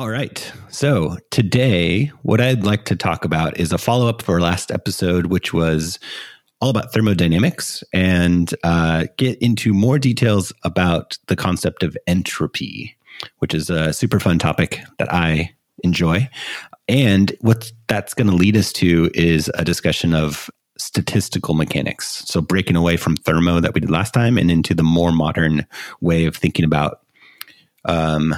All 0.00 0.08
right. 0.08 0.50
So 0.70 1.18
today, 1.30 2.06
what 2.22 2.40
I'd 2.40 2.64
like 2.64 2.86
to 2.86 2.96
talk 2.96 3.26
about 3.26 3.60
is 3.60 3.70
a 3.70 3.76
follow 3.76 4.08
up 4.08 4.22
for 4.22 4.40
last 4.40 4.70
episode, 4.70 5.26
which 5.26 5.52
was 5.52 5.98
all 6.58 6.70
about 6.70 6.94
thermodynamics 6.94 7.84
and 7.92 8.54
uh, 8.64 9.08
get 9.18 9.36
into 9.42 9.74
more 9.74 9.98
details 9.98 10.54
about 10.64 11.18
the 11.26 11.36
concept 11.36 11.82
of 11.82 11.98
entropy, 12.06 12.96
which 13.40 13.52
is 13.52 13.68
a 13.68 13.92
super 13.92 14.18
fun 14.18 14.38
topic 14.38 14.80
that 14.98 15.12
I 15.12 15.54
enjoy. 15.84 16.30
And 16.88 17.36
what 17.42 17.70
that's 17.86 18.14
going 18.14 18.30
to 18.30 18.34
lead 18.34 18.56
us 18.56 18.72
to 18.72 19.10
is 19.12 19.50
a 19.52 19.66
discussion 19.66 20.14
of 20.14 20.48
statistical 20.78 21.52
mechanics. 21.52 22.24
So 22.24 22.40
breaking 22.40 22.76
away 22.76 22.96
from 22.96 23.16
thermo 23.16 23.60
that 23.60 23.74
we 23.74 23.82
did 23.82 23.90
last 23.90 24.14
time 24.14 24.38
and 24.38 24.50
into 24.50 24.72
the 24.72 24.82
more 24.82 25.12
modern 25.12 25.66
way 26.00 26.24
of 26.24 26.36
thinking 26.36 26.64
about, 26.64 27.02
um, 27.84 28.34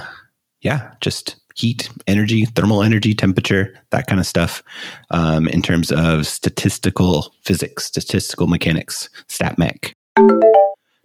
yeah, 0.60 0.94
just 1.00 1.36
heat, 1.54 1.90
energy, 2.06 2.44
thermal 2.44 2.82
energy, 2.82 3.14
temperature, 3.14 3.74
that 3.90 4.06
kind 4.06 4.20
of 4.20 4.26
stuff, 4.26 4.62
um, 5.10 5.48
in 5.48 5.62
terms 5.62 5.92
of 5.92 6.26
statistical 6.26 7.34
physics, 7.42 7.84
statistical 7.86 8.46
mechanics, 8.46 9.08
stat 9.28 9.58
mech. 9.58 9.94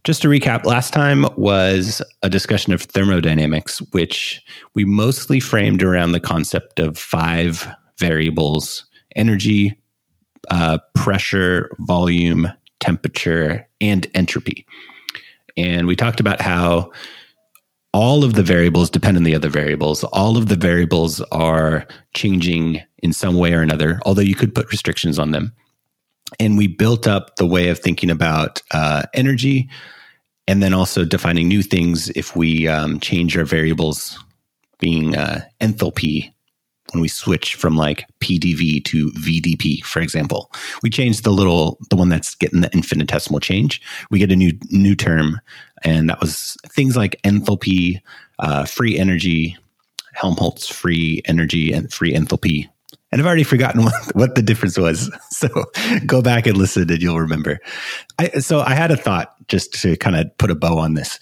Just 0.03 0.21
to 0.21 0.29
recap, 0.29 0.63
last 0.63 0.93
time 0.93 1.25
was 1.35 2.01
a 2.23 2.29
discussion 2.29 2.71
of 2.71 2.81
thermodynamics, 2.81 3.79
which 3.91 4.41
we 4.73 4.85
mostly 4.85 5.39
framed 5.39 5.83
around 5.83 6.13
the 6.13 6.19
concept 6.19 6.79
of 6.79 6.97
five 6.97 7.67
variables 7.97 8.85
energy, 9.15 9.75
uh, 10.49 10.77
pressure, 10.93 11.69
volume, 11.79 12.47
temperature, 12.79 13.67
and 13.81 14.07
entropy. 14.13 14.65
And 15.57 15.87
we 15.87 15.95
talked 15.95 16.19
about 16.19 16.39
how 16.39 16.91
all 17.93 18.23
of 18.23 18.33
the 18.33 18.43
variables 18.43 18.89
depend 18.89 19.17
on 19.17 19.23
the 19.23 19.35
other 19.35 19.49
variables. 19.49 20.03
All 20.05 20.37
of 20.37 20.47
the 20.47 20.55
variables 20.55 21.21
are 21.31 21.87
changing 22.13 22.81
in 22.99 23.13
some 23.13 23.35
way 23.35 23.53
or 23.53 23.61
another, 23.61 23.99
although 24.05 24.21
you 24.21 24.35
could 24.35 24.53
put 24.53 24.71
restrictions 24.71 25.17
on 25.17 25.31
them. 25.31 25.53
And 26.39 26.57
we 26.57 26.67
built 26.67 27.07
up 27.07 27.37
the 27.37 27.45
way 27.45 27.69
of 27.69 27.79
thinking 27.79 28.09
about 28.09 28.61
uh, 28.71 29.03
energy 29.13 29.69
and 30.47 30.61
then 30.61 30.73
also 30.73 31.05
defining 31.05 31.47
new 31.47 31.61
things 31.61 32.09
if 32.09 32.35
we 32.35 32.67
um, 32.67 32.99
change 32.99 33.37
our 33.37 33.45
variables 33.45 34.17
being 34.79 35.15
uh, 35.15 35.41
enthalpy 35.61 36.33
when 36.93 37.01
we 37.01 37.07
switch 37.07 37.55
from 37.55 37.75
like 37.75 38.05
PDV 38.19 38.83
to 38.85 39.11
VDP, 39.11 39.83
for 39.83 40.01
example. 40.01 40.51
We 40.81 40.89
change 40.89 41.21
the 41.21 41.31
little, 41.31 41.77
the 41.89 41.95
one 41.95 42.09
that's 42.09 42.35
getting 42.35 42.61
the 42.61 42.73
infinitesimal 42.73 43.39
change. 43.39 43.81
We 44.09 44.19
get 44.19 44.31
a 44.31 44.35
new 44.35 44.53
new 44.69 44.95
term, 44.95 45.39
and 45.83 46.09
that 46.09 46.19
was 46.19 46.57
things 46.67 46.95
like 46.95 47.19
enthalpy, 47.23 48.01
uh, 48.39 48.65
free 48.65 48.97
energy, 48.97 49.57
Helmholtz 50.13 50.67
free 50.67 51.21
energy, 51.25 51.71
and 51.71 51.91
free 51.91 52.13
enthalpy. 52.13 52.67
And 53.11 53.21
I've 53.21 53.27
already 53.27 53.43
forgotten 53.43 53.83
what, 53.85 54.15
what 54.15 54.35
the 54.35 54.41
difference 54.41 54.77
was. 54.77 55.11
So 55.37 55.49
go 56.07 56.23
back 56.23 56.47
and 56.47 56.57
listen, 56.57 56.89
and 56.89 56.99
you'll 56.99 57.19
remember. 57.19 57.59
I, 58.17 58.29
so 58.39 58.61
I 58.61 58.73
had 58.73 58.89
a 58.89 58.97
thought 58.97 59.35
just 59.47 59.71
to 59.81 59.95
kind 59.97 60.15
of 60.15 60.35
put 60.39 60.49
a 60.49 60.55
bow 60.55 60.79
on 60.79 60.95
this. 60.95 61.19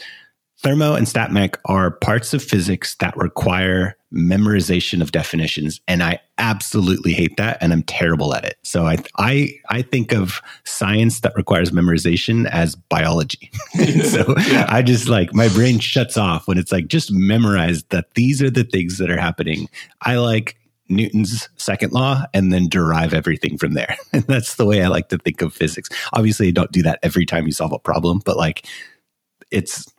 Thermo 0.60 0.96
and 0.96 1.06
StatMech 1.06 1.58
are 1.66 1.92
parts 1.92 2.34
of 2.34 2.42
physics 2.42 2.96
that 2.96 3.16
require 3.18 3.98
memorization 4.14 5.02
of 5.02 5.12
definitions, 5.12 5.82
and 5.88 6.02
I 6.02 6.20
absolutely 6.38 7.14
hate 7.14 7.38
that, 7.38 7.58
and 7.62 7.74
I'm 7.74 7.84
terrible 7.84 8.34
at 8.34 8.46
it. 8.46 8.58
So 8.64 8.88
I 8.88 8.98
I 9.18 9.52
I 9.70 9.82
think 9.82 10.14
of 10.14 10.42
science 10.64 11.20
that 11.20 11.36
requires 11.36 11.72
memorization 11.72 12.50
as 12.50 12.76
biology. 12.76 13.52
so 14.04 14.34
yeah. 14.48 14.66
I 14.70 14.82
just 14.82 15.10
like 15.10 15.34
my 15.34 15.50
brain 15.50 15.80
shuts 15.80 16.18
off 16.18 16.48
when 16.48 16.58
it's 16.58 16.72
like 16.72 16.88
just 16.88 17.12
memorize 17.12 17.84
that 17.86 18.14
these 18.16 18.42
are 18.42 18.50
the 18.50 18.64
things 18.64 18.98
that 18.98 19.12
are 19.12 19.20
happening. 19.20 19.68
I 20.02 20.16
like 20.16 20.56
Newton's 20.88 21.50
second 21.58 21.92
law 21.94 22.24
and 22.34 22.54
then 22.54 22.70
derive 22.70 23.14
everything 23.14 23.58
from 23.58 23.74
there. 23.74 23.98
And 24.14 24.24
that's 24.24 24.56
the 24.56 24.66
way 24.66 24.82
I 24.82 24.88
like 24.88 25.10
to 25.10 25.18
think 25.18 25.42
of 25.42 25.54
physics. 25.54 25.90
Obviously, 26.14 26.46
you 26.46 26.54
don't 26.54 26.72
do 26.72 26.84
that 26.84 27.00
every 27.04 27.26
time 27.26 27.46
you 27.46 27.52
solve 27.52 27.74
a 27.74 27.80
problem, 27.80 28.22
but 28.24 28.38
like 28.38 28.66
it's 29.52 29.92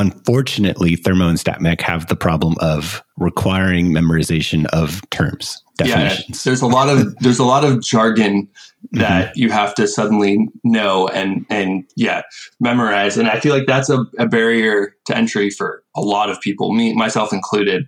unfortunately, 0.00 0.96
Thermo 0.96 1.28
and 1.28 1.38
StatMech 1.38 1.82
have 1.82 2.06
the 2.08 2.16
problem 2.16 2.56
of 2.60 3.04
requiring 3.18 3.92
memorization 3.92 4.64
of 4.72 5.02
terms, 5.10 5.62
definitions. 5.76 6.44
Yeah, 6.44 6.50
there's 6.50 6.62
a 6.62 6.66
lot 6.66 6.88
of 6.88 7.14
there's 7.20 7.38
a 7.38 7.44
lot 7.44 7.64
of 7.64 7.82
jargon 7.82 8.48
that 8.92 9.28
mm-hmm. 9.28 9.38
you 9.38 9.50
have 9.50 9.74
to 9.74 9.86
suddenly 9.86 10.48
know 10.64 11.06
and 11.08 11.44
and 11.50 11.84
yeah 11.96 12.22
memorize, 12.58 13.18
and 13.18 13.28
I 13.28 13.38
feel 13.38 13.54
like 13.54 13.66
that's 13.66 13.90
a, 13.90 14.04
a 14.18 14.26
barrier 14.26 14.96
to 15.06 15.16
entry 15.16 15.50
for 15.50 15.84
a 15.94 16.00
lot 16.00 16.30
of 16.30 16.40
people, 16.40 16.72
me 16.72 16.94
myself 16.94 17.32
included. 17.32 17.86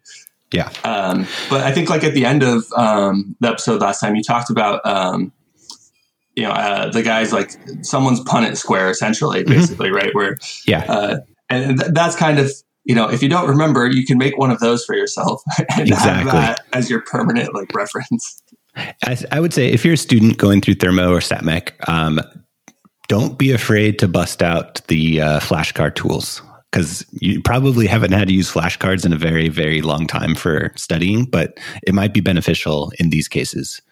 Yeah. 0.53 0.71
Um, 0.85 1.27
but 1.49 1.63
I 1.63 1.73
think 1.73 1.89
like 1.89 2.05
at 2.05 2.13
the 2.13 2.27
end 2.27 2.43
of 2.43 2.71
um, 2.77 3.35
the 3.41 3.49
episode 3.49 3.81
last 3.81 4.01
time, 4.01 4.15
you 4.17 4.23
talked 4.23 4.51
about 4.51 4.85
um, 4.85 5.33
you 6.37 6.43
know 6.43 6.51
uh, 6.51 6.91
the 6.91 7.03
guys 7.03 7.33
like 7.33 7.57
someone's 7.81 8.21
Punnett 8.21 8.59
square 8.59 8.91
essentially, 8.91 9.45
mm-hmm. 9.45 9.55
basically, 9.55 9.89
mm-hmm. 9.89 9.97
right? 9.97 10.15
Where 10.15 10.37
yeah. 10.67 10.85
Uh, 10.87 11.17
and 11.53 11.79
th- 11.81 11.93
that's 11.93 12.17
kind 12.17 12.39
of 12.39 12.51
you 12.85 12.95
know 12.95 13.09
if 13.09 13.23
you 13.23 13.29
don't 13.29 13.49
remember 13.49 13.87
you 13.91 14.05
can 14.05 14.19
make 14.19 14.37
one 14.37 14.51
of 14.51 14.61
those 14.61 14.85
for 14.85 14.95
yourself 14.95 15.43
and 15.77 15.89
exactly. 15.89 16.31
have 16.31 16.33
that 16.33 16.65
as 16.73 16.91
your 16.91 17.01
permanent 17.01 17.55
like 17.55 17.75
reference 17.75 18.43
I, 19.05 19.19
I, 19.31 19.41
would 19.41 19.53
say 19.53 19.69
if 19.69 19.85
you're 19.85 19.95
a 19.95 19.99
student 19.99 20.39
going 20.39 20.63
through 20.63 20.75
thermo 20.75 21.13
or 21.13 21.19
statmech 21.19 21.73
um, 21.89 22.21
don't 23.09 23.37
be 23.39 23.53
afraid 23.53 23.99
to 23.99 24.09
bust 24.09 24.43
out 24.43 24.81
the 24.87 25.21
uh, 25.21 25.41
flashcard 25.41 25.95
tools 25.95 26.41
because 26.71 27.05
you 27.21 27.43
probably 27.43 27.87
haven't 27.87 28.13
had 28.13 28.29
to 28.29 28.35
use 28.35 28.51
flashcards 28.51 29.05
in 29.05 29.13
a 29.13 29.19
very 29.19 29.49
very 29.49 29.83
long 29.83 30.07
time 30.07 30.35
for 30.35 30.73
studying 30.77 31.25
but 31.25 31.59
it 31.87 31.95
might 31.95 32.15
be 32.15 32.21
beneficial 32.21 32.93
in 32.99 33.11
these 33.11 33.29
cases 33.29 33.83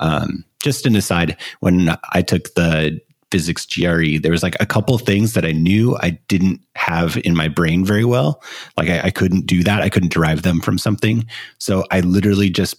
um, 0.00 0.44
just 0.62 0.86
an 0.86 0.96
aside 0.96 1.36
when 1.60 1.96
i 2.12 2.20
took 2.20 2.54
the 2.54 3.00
physics 3.30 3.66
GRE, 3.66 4.18
there 4.20 4.32
was 4.32 4.42
like 4.42 4.56
a 4.60 4.66
couple 4.66 4.96
things 4.98 5.34
that 5.34 5.44
I 5.44 5.52
knew 5.52 5.96
I 6.00 6.10
didn't 6.28 6.60
have 6.76 7.16
in 7.18 7.36
my 7.36 7.48
brain 7.48 7.84
very 7.84 8.04
well. 8.04 8.42
Like 8.76 8.88
I, 8.88 9.02
I 9.04 9.10
couldn't 9.10 9.46
do 9.46 9.62
that. 9.64 9.82
I 9.82 9.88
couldn't 9.88 10.12
derive 10.12 10.42
them 10.42 10.60
from 10.60 10.78
something. 10.78 11.26
So 11.58 11.84
I 11.90 12.00
literally 12.00 12.50
just 12.50 12.76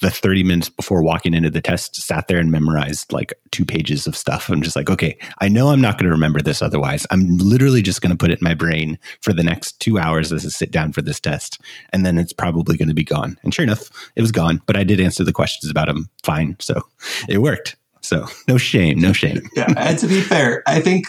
the 0.00 0.10
30 0.10 0.42
minutes 0.42 0.68
before 0.70 1.02
walking 1.02 1.34
into 1.34 1.50
the 1.50 1.60
test 1.60 1.94
sat 1.96 2.26
there 2.26 2.38
and 2.38 2.50
memorized 2.50 3.12
like 3.12 3.34
two 3.50 3.64
pages 3.64 4.06
of 4.06 4.16
stuff. 4.16 4.48
I'm 4.48 4.62
just 4.62 4.74
like, 4.74 4.88
okay, 4.88 5.18
I 5.40 5.48
know 5.48 5.68
I'm 5.68 5.82
not 5.82 5.98
going 5.98 6.06
to 6.06 6.12
remember 6.12 6.40
this 6.40 6.62
otherwise. 6.62 7.06
I'm 7.10 7.36
literally 7.36 7.82
just 7.82 8.00
going 8.00 8.10
to 8.10 8.16
put 8.16 8.30
it 8.30 8.40
in 8.40 8.44
my 8.44 8.54
brain 8.54 8.98
for 9.20 9.34
the 9.34 9.42
next 9.42 9.78
two 9.80 9.98
hours 9.98 10.32
as 10.32 10.46
I 10.46 10.48
sit 10.48 10.70
down 10.70 10.92
for 10.92 11.02
this 11.02 11.20
test. 11.20 11.60
And 11.92 12.06
then 12.06 12.16
it's 12.16 12.32
probably 12.32 12.78
going 12.78 12.88
to 12.88 12.94
be 12.94 13.04
gone. 13.04 13.38
And 13.42 13.52
sure 13.52 13.64
enough, 13.64 13.90
it 14.16 14.22
was 14.22 14.32
gone, 14.32 14.62
but 14.64 14.76
I 14.76 14.84
did 14.84 15.00
answer 15.00 15.24
the 15.24 15.32
questions 15.32 15.70
about 15.70 15.88
them 15.88 16.08
fine. 16.22 16.56
So 16.58 16.80
it 17.28 17.38
worked. 17.38 17.76
So 18.02 18.26
no 18.48 18.58
shame, 18.58 18.98
no 18.98 19.12
shame. 19.12 19.40
yeah. 19.54 19.72
And 19.76 19.98
to 19.98 20.06
be 20.06 20.20
fair, 20.20 20.62
I 20.66 20.80
think, 20.80 21.06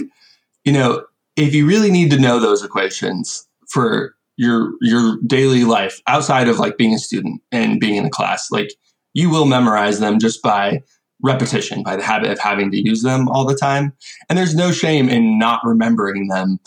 you 0.64 0.72
know, 0.72 1.06
if 1.36 1.54
you 1.54 1.66
really 1.66 1.92
need 1.92 2.12
to 2.12 2.20
know 2.20 2.40
those 2.40 2.64
equations 2.64 3.48
for 3.70 4.16
your 4.38 4.74
your 4.82 5.18
daily 5.26 5.64
life 5.64 6.02
outside 6.08 6.48
of 6.48 6.60
like 6.60 6.78
being 6.78 6.94
a 6.94 7.00
student 7.00 7.42
and 7.52 7.80
being 7.80 7.96
in 7.96 8.06
a 8.06 8.10
class, 8.10 8.52
like 8.52 8.74
you 9.14 9.30
will 9.30 9.46
memorize 9.46 10.00
them 10.00 10.20
just 10.20 10.42
by 10.42 10.82
repetition, 11.22 11.84
by 11.84 11.96
the 11.96 12.04
habit 12.04 12.30
of 12.30 12.40
having 12.40 12.70
to 12.72 12.78
use 12.78 13.02
them 13.02 13.28
all 13.30 13.46
the 13.46 13.56
time. 13.56 13.94
And 14.30 14.38
there's 14.38 14.56
no 14.56 14.72
shame 14.72 15.10
in 15.10 15.40
not 15.40 15.62
remembering 15.64 16.28
them 16.28 16.60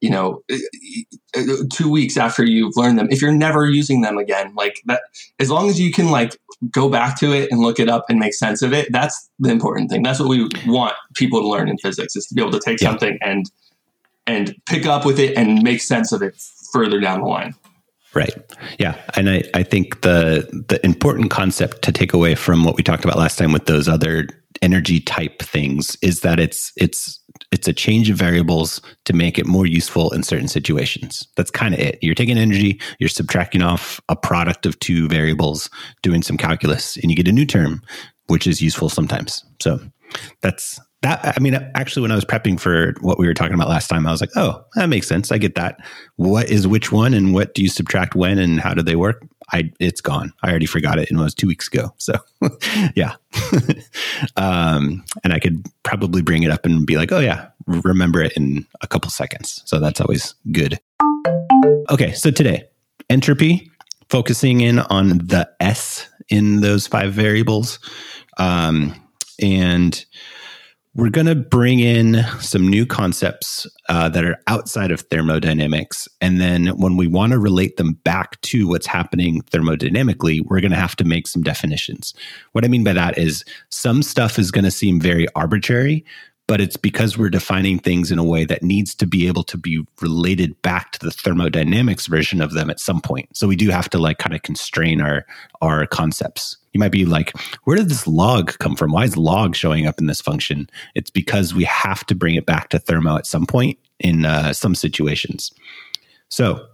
you 0.00 0.10
know 0.10 0.42
uh, 0.50 0.56
uh, 1.36 1.40
uh, 1.40 1.56
two 1.72 1.90
weeks 1.90 2.16
after 2.16 2.44
you've 2.44 2.76
learned 2.76 2.98
them 2.98 3.08
if 3.10 3.20
you're 3.20 3.32
never 3.32 3.66
using 3.66 4.00
them 4.00 4.18
again 4.18 4.52
like 4.54 4.80
that 4.86 5.02
as 5.38 5.50
long 5.50 5.68
as 5.68 5.80
you 5.80 5.92
can 5.92 6.10
like 6.10 6.38
go 6.70 6.88
back 6.88 7.18
to 7.18 7.32
it 7.32 7.50
and 7.50 7.60
look 7.60 7.78
it 7.78 7.88
up 7.88 8.04
and 8.08 8.18
make 8.18 8.34
sense 8.34 8.62
of 8.62 8.72
it 8.72 8.90
that's 8.92 9.30
the 9.38 9.50
important 9.50 9.90
thing 9.90 10.02
that's 10.02 10.20
what 10.20 10.28
we 10.28 10.48
want 10.66 10.94
people 11.14 11.40
to 11.40 11.48
learn 11.48 11.68
in 11.68 11.78
physics 11.78 12.16
is 12.16 12.26
to 12.26 12.34
be 12.34 12.40
able 12.40 12.52
to 12.52 12.60
take 12.60 12.80
yeah. 12.80 12.90
something 12.90 13.18
and 13.22 13.50
and 14.26 14.54
pick 14.66 14.86
up 14.86 15.04
with 15.04 15.18
it 15.18 15.36
and 15.36 15.62
make 15.62 15.80
sense 15.80 16.12
of 16.12 16.22
it 16.22 16.40
further 16.72 17.00
down 17.00 17.20
the 17.20 17.26
line 17.26 17.54
Right. 18.14 18.34
Yeah. 18.78 18.96
And 19.16 19.28
I, 19.28 19.42
I 19.54 19.62
think 19.62 20.00
the 20.00 20.48
the 20.68 20.84
important 20.84 21.30
concept 21.30 21.82
to 21.82 21.92
take 21.92 22.14
away 22.14 22.34
from 22.34 22.64
what 22.64 22.74
we 22.74 22.82
talked 22.82 23.04
about 23.04 23.18
last 23.18 23.38
time 23.38 23.52
with 23.52 23.66
those 23.66 23.86
other 23.86 24.26
energy 24.62 24.98
type 24.98 25.40
things 25.40 25.96
is 26.02 26.20
that 26.20 26.40
it's 26.40 26.72
it's 26.76 27.17
it's 27.52 27.68
a 27.68 27.72
change 27.72 28.10
of 28.10 28.16
variables 28.16 28.80
to 29.04 29.12
make 29.12 29.38
it 29.38 29.46
more 29.46 29.66
useful 29.66 30.10
in 30.12 30.22
certain 30.22 30.48
situations. 30.48 31.26
That's 31.36 31.50
kind 31.50 31.74
of 31.74 31.80
it. 31.80 31.98
You're 32.02 32.14
taking 32.14 32.38
energy, 32.38 32.80
you're 32.98 33.08
subtracting 33.08 33.62
off 33.62 34.00
a 34.08 34.16
product 34.16 34.66
of 34.66 34.78
two 34.80 35.08
variables, 35.08 35.70
doing 36.02 36.22
some 36.22 36.36
calculus, 36.36 36.96
and 36.96 37.10
you 37.10 37.16
get 37.16 37.28
a 37.28 37.32
new 37.32 37.46
term, 37.46 37.82
which 38.26 38.46
is 38.46 38.62
useful 38.62 38.88
sometimes. 38.88 39.44
So 39.60 39.80
that's 40.42 40.80
that. 41.02 41.34
I 41.36 41.40
mean, 41.40 41.54
actually, 41.74 42.02
when 42.02 42.12
I 42.12 42.14
was 42.14 42.24
prepping 42.24 42.58
for 42.58 42.94
what 43.00 43.18
we 43.18 43.26
were 43.26 43.34
talking 43.34 43.54
about 43.54 43.68
last 43.68 43.88
time, 43.88 44.06
I 44.06 44.10
was 44.10 44.20
like, 44.20 44.30
oh, 44.36 44.64
that 44.74 44.88
makes 44.88 45.06
sense. 45.06 45.30
I 45.30 45.38
get 45.38 45.54
that. 45.54 45.78
What 46.16 46.48
is 46.48 46.66
which 46.66 46.90
one, 46.90 47.14
and 47.14 47.34
what 47.34 47.54
do 47.54 47.62
you 47.62 47.68
subtract 47.68 48.14
when, 48.14 48.38
and 48.38 48.60
how 48.60 48.74
do 48.74 48.82
they 48.82 48.96
work? 48.96 49.26
I 49.52 49.70
it's 49.80 50.00
gone. 50.00 50.32
I 50.42 50.50
already 50.50 50.66
forgot 50.66 50.98
it, 50.98 51.10
and 51.10 51.18
it 51.18 51.22
was 51.22 51.34
two 51.34 51.46
weeks 51.46 51.68
ago. 51.68 51.94
So, 51.98 52.14
yeah, 52.94 53.14
um, 54.36 55.04
and 55.24 55.32
I 55.32 55.38
could 55.38 55.64
probably 55.82 56.22
bring 56.22 56.42
it 56.42 56.50
up 56.50 56.66
and 56.66 56.86
be 56.86 56.96
like, 56.96 57.12
oh 57.12 57.20
yeah, 57.20 57.48
remember 57.66 58.20
it 58.20 58.32
in 58.36 58.66
a 58.80 58.86
couple 58.86 59.10
seconds. 59.10 59.62
So 59.64 59.78
that's 59.78 60.00
always 60.00 60.34
good. 60.52 60.78
Okay, 61.90 62.12
so 62.12 62.30
today, 62.30 62.64
entropy, 63.08 63.70
focusing 64.10 64.60
in 64.60 64.80
on 64.80 65.18
the 65.18 65.48
S 65.60 66.08
in 66.28 66.60
those 66.60 66.86
five 66.86 67.12
variables. 67.12 67.78
Um, 68.36 68.94
and 69.40 70.04
we're 70.98 71.10
going 71.10 71.28
to 71.28 71.36
bring 71.36 71.78
in 71.78 72.24
some 72.40 72.66
new 72.66 72.84
concepts 72.84 73.68
uh, 73.88 74.08
that 74.08 74.24
are 74.24 74.42
outside 74.48 74.90
of 74.90 75.02
thermodynamics. 75.02 76.08
And 76.20 76.40
then 76.40 76.66
when 76.76 76.96
we 76.96 77.06
want 77.06 77.30
to 77.30 77.38
relate 77.38 77.76
them 77.76 77.92
back 77.92 78.40
to 78.40 78.66
what's 78.66 78.88
happening 78.88 79.42
thermodynamically, 79.42 80.40
we're 80.44 80.60
going 80.60 80.72
to 80.72 80.76
have 80.76 80.96
to 80.96 81.04
make 81.04 81.28
some 81.28 81.44
definitions. 81.44 82.14
What 82.50 82.64
I 82.64 82.68
mean 82.68 82.82
by 82.82 82.94
that 82.94 83.16
is 83.16 83.44
some 83.70 84.02
stuff 84.02 84.40
is 84.40 84.50
going 84.50 84.64
to 84.64 84.72
seem 84.72 85.00
very 85.00 85.28
arbitrary, 85.36 86.04
but 86.48 86.62
it's 86.62 86.78
because 86.78 87.16
we're 87.16 87.28
defining 87.28 87.78
things 87.78 88.10
in 88.10 88.18
a 88.18 88.24
way 88.24 88.44
that 88.46 88.62
needs 88.62 88.94
to 88.94 89.06
be 89.06 89.28
able 89.28 89.44
to 89.44 89.58
be 89.58 89.84
related 90.00 90.60
back 90.62 90.92
to 90.92 90.98
the 90.98 91.10
thermodynamics 91.10 92.06
version 92.06 92.40
of 92.40 92.54
them 92.54 92.70
at 92.70 92.80
some 92.80 93.00
point. 93.00 93.28
So 93.36 93.46
we 93.46 93.54
do 93.54 93.68
have 93.68 93.88
to 93.90 93.98
like 93.98 94.18
kind 94.18 94.34
of 94.34 94.42
constrain 94.42 95.00
our 95.00 95.24
our 95.60 95.86
concepts. 95.86 96.56
You 96.72 96.80
might 96.80 96.90
be 96.90 97.04
like, 97.04 97.36
where 97.64 97.76
did 97.76 97.90
this 97.90 98.06
log 98.06 98.58
come 98.58 98.76
from? 98.76 98.92
Why 98.92 99.04
is 99.04 99.16
log 99.16 99.54
showing 99.54 99.86
up 99.86 100.00
in 100.00 100.06
this 100.06 100.20
function? 100.20 100.68
It's 100.94 101.10
because 101.10 101.54
we 101.54 101.64
have 101.64 102.04
to 102.06 102.14
bring 102.14 102.34
it 102.34 102.46
back 102.46 102.70
to 102.70 102.78
thermo 102.78 103.16
at 103.16 103.26
some 103.26 103.46
point 103.46 103.78
in 104.00 104.24
uh, 104.24 104.52
some 104.54 104.74
situations. 104.74 105.52
So 106.30 106.66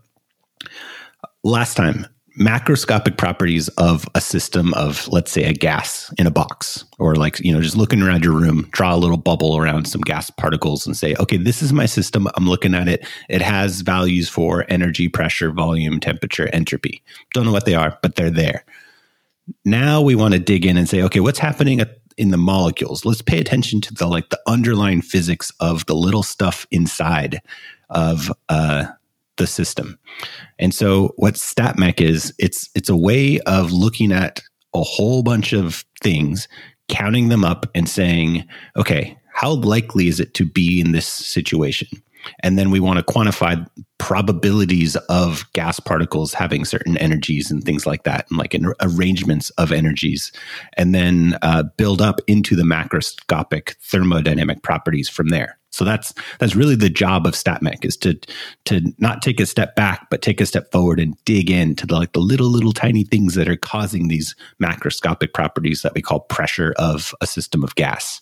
last 1.42 1.76
time 1.76 2.06
macroscopic 2.38 3.16
properties 3.16 3.68
of 3.78 4.08
a 4.16 4.20
system 4.20 4.74
of 4.74 5.06
let's 5.08 5.30
say 5.30 5.44
a 5.44 5.52
gas 5.52 6.12
in 6.18 6.26
a 6.26 6.30
box 6.32 6.84
or 6.98 7.14
like 7.14 7.38
you 7.38 7.52
know 7.52 7.60
just 7.60 7.76
looking 7.76 8.02
around 8.02 8.24
your 8.24 8.32
room 8.32 8.68
draw 8.72 8.92
a 8.92 8.98
little 8.98 9.16
bubble 9.16 9.56
around 9.56 9.86
some 9.86 10.00
gas 10.00 10.30
particles 10.30 10.84
and 10.84 10.96
say 10.96 11.14
okay 11.20 11.36
this 11.36 11.62
is 11.62 11.72
my 11.72 11.86
system. 11.86 12.26
I'm 12.36 12.48
looking 12.48 12.74
at 12.74 12.88
it. 12.88 13.06
It 13.28 13.40
has 13.40 13.82
values 13.82 14.28
for 14.28 14.64
energy 14.68 15.08
pressure 15.08 15.52
volume 15.52 16.00
temperature 16.00 16.48
entropy. 16.52 17.02
Don't 17.32 17.44
know 17.44 17.52
what 17.52 17.66
they 17.66 17.74
are 17.74 17.98
but 18.02 18.16
they're 18.16 18.30
there. 18.30 18.64
Now 19.64 20.00
we 20.00 20.16
want 20.16 20.34
to 20.34 20.40
dig 20.40 20.66
in 20.66 20.76
and 20.76 20.88
say 20.88 21.02
okay 21.02 21.20
what's 21.20 21.38
happening 21.38 21.80
in 22.16 22.30
the 22.30 22.36
molecules? 22.36 23.04
Let's 23.04 23.22
pay 23.22 23.38
attention 23.38 23.80
to 23.82 23.94
the 23.94 24.08
like 24.08 24.30
the 24.30 24.40
underlying 24.48 25.02
physics 25.02 25.52
of 25.60 25.86
the 25.86 25.94
little 25.94 26.24
stuff 26.24 26.66
inside 26.72 27.40
of 27.90 28.32
uh 28.48 28.86
the 29.36 29.46
system. 29.46 29.98
And 30.58 30.74
so 30.74 31.12
what 31.16 31.34
StatMech 31.34 32.00
is, 32.00 32.32
it's 32.38 32.70
it's 32.74 32.88
a 32.88 32.96
way 32.96 33.40
of 33.40 33.72
looking 33.72 34.12
at 34.12 34.40
a 34.74 34.82
whole 34.82 35.22
bunch 35.22 35.52
of 35.52 35.84
things, 36.02 36.48
counting 36.88 37.28
them 37.28 37.44
up 37.44 37.66
and 37.74 37.88
saying, 37.88 38.46
okay, 38.76 39.16
how 39.32 39.52
likely 39.52 40.08
is 40.08 40.20
it 40.20 40.34
to 40.34 40.44
be 40.44 40.80
in 40.80 40.92
this 40.92 41.06
situation? 41.06 41.88
And 42.42 42.58
then 42.58 42.70
we 42.70 42.80
want 42.80 42.98
to 42.98 43.04
quantify 43.04 43.66
probabilities 43.98 44.96
of 45.08 45.44
gas 45.52 45.78
particles 45.78 46.32
having 46.32 46.64
certain 46.64 46.96
energies 46.96 47.50
and 47.50 47.62
things 47.62 47.86
like 47.86 48.04
that, 48.04 48.26
and 48.30 48.38
like 48.38 48.56
arrangements 48.80 49.50
of 49.50 49.72
energies, 49.72 50.32
and 50.76 50.94
then 50.94 51.36
uh, 51.42 51.64
build 51.76 52.00
up 52.00 52.20
into 52.26 52.56
the 52.56 52.62
macroscopic 52.62 53.76
thermodynamic 53.90 54.62
properties 54.62 55.08
from 55.08 55.28
there. 55.28 55.58
So 55.74 55.84
that's 55.84 56.14
that's 56.38 56.54
really 56.54 56.76
the 56.76 56.88
job 56.88 57.26
of 57.26 57.34
StatMech 57.34 57.84
is 57.84 57.96
to 57.98 58.18
to 58.66 58.94
not 58.98 59.22
take 59.22 59.40
a 59.40 59.46
step 59.46 59.74
back, 59.74 60.08
but 60.10 60.22
take 60.22 60.40
a 60.40 60.46
step 60.46 60.70
forward 60.70 61.00
and 61.00 61.16
dig 61.24 61.50
into 61.50 61.86
the 61.86 61.94
like 61.94 62.12
the 62.12 62.20
little 62.20 62.48
little 62.48 62.72
tiny 62.72 63.04
things 63.04 63.34
that 63.34 63.48
are 63.48 63.56
causing 63.56 64.08
these 64.08 64.36
macroscopic 64.62 65.32
properties 65.34 65.82
that 65.82 65.94
we 65.94 66.00
call 66.00 66.20
pressure 66.20 66.74
of 66.78 67.12
a 67.20 67.26
system 67.26 67.64
of 67.64 67.74
gas. 67.74 68.20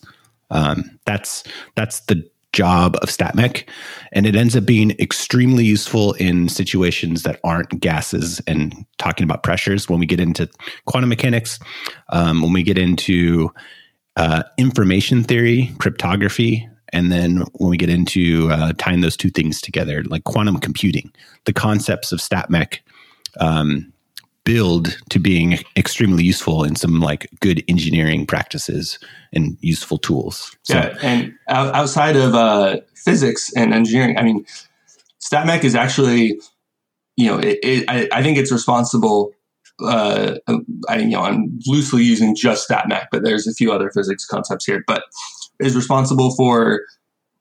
Um, 0.49 0.99
that's 1.05 1.43
that's 1.75 2.01
the 2.01 2.27
job 2.53 2.95
of 3.01 3.09
StatMech, 3.09 3.67
and 4.11 4.25
it 4.25 4.35
ends 4.35 4.55
up 4.55 4.65
being 4.65 4.91
extremely 4.99 5.63
useful 5.63 6.13
in 6.13 6.49
situations 6.49 7.23
that 7.23 7.39
aren't 7.43 7.79
gases 7.79 8.41
and 8.47 8.73
talking 8.97 9.23
about 9.23 9.43
pressures. 9.43 9.87
When 9.87 9.99
we 9.99 10.05
get 10.07 10.19
into 10.19 10.49
quantum 10.85 11.09
mechanics, 11.09 11.59
um, 12.09 12.41
when 12.41 12.53
we 12.53 12.63
get 12.63 12.77
into 12.77 13.51
uh, 14.15 14.43
information 14.57 15.23
theory, 15.23 15.71
cryptography, 15.79 16.67
and 16.93 17.11
then 17.11 17.43
when 17.53 17.69
we 17.69 17.77
get 17.77 17.89
into 17.89 18.49
uh, 18.51 18.71
tying 18.77 19.01
those 19.01 19.17
two 19.17 19.29
things 19.29 19.59
together, 19.59 20.03
like 20.03 20.23
quantum 20.23 20.59
computing, 20.59 21.11
the 21.45 21.53
concepts 21.53 22.11
of 22.11 22.19
StatMech 22.19 22.79
um, 23.39 23.91
build 24.45 24.97
to 25.09 25.19
being 25.19 25.59
extremely 25.75 26.23
useful 26.23 26.63
in 26.63 26.75
some 26.75 26.99
like 26.99 27.29
good 27.39 27.63
engineering 27.67 28.25
practices 28.25 28.99
and 29.31 29.57
useful 29.61 29.97
tools. 29.97 30.55
So, 30.63 30.75
yeah, 30.75 30.97
and 31.01 31.33
outside 31.49 32.15
of 32.15 32.35
uh, 32.35 32.77
physics 32.95 33.51
and 33.55 33.73
engineering, 33.73 34.17
I 34.17 34.23
mean, 34.23 34.45
StatMech 35.19 35.63
is 35.63 35.75
actually, 35.75 36.39
you 37.15 37.27
know, 37.27 37.39
it, 37.39 37.59
it, 37.63 37.85
I, 37.89 38.09
I, 38.11 38.21
think 38.21 38.37
it's 38.37 38.51
responsible. 38.51 39.31
Uh, 39.83 40.35
I, 40.89 40.97
you 40.97 41.09
know, 41.09 41.21
I'm 41.21 41.57
loosely 41.65 42.03
using 42.03 42.35
just 42.35 42.69
StatMech, 42.69 43.07
but 43.11 43.23
there's 43.23 43.47
a 43.47 43.53
few 43.53 43.71
other 43.71 43.89
physics 43.91 44.25
concepts 44.25 44.65
here. 44.65 44.83
But 44.85 45.03
is 45.59 45.75
responsible 45.75 46.35
for 46.35 46.81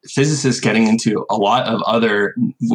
physicists 0.07 0.61
getting 0.61 0.89
into 0.89 1.25
a 1.31 1.37
lot 1.37 1.67
of 1.67 1.81
other 1.83 2.35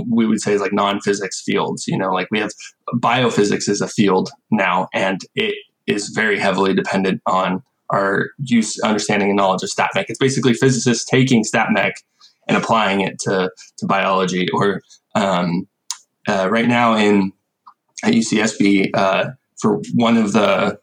we 0.10 0.26
would 0.26 0.40
say 0.40 0.58
like 0.58 0.72
non-physics 0.72 1.42
fields 1.46 1.86
you 1.86 1.98
know 1.98 2.10
like 2.12 2.28
we 2.32 2.40
have 2.40 2.52
biophysics 2.96 3.68
is 3.68 3.82
a 3.82 3.88
field 3.88 4.30
now 4.50 4.88
and 4.94 5.22
it 5.36 5.56
is 5.88 6.10
very 6.10 6.40
heavily 6.40 6.74
dependent 6.74 7.22
on 7.26 7.62
our 7.90 8.28
use 8.40 8.80
understanding 8.80 9.30
and 9.30 9.38
knowledge 9.38 9.62
of 9.62 9.70
statmech 9.70 10.06
it's 10.08 10.20
basically 10.20 10.54
physicists 10.54 11.04
taking 11.04 11.44
statmech 11.44 11.94
and 12.48 12.58
applying 12.58 13.02
it 13.02 13.20
to, 13.20 13.52
to 13.78 13.86
biology. 13.86 14.48
Or 14.54 14.82
um, 15.16 15.68
uh, 16.28 16.50
right 16.50 16.68
now 16.68 16.96
in 16.96 17.32
at 18.04 18.14
ucsb 18.14 18.90
uh, 18.94 19.30
for 19.60 19.82
one 19.96 20.18
of 20.18 20.34
the 20.34 20.80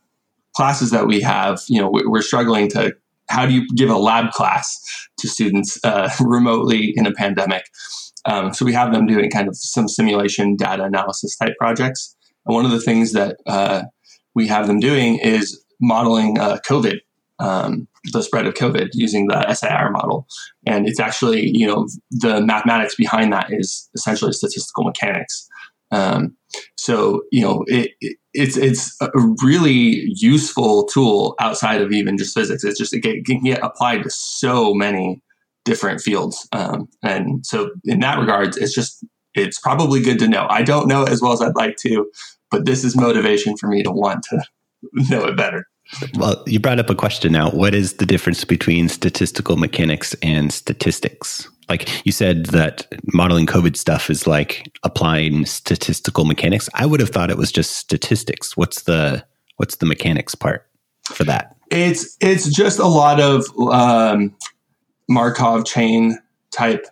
classes 0.56 0.90
that 0.90 1.06
we 1.06 1.20
have 1.20 1.60
you 1.68 1.80
know 1.80 1.88
we're 1.92 2.22
struggling 2.22 2.68
to 2.68 2.92
how 3.34 3.46
do 3.46 3.52
you 3.52 3.66
give 3.74 3.90
a 3.90 3.98
lab 3.98 4.30
class 4.32 4.80
to 5.18 5.28
students 5.28 5.78
uh, 5.84 6.08
remotely 6.20 6.92
in 6.96 7.06
a 7.06 7.12
pandemic? 7.12 7.64
Um, 8.26 8.54
so 8.54 8.64
we 8.64 8.72
have 8.72 8.92
them 8.92 9.06
doing 9.06 9.30
kind 9.30 9.48
of 9.48 9.56
some 9.56 9.88
simulation 9.88 10.56
data 10.56 10.84
analysis 10.84 11.36
type 11.36 11.54
projects. 11.58 12.16
And 12.46 12.54
one 12.54 12.64
of 12.64 12.70
the 12.70 12.80
things 12.80 13.12
that 13.12 13.36
uh, 13.46 13.82
we 14.34 14.46
have 14.48 14.66
them 14.66 14.80
doing 14.80 15.18
is 15.18 15.62
modeling 15.80 16.38
uh, 16.38 16.58
COVID, 16.66 17.00
um, 17.38 17.86
the 18.12 18.22
spread 18.22 18.46
of 18.46 18.54
COVID 18.54 18.90
using 18.92 19.26
the 19.26 19.52
SIR 19.52 19.90
model. 19.90 20.26
And 20.66 20.88
it's 20.88 21.00
actually, 21.00 21.50
you 21.52 21.66
know, 21.66 21.86
the 22.10 22.40
mathematics 22.40 22.94
behind 22.94 23.32
that 23.32 23.48
is 23.50 23.90
essentially 23.94 24.32
statistical 24.32 24.84
mechanics. 24.84 25.48
Um, 25.90 26.36
so 26.76 27.22
you 27.30 27.42
know, 27.42 27.64
it, 27.66 27.92
it, 28.00 28.16
it's 28.32 28.56
it's 28.56 28.96
a 29.00 29.10
really 29.42 30.04
useful 30.16 30.84
tool 30.84 31.34
outside 31.40 31.80
of 31.80 31.92
even 31.92 32.18
just 32.18 32.34
physics. 32.34 32.64
It's 32.64 32.78
just 32.78 32.94
it 32.94 33.02
can 33.24 33.42
get 33.42 33.62
applied 33.62 34.02
to 34.02 34.10
so 34.10 34.74
many 34.74 35.22
different 35.64 36.00
fields, 36.00 36.48
um, 36.52 36.88
and 37.02 37.44
so 37.46 37.70
in 37.84 38.00
that 38.00 38.18
regards, 38.18 38.56
it's 38.56 38.74
just 38.74 39.04
it's 39.34 39.58
probably 39.58 40.00
good 40.00 40.18
to 40.20 40.28
know. 40.28 40.46
I 40.48 40.62
don't 40.62 40.88
know 40.88 41.04
as 41.04 41.20
well 41.20 41.32
as 41.32 41.42
I'd 41.42 41.56
like 41.56 41.76
to, 41.78 42.10
but 42.50 42.66
this 42.66 42.84
is 42.84 42.96
motivation 42.96 43.56
for 43.56 43.68
me 43.68 43.82
to 43.82 43.90
want 43.90 44.24
to 44.24 44.42
know 45.10 45.24
it 45.24 45.36
better. 45.36 45.66
Well, 46.14 46.42
you 46.46 46.60
brought 46.60 46.78
up 46.78 46.88
a 46.88 46.94
question 46.94 47.32
now. 47.32 47.50
What 47.50 47.74
is 47.74 47.94
the 47.94 48.06
difference 48.06 48.44
between 48.44 48.88
statistical 48.88 49.56
mechanics 49.56 50.14
and 50.22 50.52
statistics? 50.52 51.48
Like 51.68 51.88
you 52.06 52.12
said 52.12 52.46
that 52.46 52.86
modeling 53.12 53.46
COVID 53.46 53.76
stuff 53.76 54.10
is 54.10 54.26
like 54.26 54.70
applying 54.82 55.46
statistical 55.46 56.24
mechanics. 56.24 56.68
I 56.74 56.86
would 56.86 57.00
have 57.00 57.10
thought 57.10 57.30
it 57.30 57.38
was 57.38 57.52
just 57.52 57.72
statistics. 57.72 58.56
What's 58.56 58.82
the 58.82 59.24
what's 59.56 59.76
the 59.76 59.86
mechanics 59.86 60.34
part 60.34 60.66
for 61.04 61.24
that? 61.24 61.56
It's 61.70 62.16
it's 62.20 62.48
just 62.48 62.78
a 62.78 62.86
lot 62.86 63.20
of 63.20 63.46
um, 63.70 64.36
Markov 65.08 65.64
chain 65.64 66.18
type 66.50 66.86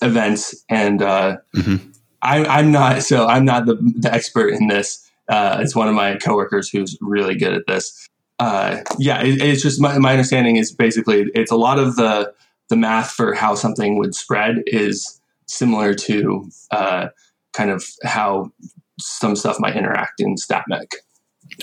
events, 0.00 0.64
and 0.68 1.02
uh, 1.02 1.38
mm-hmm. 1.54 1.90
I, 2.22 2.44
I'm 2.44 2.72
not 2.72 3.02
so 3.02 3.26
I'm 3.26 3.44
not 3.44 3.66
the, 3.66 3.76
the 3.96 4.12
expert 4.12 4.54
in 4.54 4.68
this. 4.68 5.10
Uh, 5.28 5.58
it's 5.60 5.74
one 5.74 5.88
of 5.88 5.94
my 5.94 6.16
coworkers 6.16 6.68
who's 6.68 6.96
really 7.00 7.36
good 7.36 7.54
at 7.54 7.66
this. 7.66 8.08
Uh, 8.38 8.82
yeah, 8.98 9.22
it, 9.22 9.40
it's 9.40 9.62
just 9.62 9.80
my, 9.80 9.98
my 9.98 10.12
understanding 10.12 10.56
is 10.56 10.72
basically 10.72 11.30
it's 11.34 11.52
a 11.52 11.56
lot 11.56 11.78
of 11.78 11.96
the 11.96 12.32
the 12.72 12.76
math 12.78 13.10
for 13.10 13.34
how 13.34 13.54
something 13.54 13.98
would 13.98 14.14
spread 14.14 14.62
is 14.66 15.20
similar 15.46 15.92
to 15.92 16.48
uh, 16.70 17.08
kind 17.52 17.70
of 17.70 17.84
how 18.02 18.50
some 18.98 19.36
stuff 19.36 19.60
might 19.60 19.76
interact 19.76 20.20
in 20.20 20.36
StatMech. 20.36 20.94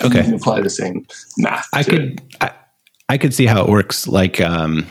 Okay, 0.04 0.28
you 0.28 0.36
apply 0.36 0.62
the 0.62 0.70
same 0.70 1.08
math. 1.40 1.68
I 1.74 1.82
could 1.82 2.22
I, 2.42 2.52
I, 3.10 3.18
could 3.18 3.34
see 3.34 3.48
how 3.48 3.64
it 3.64 3.70
works. 3.72 4.08
Like 4.08 4.40
um, 4.40 4.86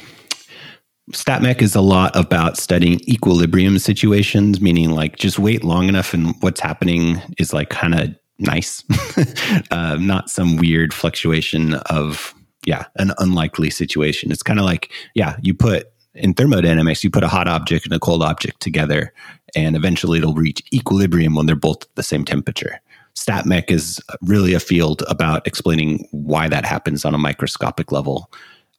StatMech 1.13 1.63
is 1.63 1.77
a 1.77 1.81
lot 1.81 2.17
about 2.17 2.57
studying 2.57 2.99
equilibrium 3.09 3.79
situations, 3.79 4.61
meaning 4.61 4.91
like 4.91 5.19
just 5.19 5.39
wait 5.39 5.63
long 5.63 5.89
enough 5.89 6.15
and 6.15 6.35
what's 6.41 6.61
happening 6.61 7.23
is 7.39 7.53
like 7.53 7.71
kind 7.71 7.95
of 7.95 8.13
nice, 8.41 8.83
uh, 9.71 9.97
not 10.01 10.31
some 10.31 10.57
weird 10.57 10.93
fluctuation 10.93 11.75
of 11.75 12.35
yeah 12.67 12.87
an 12.97 13.13
unlikely 13.19 13.71
situation. 13.71 14.33
It's 14.33 14.43
kind 14.43 14.59
of 14.59 14.65
like 14.65 14.91
yeah 15.15 15.37
you 15.43 15.55
put 15.55 15.93
in 16.19 16.35
thermodynamics, 16.35 17.03
you 17.03 17.11
put 17.11 17.25
a 17.25 17.29
hot 17.29 17.49
object 17.49 17.85
and 17.85 17.95
a 17.95 17.99
cold 17.99 18.23
object 18.23 18.61
together, 18.61 19.13
and 19.55 19.77
eventually 19.77 20.19
it'll 20.19 20.35
reach 20.35 20.63
equilibrium 20.73 21.35
when 21.35 21.47
they're 21.47 21.57
both 21.57 21.83
at 21.83 21.95
the 21.95 22.03
same 22.03 22.25
temperature. 22.25 22.81
StatMech 23.15 23.71
is 23.71 24.01
really 24.23 24.55
a 24.55 24.61
field 24.61 25.03
about 25.09 25.47
explaining 25.47 26.07
why 26.13 26.49
that 26.49 26.65
happens 26.65 27.05
on 27.05 27.15
a 27.15 27.19
microscopic 27.19 27.91
level. 27.91 28.31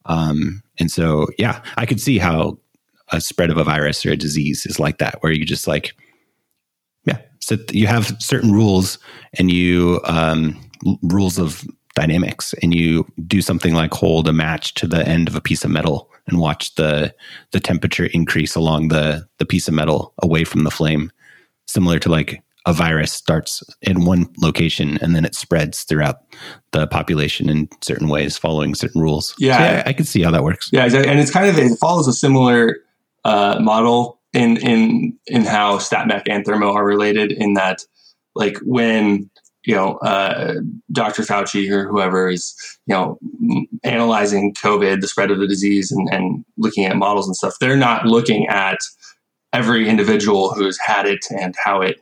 Um, 0.05 0.63
and 0.79 0.89
so, 0.89 1.27
yeah, 1.37 1.61
I 1.75 1.85
could 1.85 1.99
see 1.99 2.17
how 2.17 2.57
a 3.11 3.19
spread 3.19 3.49
of 3.49 3.57
a 3.57 3.63
virus 3.63 4.05
or 4.05 4.11
a 4.11 4.17
disease 4.17 4.65
is 4.65 4.79
like 4.79 4.99
that, 4.99 5.21
where 5.21 5.31
you 5.31 5.45
just 5.45 5.67
like, 5.67 5.93
yeah, 7.05 7.17
so 7.39 7.57
you 7.71 7.87
have 7.87 8.15
certain 8.19 8.51
rules 8.51 8.97
and 9.33 9.51
you 9.51 9.99
um, 10.05 10.59
rules 11.03 11.37
of 11.37 11.65
dynamics, 11.95 12.53
and 12.61 12.73
you 12.73 13.05
do 13.27 13.41
something 13.41 13.73
like 13.73 13.93
hold 13.93 14.27
a 14.27 14.33
match 14.33 14.73
to 14.75 14.87
the 14.87 15.05
end 15.07 15.27
of 15.27 15.35
a 15.35 15.41
piece 15.41 15.65
of 15.65 15.71
metal 15.71 16.08
and 16.29 16.39
watch 16.39 16.75
the 16.75 17.13
the 17.51 17.59
temperature 17.59 18.05
increase 18.13 18.55
along 18.55 18.89
the 18.89 19.27
the 19.37 19.45
piece 19.45 19.67
of 19.67 19.73
metal 19.73 20.13
away 20.21 20.43
from 20.43 20.63
the 20.63 20.71
flame, 20.71 21.11
similar 21.67 21.99
to 21.99 22.09
like 22.09 22.43
a 22.65 22.73
virus 22.73 23.11
starts 23.11 23.63
in 23.81 24.05
one 24.05 24.27
location 24.37 24.99
and 25.01 25.15
then 25.15 25.25
it 25.25 25.33
spreads 25.33 25.83
throughout 25.83 26.17
the 26.71 26.85
population 26.87 27.49
in 27.49 27.69
certain 27.81 28.09
ways, 28.09 28.37
following 28.37 28.75
certain 28.75 29.01
rules. 29.01 29.33
Yeah, 29.39 29.57
so 29.57 29.63
yeah 29.63 29.83
I, 29.85 29.93
can 29.93 30.05
see 30.05 30.21
how 30.21 30.31
that 30.31 30.43
works. 30.43 30.69
Yeah, 30.71 30.85
and 30.85 31.19
it's 31.19 31.31
kind 31.31 31.47
of 31.47 31.57
it 31.57 31.77
follows 31.79 32.07
a 32.07 32.13
similar 32.13 32.77
uh, 33.25 33.59
model 33.59 34.19
in 34.33 34.57
in 34.57 35.17
in 35.27 35.43
how 35.43 35.77
StatMech 35.77 36.23
and 36.27 36.45
Thermo 36.45 36.73
are 36.73 36.85
related. 36.85 37.31
In 37.31 37.53
that, 37.55 37.83
like 38.35 38.57
when 38.59 39.29
you 39.65 39.75
know 39.75 39.97
uh, 39.97 40.55
Dr. 40.91 41.23
Fauci 41.23 41.69
or 41.69 41.87
whoever 41.87 42.29
is 42.29 42.55
you 42.85 42.95
know 42.95 43.19
analyzing 43.83 44.53
COVID, 44.53 45.01
the 45.01 45.07
spread 45.07 45.31
of 45.31 45.39
the 45.39 45.47
disease, 45.47 45.91
and, 45.91 46.07
and 46.11 46.45
looking 46.57 46.85
at 46.85 46.95
models 46.95 47.27
and 47.27 47.35
stuff, 47.35 47.55
they're 47.59 47.77
not 47.77 48.05
looking 48.05 48.47
at 48.47 48.77
every 49.53 49.89
individual 49.89 50.53
who's 50.53 50.77
had 50.79 51.05
it 51.05 51.25
and 51.37 51.55
how 51.63 51.81
it 51.81 51.99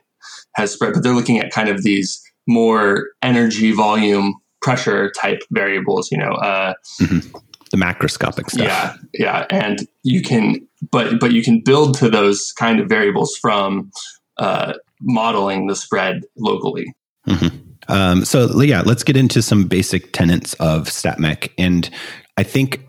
has 0.54 0.72
spread, 0.72 0.92
but 0.92 1.02
they're 1.02 1.14
looking 1.14 1.38
at 1.38 1.50
kind 1.50 1.68
of 1.68 1.82
these 1.82 2.20
more 2.46 3.08
energy, 3.22 3.72
volume, 3.72 4.34
pressure 4.60 5.10
type 5.10 5.42
variables. 5.50 6.10
You 6.10 6.18
know, 6.18 6.32
uh, 6.32 6.74
mm-hmm. 7.00 7.36
the 7.70 7.76
macroscopic 7.76 8.50
stuff. 8.50 8.66
Yeah, 8.66 8.96
yeah, 9.14 9.46
and 9.50 9.86
you 10.02 10.22
can, 10.22 10.66
but 10.90 11.20
but 11.20 11.32
you 11.32 11.42
can 11.42 11.60
build 11.64 11.96
to 11.98 12.08
those 12.08 12.52
kind 12.52 12.80
of 12.80 12.88
variables 12.88 13.36
from 13.36 13.90
uh, 14.38 14.74
modeling 15.00 15.66
the 15.66 15.76
spread 15.76 16.22
locally. 16.36 16.92
Mm-hmm. 17.28 17.92
Um, 17.92 18.24
so 18.24 18.60
yeah, 18.60 18.82
let's 18.84 19.02
get 19.02 19.16
into 19.16 19.40
some 19.40 19.64
basic 19.64 20.12
tenets 20.12 20.54
of 20.54 20.88
StatMech, 20.88 21.50
and 21.56 21.88
I 22.36 22.42
think 22.42 22.86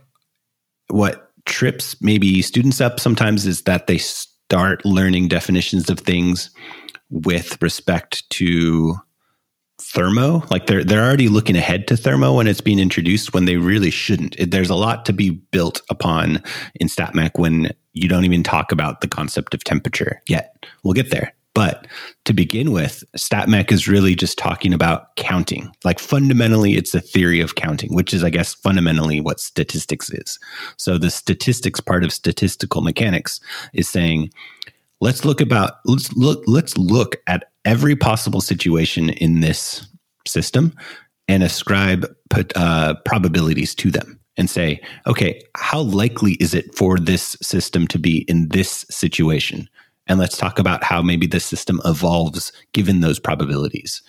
what 0.87 1.31
trips 1.45 1.95
maybe 2.01 2.41
students 2.41 2.81
up 2.81 2.99
sometimes 2.99 3.45
is 3.45 3.63
that 3.63 3.87
they 3.87 3.97
start 3.97 4.85
learning 4.85 5.27
definitions 5.27 5.89
of 5.89 5.99
things 5.99 6.51
with 7.09 7.61
respect 7.61 8.29
to 8.31 8.95
thermo. 9.81 10.43
Like 10.51 10.67
they're 10.67 10.83
they're 10.83 11.05
already 11.05 11.29
looking 11.29 11.55
ahead 11.55 11.87
to 11.87 11.97
thermo 11.97 12.35
when 12.35 12.47
it's 12.47 12.61
being 12.61 12.79
introduced 12.79 13.33
when 13.33 13.45
they 13.45 13.57
really 13.57 13.89
shouldn't. 13.89 14.35
There's 14.51 14.69
a 14.69 14.75
lot 14.75 15.05
to 15.05 15.13
be 15.13 15.29
built 15.29 15.81
upon 15.89 16.43
in 16.75 16.87
statmech 16.87 17.39
when 17.39 17.71
you 17.93 18.09
don't 18.09 18.25
even 18.25 18.43
talk 18.43 18.71
about 18.71 19.01
the 19.01 19.07
concept 19.07 19.53
of 19.53 19.63
temperature 19.63 20.21
yet. 20.27 20.65
We'll 20.83 20.93
get 20.93 21.11
there 21.11 21.33
but 21.59 21.87
to 22.23 22.31
begin 22.31 22.71
with 22.71 23.03
statmech 23.17 23.69
is 23.69 23.85
really 23.85 24.15
just 24.15 24.37
talking 24.37 24.73
about 24.73 25.13
counting. 25.17 25.69
Like 25.83 25.99
fundamentally 25.99 26.77
it's 26.77 26.95
a 26.95 27.01
theory 27.01 27.41
of 27.41 27.55
counting 27.55 27.93
which 27.93 28.13
is 28.13 28.23
i 28.23 28.29
guess 28.29 28.53
fundamentally 28.53 29.19
what 29.19 29.41
statistics 29.41 30.09
is. 30.09 30.39
So 30.77 30.97
the 30.97 31.09
statistics 31.09 31.81
part 31.81 32.05
of 32.05 32.13
statistical 32.13 32.81
mechanics 32.81 33.41
is 33.73 33.89
saying 33.89 34.31
let's 35.01 35.25
look 35.25 35.41
about 35.41 35.79
let's 35.83 36.13
look 36.13 36.41
let's 36.47 36.77
look 36.77 37.17
at 37.27 37.51
every 37.65 37.97
possible 37.97 38.39
situation 38.39 39.09
in 39.09 39.41
this 39.41 39.85
system 40.25 40.73
and 41.27 41.43
ascribe 41.43 42.07
put, 42.29 42.55
uh, 42.55 42.93
probabilities 43.03 43.75
to 43.75 43.91
them 43.91 44.17
and 44.37 44.49
say 44.49 44.79
okay 45.07 45.41
how 45.57 45.81
likely 45.81 46.35
is 46.35 46.53
it 46.53 46.73
for 46.73 46.97
this 46.97 47.35
system 47.41 47.85
to 47.85 47.99
be 47.99 48.19
in 48.29 48.47
this 48.47 48.85
situation 48.89 49.67
and 50.09 50.19
let's 50.19 50.37
talk 50.37 50.59
about 50.59 50.83
how 50.83 51.01
maybe 51.01 51.27
the 51.27 51.39
system 51.39 51.79
evolves 51.85 52.51
given 52.73 52.99
those 52.99 53.19
probabilities 53.19 54.01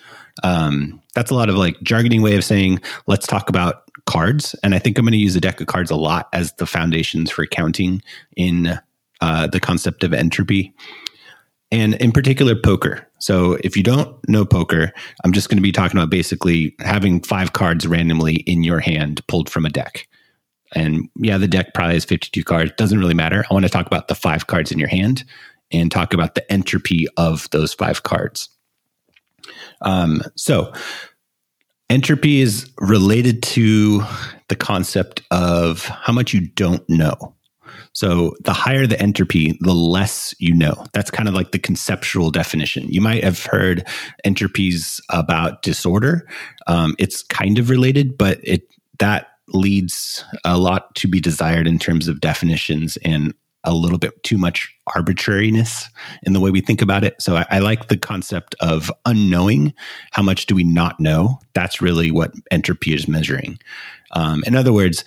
um, 0.42 1.00
that's 1.14 1.30
a 1.30 1.34
lot 1.34 1.48
of 1.48 1.54
like 1.54 1.78
jargoning 1.80 2.22
way 2.22 2.34
of 2.36 2.44
saying 2.44 2.80
let's 3.06 3.26
talk 3.26 3.48
about 3.48 3.84
cards 4.06 4.56
and 4.64 4.74
i 4.74 4.78
think 4.78 4.98
i'm 4.98 5.04
going 5.04 5.12
to 5.12 5.18
use 5.18 5.36
a 5.36 5.40
deck 5.40 5.60
of 5.60 5.66
cards 5.66 5.90
a 5.90 5.96
lot 5.96 6.28
as 6.32 6.52
the 6.54 6.66
foundations 6.66 7.30
for 7.30 7.46
counting 7.46 8.02
in 8.36 8.80
uh, 9.20 9.46
the 9.46 9.60
concept 9.60 10.02
of 10.02 10.14
entropy, 10.14 10.74
and 11.70 11.94
in 11.96 12.10
particular, 12.10 12.56
poker. 12.56 13.06
So, 13.18 13.58
if 13.62 13.76
you 13.76 13.82
don't 13.82 14.16
know 14.28 14.44
poker, 14.44 14.92
I'm 15.24 15.32
just 15.32 15.48
going 15.48 15.58
to 15.58 15.62
be 15.62 15.72
talking 15.72 15.98
about 15.98 16.10
basically 16.10 16.74
having 16.80 17.20
five 17.20 17.52
cards 17.52 17.86
randomly 17.86 18.36
in 18.36 18.62
your 18.62 18.80
hand 18.80 19.20
pulled 19.28 19.50
from 19.50 19.66
a 19.66 19.70
deck. 19.70 20.08
And 20.74 21.08
yeah, 21.16 21.36
the 21.36 21.48
deck 21.48 21.74
probably 21.74 21.94
has 21.94 22.04
52 22.04 22.44
cards. 22.44 22.72
Doesn't 22.76 22.98
really 22.98 23.14
matter. 23.14 23.44
I 23.50 23.54
want 23.54 23.66
to 23.66 23.70
talk 23.70 23.86
about 23.86 24.08
the 24.08 24.14
five 24.14 24.46
cards 24.46 24.72
in 24.72 24.78
your 24.78 24.88
hand 24.88 25.24
and 25.72 25.90
talk 25.90 26.12
about 26.14 26.34
the 26.34 26.52
entropy 26.52 27.06
of 27.16 27.48
those 27.50 27.74
five 27.74 28.02
cards. 28.02 28.48
Um, 29.82 30.22
so, 30.36 30.72
entropy 31.88 32.40
is 32.40 32.70
related 32.78 33.42
to 33.42 34.02
the 34.48 34.56
concept 34.56 35.22
of 35.30 35.84
how 35.84 36.12
much 36.12 36.32
you 36.32 36.48
don't 36.48 36.88
know. 36.88 37.34
So 37.92 38.36
the 38.44 38.52
higher 38.52 38.86
the 38.86 39.00
entropy, 39.00 39.58
the 39.60 39.74
less 39.74 40.34
you 40.38 40.54
know. 40.54 40.86
That's 40.92 41.10
kind 41.10 41.28
of 41.28 41.34
like 41.34 41.52
the 41.52 41.58
conceptual 41.58 42.30
definition. 42.30 42.88
You 42.88 43.00
might 43.00 43.24
have 43.24 43.44
heard 43.44 43.86
entropies 44.24 45.00
about 45.10 45.62
disorder. 45.62 46.28
Um, 46.66 46.94
it's 46.98 47.22
kind 47.22 47.58
of 47.58 47.68
related, 47.68 48.16
but 48.16 48.38
it 48.42 48.62
that 48.98 49.28
leads 49.48 50.24
a 50.44 50.56
lot 50.56 50.94
to 50.94 51.08
be 51.08 51.20
desired 51.20 51.66
in 51.66 51.78
terms 51.78 52.06
of 52.06 52.20
definitions 52.20 52.96
and 52.98 53.34
a 53.64 53.74
little 53.74 53.98
bit 53.98 54.22
too 54.22 54.38
much 54.38 54.74
arbitrariness 54.94 55.88
in 56.22 56.32
the 56.32 56.40
way 56.40 56.50
we 56.50 56.60
think 56.60 56.80
about 56.80 57.04
it. 57.04 57.20
So 57.20 57.36
I, 57.36 57.46
I, 57.50 57.58
like 57.58 57.88
the 57.88 57.96
concept 57.96 58.54
of 58.60 58.90
unknowing. 59.04 59.74
How 60.12 60.22
much 60.22 60.46
do 60.46 60.54
we 60.54 60.64
not 60.64 60.98
know? 60.98 61.38
That's 61.54 61.82
really 61.82 62.10
what 62.10 62.32
entropy 62.50 62.94
is 62.94 63.06
measuring. 63.06 63.58
Um, 64.12 64.42
in 64.46 64.56
other 64.56 64.72
words, 64.72 65.04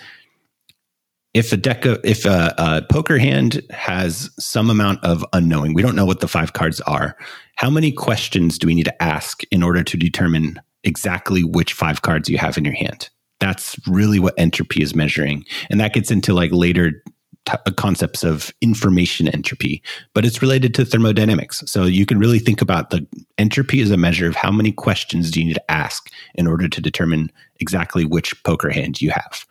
if 1.33 1.51
a 1.51 1.57
deck 1.57 1.85
of, 1.85 1.99
if 2.03 2.25
a, 2.25 2.53
a, 2.57 2.81
poker 2.83 3.17
hand 3.17 3.61
has 3.71 4.29
some 4.39 4.69
amount 4.69 5.03
of 5.03 5.25
unknowing, 5.33 5.73
we 5.73 5.81
don't 5.81 5.95
know 5.95 6.05
what 6.05 6.19
the 6.19 6.27
five 6.27 6.53
cards 6.53 6.79
are. 6.81 7.17
How 7.55 7.69
many 7.69 7.91
questions 7.91 8.59
do 8.59 8.67
we 8.67 8.75
need 8.75 8.85
to 8.85 9.03
ask 9.03 9.41
in 9.45 9.63
order 9.63 9.83
to 9.83 9.97
determine 9.97 10.61
exactly 10.83 11.43
which 11.43 11.73
five 11.73 12.03
cards 12.03 12.29
you 12.29 12.37
have 12.37 12.57
in 12.57 12.65
your 12.65 12.75
hand? 12.75 13.09
That's 13.39 13.75
really 13.87 14.19
what 14.19 14.35
entropy 14.37 14.83
is 14.83 14.95
measuring, 14.95 15.43
and 15.69 15.79
that 15.79 15.93
gets 15.93 16.11
into 16.11 16.33
like 16.33 16.51
later 16.53 17.03
t- 17.45 17.53
uh, 17.65 17.71
concepts 17.71 18.23
of 18.23 18.51
information 18.61 19.27
entropy, 19.27 19.81
but 20.13 20.25
it's 20.25 20.41
related 20.41 20.73
to 20.75 20.85
thermodynamics. 20.85 21.63
So 21.65 21.85
you 21.85 22.05
can 22.05 22.19
really 22.19 22.39
think 22.39 22.61
about 22.61 22.89
the 22.89 23.05
entropy 23.37 23.81
as 23.81 23.91
a 23.91 23.97
measure 23.97 24.27
of 24.27 24.35
how 24.35 24.51
many 24.51 24.71
questions 24.71 25.31
do 25.31 25.39
you 25.39 25.47
need 25.47 25.55
to 25.55 25.71
ask 25.71 26.11
in 26.35 26.47
order 26.47 26.67
to 26.67 26.81
determine 26.81 27.31
exactly 27.59 28.05
which 28.05 28.41
poker 28.43 28.69
hand 28.69 29.01
you 29.01 29.11
have. 29.11 29.45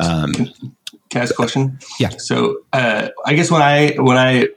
Um, 0.00 0.32
can 0.32 1.20
I 1.20 1.24
ask 1.24 1.32
a 1.32 1.36
question? 1.36 1.78
Yeah. 2.00 2.10
So 2.10 2.58
uh, 2.72 3.08
I 3.26 3.34
guess 3.34 3.50
when 3.50 3.62
I 3.62 3.92
when 3.96 4.16
I 4.16 4.48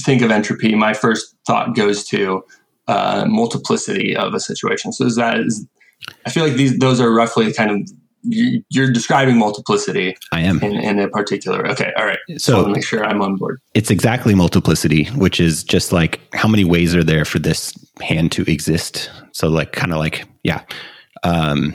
think 0.00 0.22
of 0.22 0.30
entropy, 0.30 0.74
my 0.74 0.94
first 0.94 1.36
thought 1.46 1.76
goes 1.76 2.04
to 2.06 2.44
uh, 2.88 3.24
multiplicity 3.28 4.16
of 4.16 4.34
a 4.34 4.40
situation. 4.40 4.92
So 4.92 5.06
is 5.06 5.16
that 5.16 5.38
is 5.38 5.66
I 6.26 6.30
feel 6.30 6.44
like 6.44 6.54
these 6.54 6.78
those 6.78 7.00
are 7.00 7.12
roughly 7.12 7.52
kind 7.52 7.70
of 7.70 7.90
you're 8.22 8.90
describing 8.90 9.38
multiplicity. 9.38 10.16
I 10.32 10.40
am 10.40 10.62
in, 10.62 10.72
in 10.72 10.98
a 10.98 11.08
particular. 11.08 11.66
Okay, 11.70 11.92
all 11.96 12.06
right. 12.06 12.18
So, 12.36 12.66
make 12.66 12.84
sure 12.84 13.04
I'm 13.04 13.22
on 13.22 13.36
board. 13.36 13.60
It's 13.74 13.90
exactly 13.90 14.34
multiplicity, 14.34 15.04
which 15.16 15.40
is 15.40 15.64
just 15.64 15.92
like 15.92 16.20
how 16.34 16.48
many 16.48 16.64
ways 16.64 16.94
are 16.94 17.04
there 17.04 17.24
for 17.24 17.38
this 17.38 17.74
hand 18.00 18.32
to 18.32 18.42
exist. 18.42 19.10
So 19.32 19.48
like 19.48 19.72
kind 19.72 19.92
of 19.92 19.98
like 19.98 20.26
yeah, 20.42 20.62
um, 21.22 21.74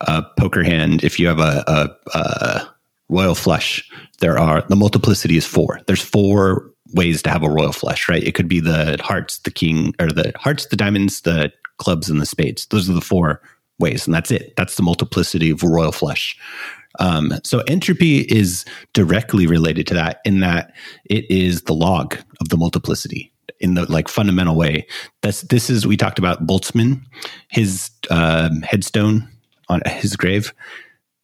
a 0.00 0.22
poker 0.38 0.62
hand. 0.62 1.04
If 1.04 1.18
you 1.18 1.26
have 1.28 1.40
a, 1.40 1.64
a, 1.66 2.16
a 2.16 2.68
royal 3.08 3.34
flush, 3.34 3.88
there 4.20 4.38
are 4.38 4.62
the 4.68 4.76
multiplicity 4.76 5.36
is 5.36 5.46
four. 5.46 5.80
There's 5.86 6.02
four 6.02 6.70
ways 6.94 7.22
to 7.22 7.30
have 7.30 7.42
a 7.42 7.50
royal 7.50 7.72
flush, 7.72 8.08
right? 8.08 8.22
It 8.22 8.34
could 8.34 8.48
be 8.48 8.60
the 8.60 8.96
hearts, 9.00 9.38
the 9.40 9.50
king, 9.50 9.94
or 10.00 10.08
the 10.08 10.32
hearts, 10.36 10.66
the 10.66 10.76
diamonds, 10.76 11.22
the 11.22 11.52
clubs, 11.78 12.08
and 12.08 12.20
the 12.20 12.26
spades. 12.26 12.66
Those 12.66 12.88
are 12.88 12.94
the 12.94 13.00
four 13.00 13.42
ways, 13.78 14.06
and 14.06 14.14
that's 14.14 14.30
it. 14.30 14.54
That's 14.56 14.76
the 14.76 14.82
multiplicity 14.82 15.50
of 15.50 15.62
royal 15.62 15.92
flush. 15.92 16.36
Um, 16.98 17.32
so 17.44 17.60
entropy 17.68 18.20
is 18.20 18.64
directly 18.92 19.46
related 19.46 19.86
to 19.88 19.94
that 19.94 20.20
in 20.24 20.40
that 20.40 20.72
it 21.04 21.30
is 21.30 21.62
the 21.62 21.74
log 21.74 22.16
of 22.40 22.48
the 22.48 22.56
multiplicity 22.56 23.32
in 23.60 23.74
the 23.74 23.90
like 23.90 24.08
fundamental 24.08 24.56
way. 24.56 24.86
That's 25.22 25.42
this 25.42 25.70
is 25.70 25.86
we 25.86 25.96
talked 25.96 26.18
about 26.18 26.46
Boltzmann, 26.46 27.02
his 27.48 27.90
um, 28.10 28.62
headstone 28.62 29.28
on 29.68 29.82
his 29.86 30.16
grave 30.16 30.52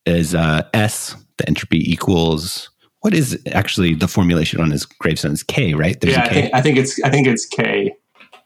is 0.06 0.34
uh, 0.34 0.62
S 0.74 1.16
the 1.38 1.48
entropy 1.48 1.78
equals 1.90 2.70
what 3.00 3.12
is 3.12 3.38
actually 3.52 3.94
the 3.94 4.08
formulation 4.08 4.60
on 4.60 4.70
his 4.70 4.86
gravestone 4.86 5.32
is 5.32 5.42
K, 5.42 5.74
right? 5.74 6.00
There's 6.00 6.14
yeah, 6.14 6.22
I 6.22 6.28
think, 6.28 6.54
I 6.54 6.60
think, 6.62 6.78
it's 6.78 7.02
I 7.02 7.10
think 7.10 7.26
it's 7.26 7.44
K. 7.44 7.94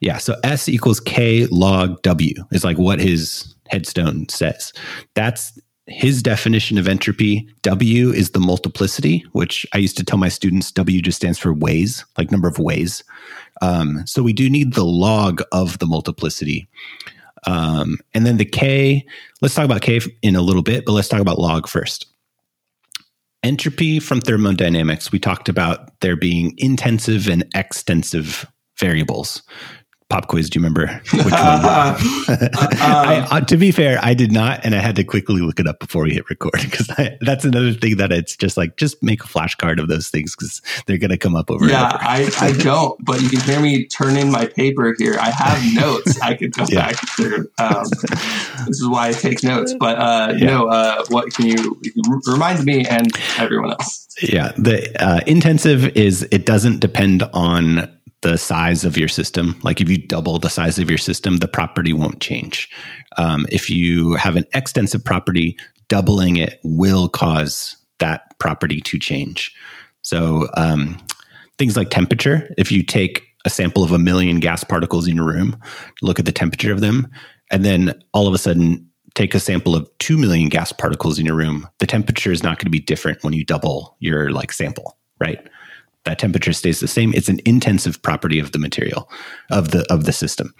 Yeah. 0.00 0.18
So 0.18 0.34
S 0.42 0.68
equals 0.68 0.98
K 0.98 1.46
log 1.46 2.02
W 2.02 2.34
is 2.50 2.64
like 2.64 2.76
what 2.76 2.98
his 2.98 3.54
headstone 3.70 4.28
says. 4.28 4.72
That's 5.14 5.58
his 5.88 6.22
definition 6.22 6.78
of 6.78 6.87
entropy. 6.87 7.48
W 7.62 8.10
is 8.10 8.30
the 8.30 8.40
multiplicity, 8.40 9.25
which 9.32 9.66
I 9.72 9.78
used 9.78 9.96
to 9.96 10.04
tell 10.04 10.18
my 10.18 10.28
students 10.28 10.70
W 10.72 11.00
just 11.00 11.16
stands 11.16 11.38
for 11.38 11.52
ways, 11.52 12.04
like 12.16 12.30
number 12.30 12.48
of 12.48 12.58
ways. 12.58 13.02
Um, 13.62 14.06
so 14.06 14.22
we 14.22 14.32
do 14.32 14.50
need 14.50 14.75
the 14.75 14.84
log 14.84 15.42
of 15.52 15.78
the 15.78 15.87
multiplicity. 15.87 16.68
Um, 17.46 17.98
and 18.14 18.26
then 18.26 18.37
the 18.37 18.44
K, 18.44 19.06
let's 19.40 19.54
talk 19.54 19.64
about 19.64 19.82
K 19.82 20.00
in 20.22 20.37
a 20.37 20.42
little 20.42 20.62
bit, 20.62 20.84
but 20.84 20.92
let's 20.92 21.08
talk 21.08 21.20
about 21.20 21.38
log 21.38 21.68
first. 21.68 22.06
Entropy 23.42 24.00
from 24.00 24.20
thermodynamics, 24.20 25.12
we 25.12 25.18
talked 25.18 25.48
about 25.48 26.00
there 26.00 26.16
being 26.16 26.54
intensive 26.58 27.28
and 27.28 27.44
extensive 27.54 28.44
variables 28.78 29.42
pop 30.08 30.28
quiz. 30.28 30.48
Do 30.48 30.58
you 30.58 30.64
remember 30.64 30.86
which 31.12 31.24
one? 31.24 31.30
I, 31.32 33.26
uh, 33.30 33.40
to 33.42 33.56
be 33.56 33.70
fair, 33.70 33.98
I 34.02 34.14
did 34.14 34.32
not, 34.32 34.64
and 34.64 34.74
I 34.74 34.78
had 34.78 34.96
to 34.96 35.04
quickly 35.04 35.40
look 35.40 35.60
it 35.60 35.66
up 35.66 35.80
before 35.80 36.04
we 36.04 36.14
hit 36.14 36.28
record 36.30 36.52
because 36.62 36.90
that's 37.20 37.44
another 37.44 37.72
thing 37.72 37.96
that 37.98 38.12
it's 38.12 38.36
just 38.36 38.56
like 38.56 38.76
just 38.76 39.02
make 39.02 39.22
a 39.22 39.26
flashcard 39.26 39.80
of 39.80 39.88
those 39.88 40.08
things 40.08 40.34
because 40.34 40.62
they're 40.86 40.98
going 40.98 41.10
to 41.10 41.18
come 41.18 41.36
up 41.36 41.50
over. 41.50 41.66
Yeah, 41.66 41.96
I, 42.00 42.30
I 42.40 42.52
don't, 42.58 43.02
but 43.04 43.20
you 43.20 43.28
can 43.28 43.40
hear 43.40 43.60
me 43.60 43.86
turn 43.86 44.16
in 44.16 44.30
my 44.30 44.46
paper 44.46 44.94
here. 44.98 45.16
I 45.20 45.30
have 45.30 45.74
notes. 45.74 46.20
I 46.20 46.34
could 46.34 46.52
go 46.52 46.64
yeah. 46.68 46.88
back 46.88 46.96
through. 47.16 47.50
Um, 47.58 47.84
this 48.66 48.80
is 48.80 48.88
why 48.88 49.08
I 49.08 49.12
take 49.12 49.42
notes. 49.42 49.74
But 49.78 49.98
uh, 49.98 50.32
you 50.32 50.46
yeah. 50.46 50.46
know, 50.46 50.68
uh, 50.68 51.04
what 51.08 51.32
can 51.34 51.46
you 51.46 51.80
remind 52.26 52.64
me 52.64 52.84
and 52.86 53.10
everyone 53.36 53.70
else? 53.70 54.06
Yeah, 54.22 54.52
the 54.56 54.90
uh, 55.00 55.20
intensive 55.26 55.96
is 55.96 56.26
it 56.30 56.44
doesn't 56.44 56.80
depend 56.80 57.22
on 57.32 57.98
the 58.22 58.37
size 58.37 58.84
of 58.84 58.96
your 58.96 59.08
system. 59.08 59.58
Like 59.62 59.80
if 59.80 59.88
you 59.88 59.98
double 59.98 60.38
the 60.38 60.50
size 60.50 60.78
of 60.78 60.90
your 60.90 60.98
system, 60.98 61.38
the 61.38 61.48
property 61.48 61.92
won't 61.92 62.20
change. 62.20 62.68
Um, 63.16 63.46
if 63.50 63.70
you 63.70 64.14
have 64.14 64.37
an 64.37 64.44
extensive 64.54 65.04
property, 65.04 65.56
doubling 65.88 66.37
it 66.37 66.60
will 66.64 67.08
cause 67.08 67.76
that 67.98 68.38
property 68.38 68.80
to 68.80 68.98
change. 68.98 69.54
So 70.02 70.48
um, 70.56 70.98
things 71.58 71.76
like 71.76 71.90
temperature, 71.90 72.52
if 72.58 72.72
you 72.72 72.82
take 72.82 73.25
a 73.44 73.50
sample 73.50 73.84
of 73.84 73.92
a 73.92 73.98
million 73.98 74.40
gas 74.40 74.64
particles 74.64 75.06
in 75.08 75.16
your 75.16 75.26
room, 75.26 75.56
look 76.02 76.18
at 76.18 76.25
the 76.25 76.32
temperature 76.32 76.72
of 76.72 76.80
them, 76.80 77.08
and 77.50 77.64
then 77.64 77.94
all 78.12 78.26
of 78.26 78.34
a 78.34 78.38
sudden 78.38 78.88
take 79.14 79.34
a 79.34 79.40
sample 79.40 79.75
of 79.75 79.88
2 79.98 80.16
million 80.16 80.48
gas 80.48 80.72
particles 80.72 81.18
in 81.18 81.26
your 81.26 81.34
room, 81.34 81.68
the 81.78 81.87
temperature 81.87 82.30
is 82.30 82.42
not 82.42 82.58
going 82.58 82.66
to 82.66 82.70
be 82.70 82.80
different 82.80 83.22
when 83.25 83.32
you 83.32 83.44
double 83.44 83.96
your 84.00 84.30
like 84.30 84.52
sample, 84.52 84.96
right? 85.20 85.48
That 86.08 86.18
temperature 86.18 86.54
stays 86.54 86.80
the 86.80 86.88
same. 86.88 87.12
It's 87.12 87.28
an 87.28 87.40
intensive 87.44 88.00
property 88.00 88.38
of 88.38 88.52
the 88.52 88.58
material 88.58 89.10
of 89.50 89.72
the 89.72 89.84
of 89.92 90.04
the 90.04 90.12
system. 90.12 90.54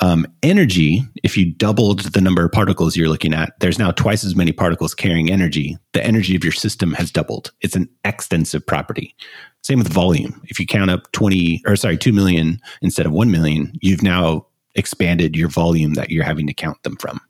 Um, 0.00 0.24
energy, 0.42 1.02
if 1.24 1.36
you 1.36 1.52
doubled 1.52 2.00
the 2.12 2.20
number 2.20 2.44
of 2.44 2.52
particles 2.52 2.96
you're 2.96 3.08
looking 3.08 3.34
at, 3.34 3.58
there's 3.58 3.78
now 3.78 3.90
twice 3.90 4.24
as 4.24 4.36
many 4.36 4.52
particles 4.52 4.94
carrying 4.94 5.32
energy. 5.32 5.76
The 5.94 6.04
energy 6.04 6.36
of 6.36 6.44
your 6.44 6.52
system 6.52 6.92
has 6.92 7.10
doubled. 7.10 7.50
It's 7.60 7.74
an 7.74 7.88
extensive 8.04 8.64
property. 8.64 9.16
Same 9.62 9.80
with 9.80 9.92
volume. 9.92 10.40
If 10.44 10.60
you 10.60 10.66
count 10.66 10.90
up 10.90 11.10
20 11.10 11.62
or 11.66 11.74
sorry, 11.74 11.98
2 11.98 12.12
million 12.12 12.60
instead 12.80 13.06
of 13.06 13.12
1 13.12 13.30
million, 13.32 13.72
you've 13.80 14.02
now 14.02 14.46
expanded 14.76 15.34
your 15.34 15.48
volume 15.48 15.94
that 15.94 16.10
you're 16.10 16.24
having 16.24 16.46
to 16.46 16.54
count 16.54 16.80
them 16.84 16.96
from. 16.96 17.20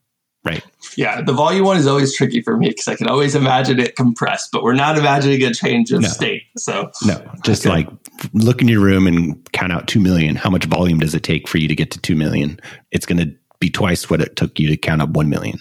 Right. 0.45 0.63
Yeah, 0.97 1.23
the 1.23 1.33
volume 1.33 1.65
one 1.65 1.79
is 1.79 1.87
always 1.87 2.15
tricky 2.15 2.43
for 2.43 2.59
me 2.59 2.69
because 2.69 2.87
I 2.87 2.97
can 2.97 3.09
always 3.09 3.35
imagine 3.35 3.81
it 3.81 3.97
compressed, 3.97 4.53
but 4.53 4.63
we're 4.63 4.75
not 4.75 4.99
imagining 4.99 5.43
a 5.43 5.55
change 5.55 5.91
of 5.91 6.03
no. 6.03 6.09
state. 6.09 6.43
So 6.59 6.91
no, 7.07 7.19
just 7.43 7.67
okay. 7.67 7.75
like 7.75 7.89
look 8.35 8.61
in 8.61 8.69
your 8.69 8.83
room 8.83 9.07
and 9.07 9.53
count 9.53 9.73
out 9.73 9.89
two 9.89 10.01
million. 10.01 10.37
How 10.37 10.51
much 10.51 10.67
volume 10.67 10.99
does 10.99 11.15
it 11.15 11.23
take 11.23 11.49
for 11.49 11.57
you 11.57 11.67
to 11.67 11.75
get 11.75 11.91
to 11.93 12.01
two 12.01 12.15
million? 12.15 12.61
It's 12.91 13.07
going 13.07 13.19
to 13.19 13.35
be 13.59 13.71
twice 13.71 14.11
what 14.11 14.21
it 14.21 14.37
took 14.37 14.59
you 14.59 14.69
to 14.69 14.77
count 14.77 15.01
up 15.01 15.11
one 15.11 15.31
million. 15.31 15.59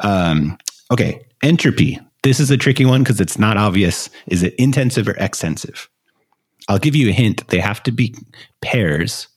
Um, 0.00 0.58
okay, 0.90 1.24
entropy. 1.42 2.00
This 2.24 2.40
is 2.40 2.50
a 2.50 2.56
tricky 2.56 2.84
one 2.84 3.04
because 3.04 3.20
it's 3.20 3.38
not 3.38 3.56
obvious. 3.56 4.10
Is 4.26 4.42
it 4.42 4.54
intensive 4.56 5.08
or 5.08 5.16
extensive? 5.16 5.88
I'll 6.68 6.78
give 6.78 6.96
you 6.96 7.08
a 7.08 7.12
hint. 7.12 7.46
They 7.48 7.58
have 7.58 7.82
to 7.84 7.92
be 7.92 8.14
pairs 8.60 9.28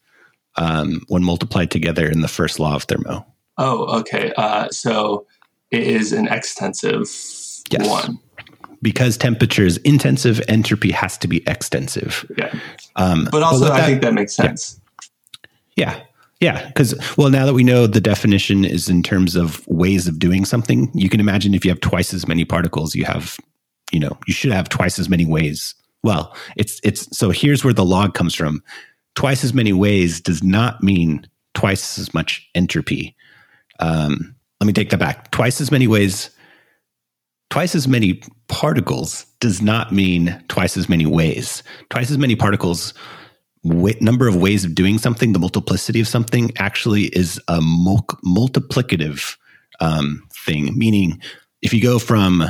um, 0.56 1.02
when 1.08 1.24
multiplied 1.24 1.72
together 1.72 2.08
in 2.08 2.22
the 2.22 2.28
first 2.28 2.60
law 2.60 2.76
of 2.76 2.84
thermo. 2.84 3.26
Oh, 3.58 4.00
okay. 4.00 4.34
Uh, 4.38 4.70
so 4.70 5.26
it 5.72 5.84
is 5.84 6.12
an 6.12 6.28
extensive 6.28 7.10
yes. 7.70 7.88
one. 7.88 8.20
Because 8.82 9.18
temperature 9.18 9.66
is 9.66 9.78
intensive, 9.78 10.42
entropy 10.48 10.92
has 10.92 11.18
to 11.20 11.28
be 11.28 11.42
extensive. 11.48 12.30
Yeah. 12.38 12.54
Um, 12.96 13.28
but 13.32 13.42
also, 13.42 13.66
but 13.66 13.72
I 13.72 13.78
that, 13.78 13.86
think 13.88 14.02
that 14.04 14.14
makes 14.14 14.36
sense. 14.36 14.80
Yeah. 15.76 16.00
Yeah. 16.40 16.68
Because, 16.68 16.94
well, 17.18 17.30
now 17.30 17.46
that 17.46 17.54
we 17.54 17.64
know 17.64 17.88
the 17.88 18.02
definition 18.02 18.66
is 18.66 18.90
in 18.90 19.02
terms 19.02 19.36
of 19.36 19.66
ways 19.68 20.08
of 20.08 20.20
doing 20.20 20.46
something, 20.46 20.92
you 20.94 21.10
can 21.10 21.20
imagine 21.20 21.56
if 21.56 21.66
you 21.66 21.72
have 21.72 21.80
twice 21.80 22.14
as 22.14 22.28
many 22.28 22.46
particles, 22.46 22.94
you 22.94 23.06
have, 23.06 23.38
you 23.92 24.00
know, 24.00 24.18
you 24.28 24.34
should 24.34 24.52
have 24.52 24.70
twice 24.70 25.00
as 25.00 25.10
many 25.10 25.26
ways. 25.26 25.74
Well, 26.04 26.36
it's, 26.58 26.80
it's, 26.84 27.18
so 27.18 27.32
here's 27.32 27.64
where 27.64 27.74
the 27.74 27.86
log 27.86 28.14
comes 28.14 28.36
from. 28.36 28.62
Twice 29.16 29.44
as 29.44 29.54
many 29.54 29.74
ways 29.74 30.22
does 30.22 30.44
not 30.44 30.84
mean 30.84 31.26
twice 31.56 31.98
as 31.98 32.14
much 32.14 32.48
entropy 32.54 33.15
um, 33.80 34.36
let 34.60 34.68
me 34.68 34.74
take 34.74 34.90
that 34.90 35.00
back. 35.00 35.32
Twice 35.32 35.62
as 35.62 35.72
many 35.72 35.88
ways, 35.88 36.30
twice 37.50 37.76
as 37.76 37.88
many 37.88 38.22
particles 38.48 39.26
does 39.40 39.62
not 39.62 39.92
mean 39.92 40.42
twice 40.48 40.78
as 40.78 40.90
many 40.90 41.06
ways. 41.06 41.64
Twice 41.90 42.12
as 42.12 42.18
many 42.18 42.36
particles, 42.36 42.94
number 43.64 44.28
of 44.28 44.36
ways 44.36 44.64
of 44.64 44.76
doing 44.76 44.98
something, 44.98 45.34
the 45.34 45.40
multiplicity 45.40 46.00
of 46.00 46.08
something 46.08 46.52
actually 46.58 47.06
is 47.06 47.40
a 47.48 47.62
mul- 47.62 48.06
multiplicative 48.26 49.36
um, 49.80 50.24
thing. 50.46 50.78
Meaning, 50.78 51.22
if 51.62 51.74
you 51.74 51.82
go 51.82 52.00
from 52.00 52.44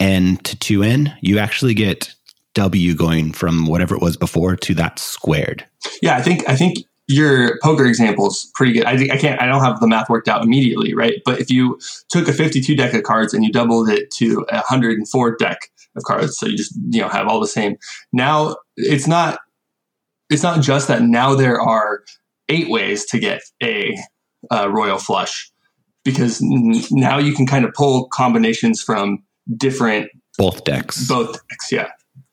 n 0.00 0.36
to 0.38 0.56
2n, 0.56 1.14
you 1.20 1.38
actually 1.38 1.74
get 1.74 2.14
w 2.54 2.94
going 2.94 3.32
from 3.32 3.66
whatever 3.66 3.94
it 3.94 4.02
was 4.02 4.16
before 4.16 4.56
to 4.56 4.74
that 4.74 4.98
squared. 4.98 5.66
Yeah, 6.02 6.16
I 6.16 6.22
think 6.22 6.48
I 6.48 6.56
think 6.56 6.78
your 7.08 7.58
poker 7.62 7.84
example 7.86 8.28
is 8.28 8.50
pretty 8.54 8.72
good. 8.72 8.84
I, 8.84 8.92
I 8.92 9.16
can't, 9.16 9.40
I 9.40 9.46
don't 9.46 9.62
have 9.62 9.80
the 9.80 9.88
math 9.88 10.08
worked 10.08 10.28
out 10.28 10.42
immediately, 10.42 10.94
right? 10.94 11.20
But 11.24 11.40
if 11.40 11.50
you 11.50 11.78
took 12.08 12.28
a 12.28 12.32
52 12.32 12.76
deck 12.76 12.94
of 12.94 13.02
cards 13.02 13.34
and 13.34 13.44
you 13.44 13.52
doubled 13.52 13.88
it 13.88 14.10
to 14.12 14.46
a 14.50 14.56
104 14.56 15.36
deck 15.36 15.58
of 15.96 16.04
cards, 16.04 16.38
so 16.38 16.46
you 16.46 16.56
just, 16.56 16.74
you 16.90 17.00
know, 17.00 17.08
have 17.08 17.26
all 17.26 17.40
the 17.40 17.46
same. 17.46 17.76
Now 18.12 18.56
it's 18.76 19.06
not, 19.06 19.40
it's 20.30 20.42
not 20.42 20.62
just 20.62 20.88
that 20.88 21.02
now 21.02 21.34
there 21.34 21.60
are 21.60 22.04
eight 22.48 22.70
ways 22.70 23.04
to 23.06 23.18
get 23.18 23.42
a 23.62 23.96
uh, 24.50 24.70
royal 24.70 24.98
flush 24.98 25.50
because 26.04 26.42
n- 26.42 26.82
now 26.90 27.18
you 27.18 27.34
can 27.34 27.46
kind 27.46 27.64
of 27.64 27.72
pull 27.74 28.08
combinations 28.08 28.82
from 28.82 29.22
different 29.56 30.10
both 30.38 30.64
decks. 30.64 31.06
Both 31.06 31.46
decks, 31.48 31.70
yeah. 31.70 31.88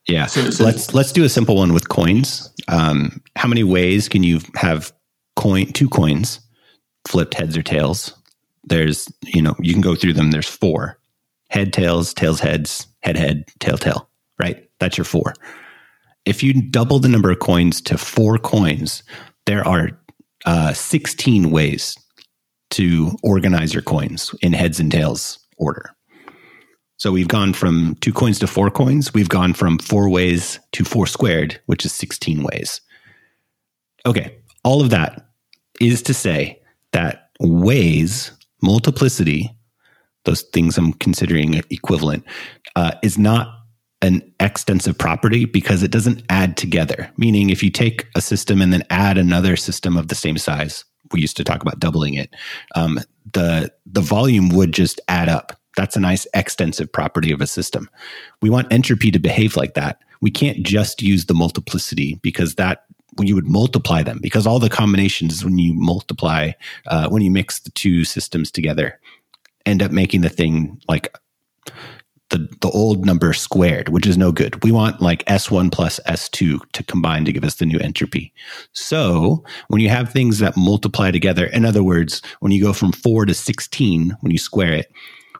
Yeah. 0.09 0.25
So, 0.25 0.49
so 0.49 0.63
let's 0.63 0.93
let's 0.93 1.11
do 1.11 1.23
a 1.23 1.29
simple 1.29 1.55
one 1.55 1.73
with 1.73 1.89
coins. 1.89 2.51
Um, 2.67 3.21
how 3.35 3.47
many 3.47 3.63
ways 3.63 4.09
can 4.09 4.23
you 4.23 4.41
have 4.55 4.91
coin 5.35 5.71
two 5.73 5.89
coins 5.89 6.39
flipped 7.07 7.35
heads 7.35 7.57
or 7.57 7.61
tails? 7.63 8.13
There's 8.63 9.11
you 9.23 9.41
know 9.41 9.55
you 9.59 9.73
can 9.73 9.81
go 9.81 9.95
through 9.95 10.13
them. 10.13 10.31
There's 10.31 10.49
four 10.49 10.99
head 11.49 11.73
tails 11.73 12.13
tails 12.13 12.39
heads 12.39 12.87
head 13.01 13.17
head 13.17 13.45
tail 13.59 13.77
tail. 13.77 14.09
Right. 14.39 14.69
That's 14.79 14.97
your 14.97 15.05
four. 15.05 15.33
If 16.25 16.43
you 16.43 16.53
double 16.53 16.99
the 16.99 17.09
number 17.09 17.31
of 17.31 17.39
coins 17.39 17.81
to 17.81 17.97
four 17.97 18.37
coins, 18.37 19.03
there 19.45 19.67
are 19.67 19.89
uh, 20.45 20.73
16 20.73 21.49
ways 21.49 21.97
to 22.71 23.11
organize 23.23 23.73
your 23.73 23.83
coins 23.83 24.33
in 24.41 24.53
heads 24.53 24.79
and 24.79 24.91
tails 24.91 25.39
order. 25.57 25.91
So 26.99 27.13
we've 27.13 27.29
gone 27.29 27.53
from 27.53 27.95
two 28.01 28.11
coins 28.11 28.39
to 28.39 28.47
four 28.47 28.69
coins. 28.69 29.13
We've 29.13 29.29
gone 29.29 29.53
from 29.53 29.79
four 29.79 30.09
ways 30.09 30.59
to 30.73 30.83
four 30.83 31.07
squared, 31.07 31.59
which 31.65 31.85
is 31.85 31.93
16 31.93 32.43
ways. 32.43 32.81
Okay. 34.05 34.37
All 34.65 34.81
of 34.81 34.89
that 34.89 35.29
is 35.79 36.01
to 36.03 36.13
say 36.13 36.61
that 36.91 37.29
ways, 37.39 38.33
multiplicity, 38.61 39.49
those 40.25 40.41
things 40.41 40.77
I'm 40.77 40.91
considering 40.91 41.53
equivalent, 41.69 42.25
uh, 42.75 42.91
is 43.01 43.17
not 43.17 43.47
an 44.01 44.21
extensive 44.41 44.97
property 44.97 45.45
because 45.45 45.83
it 45.83 45.91
doesn't 45.91 46.23
add 46.29 46.57
together. 46.57 47.09
Meaning, 47.17 47.49
if 47.49 47.63
you 47.63 47.69
take 47.69 48.07
a 48.15 48.21
system 48.21 48.61
and 48.61 48.73
then 48.73 48.83
add 48.89 49.17
another 49.17 49.55
system 49.55 49.95
of 49.95 50.09
the 50.09 50.15
same 50.15 50.37
size, 50.37 50.83
we 51.13 51.21
used 51.21 51.37
to 51.37 51.45
talk 51.45 51.61
about 51.61 51.79
doubling 51.79 52.13
it. 52.15 52.33
Um, 52.75 52.99
the 53.33 53.71
the 53.85 54.01
volume 54.01 54.49
would 54.49 54.73
just 54.73 54.99
add 55.07 55.29
up 55.29 55.58
that's 55.79 55.95
a 55.95 56.01
nice 56.01 56.27
extensive 56.33 56.91
property 56.91 57.31
of 57.31 57.39
a 57.39 57.47
system. 57.47 57.89
We 58.41 58.49
want 58.49 58.71
entropy 58.71 59.11
to 59.11 59.19
behave 59.19 59.55
like 59.55 59.75
that. 59.75 60.01
We 60.19 60.29
can't 60.29 60.61
just 60.61 61.01
use 61.01 61.25
the 61.25 61.33
multiplicity 61.33 62.19
because 62.21 62.55
that 62.55 62.83
when 63.15 63.27
you 63.29 63.35
would 63.35 63.47
multiply 63.47 64.03
them, 64.03 64.19
because 64.21 64.45
all 64.45 64.59
the 64.59 64.69
combinations 64.69 65.43
when 65.45 65.57
you 65.57 65.73
multiply, 65.73 66.51
uh, 66.87 67.07
when 67.07 67.21
you 67.21 67.31
mix 67.31 67.61
the 67.61 67.69
two 67.71 68.03
systems 68.03 68.51
together, 68.51 68.99
end 69.65 69.81
up 69.81 69.91
making 69.91 70.19
the 70.19 70.29
thing 70.29 70.81
like 70.89 71.15
the, 72.29 72.49
the 72.59 72.69
old 72.71 73.05
number 73.05 73.31
squared, 73.31 73.87
which 73.87 74.05
is 74.05 74.17
no 74.17 74.33
good. 74.33 74.61
We 74.63 74.73
want 74.73 75.01
like 75.01 75.23
S1 75.25 75.71
plus 75.71 76.01
S2 76.07 76.59
to 76.73 76.83
combine 76.83 77.23
to 77.23 77.31
give 77.31 77.45
us 77.45 77.55
the 77.55 77.65
new 77.65 77.79
entropy. 77.79 78.33
So 78.73 79.45
when 79.69 79.81
you 79.81 79.87
have 79.87 80.11
things 80.11 80.39
that 80.39 80.57
multiply 80.57 81.09
together, 81.09 81.45
in 81.45 81.63
other 81.63 81.83
words, 81.83 82.21
when 82.41 82.51
you 82.51 82.61
go 82.61 82.73
from 82.73 82.91
4 82.91 83.25
to 83.27 83.33
16, 83.33 84.17
when 84.19 84.31
you 84.31 84.37
square 84.37 84.73
it, 84.73 84.91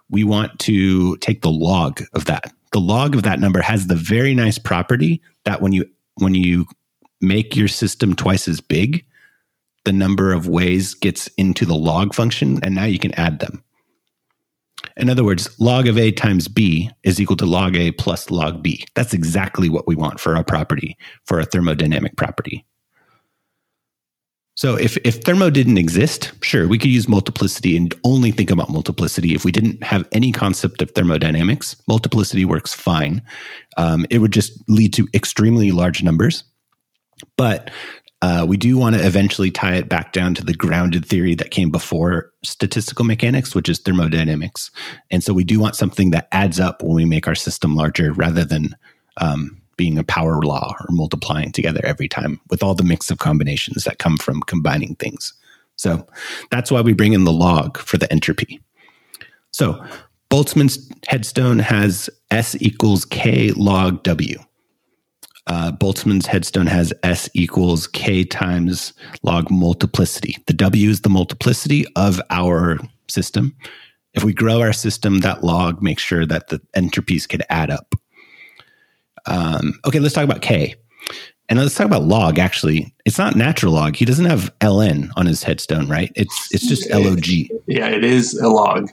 we 0.10 0.24
want 0.24 0.58
to 0.60 1.18
take 1.18 1.42
the 1.42 1.52
log 1.52 2.02
of 2.14 2.26
that. 2.26 2.52
The 2.72 2.80
log 2.80 3.16
of 3.16 3.24
that 3.24 3.40
number 3.40 3.62
has 3.62 3.88
the 3.88 3.96
very 3.96 4.34
nice 4.36 4.58
property 4.58 5.22
that 5.46 5.62
when 5.62 5.72
you 5.72 5.86
when 6.16 6.36
you 6.36 6.66
make 7.22 7.56
your 7.56 7.68
system 7.68 8.16
twice 8.16 8.48
as 8.48 8.62
big, 8.62 9.06
the 9.86 9.94
number 9.94 10.34
of 10.34 10.48
ways 10.48 10.94
gets 10.94 11.28
into 11.38 11.66
the 11.66 11.76
log 11.76 12.14
function 12.14 12.60
and 12.64 12.76
now 12.76 12.86
you 12.86 13.00
can 13.00 13.14
add 13.16 13.40
them. 13.40 13.64
In 14.98 15.10
other 15.10 15.24
words, 15.24 15.60
log 15.60 15.88
of 15.88 15.98
A 15.98 16.12
times 16.12 16.48
B 16.48 16.90
is 17.04 17.20
equal 17.20 17.38
to 17.38 17.46
log 17.46 17.76
A 17.76 17.92
plus 17.92 18.30
log 18.30 18.62
B. 18.62 18.86
That's 18.96 19.14
exactly 19.14 19.70
what 19.70 19.88
we 19.88 19.96
want 19.96 20.20
for 20.20 20.36
a 20.36 20.44
property, 20.44 20.98
for 21.26 21.40
a 21.40 21.46
thermodynamic 21.46 22.16
property. 22.18 22.66
So 24.60 24.76
if, 24.76 24.98
if 25.06 25.24
thermo 25.24 25.50
didn't 25.50 25.78
exist, 25.78 26.34
sure, 26.42 26.68
we 26.68 26.78
could 26.78 26.90
use 26.90 27.08
multiplicity 27.08 27.78
and 27.78 27.96
only 28.04 28.32
think 28.32 28.52
about 28.52 28.70
multiplicity. 28.70 29.34
If 29.34 29.46
we 29.46 29.54
didn't 29.54 29.82
have 29.82 30.06
any 30.12 30.34
concept 30.34 30.82
of 30.82 30.92
thermodynamics, 30.92 31.78
multiplicity 31.88 32.44
works 32.44 32.74
fine. 32.74 33.22
Um, 33.78 34.06
it 34.10 34.18
would 34.18 34.34
just 34.34 34.62
lead 34.68 34.92
to 34.96 35.08
extremely 35.14 35.72
large 35.72 36.04
numbers. 36.04 36.44
But 37.38 37.72
uh, 38.22 38.46
we 38.46 38.58
do 38.58 38.78
want 38.78 38.98
to 38.98 39.08
eventually 39.08 39.50
tie 39.50 39.76
it 39.76 39.88
back 39.88 40.12
down 40.12 40.36
to 40.36 40.44
the 40.44 40.54
grounded 40.54 41.06
theory 41.06 41.36
that 41.36 41.52
came 41.52 41.72
before 41.72 42.34
statistical 42.44 43.06
mechanics, 43.06 43.56
which 43.56 43.70
is 43.70 43.80
thermodynamics. 43.80 44.72
And 45.10 45.24
so 45.24 45.34
we 45.34 45.46
do 45.46 45.62
want 45.62 45.78
something 45.78 46.10
that 46.10 46.28
adds 46.34 46.60
up 46.60 46.84
when 46.84 46.96
we 46.96 47.06
make 47.06 47.30
our 47.30 47.34
system 47.34 47.78
larger 47.78 48.12
rather 48.12 48.44
than 48.44 48.76
um, 49.22 49.62
being 49.80 49.98
a 49.98 50.04
power 50.04 50.42
law 50.42 50.76
or 50.80 50.86
multiplying 50.90 51.52
together 51.52 51.82
every 51.84 52.08
time 52.08 52.40
with 52.52 52.62
all 52.62 52.76
the 52.76 52.84
mix 52.84 53.10
of 53.10 53.18
combinations 53.18 53.84
that 53.86 53.98
come 53.98 54.18
from 54.18 54.42
combining 54.42 54.94
things. 54.96 55.34
So 55.76 56.06
that's 56.52 56.72
why 56.72 56.82
we 56.82 56.94
bring 56.94 57.14
in 57.14 57.24
the 57.24 57.32
log 57.32 57.78
for 57.80 57.98
the 57.98 58.12
entropy. 58.12 58.62
So 59.52 59.84
Boltzmann's 60.30 60.92
headstone 61.08 61.58
has 61.58 62.10
S 62.30 62.56
equals 62.62 63.06
K 63.06 63.52
log 63.54 64.04
W 64.04 64.38
uh, 65.50 65.72
Boltzmann's 65.72 66.28
headstone 66.28 66.68
has 66.68 66.94
S 67.02 67.28
equals 67.34 67.88
K 67.88 68.24
times 68.24 68.94
log 69.24 69.50
multiplicity. 69.50 70.38
The 70.46 70.54
W 70.54 70.90
is 70.90 71.02
the 71.02 71.10
multiplicity 71.10 71.86
of 71.96 72.22
our 72.30 72.78
system. 73.08 73.56
If 74.14 74.24
we 74.24 74.32
grow 74.32 74.62
our 74.62 74.74
system, 74.74 75.20
that 75.20 75.44
log 75.44 75.82
makes 75.82 76.04
sure 76.04 76.26
that 76.28 76.50
the 76.50 76.62
entropies 76.76 77.28
could 77.28 77.44
add 77.50 77.72
up. 77.72 77.96
Um, 79.30 79.80
okay, 79.86 80.00
let's 80.00 80.14
talk 80.14 80.24
about 80.24 80.42
K. 80.42 80.76
And 81.50 81.58
let's 81.58 81.74
talk 81.74 81.88
about 81.88 82.04
log. 82.04 82.38
Actually, 82.38 82.94
it's 83.06 83.18
not 83.18 83.36
natural 83.36 83.74
log. 83.74 83.96
He 83.96 84.06
doesn't 84.06 84.26
have 84.26 84.54
ln 84.62 85.12
on 85.16 85.26
his 85.26 85.42
headstone, 85.42 85.90
right? 85.90 86.12
It's 86.16 86.48
it's 86.52 86.68
just 86.68 86.88
log. 86.92 87.26
Yeah, 87.66 87.88
it 87.90 88.04
is 88.04 88.36
a 88.36 88.50
log. 88.50 88.92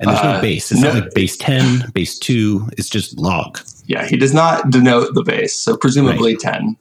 And 0.00 0.08
there's 0.08 0.18
uh, 0.18 0.36
no 0.36 0.40
base. 0.40 0.72
It's 0.72 0.80
no, 0.80 0.94
not 0.94 1.04
like 1.04 1.14
base 1.14 1.36
ten, 1.36 1.84
base 1.92 2.18
two. 2.18 2.66
It's 2.78 2.88
just 2.88 3.18
log. 3.18 3.60
Yeah, 3.84 4.06
he 4.06 4.16
does 4.16 4.32
not 4.32 4.70
denote 4.70 5.12
the 5.12 5.22
base, 5.22 5.54
so 5.54 5.76
presumably 5.76 6.32
right. 6.32 6.40
ten. 6.40 6.76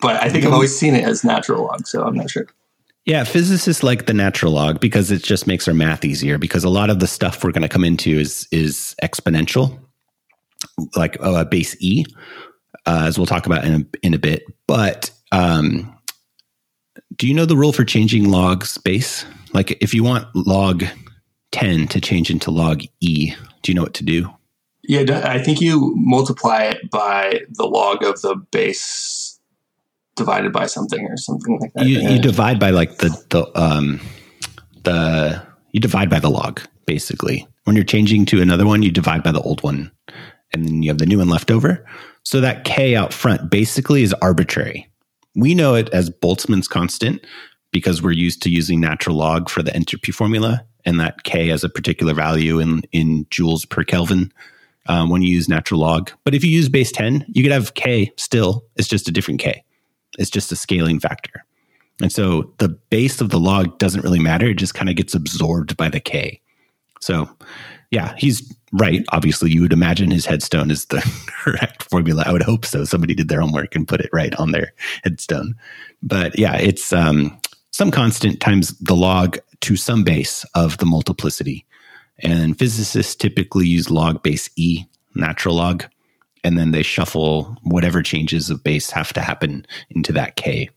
But 0.00 0.20
I 0.20 0.28
think 0.28 0.44
I've 0.44 0.52
always 0.52 0.76
seen 0.76 0.96
it 0.96 1.04
as 1.04 1.22
natural 1.22 1.64
log, 1.64 1.86
so 1.86 2.02
I'm 2.02 2.16
not 2.16 2.28
sure. 2.28 2.48
Yeah, 3.04 3.22
physicists 3.22 3.84
like 3.84 4.06
the 4.06 4.14
natural 4.14 4.52
log 4.52 4.80
because 4.80 5.12
it 5.12 5.22
just 5.22 5.46
makes 5.46 5.68
our 5.68 5.74
math 5.74 6.04
easier. 6.04 6.36
Because 6.38 6.64
a 6.64 6.68
lot 6.68 6.90
of 6.90 6.98
the 6.98 7.06
stuff 7.06 7.44
we're 7.44 7.52
going 7.52 7.62
to 7.62 7.68
come 7.68 7.84
into 7.84 8.18
is 8.18 8.48
is 8.50 8.96
exponential, 9.04 9.78
like 10.96 11.16
uh, 11.20 11.44
base 11.44 11.76
e 11.80 12.04
uh, 12.86 13.04
as 13.06 13.18
we'll 13.18 13.26
talk 13.26 13.46
about 13.46 13.64
in 13.64 13.74
a, 13.74 14.06
in 14.06 14.14
a 14.14 14.18
bit. 14.18 14.44
But 14.66 15.10
um, 15.30 15.96
do 17.16 17.26
you 17.26 17.34
know 17.34 17.44
the 17.44 17.56
rule 17.56 17.72
for 17.72 17.84
changing 17.84 18.30
log 18.30 18.64
space? 18.64 19.24
Like 19.52 19.72
if 19.82 19.94
you 19.94 20.02
want 20.04 20.26
log 20.34 20.84
10 21.52 21.88
to 21.88 22.00
change 22.00 22.30
into 22.30 22.50
log 22.50 22.82
e, 23.00 23.34
do 23.62 23.70
you 23.70 23.74
know 23.74 23.82
what 23.82 23.94
to 23.94 24.04
do? 24.04 24.28
Yeah, 24.84 25.22
I 25.24 25.40
think 25.40 25.60
you 25.60 25.94
multiply 25.96 26.64
it 26.64 26.90
by 26.90 27.42
the 27.50 27.64
log 27.64 28.02
of 28.02 28.20
the 28.22 28.34
base 28.50 29.38
divided 30.16 30.52
by 30.52 30.66
something 30.66 31.06
or 31.06 31.16
something 31.16 31.58
like 31.60 31.72
that. 31.74 31.86
You, 31.86 32.00
you 32.00 32.18
divide 32.18 32.58
by 32.58 32.70
like 32.70 32.98
the 32.98 33.10
the 33.30 33.60
um 33.60 34.00
the 34.82 35.40
you 35.70 35.80
divide 35.80 36.10
by 36.10 36.18
the 36.18 36.30
log 36.30 36.60
basically. 36.86 37.46
When 37.64 37.76
you're 37.76 37.84
changing 37.84 38.26
to 38.26 38.42
another 38.42 38.66
one, 38.66 38.82
you 38.82 38.90
divide 38.90 39.22
by 39.22 39.30
the 39.30 39.40
old 39.40 39.62
one, 39.62 39.92
and 40.52 40.64
then 40.64 40.82
you 40.82 40.90
have 40.90 40.98
the 40.98 41.06
new 41.06 41.18
one 41.18 41.28
left 41.28 41.50
over. 41.50 41.84
So 42.24 42.40
that 42.40 42.64
K 42.64 42.94
out 42.94 43.12
front 43.12 43.50
basically 43.50 44.02
is 44.02 44.14
arbitrary. 44.14 44.88
We 45.34 45.54
know 45.54 45.74
it 45.74 45.88
as 45.90 46.10
Boltzmann's 46.10 46.68
constant 46.68 47.24
because 47.72 48.02
we're 48.02 48.12
used 48.12 48.42
to 48.42 48.50
using 48.50 48.80
natural 48.80 49.16
log 49.16 49.48
for 49.48 49.62
the 49.62 49.74
entropy 49.74 50.12
formula, 50.12 50.64
and 50.84 51.00
that 51.00 51.24
K 51.24 51.48
has 51.48 51.64
a 51.64 51.68
particular 51.68 52.12
value 52.12 52.58
in, 52.58 52.82
in 52.92 53.24
joules 53.26 53.68
per 53.68 53.82
Kelvin 53.82 54.32
um, 54.86 55.08
when 55.08 55.22
you 55.22 55.34
use 55.34 55.48
natural 55.48 55.80
log. 55.80 56.10
But 56.24 56.34
if 56.34 56.44
you 56.44 56.50
use 56.50 56.68
base 56.68 56.92
10, 56.92 57.24
you 57.28 57.42
could 57.42 57.52
have 57.52 57.74
K 57.74 58.12
still, 58.16 58.64
it's 58.76 58.88
just 58.88 59.08
a 59.08 59.12
different 59.12 59.40
K. 59.40 59.64
It's 60.18 60.30
just 60.30 60.52
a 60.52 60.56
scaling 60.56 61.00
factor. 61.00 61.44
And 62.00 62.12
so 62.12 62.52
the 62.58 62.68
base 62.68 63.20
of 63.20 63.30
the 63.30 63.38
log 63.38 63.78
doesn't 63.78 64.02
really 64.02 64.18
matter. 64.18 64.48
It 64.48 64.54
just 64.54 64.74
kind 64.74 64.90
of 64.90 64.96
gets 64.96 65.14
absorbed 65.14 65.76
by 65.76 65.88
the 65.88 66.00
K. 66.00 66.40
So 67.00 67.28
yeah, 67.92 68.14
he's 68.16 68.52
right. 68.72 69.04
Obviously, 69.10 69.50
you 69.52 69.60
would 69.60 69.72
imagine 69.72 70.10
his 70.10 70.24
headstone 70.24 70.70
is 70.70 70.86
the 70.86 71.02
correct 71.26 71.84
formula. 71.84 72.24
I 72.26 72.32
would 72.32 72.42
hope 72.42 72.64
so. 72.64 72.84
Somebody 72.84 73.14
did 73.14 73.28
their 73.28 73.42
homework 73.42 73.76
and 73.76 73.86
put 73.86 74.00
it 74.00 74.08
right 74.12 74.34
on 74.36 74.50
their 74.50 74.72
headstone. 75.04 75.54
But 76.02 76.36
yeah, 76.38 76.56
it's 76.56 76.92
um, 76.92 77.38
some 77.70 77.90
constant 77.90 78.40
times 78.40 78.76
the 78.78 78.96
log 78.96 79.38
to 79.60 79.76
some 79.76 80.02
base 80.02 80.44
of 80.54 80.78
the 80.78 80.86
multiplicity. 80.86 81.66
And 82.20 82.58
physicists 82.58 83.14
typically 83.14 83.66
use 83.66 83.90
log 83.90 84.22
base 84.22 84.48
E, 84.56 84.84
natural 85.14 85.56
log, 85.56 85.84
and 86.42 86.58
then 86.58 86.70
they 86.70 86.82
shuffle 86.82 87.56
whatever 87.62 88.02
changes 88.02 88.48
of 88.48 88.64
base 88.64 88.90
have 88.90 89.12
to 89.12 89.20
happen 89.20 89.66
into 89.90 90.12
that 90.12 90.36
K 90.36 90.70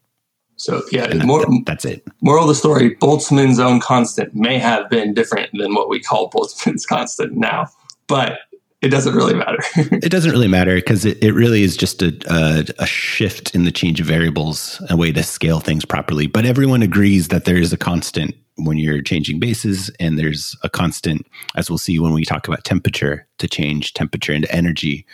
so 0.58 0.84
yeah, 0.92 1.14
more, 1.26 1.42
that, 1.42 1.64
that's 1.66 1.86
it. 1.86 2.08
Moral 2.22 2.44
of 2.44 2.48
the 2.50 2.56
story: 2.56 2.96
Boltzmann's 2.96 3.60
own 3.60 3.80
constant 3.80 4.34
may 4.34 4.58
have 4.58 4.90
been 4.90 5.14
different 5.14 5.50
than 5.54 5.74
what 5.74 5.90
we 5.90 6.00
call 6.00 6.30
Boltzmann's 6.30 6.86
constant 6.88 7.34
now, 7.34 7.68
but 8.08 8.40
it 8.82 8.90
doesn't 8.90 9.16
really 9.16 9.34
matter. 9.34 9.58
it 9.76 10.12
doesn't 10.12 10.32
really 10.32 10.48
matter 10.48 10.76
because 10.76 11.06
it, 11.06 11.22
it 11.24 11.34
really 11.34 11.64
is 11.64 11.76
just 11.76 12.02
a, 12.02 12.16
a, 12.30 12.66
a 12.80 12.86
shift 12.86 13.56
in 13.56 13.66
the 13.66 13.72
change 13.72 14.00
of 14.00 14.06
variables, 14.06 14.82
a 14.90 14.96
way 14.96 15.12
to 15.12 15.24
scale 15.24 15.60
things 15.60 15.86
properly. 15.86 16.28
But 16.28 16.46
everyone 16.46 16.82
agrees 16.82 17.30
that 17.30 17.46
there 17.46 17.58
is 17.58 17.74
a 17.74 17.78
constant 17.78 18.36
when 18.58 18.78
you're 18.78 19.02
changing 19.02 19.40
bases, 19.40 19.90
and 20.00 20.18
there's 20.18 20.56
a 20.64 20.70
constant, 20.70 21.28
as 21.56 21.70
we'll 21.70 21.78
see 21.78 22.00
when 22.00 22.14
we 22.14 22.24
talk 22.24 22.48
about 22.48 22.64
temperature, 22.64 23.28
to 23.40 23.48
change 23.48 23.94
temperature 23.94 24.32
into 24.32 24.54
energy. 24.54 25.06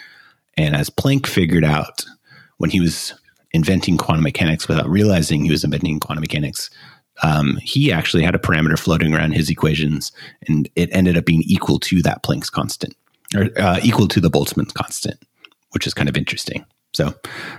And 0.57 0.75
as 0.75 0.91
Planck 0.91 1.25
figured 1.25 1.65
out 1.65 2.05
when 2.57 2.69
he 2.69 2.79
was 2.79 3.15
inventing 3.53 3.97
quantum 3.97 4.23
mechanics 4.23 4.67
without 4.67 4.89
realizing 4.89 5.43
he 5.43 5.51
was 5.51 5.63
inventing 5.63 5.99
quantum 5.99 6.21
mechanics. 6.21 6.69
Um, 7.23 7.57
he 7.61 7.91
actually 7.91 8.23
had 8.23 8.35
a 8.35 8.39
parameter 8.39 8.79
floating 8.79 9.13
around 9.13 9.33
his 9.33 9.49
equations, 9.49 10.11
and 10.47 10.69
it 10.75 10.89
ended 10.91 11.17
up 11.17 11.25
being 11.25 11.43
equal 11.43 11.79
to 11.79 12.01
that 12.01 12.23
Planck's 12.23 12.49
constant, 12.49 12.95
or 13.35 13.49
uh, 13.57 13.79
equal 13.83 14.07
to 14.07 14.19
the 14.19 14.29
Boltzmann 14.29 14.73
constant, 14.73 15.19
which 15.71 15.85
is 15.85 15.93
kind 15.93 16.09
of 16.09 16.17
interesting. 16.17 16.65
So, 16.93 17.13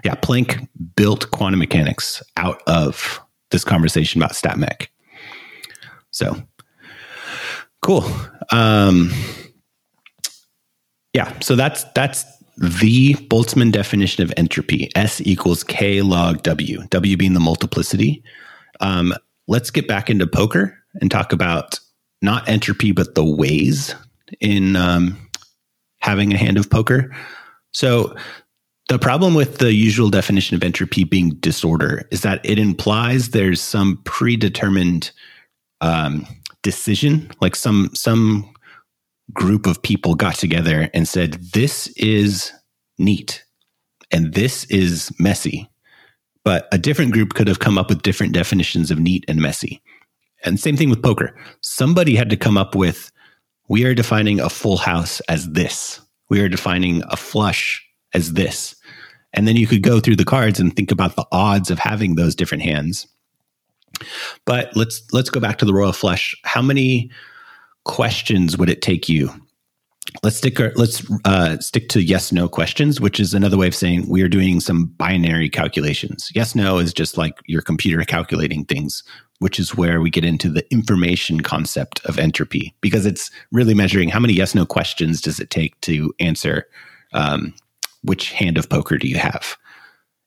yeah, 0.04 0.14
Planck 0.16 0.68
built 0.96 1.30
quantum 1.30 1.60
mechanics 1.60 2.22
out 2.36 2.62
of 2.66 3.20
this 3.50 3.64
conversation 3.64 4.20
about 4.20 4.32
StatMech. 4.32 4.88
So, 6.10 6.42
cool. 7.80 8.04
Um, 8.50 9.10
yeah, 11.14 11.38
so 11.40 11.56
that's 11.56 11.84
that's 11.94 12.24
the 12.56 13.14
Boltzmann 13.14 13.72
definition 13.72 14.22
of 14.22 14.32
entropy 14.36 14.90
S 14.94 15.20
equals 15.22 15.64
K 15.64 16.02
log 16.02 16.42
W, 16.42 16.82
W 16.90 17.16
being 17.16 17.34
the 17.34 17.40
multiplicity. 17.40 18.22
Um, 18.80 19.14
let's 19.48 19.70
get 19.70 19.88
back 19.88 20.10
into 20.10 20.26
poker 20.26 20.78
and 21.00 21.10
talk 21.10 21.32
about 21.32 21.78
not 22.20 22.48
entropy, 22.48 22.92
but 22.92 23.14
the 23.14 23.24
ways 23.24 23.94
in 24.40 24.76
um, 24.76 25.28
having 26.00 26.32
a 26.32 26.38
hand 26.38 26.56
of 26.56 26.70
poker. 26.70 27.14
So, 27.72 28.14
the 28.88 28.98
problem 28.98 29.34
with 29.34 29.58
the 29.58 29.72
usual 29.72 30.10
definition 30.10 30.54
of 30.54 30.62
entropy 30.62 31.04
being 31.04 31.30
disorder 31.36 32.06
is 32.10 32.22
that 32.22 32.44
it 32.44 32.58
implies 32.58 33.30
there's 33.30 33.60
some 33.60 33.98
predetermined 34.04 35.12
um, 35.80 36.26
decision, 36.62 37.30
like 37.40 37.56
some 37.56 37.90
some 37.94 38.51
group 39.32 39.66
of 39.66 39.82
people 39.82 40.14
got 40.14 40.34
together 40.36 40.90
and 40.94 41.06
said, 41.08 41.34
This 41.52 41.88
is 41.96 42.52
neat 42.98 43.44
and 44.10 44.34
this 44.34 44.64
is 44.66 45.12
messy. 45.18 45.68
But 46.44 46.68
a 46.72 46.78
different 46.78 47.12
group 47.12 47.34
could 47.34 47.48
have 47.48 47.60
come 47.60 47.78
up 47.78 47.88
with 47.88 48.02
different 48.02 48.32
definitions 48.32 48.90
of 48.90 48.98
neat 48.98 49.24
and 49.28 49.40
messy. 49.40 49.80
And 50.44 50.58
same 50.58 50.76
thing 50.76 50.90
with 50.90 51.02
poker. 51.02 51.36
Somebody 51.60 52.16
had 52.16 52.30
to 52.30 52.36
come 52.36 52.58
up 52.58 52.74
with, 52.74 53.12
we 53.68 53.84
are 53.84 53.94
defining 53.94 54.40
a 54.40 54.50
full 54.50 54.76
house 54.76 55.20
as 55.28 55.48
this. 55.50 56.00
we 56.28 56.40
are 56.40 56.48
defining 56.48 57.02
a 57.10 57.16
flush 57.16 57.86
as 58.14 58.32
this. 58.32 58.74
And 59.34 59.46
then 59.46 59.56
you 59.56 59.66
could 59.66 59.82
go 59.82 60.00
through 60.00 60.16
the 60.16 60.24
cards 60.24 60.58
and 60.58 60.74
think 60.74 60.90
about 60.90 61.14
the 61.16 61.26
odds 61.30 61.70
of 61.70 61.78
having 61.78 62.14
those 62.14 62.34
different 62.34 62.64
hands. 62.64 63.06
But 64.46 64.74
let's 64.74 65.02
let's 65.12 65.30
go 65.30 65.40
back 65.40 65.58
to 65.58 65.64
the 65.64 65.74
royal 65.74 65.92
flush. 65.92 66.34
How 66.44 66.62
many 66.62 67.10
questions 67.84 68.56
would 68.56 68.70
it 68.70 68.82
take 68.82 69.08
you? 69.08 69.30
Let's 70.22 70.36
stick 70.36 70.58
let's 70.76 71.10
uh, 71.24 71.58
stick 71.58 71.88
to 71.90 72.02
yes 72.02 72.32
no 72.32 72.48
questions, 72.48 73.00
which 73.00 73.18
is 73.18 73.32
another 73.32 73.56
way 73.56 73.66
of 73.66 73.74
saying 73.74 74.08
we 74.08 74.22
are 74.22 74.28
doing 74.28 74.60
some 74.60 74.86
binary 74.86 75.48
calculations. 75.48 76.30
Yes 76.34 76.54
no 76.54 76.78
is 76.78 76.92
just 76.92 77.16
like 77.16 77.38
your 77.46 77.62
computer 77.62 78.02
calculating 78.04 78.64
things, 78.64 79.02
which 79.38 79.58
is 79.58 79.74
where 79.74 80.00
we 80.00 80.10
get 80.10 80.24
into 80.24 80.50
the 80.50 80.70
information 80.72 81.40
concept 81.40 82.04
of 82.04 82.18
entropy 82.18 82.74
because 82.80 83.06
it's 83.06 83.30
really 83.52 83.74
measuring 83.74 84.08
how 84.08 84.20
many 84.20 84.34
yes 84.34 84.54
no 84.54 84.66
questions 84.66 85.20
does 85.20 85.40
it 85.40 85.50
take 85.50 85.80
to 85.80 86.12
answer 86.20 86.66
um, 87.14 87.54
which 88.02 88.32
hand 88.32 88.58
of 88.58 88.68
poker 88.68 88.98
do 88.98 89.08
you 89.08 89.18
have 89.18 89.56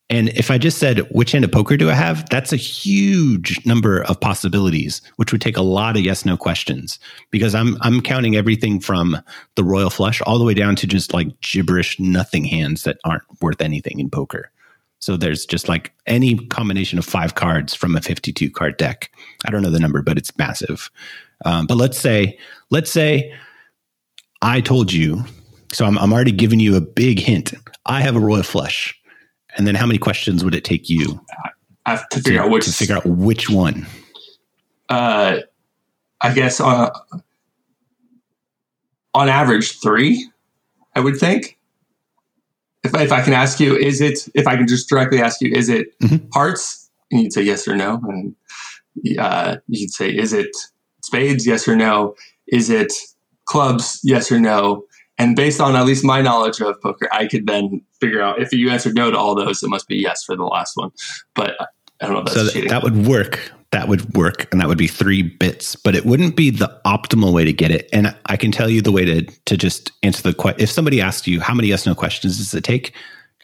and 0.09 0.29
if 0.29 0.51
I 0.51 0.59
just 0.59 0.77
said, 0.77 0.99
which 1.11 1.31
hand 1.31 1.45
of 1.45 1.51
poker 1.51 1.77
do 1.77 1.89
I 1.89 1.95
have? 1.95 2.29
That's 2.29 2.53
a 2.53 2.57
huge 2.57 3.65
number 3.65 4.03
of 4.03 4.19
possibilities, 4.19 5.01
which 5.15 5.31
would 5.31 5.41
take 5.41 5.57
a 5.57 5.63
lot 5.63 5.97
of 5.97 6.03
yes, 6.03 6.25
no 6.25 6.37
questions 6.37 6.99
because 7.31 7.55
I'm, 7.55 7.77
I'm 7.81 8.01
counting 8.01 8.35
everything 8.35 8.79
from 8.79 9.17
the 9.55 9.63
royal 9.63 9.89
flush 9.89 10.21
all 10.21 10.37
the 10.37 10.45
way 10.45 10.53
down 10.53 10.75
to 10.77 10.87
just 10.87 11.13
like 11.13 11.39
gibberish, 11.41 11.99
nothing 11.99 12.45
hands 12.45 12.83
that 12.83 12.99
aren't 13.03 13.23
worth 13.41 13.61
anything 13.61 13.99
in 13.99 14.11
poker. 14.11 14.51
So 14.99 15.17
there's 15.17 15.43
just 15.45 15.67
like 15.67 15.91
any 16.05 16.37
combination 16.47 16.99
of 16.99 17.05
five 17.05 17.33
cards 17.33 17.73
from 17.73 17.95
a 17.95 18.01
52 18.01 18.51
card 18.51 18.77
deck. 18.77 19.11
I 19.45 19.51
don't 19.51 19.63
know 19.63 19.71
the 19.71 19.79
number, 19.79 20.03
but 20.03 20.19
it's 20.19 20.37
massive. 20.37 20.91
Um, 21.45 21.65
but 21.65 21.77
let's 21.77 21.97
say, 21.97 22.37
let's 22.69 22.91
say 22.91 23.33
I 24.43 24.61
told 24.61 24.93
you, 24.93 25.23
so 25.71 25.85
I'm, 25.85 25.97
I'm 25.97 26.13
already 26.13 26.31
giving 26.31 26.59
you 26.59 26.75
a 26.75 26.81
big 26.81 27.19
hint. 27.19 27.55
I 27.87 28.01
have 28.01 28.15
a 28.15 28.19
royal 28.19 28.43
flush 28.43 28.99
and 29.55 29.67
then 29.67 29.75
how 29.75 29.85
many 29.85 29.97
questions 29.97 30.43
would 30.43 30.55
it 30.55 30.63
take 30.63 30.89
you? 30.89 31.19
I 31.85 31.91
have 31.91 32.09
to 32.09 32.19
figure 32.19 32.39
to, 32.39 32.45
out 32.45 32.51
which 32.51 32.65
to 32.65 32.71
figure 32.71 32.95
out 32.95 33.05
which 33.05 33.49
one. 33.49 33.85
Uh, 34.89 35.37
I 36.21 36.33
guess 36.33 36.59
uh, 36.59 36.89
on 39.13 39.29
average 39.29 39.79
three. 39.79 40.29
I 40.95 41.01
would 41.01 41.17
think. 41.17 41.57
If 42.83 42.93
if 42.95 43.11
I 43.11 43.21
can 43.21 43.33
ask 43.33 43.59
you, 43.59 43.75
is 43.75 43.99
it? 43.99 44.27
If 44.33 44.47
I 44.47 44.55
can 44.55 44.67
just 44.67 44.87
directly 44.87 45.21
ask 45.21 45.41
you, 45.41 45.51
is 45.53 45.69
it 45.69 45.97
mm-hmm. 45.99 46.27
hearts? 46.33 46.89
And 47.11 47.21
you'd 47.21 47.33
say 47.33 47.41
yes 47.41 47.67
or 47.67 47.75
no, 47.75 47.99
and 48.07 48.35
uh, 49.19 49.57
you'd 49.67 49.91
say, 49.91 50.09
is 50.09 50.33
it 50.33 50.55
spades? 51.03 51.45
Yes 51.45 51.67
or 51.67 51.75
no. 51.75 52.15
Is 52.47 52.69
it 52.69 52.93
clubs? 53.45 53.99
Yes 54.03 54.31
or 54.31 54.39
no. 54.39 54.85
And 55.17 55.35
based 55.35 55.61
on 55.61 55.75
at 55.75 55.85
least 55.85 56.03
my 56.03 56.21
knowledge 56.21 56.59
of 56.61 56.79
poker, 56.81 57.07
I 57.11 57.27
could 57.27 57.47
then 57.47 57.81
figure 57.99 58.21
out 58.21 58.41
if 58.41 58.51
you 58.51 58.69
answered 58.69 58.95
no 58.95 59.11
to 59.11 59.17
all 59.17 59.35
those, 59.35 59.63
it 59.63 59.69
must 59.69 59.87
be 59.87 59.95
yes 59.95 60.23
for 60.23 60.35
the 60.35 60.43
last 60.43 60.75
one. 60.75 60.91
But 61.35 61.55
I 62.01 62.05
don't 62.05 62.13
know 62.13 62.19
if 62.19 62.25
that's 62.25 62.47
so 62.47 62.49
cheating. 62.49 62.69
That 62.69 62.83
would 62.83 63.07
work. 63.07 63.51
That 63.71 63.87
would 63.87 64.13
work. 64.13 64.47
And 64.51 64.59
that 64.59 64.67
would 64.67 64.77
be 64.77 64.87
three 64.87 65.21
bits, 65.21 65.75
but 65.75 65.95
it 65.95 66.05
wouldn't 66.05 66.35
be 66.35 66.49
the 66.49 66.79
optimal 66.85 67.33
way 67.33 67.45
to 67.45 67.53
get 67.53 67.71
it. 67.71 67.89
And 67.93 68.15
I 68.25 68.35
can 68.35 68.51
tell 68.51 68.69
you 68.69 68.81
the 68.81 68.91
way 68.91 69.05
to, 69.05 69.21
to 69.21 69.57
just 69.57 69.91
answer 70.03 70.21
the 70.21 70.33
question. 70.33 70.61
If 70.61 70.69
somebody 70.69 71.01
asked 71.01 71.27
you, 71.27 71.39
how 71.39 71.53
many 71.53 71.69
yes 71.69 71.85
no 71.85 71.95
questions 71.95 72.37
does 72.37 72.53
it 72.53 72.63
take? 72.63 72.93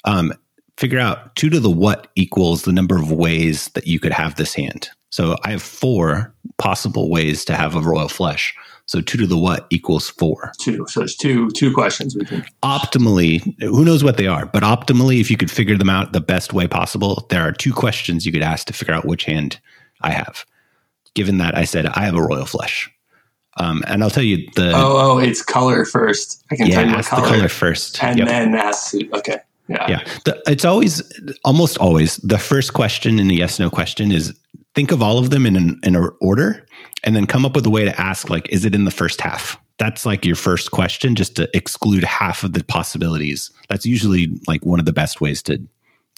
Um, 0.03 0.33
figure 0.77 0.99
out 0.99 1.35
two 1.35 1.49
to 1.49 1.59
the 1.59 1.69
what 1.69 2.07
equals 2.15 2.63
the 2.63 2.73
number 2.73 2.97
of 2.97 3.11
ways 3.11 3.69
that 3.69 3.87
you 3.87 3.99
could 3.99 4.13
have 4.13 4.35
this 4.35 4.53
hand. 4.53 4.89
So 5.09 5.35
I 5.43 5.51
have 5.51 5.61
four 5.61 6.33
possible 6.57 7.09
ways 7.09 7.45
to 7.45 7.55
have 7.55 7.75
a 7.75 7.81
royal 7.81 8.07
flush. 8.07 8.55
So 8.91 8.99
two 8.99 9.17
to 9.19 9.25
the 9.25 9.37
what 9.37 9.67
equals 9.69 10.09
four. 10.09 10.51
Two. 10.59 10.85
So 10.89 11.01
it's 11.01 11.15
two 11.15 11.49
two 11.51 11.73
questions 11.73 12.13
we 12.13 12.25
can 12.25 12.43
optimally. 12.61 13.39
Who 13.61 13.85
knows 13.85 14.03
what 14.03 14.17
they 14.17 14.27
are? 14.27 14.45
But 14.45 14.63
optimally, 14.63 15.21
if 15.21 15.31
you 15.31 15.37
could 15.37 15.49
figure 15.49 15.77
them 15.77 15.89
out 15.89 16.11
the 16.11 16.19
best 16.19 16.51
way 16.51 16.67
possible, 16.67 17.25
there 17.29 17.41
are 17.41 17.53
two 17.53 17.71
questions 17.71 18.25
you 18.25 18.33
could 18.33 18.41
ask 18.41 18.67
to 18.67 18.73
figure 18.73 18.93
out 18.93 19.05
which 19.05 19.23
hand 19.23 19.61
I 20.01 20.11
have. 20.11 20.45
Given 21.13 21.37
that 21.37 21.57
I 21.57 21.63
said 21.63 21.85
I 21.85 22.03
have 22.03 22.15
a 22.15 22.21
royal 22.21 22.43
flush, 22.43 22.91
um, 23.55 23.81
and 23.87 24.03
I'll 24.03 24.09
tell 24.09 24.25
you 24.25 24.45
the 24.57 24.73
oh 24.75 25.13
oh 25.13 25.17
it's 25.19 25.41
color 25.41 25.85
first. 25.85 26.43
I 26.51 26.57
can 26.57 26.67
yeah, 26.67 26.75
tell 26.75 26.89
you 26.89 26.95
ask 26.97 27.09
color. 27.11 27.21
the 27.21 27.35
color 27.35 27.47
first, 27.47 28.03
and 28.03 28.19
yep. 28.19 28.27
then 28.27 28.55
ask 28.55 28.93
okay. 28.93 29.37
Yeah. 29.69 29.89
Yeah. 29.89 30.03
The, 30.25 30.41
it's 30.47 30.65
always, 30.65 31.01
almost 31.45 31.77
always, 31.77 32.17
the 32.17 32.37
first 32.37 32.73
question 32.73 33.19
in 33.19 33.31
a 33.31 33.33
yes 33.33 33.57
no 33.57 33.69
question 33.69 34.11
is 34.11 34.37
think 34.75 34.91
of 34.91 35.01
all 35.01 35.17
of 35.17 35.29
them 35.29 35.45
in 35.45 35.55
an, 35.55 35.79
in 35.83 35.95
an 35.95 36.09
order 36.19 36.65
and 37.03 37.15
then 37.15 37.25
come 37.25 37.45
up 37.45 37.55
with 37.55 37.65
a 37.65 37.69
way 37.69 37.85
to 37.85 38.01
ask 38.01 38.29
like 38.29 38.49
is 38.49 38.65
it 38.65 38.75
in 38.75 38.85
the 38.85 38.91
first 38.91 39.21
half 39.21 39.59
that's 39.77 40.05
like 40.05 40.25
your 40.25 40.35
first 40.35 40.71
question 40.71 41.15
just 41.15 41.35
to 41.35 41.49
exclude 41.55 42.03
half 42.03 42.43
of 42.43 42.53
the 42.53 42.63
possibilities 42.63 43.51
that's 43.69 43.85
usually 43.85 44.27
like 44.47 44.65
one 44.65 44.79
of 44.79 44.85
the 44.85 44.93
best 44.93 45.21
ways 45.21 45.41
to 45.41 45.61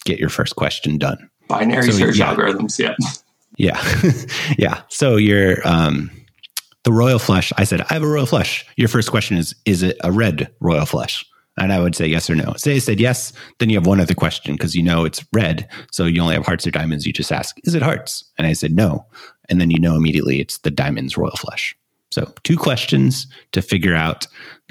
get 0.04 0.18
your 0.18 0.28
first 0.28 0.56
question 0.56 0.98
done 0.98 1.30
binary 1.48 1.90
so, 1.90 1.98
search 1.98 2.16
yeah. 2.16 2.34
algorithms 2.34 2.78
yeah 2.78 2.94
yeah 3.56 3.80
yeah 4.58 4.82
so 4.88 5.16
your 5.16 5.66
um 5.66 6.10
the 6.84 6.92
royal 6.92 7.18
flush 7.18 7.52
i 7.56 7.64
said 7.64 7.80
i 7.82 7.94
have 7.94 8.02
a 8.02 8.08
royal 8.08 8.26
flush 8.26 8.66
your 8.76 8.88
first 8.88 9.10
question 9.10 9.36
is 9.36 9.54
is 9.64 9.82
it 9.82 9.96
a 10.02 10.12
red 10.12 10.50
royal 10.60 10.86
flush 10.86 11.24
and 11.56 11.72
I 11.72 11.80
would 11.80 11.94
say 11.94 12.06
yes 12.06 12.28
or 12.28 12.34
no. 12.34 12.54
Say 12.56 12.74
I 12.74 12.78
said 12.78 13.00
yes, 13.00 13.32
then 13.58 13.70
you 13.70 13.76
have 13.76 13.86
one 13.86 14.00
other 14.00 14.14
question 14.14 14.54
because 14.54 14.74
you 14.74 14.82
know 14.82 15.04
it's 15.04 15.24
red. 15.32 15.68
So 15.92 16.04
you 16.04 16.20
only 16.20 16.34
have 16.34 16.46
hearts 16.46 16.66
or 16.66 16.70
diamonds. 16.70 17.06
You 17.06 17.12
just 17.12 17.30
ask, 17.30 17.56
is 17.64 17.74
it 17.74 17.82
hearts? 17.82 18.24
And 18.38 18.46
I 18.46 18.54
said 18.54 18.72
no. 18.72 19.06
And 19.48 19.60
then 19.60 19.70
you 19.70 19.78
know 19.78 19.96
immediately 19.96 20.40
it's 20.40 20.58
the 20.58 20.70
diamonds 20.70 21.16
royal 21.16 21.36
flush. 21.36 21.76
So 22.10 22.32
two 22.44 22.56
questions 22.56 23.26
to 23.52 23.60
figure 23.60 23.94
out 23.94 24.26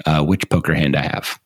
uh, 0.06 0.24
which 0.24 0.48
poker 0.48 0.74
hand 0.74 0.96
I 0.96 1.02
have. 1.02 1.38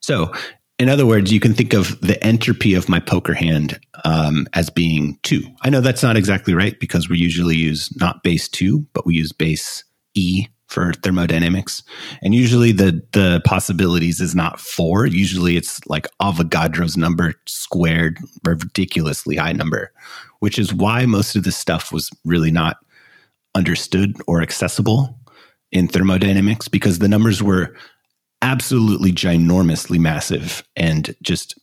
So, 0.00 0.32
in 0.78 0.88
other 0.88 1.04
words, 1.04 1.30
you 1.30 1.40
can 1.40 1.52
think 1.52 1.74
of 1.74 2.00
the 2.00 2.22
entropy 2.24 2.74
of 2.74 2.88
my 2.88 3.00
poker 3.00 3.34
hand 3.34 3.78
um, 4.04 4.46
as 4.54 4.70
being 4.70 5.18
two. 5.22 5.42
I 5.60 5.68
know 5.68 5.82
that's 5.82 6.02
not 6.02 6.16
exactly 6.16 6.54
right 6.54 6.78
because 6.80 7.08
we 7.08 7.18
usually 7.18 7.56
use 7.56 7.94
not 8.00 8.22
base 8.22 8.48
two, 8.48 8.86
but 8.94 9.04
we 9.04 9.14
use 9.14 9.30
base 9.30 9.84
E 10.14 10.46
for 10.68 10.92
thermodynamics. 10.94 11.82
And 12.22 12.34
usually 12.34 12.72
the 12.72 13.02
the 13.12 13.42
possibilities 13.44 14.20
is 14.20 14.34
not 14.34 14.60
four. 14.60 15.04
Usually 15.04 15.56
it's 15.56 15.84
like 15.86 16.06
Avogadro's 16.22 16.96
number 16.96 17.34
squared, 17.46 18.18
ridiculously 18.44 19.36
high 19.36 19.52
number, 19.52 19.92
which 20.40 20.58
is 20.58 20.74
why 20.74 21.06
most 21.06 21.36
of 21.36 21.44
this 21.44 21.56
stuff 21.56 21.92
was 21.92 22.10
really 22.24 22.50
not 22.50 22.78
understood 23.54 24.16
or 24.26 24.42
accessible 24.42 25.18
in 25.72 25.88
thermodynamics 25.88 26.68
because 26.68 26.98
the 26.98 27.08
numbers 27.08 27.42
were 27.42 27.74
absolutely 28.42 29.12
ginormously 29.12 29.98
massive 29.98 30.62
and 30.76 31.14
just 31.22 31.58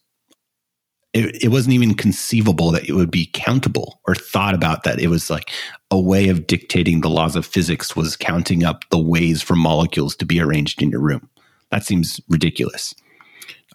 it, 1.14 1.44
it 1.44 1.48
wasn't 1.48 1.74
even 1.74 1.96
conceivable 1.96 2.72
that 2.72 2.88
it 2.88 2.94
would 2.94 3.10
be 3.10 3.30
countable 3.34 4.02
or 4.08 4.14
thought 4.14 4.54
about 4.54 4.84
that 4.84 5.00
it 5.00 5.08
was 5.08 5.30
like 5.30 5.50
a 5.90 6.00
way 6.00 6.30
of 6.30 6.48
dictating 6.48 7.02
the 7.02 7.10
laws 7.10 7.36
of 7.36 7.46
physics 7.46 7.96
was 7.96 8.16
counting 8.16 8.64
up 8.64 8.84
the 8.90 9.00
ways 9.00 9.42
for 9.42 9.56
molecules 9.56 10.16
to 10.18 10.26
be 10.26 10.40
arranged 10.40 10.82
in 10.82 10.90
your 10.90 11.00
room. 11.00 11.30
That 11.72 11.84
seems 11.84 12.20
ridiculous. 12.30 12.94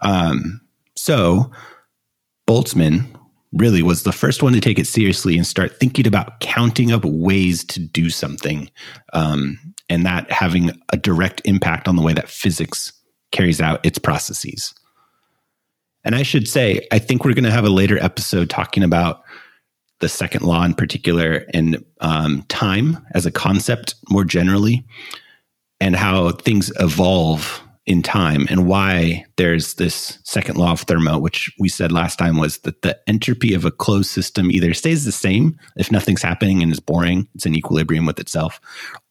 Um, 0.03 0.61
so 0.95 1.51
Boltzmann 2.47 3.07
really 3.53 3.83
was 3.83 4.03
the 4.03 4.13
first 4.13 4.43
one 4.43 4.53
to 4.55 4.61
take 4.61 4.79
it 4.79 4.87
seriously 4.87 5.37
and 5.37 5.47
start 5.47 5.79
thinking 5.79 6.07
about 6.07 6.41
counting 6.41 6.91
up 6.91 7.05
ways 7.05 7.65
to 7.65 7.81
do 7.81 8.11
something, 8.11 8.71
um, 9.13 9.59
and 9.89 10.07
that 10.07 10.31
having 10.31 10.71
a 10.93 10.97
direct 10.97 11.43
impact 11.45 11.87
on 11.87 11.97
the 11.97 12.03
way 12.03 12.15
that 12.15 12.29
physics 12.29 12.93
carries 13.31 13.61
out 13.61 13.85
its 13.85 13.99
processes. 13.99 14.75
And 16.05 16.15
I 16.15 16.23
should 16.23 16.49
say, 16.49 16.87
I 16.91 16.99
think 16.99 17.25
we're 17.25 17.35
going 17.35 17.45
to 17.45 17.51
have 17.51 17.65
a 17.65 17.71
later 17.71 18.03
episode 18.03 18.51
talking 18.51 18.83
about 18.83 19.23
the 20.01 20.09
second 20.09 20.43
law 20.43 20.65
in 20.65 20.75
particular 20.75 21.47
and 21.55 21.85
um, 22.01 22.45
time 22.49 22.99
as 23.15 23.25
a 23.25 23.31
concept 23.31 23.95
more 24.11 24.25
generally, 24.25 24.85
and 25.81 25.95
how 25.95 26.33
things 26.33 26.73
evolve 26.81 27.62
in 27.85 28.03
time 28.03 28.47
and 28.49 28.67
why 28.67 29.25
there's 29.37 29.75
this 29.75 30.19
second 30.23 30.57
law 30.57 30.73
of 30.73 30.83
thermo, 30.83 31.19
which 31.19 31.53
we 31.59 31.69
said 31.69 31.91
last 31.91 32.17
time 32.17 32.39
was 32.39 32.59
that 32.59 32.83
the 32.83 32.97
entropy 33.09 33.55
of 33.55 33.65
a 33.65 33.73
closed 33.73 34.11
system 34.11 34.51
either 34.51 34.73
stays 34.73 35.05
the 35.05 35.13
same 35.13 35.59
if 35.77 35.91
nothing's 35.91 36.23
happening 36.23 36.63
and 36.63 36.71
is 36.71 36.79
boring, 36.79 37.27
it's 37.35 37.45
in 37.45 37.57
equilibrium 37.57 38.07
with 38.07 38.21
itself, 38.21 38.61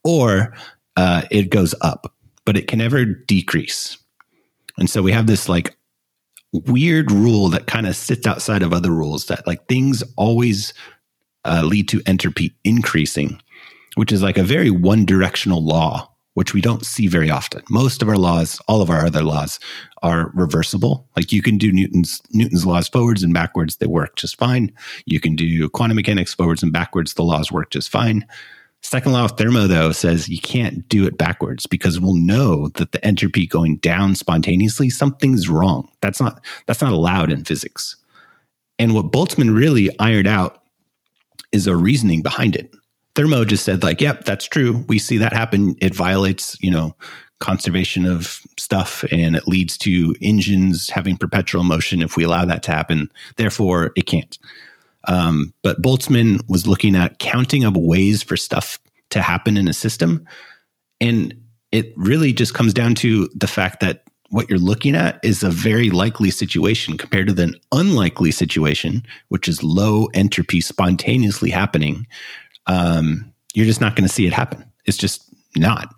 or 0.04 0.54
uh, 0.96 1.24
it 1.32 1.50
goes 1.50 1.76
up, 1.82 2.14
but 2.46 2.56
it 2.56 2.68
can 2.68 2.80
never 2.80 3.04
decrease. 3.04 3.98
And 4.78 4.90
so 4.90 5.02
we 5.02 5.12
have 5.12 5.28
this 5.28 5.50
like 5.50 5.76
weird 6.54 7.12
rule 7.12 7.50
that 7.50 7.68
kind 7.68 7.88
of 7.88 7.96
sits 7.96 8.26
outside 8.26 8.64
of 8.64 8.74
other 8.74 8.92
rules 8.92 9.26
that 9.26 9.46
like 9.46 9.68
things 9.68 10.04
always 10.18 10.74
uh, 11.46 11.62
lead 11.64 11.88
to 11.90 12.02
entropy 12.06 12.56
increasing, 12.64 13.42
which 13.96 14.12
is 14.12 14.22
like 14.22 14.38
a 14.38 14.44
very 14.44 14.70
one 14.72 15.06
directional 15.06 15.64
law, 15.64 16.11
which 16.34 16.54
we 16.54 16.62
don't 16.62 16.86
see 16.86 17.08
very 17.08 17.30
often. 17.30 17.62
Most 17.70 18.02
of 18.02 18.10
our 18.10 18.18
laws, 18.18 18.60
all 18.68 18.82
of 18.82 18.90
our 18.90 19.06
other 19.06 19.24
laws 19.24 19.60
are 20.02 20.32
reversible. 20.34 21.08
Like 21.16 21.32
you 21.32 21.42
can 21.42 21.58
do 21.58 21.72
Newton's 21.72 22.22
Newton's 22.32 22.66
laws 22.66 22.88
forwards 22.88 23.24
and 23.24 23.34
backwards, 23.34 23.78
they 23.78 23.88
work 23.88 24.16
just 24.16 24.38
fine. 24.38 24.72
You 25.06 25.20
can 25.20 25.36
do 25.36 25.70
quantum 25.70 25.96
mechanics 25.96 26.34
forwards 26.34 26.64
and 26.64 26.72
backwards, 26.72 27.14
the 27.14 27.24
laws 27.24 27.52
work 27.52 27.70
just 27.72 27.90
fine. 27.90 28.26
Second 28.84 29.12
law 29.14 29.26
of 29.26 29.38
thermo, 29.38 29.68
though, 29.68 29.92
says 29.92 30.28
you 30.28 30.40
can't 30.40 30.88
do 30.90 31.06
it 31.06 31.18
backwards 31.18 31.68
because 31.68 32.00
we'll 32.00 32.16
know 32.16 32.70
that 32.70 32.94
the 32.94 33.06
entropy 33.06 33.46
going 33.46 33.78
down 33.78 34.16
spontaneously, 34.16 34.90
something's 34.90 35.48
wrong. 35.48 35.88
That's 36.02 36.20
not 36.20 36.44
that's 36.66 36.82
not 36.82 36.94
allowed 36.94 37.32
in 37.32 37.46
physics. 37.46 37.96
And 38.80 38.96
what 38.96 39.12
Boltzmann 39.12 39.56
really 39.56 39.98
ironed 40.00 40.28
out 40.28 40.64
is 41.52 41.68
a 41.68 41.76
reasoning 41.76 42.24
behind 42.24 42.56
it. 42.56 42.74
Thermo 43.16 43.46
just 43.46 43.66
said, 43.66 43.84
like, 43.84 44.02
yep, 44.02 44.24
that's 44.24 44.46
true. 44.46 44.86
We 44.88 45.00
see 45.00 45.18
that 45.18 45.34
happen. 45.34 45.76
It 45.82 45.94
violates, 45.94 46.58
you 46.62 46.72
know, 46.72 46.96
conservation 47.40 48.06
of 48.06 48.42
stuff 48.58 49.04
and 49.12 49.36
it 49.36 49.48
leads 49.48 49.78
to 49.80 50.16
engines 50.22 50.90
having 50.90 51.18
perpetual 51.18 51.64
motion 51.64 52.02
if 52.02 52.16
we 52.16 52.24
allow 52.24 52.46
that 52.46 52.64
to 52.64 52.72
happen. 52.72 53.12
Therefore, 53.36 53.92
it 53.96 54.04
can't. 54.04 54.38
Um, 55.08 55.54
but 55.64 55.82
Boltzmann 55.82 56.48
was 56.48 56.68
looking 56.68 56.96
at 56.96 57.20
counting 57.20 57.66
up 57.66 57.76
ways 57.76 58.22
for 58.24 58.38
stuff 58.38 58.80
to 59.10 59.22
happen 59.22 59.58
in 59.58 59.68
a 59.68 59.74
system. 59.74 60.26
And 61.02 61.34
it 61.72 61.94
really 61.98 62.32
just 62.32 62.54
comes 62.54 62.74
down 62.74 62.96
to 62.96 63.28
the 63.36 63.48
fact 63.48 63.80
that 63.80 64.04
what 64.30 64.50
you're 64.50 64.60
looking 64.60 64.96
at 64.96 65.20
is 65.24 65.44
a 65.44 65.50
very 65.50 65.90
likely 65.90 66.32
situation 66.32 66.98
compared 66.98 67.28
to 67.28 67.44
an 67.44 67.56
unlikely 67.74 68.32
situation, 68.32 69.04
which 69.28 69.48
is 69.48 69.62
low 69.64 70.06
entropy 70.14 70.62
spontaneously 70.62 71.50
happening. 71.50 72.08
Um, 72.68 73.34
you're 73.54 73.66
just 73.66 73.82
not 73.82 73.96
going 73.96 74.08
to 74.08 74.14
see 74.14 74.28
it 74.28 74.34
happen. 74.34 74.64
It's 74.86 74.98
just 74.98 75.24
not. 75.56 75.94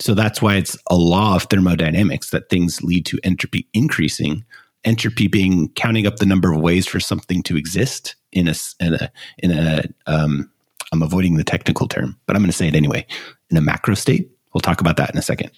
So 0.00 0.14
that's 0.14 0.40
why 0.40 0.56
it's 0.56 0.76
a 0.90 0.96
law 0.96 1.36
of 1.36 1.44
thermodynamics 1.44 2.30
that 2.30 2.48
things 2.48 2.82
lead 2.82 3.06
to 3.06 3.18
entropy 3.24 3.66
increasing. 3.72 4.44
Entropy 4.84 5.26
being 5.26 5.70
counting 5.70 6.06
up 6.06 6.16
the 6.16 6.26
number 6.26 6.52
of 6.52 6.60
ways 6.60 6.86
for 6.86 7.00
something 7.00 7.42
to 7.44 7.56
exist 7.56 8.14
in 8.32 8.48
a 8.48 8.54
in 8.78 8.94
a 8.94 9.10
in 9.38 9.50
a 9.50 9.84
um, 10.06 10.50
I'm 10.92 11.02
avoiding 11.02 11.36
the 11.36 11.44
technical 11.44 11.88
term, 11.88 12.18
but 12.26 12.36
I'm 12.36 12.42
going 12.42 12.50
to 12.50 12.56
say 12.56 12.68
it 12.68 12.76
anyway. 12.76 13.04
In 13.50 13.56
a 13.56 13.60
macro 13.60 13.94
state, 13.94 14.30
we'll 14.54 14.60
talk 14.60 14.80
about 14.80 14.96
that 14.96 15.10
in 15.10 15.18
a 15.18 15.22
second. 15.22 15.50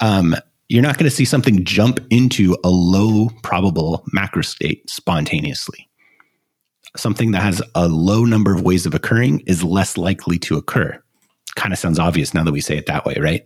Um, 0.00 0.34
you're 0.68 0.82
not 0.82 0.98
going 0.98 1.08
to 1.08 1.14
see 1.14 1.24
something 1.24 1.64
jump 1.64 2.00
into 2.10 2.56
a 2.64 2.68
low 2.68 3.30
probable 3.42 4.04
macro 4.12 4.42
state 4.42 4.88
spontaneously. 4.90 5.87
Something 6.98 7.30
that 7.30 7.42
has 7.42 7.62
a 7.74 7.88
low 7.88 8.24
number 8.24 8.54
of 8.54 8.62
ways 8.62 8.86
of 8.86 8.94
occurring 8.94 9.40
is 9.46 9.62
less 9.62 9.96
likely 9.96 10.38
to 10.40 10.56
occur. 10.56 11.00
Kind 11.54 11.72
of 11.72 11.78
sounds 11.78 11.98
obvious 11.98 12.34
now 12.34 12.44
that 12.44 12.52
we 12.52 12.60
say 12.60 12.76
it 12.76 12.86
that 12.86 13.04
way, 13.04 13.16
right? 13.20 13.44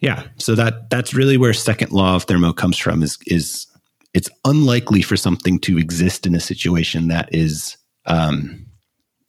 Yeah. 0.00 0.24
So 0.38 0.54
that 0.54 0.90
that's 0.90 1.12
really 1.12 1.36
where 1.36 1.52
second 1.52 1.92
law 1.92 2.16
of 2.16 2.24
thermo 2.24 2.52
comes 2.52 2.78
from 2.78 3.02
is 3.02 3.18
is 3.26 3.66
it's 4.14 4.30
unlikely 4.44 5.02
for 5.02 5.16
something 5.16 5.58
to 5.60 5.78
exist 5.78 6.26
in 6.26 6.34
a 6.34 6.40
situation 6.40 7.08
that 7.08 7.28
is 7.34 7.76
um, 8.06 8.66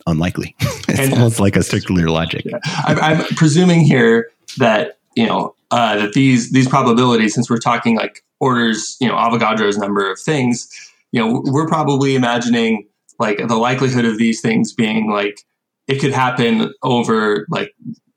unlikely. 0.08 0.56
it's 0.88 1.00
and, 1.00 1.14
almost 1.14 1.40
like 1.40 1.56
a 1.56 1.64
circular 1.64 2.10
logic. 2.10 2.46
Yeah. 2.46 2.60
I'm, 2.86 3.00
I'm, 3.00 3.26
presuming 3.36 3.82
here 3.82 4.32
that 4.58 5.00
you 5.16 5.26
know 5.26 5.56
uh, 5.72 5.98
that 5.98 6.14
these 6.14 6.52
these 6.52 6.68
probabilities, 6.68 7.34
since 7.34 7.50
we're 7.50 7.58
talking 7.58 7.96
like 7.98 8.24
orders, 8.40 8.96
you 9.00 9.08
know, 9.08 9.16
Avogadro's 9.16 9.78
number 9.78 10.10
of 10.10 10.20
things, 10.20 10.70
you 11.12 11.20
know, 11.20 11.42
we're 11.46 11.68
probably 11.68 12.16
imagining 12.16 12.88
like 13.20 13.38
the 13.38 13.58
likelihood 13.58 14.06
of 14.06 14.18
these 14.18 14.42
things 14.42 14.74
being 14.74 15.12
like 15.12 15.42
it 15.88 16.00
could 16.00 16.14
happen 16.14 16.74
over 16.84 17.46
like 17.50 17.72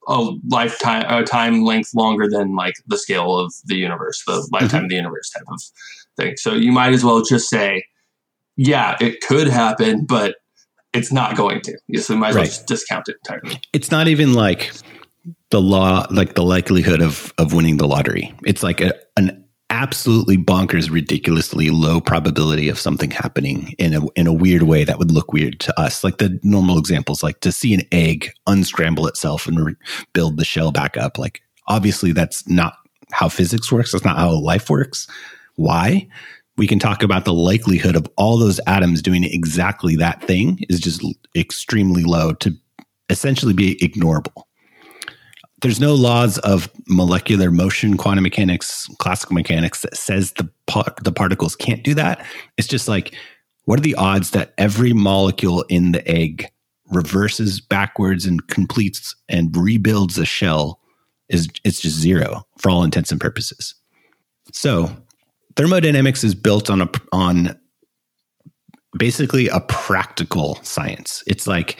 a 0.08 0.30
lifetime 0.48 1.04
a 1.08 1.24
time 1.24 1.64
length 1.64 1.90
longer 1.94 2.28
than 2.28 2.54
like 2.54 2.74
the 2.86 2.98
scale 2.98 3.38
of 3.38 3.52
the 3.64 3.76
universe, 3.76 4.22
the 4.26 4.46
lifetime 4.52 4.68
mm-hmm. 4.68 4.84
of 4.84 4.90
the 4.90 4.96
universe 4.96 5.30
type 5.30 5.44
of 5.48 5.60
thing. 6.16 6.36
So 6.36 6.54
you 6.54 6.72
might 6.72 6.92
as 6.92 7.04
well 7.04 7.22
just 7.22 7.48
say, 7.48 7.84
yeah, 8.56 8.96
it 9.00 9.20
could 9.20 9.48
happen, 9.48 10.04
but 10.04 10.36
it's 10.92 11.12
not 11.12 11.36
going 11.36 11.62
to. 11.62 11.78
So 11.98 12.12
you 12.14 12.18
might 12.18 12.30
as 12.30 12.34
right. 12.34 12.40
well 12.42 12.46
just 12.46 12.66
discount 12.66 13.08
it 13.08 13.16
entirely. 13.24 13.60
It's 13.72 13.90
not 13.90 14.08
even 14.08 14.34
like 14.34 14.72
the 15.50 15.60
law, 15.60 16.06
like 16.10 16.34
the 16.34 16.42
likelihood 16.42 17.00
of 17.00 17.32
of 17.38 17.54
winning 17.54 17.76
the 17.76 17.86
lottery. 17.86 18.34
It's 18.44 18.62
like 18.62 18.80
a, 18.80 18.94
an 19.16 19.44
absolutely 19.72 20.36
bonkers, 20.36 20.90
ridiculously 20.90 21.70
low 21.70 21.98
probability 21.98 22.68
of 22.68 22.78
something 22.78 23.10
happening 23.10 23.74
in 23.78 23.94
a 23.94 24.06
in 24.10 24.26
a 24.26 24.32
weird 24.32 24.64
way 24.64 24.84
that 24.84 24.98
would 24.98 25.10
look 25.10 25.32
weird 25.32 25.58
to 25.60 25.80
us. 25.80 26.04
Like 26.04 26.18
the 26.18 26.38
normal 26.44 26.78
examples, 26.78 27.22
like 27.22 27.40
to 27.40 27.50
see 27.50 27.72
an 27.74 27.80
egg 27.90 28.30
unscramble 28.46 29.06
itself 29.06 29.46
and 29.46 29.58
re- 29.58 29.74
build 30.12 30.36
the 30.36 30.44
shell 30.44 30.70
back 30.70 30.96
up. 30.96 31.18
Like 31.18 31.40
obviously, 31.68 32.12
that's 32.12 32.46
not 32.46 32.74
how 33.12 33.30
physics 33.30 33.72
works. 33.72 33.92
That's 33.92 34.04
not 34.04 34.18
how 34.18 34.32
life 34.32 34.68
works. 34.68 35.08
Why? 35.56 36.06
We 36.58 36.66
can 36.66 36.78
talk 36.78 37.02
about 37.02 37.24
the 37.24 37.32
likelihood 37.32 37.96
of 37.96 38.06
all 38.18 38.36
those 38.36 38.60
atoms 38.66 39.00
doing 39.00 39.24
exactly 39.24 39.96
that 39.96 40.22
thing 40.22 40.58
is 40.68 40.80
just 40.80 41.02
extremely 41.34 42.04
low 42.04 42.34
to 42.34 42.54
essentially 43.08 43.54
be 43.54 43.76
ignorable 43.76 44.44
there's 45.62 45.80
no 45.80 45.94
laws 45.94 46.38
of 46.38 46.68
molecular 46.88 47.50
motion, 47.50 47.96
quantum 47.96 48.24
mechanics, 48.24 48.88
classical 48.98 49.34
mechanics 49.34 49.80
that 49.82 49.96
says 49.96 50.32
the 50.32 50.48
par- 50.66 50.94
the 51.02 51.12
particles 51.12 51.56
can't 51.56 51.84
do 51.84 51.94
that. 51.94 52.24
It's 52.58 52.68
just 52.68 52.88
like, 52.88 53.14
what 53.64 53.78
are 53.78 53.82
the 53.82 53.94
odds 53.94 54.32
that 54.32 54.52
every 54.58 54.92
molecule 54.92 55.62
in 55.68 55.92
the 55.92 56.06
egg 56.06 56.48
reverses 56.90 57.60
backwards 57.60 58.26
and 58.26 58.46
completes 58.48 59.14
and 59.28 59.56
rebuilds 59.56 60.18
a 60.18 60.24
shell? 60.24 60.80
Is 61.28 61.48
it's 61.64 61.80
just 61.80 61.96
zero 61.96 62.44
for 62.58 62.68
all 62.68 62.84
intents 62.84 63.10
and 63.10 63.20
purposes. 63.20 63.74
So, 64.52 64.94
thermodynamics 65.56 66.24
is 66.24 66.34
built 66.34 66.68
on 66.68 66.82
a 66.82 66.90
on 67.12 67.58
basically 68.98 69.48
a 69.48 69.60
practical 69.60 70.56
science. 70.62 71.22
It's 71.26 71.46
like 71.46 71.78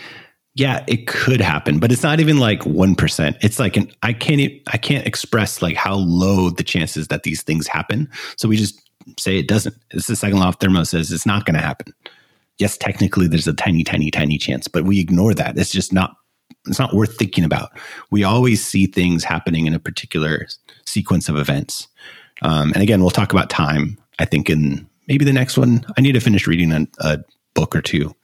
yeah, 0.55 0.85
it 0.87 1.07
could 1.07 1.41
happen, 1.41 1.79
but 1.79 1.91
it's 1.91 2.03
not 2.03 2.21
even 2.21 2.39
like 2.39 2.61
1%. 2.61 3.37
It's 3.41 3.59
like 3.59 3.77
an 3.77 3.91
I 4.03 4.13
can't 4.13 4.53
I 4.67 4.77
can't 4.77 5.07
express 5.07 5.63
like 5.63 5.77
how 5.77 5.95
low 5.95 6.51
the 6.51 6.63
chances 6.63 7.09
that 7.09 7.23
these 7.23 7.43
things 7.43 7.67
happen. 7.67 8.09
So 8.37 8.49
we 8.49 8.57
just 8.57 8.79
say 9.19 9.39
it 9.39 9.49
doesn't. 9.49 9.75
It's 9.91 10.07
the 10.07 10.17
second 10.17 10.41
law 10.41 10.49
of 10.49 10.57
thermo 10.57 10.85
says 10.85 11.11
it's 11.11 11.27
not 11.27 11.47
going 11.47 11.55
to 11.55 11.65
happen. 11.65 11.95
Yes, 12.59 12.77
technically 12.77 13.29
there's 13.29 13.49
a 13.49 13.55
tiny 13.55 13.83
tiny 13.83 14.11
tiny 14.11 14.37
chance, 14.37 14.69
but 14.69 14.85
we 14.85 15.01
ignore 15.01 15.33
that. 15.35 15.57
It's 15.57 15.73
just 15.73 15.93
not 15.93 16.17
it's 16.67 16.79
not 16.79 16.95
worth 16.95 17.17
thinking 17.17 17.45
about. 17.45 17.71
We 18.11 18.23
always 18.23 18.65
see 18.65 18.87
things 18.87 19.25
happening 19.25 19.67
in 19.67 19.75
a 19.75 19.81
particular 19.81 20.47
sequence 20.85 21.31
of 21.31 21.37
events. 21.37 21.89
Um, 22.43 22.73
and 22.75 22.83
again, 22.83 23.01
we'll 23.01 23.11
talk 23.11 23.33
about 23.33 23.49
time, 23.49 23.99
I 24.19 24.27
think 24.27 24.51
in 24.51 24.87
maybe 25.09 25.25
the 25.25 25.33
next 25.33 25.57
one. 25.57 25.85
I 25.97 26.03
need 26.03 26.13
to 26.13 26.21
finish 26.21 26.47
reading 26.47 26.73
a, 26.73 26.87
a 27.01 27.19
book 27.55 27.75
or 27.75 27.81
two 27.83 28.15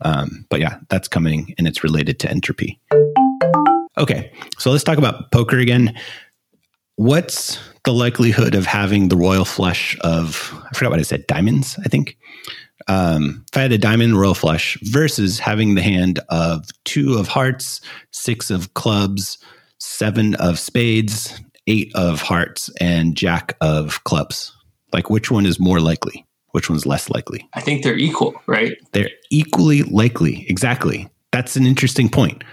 um, 0.00 0.46
but 0.50 0.60
yeah, 0.60 0.78
that's 0.88 1.08
coming 1.08 1.54
and 1.58 1.66
it's 1.66 1.82
related 1.82 2.18
to 2.20 2.30
entropy. 2.30 2.80
Okay, 3.98 4.30
so 4.58 4.70
let's 4.70 4.84
talk 4.84 4.98
about 4.98 5.32
poker 5.32 5.58
again. 5.58 5.94
What's 6.96 7.58
the 7.84 7.92
likelihood 7.92 8.54
of 8.54 8.66
having 8.66 9.08
the 9.08 9.16
royal 9.16 9.44
flush 9.44 9.96
of, 10.00 10.52
I 10.70 10.74
forgot 10.74 10.90
what 10.90 10.98
I 10.98 11.02
said, 11.02 11.26
diamonds, 11.26 11.78
I 11.84 11.88
think? 11.88 12.16
Um, 12.88 13.44
if 13.52 13.56
I 13.56 13.62
had 13.62 13.72
a 13.72 13.78
diamond 13.78 14.18
royal 14.18 14.34
flush 14.34 14.78
versus 14.82 15.38
having 15.38 15.74
the 15.74 15.82
hand 15.82 16.20
of 16.28 16.66
two 16.84 17.18
of 17.18 17.28
hearts, 17.28 17.80
six 18.12 18.50
of 18.50 18.74
clubs, 18.74 19.38
seven 19.78 20.34
of 20.36 20.58
spades, 20.58 21.40
eight 21.66 21.90
of 21.94 22.20
hearts, 22.20 22.70
and 22.80 23.16
jack 23.16 23.56
of 23.60 24.04
clubs. 24.04 24.52
Like, 24.92 25.10
which 25.10 25.30
one 25.30 25.46
is 25.46 25.58
more 25.58 25.80
likely? 25.80 26.25
Which 26.56 26.70
one's 26.70 26.86
less 26.86 27.10
likely? 27.10 27.46
I 27.52 27.60
think 27.60 27.82
they're 27.82 27.98
equal, 27.98 28.34
right? 28.46 28.78
They're 28.92 29.10
equally 29.30 29.82
likely. 29.82 30.46
Exactly. 30.48 31.06
That's 31.30 31.54
an 31.54 31.66
interesting 31.66 32.08
point. 32.08 32.44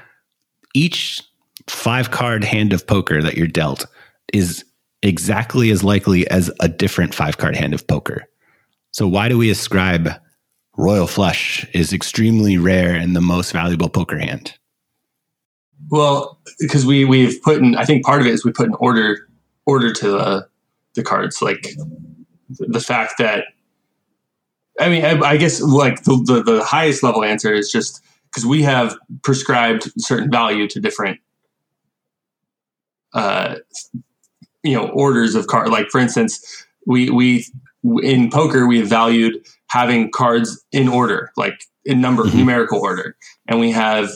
Each 0.73 1.21
five 1.69 2.11
card 2.11 2.43
hand 2.43 2.73
of 2.73 2.85
poker 2.85 3.21
that 3.21 3.37
you're 3.37 3.47
dealt 3.47 3.85
is 4.33 4.65
exactly 5.03 5.71
as 5.71 5.85
likely 5.85 6.29
as 6.29 6.51
a 6.59 6.67
different 6.67 7.15
five 7.15 7.37
card 7.37 7.55
hand 7.55 7.73
of 7.73 7.87
poker. 7.87 8.25
So, 8.91 9.07
why 9.07 9.29
do 9.29 9.37
we 9.37 9.49
ascribe 9.49 10.09
royal 10.75 11.07
flush 11.07 11.65
is 11.73 11.93
extremely 11.93 12.57
rare 12.57 12.93
and 12.93 13.15
the 13.15 13.21
most 13.21 13.53
valuable 13.53 13.87
poker 13.87 14.19
hand? 14.19 14.53
Well, 15.89 16.41
because 16.59 16.85
we 16.85 17.05
we've 17.05 17.41
put 17.41 17.59
in, 17.59 17.77
I 17.77 17.85
think 17.85 18.03
part 18.03 18.19
of 18.19 18.27
it 18.27 18.33
is 18.33 18.43
we 18.43 18.51
put 18.51 18.67
an 18.67 18.75
order 18.81 19.29
order 19.65 19.93
to 19.93 20.11
the 20.11 20.47
the 20.95 21.03
cards, 21.03 21.41
like 21.41 21.65
the 22.49 22.81
fact 22.81 23.13
that 23.19 23.45
I 24.79 24.89
mean, 24.89 25.05
I, 25.05 25.19
I 25.19 25.37
guess 25.37 25.61
like 25.61 26.03
the, 26.03 26.21
the, 26.25 26.43
the 26.43 26.63
highest 26.63 27.03
level 27.03 27.23
answer 27.23 27.53
is 27.53 27.71
just 27.71 28.03
because 28.25 28.45
we 28.45 28.63
have 28.63 28.95
prescribed 29.21 29.91
certain 29.97 30.31
value 30.31 30.67
to 30.69 30.79
different, 30.79 31.19
uh, 33.13 33.57
you 34.63 34.73
know, 34.75 34.87
orders 34.89 35.35
of 35.35 35.47
card. 35.47 35.69
Like 35.69 35.89
for 35.89 35.99
instance, 35.99 36.65
we 36.87 37.09
we 37.09 37.45
in 38.01 38.31
poker 38.31 38.65
we 38.65 38.79
have 38.79 38.87
valued 38.87 39.45
having 39.69 40.11
cards 40.11 40.63
in 40.71 40.87
order, 40.87 41.31
like 41.37 41.65
in 41.85 42.01
number 42.01 42.23
mm-hmm. 42.23 42.39
numerical 42.39 42.79
order, 42.79 43.15
and 43.47 43.59
we 43.59 43.71
have 43.71 44.09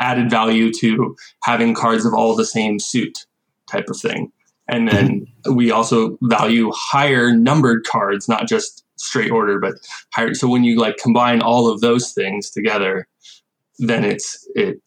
added 0.00 0.30
value 0.30 0.72
to 0.72 1.16
having 1.42 1.74
cards 1.74 2.06
of 2.06 2.14
all 2.14 2.36
the 2.36 2.46
same 2.46 2.78
suit 2.78 3.26
type 3.68 3.88
of 3.88 3.98
thing. 3.98 4.30
And 4.68 4.86
then 4.86 5.20
mm-hmm. 5.20 5.54
we 5.54 5.70
also 5.70 6.18
value 6.22 6.70
higher 6.74 7.32
numbered 7.34 7.84
cards, 7.84 8.28
not 8.28 8.46
just 8.46 8.84
straight 8.98 9.30
order, 9.30 9.58
but 9.58 9.74
higher. 10.12 10.34
So 10.34 10.48
when 10.48 10.64
you 10.64 10.78
like 10.78 10.96
combine 10.96 11.40
all 11.40 11.68
of 11.68 11.80
those 11.80 12.12
things 12.12 12.50
together, 12.50 13.06
then 13.78 14.04
it's 14.04 14.46
it 14.54 14.80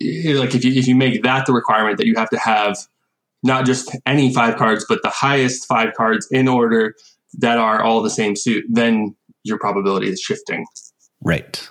like 0.00 0.54
if 0.54 0.64
you 0.64 0.72
if 0.72 0.86
you 0.86 0.94
make 0.94 1.22
that 1.22 1.46
the 1.46 1.52
requirement 1.52 1.98
that 1.98 2.06
you 2.06 2.14
have 2.16 2.30
to 2.30 2.38
have 2.38 2.76
not 3.42 3.64
just 3.64 3.96
any 4.06 4.32
five 4.32 4.56
cards, 4.56 4.84
but 4.88 5.02
the 5.02 5.10
highest 5.10 5.66
five 5.66 5.94
cards 5.96 6.28
in 6.30 6.48
order 6.48 6.94
that 7.38 7.58
are 7.58 7.82
all 7.82 8.02
the 8.02 8.10
same 8.10 8.36
suit, 8.36 8.64
then 8.68 9.14
your 9.44 9.58
probability 9.58 10.08
is 10.08 10.20
shifting. 10.20 10.66
Right. 11.22 11.68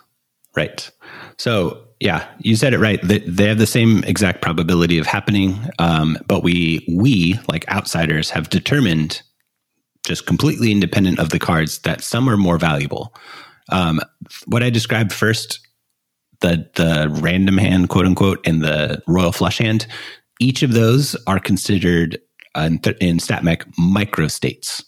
Right. 0.55 0.89
So 1.38 1.86
yeah, 1.99 2.28
you 2.39 2.55
said 2.55 2.74
it 2.74 2.80
right. 2.80 2.99
They, 3.03 3.20
they 3.20 3.47
have 3.47 3.57
the 3.57 3.67
same 3.67 4.03
exact 4.05 4.41
probability 4.41 4.97
of 4.97 5.05
happening, 5.05 5.59
um, 5.80 6.17
but 6.28 6.43
we 6.43 6.86
we 6.89 7.39
like 7.49 7.70
outsiders 7.70 8.30
have 8.30 8.49
determined, 8.49 9.22
just 10.10 10.26
completely 10.26 10.72
independent 10.72 11.20
of 11.20 11.30
the 11.30 11.39
cards, 11.39 11.80
that 11.80 12.01
some 12.01 12.28
are 12.28 12.36
more 12.36 12.57
valuable. 12.57 13.14
Um, 13.72 14.01
what 14.47 14.64
I 14.64 14.72
described 14.72 15.14
first, 15.14 15.60
the 16.41 16.68
the 16.76 17.07
random 17.22 17.57
hand, 17.57 17.89
quote 17.89 18.07
unquote, 18.07 18.45
and 18.45 18.62
the 18.62 19.01
royal 19.07 19.32
flush 19.32 19.60
hand, 19.60 19.86
each 20.39 20.64
of 20.64 20.74
those 20.74 21.16
are 21.28 21.39
considered 21.39 22.20
uh, 22.57 22.62
in, 22.62 22.80
th- 22.80 22.97
in 22.99 23.18
StatMech 23.18 23.62
microstates. 23.76 24.84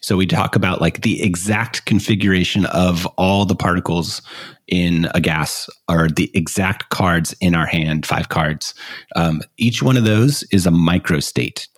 So 0.00 0.16
we 0.16 0.26
talk 0.26 0.56
about 0.56 0.80
like 0.80 1.02
the 1.02 1.22
exact 1.22 1.84
configuration 1.84 2.66
of 2.66 3.06
all 3.18 3.44
the 3.44 3.54
particles 3.54 4.22
in 4.66 5.06
a 5.14 5.20
gas 5.20 5.68
or 5.86 6.08
the 6.08 6.30
exact 6.34 6.88
cards 6.88 7.36
in 7.40 7.54
our 7.54 7.66
hand, 7.66 8.06
five 8.06 8.28
cards. 8.28 8.74
Um, 9.14 9.42
each 9.58 9.82
one 9.82 9.96
of 9.98 10.04
those 10.04 10.44
is 10.50 10.66
a 10.66 10.70
microstate. 10.70 11.68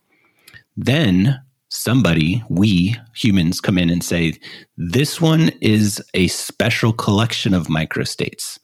Then 0.77 1.43
somebody, 1.75 2.43
we 2.49 2.97
humans, 3.15 3.61
come 3.61 3.79
in 3.79 3.91
and 3.91 4.03
say, 4.03 4.35
this 4.77 5.21
one 5.21 5.51
is 5.61 6.03
a 6.15 6.29
special 6.29 6.93
collection 6.93 7.53
of 7.53 7.67
microstates. 7.67 8.59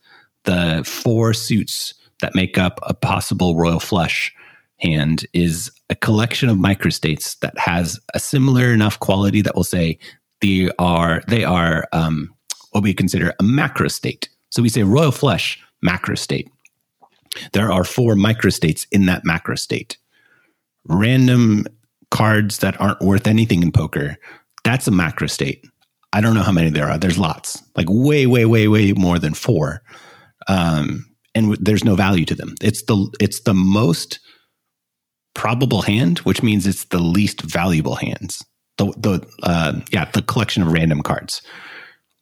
The 0.45 0.83
four 0.87 1.35
suits 1.35 1.95
that 2.21 2.35
make 2.35 2.57
up 2.57 2.79
a 2.85 2.95
possible 2.95 3.57
royal 3.57 3.81
flush 3.81 4.33
hand 4.79 5.27
is 5.33 5.71
a 5.91 5.95
collection 5.95 6.49
of 6.49 6.57
microstates 6.57 7.39
that 7.41 7.59
has 7.59 7.99
a 8.15 8.21
similar 8.21 8.73
enough 8.73 8.99
quality 9.01 9.43
that 9.43 9.55
will 9.55 9.65
say 9.65 9.99
they 10.41 10.71
are 10.79 11.23
they 11.29 11.45
are 11.45 11.87
um, 11.93 12.35
what 12.71 12.83
we 12.83 12.95
consider 12.95 13.31
a 13.31 13.43
macrostate. 13.43 14.29
So 14.51 14.63
we 14.63 14.69
say 14.69 14.85
royal 14.85 15.13
flush 15.13 15.63
macrostate. 15.85 16.49
There 17.53 17.71
are 17.71 17.85
four 17.85 18.15
microstates 18.15 18.87
in 18.91 19.07
that 19.07 19.25
macrostate. 19.25 19.97
Random 20.87 21.67
cards 22.11 22.59
that 22.59 22.81
aren't 22.81 23.01
worth 23.01 23.27
anything 23.27 23.63
in 23.63 23.73
poker, 23.73 24.17
that's 24.65 24.87
a 24.87 24.93
macro 24.93 25.27
state. 25.27 25.65
I 26.13 26.21
don't 26.21 26.35
know 26.35 26.43
how 26.43 26.53
many 26.53 26.71
there 26.71 26.89
are. 26.89 26.99
There's 26.99 27.19
lots, 27.19 27.63
like 27.77 27.87
way, 27.89 28.27
way, 28.27 28.45
way, 28.45 28.67
way 28.69 28.93
more 28.93 29.19
than 29.19 29.35
four. 29.35 29.83
Um, 30.49 31.07
and 31.35 31.47
w- 31.47 31.65
there's 31.65 31.85
no 31.85 31.95
value 31.95 32.25
to 32.27 32.35
them. 32.35 32.55
It's 32.61 32.83
the 32.83 33.09
it's 33.21 33.43
the 33.43 33.55
most 33.55 34.19
probable 35.35 35.83
hand, 35.83 36.19
which 36.21 36.43
means 36.43 36.67
it's 36.67 36.85
the 36.87 36.99
least 36.99 37.43
valuable 37.43 37.95
hands. 37.95 38.45
The 38.79 38.87
the 38.97 39.27
uh, 39.43 39.81
yeah 39.93 40.11
the 40.11 40.23
collection 40.23 40.63
of 40.63 40.73
random 40.73 41.03
cards. 41.03 41.43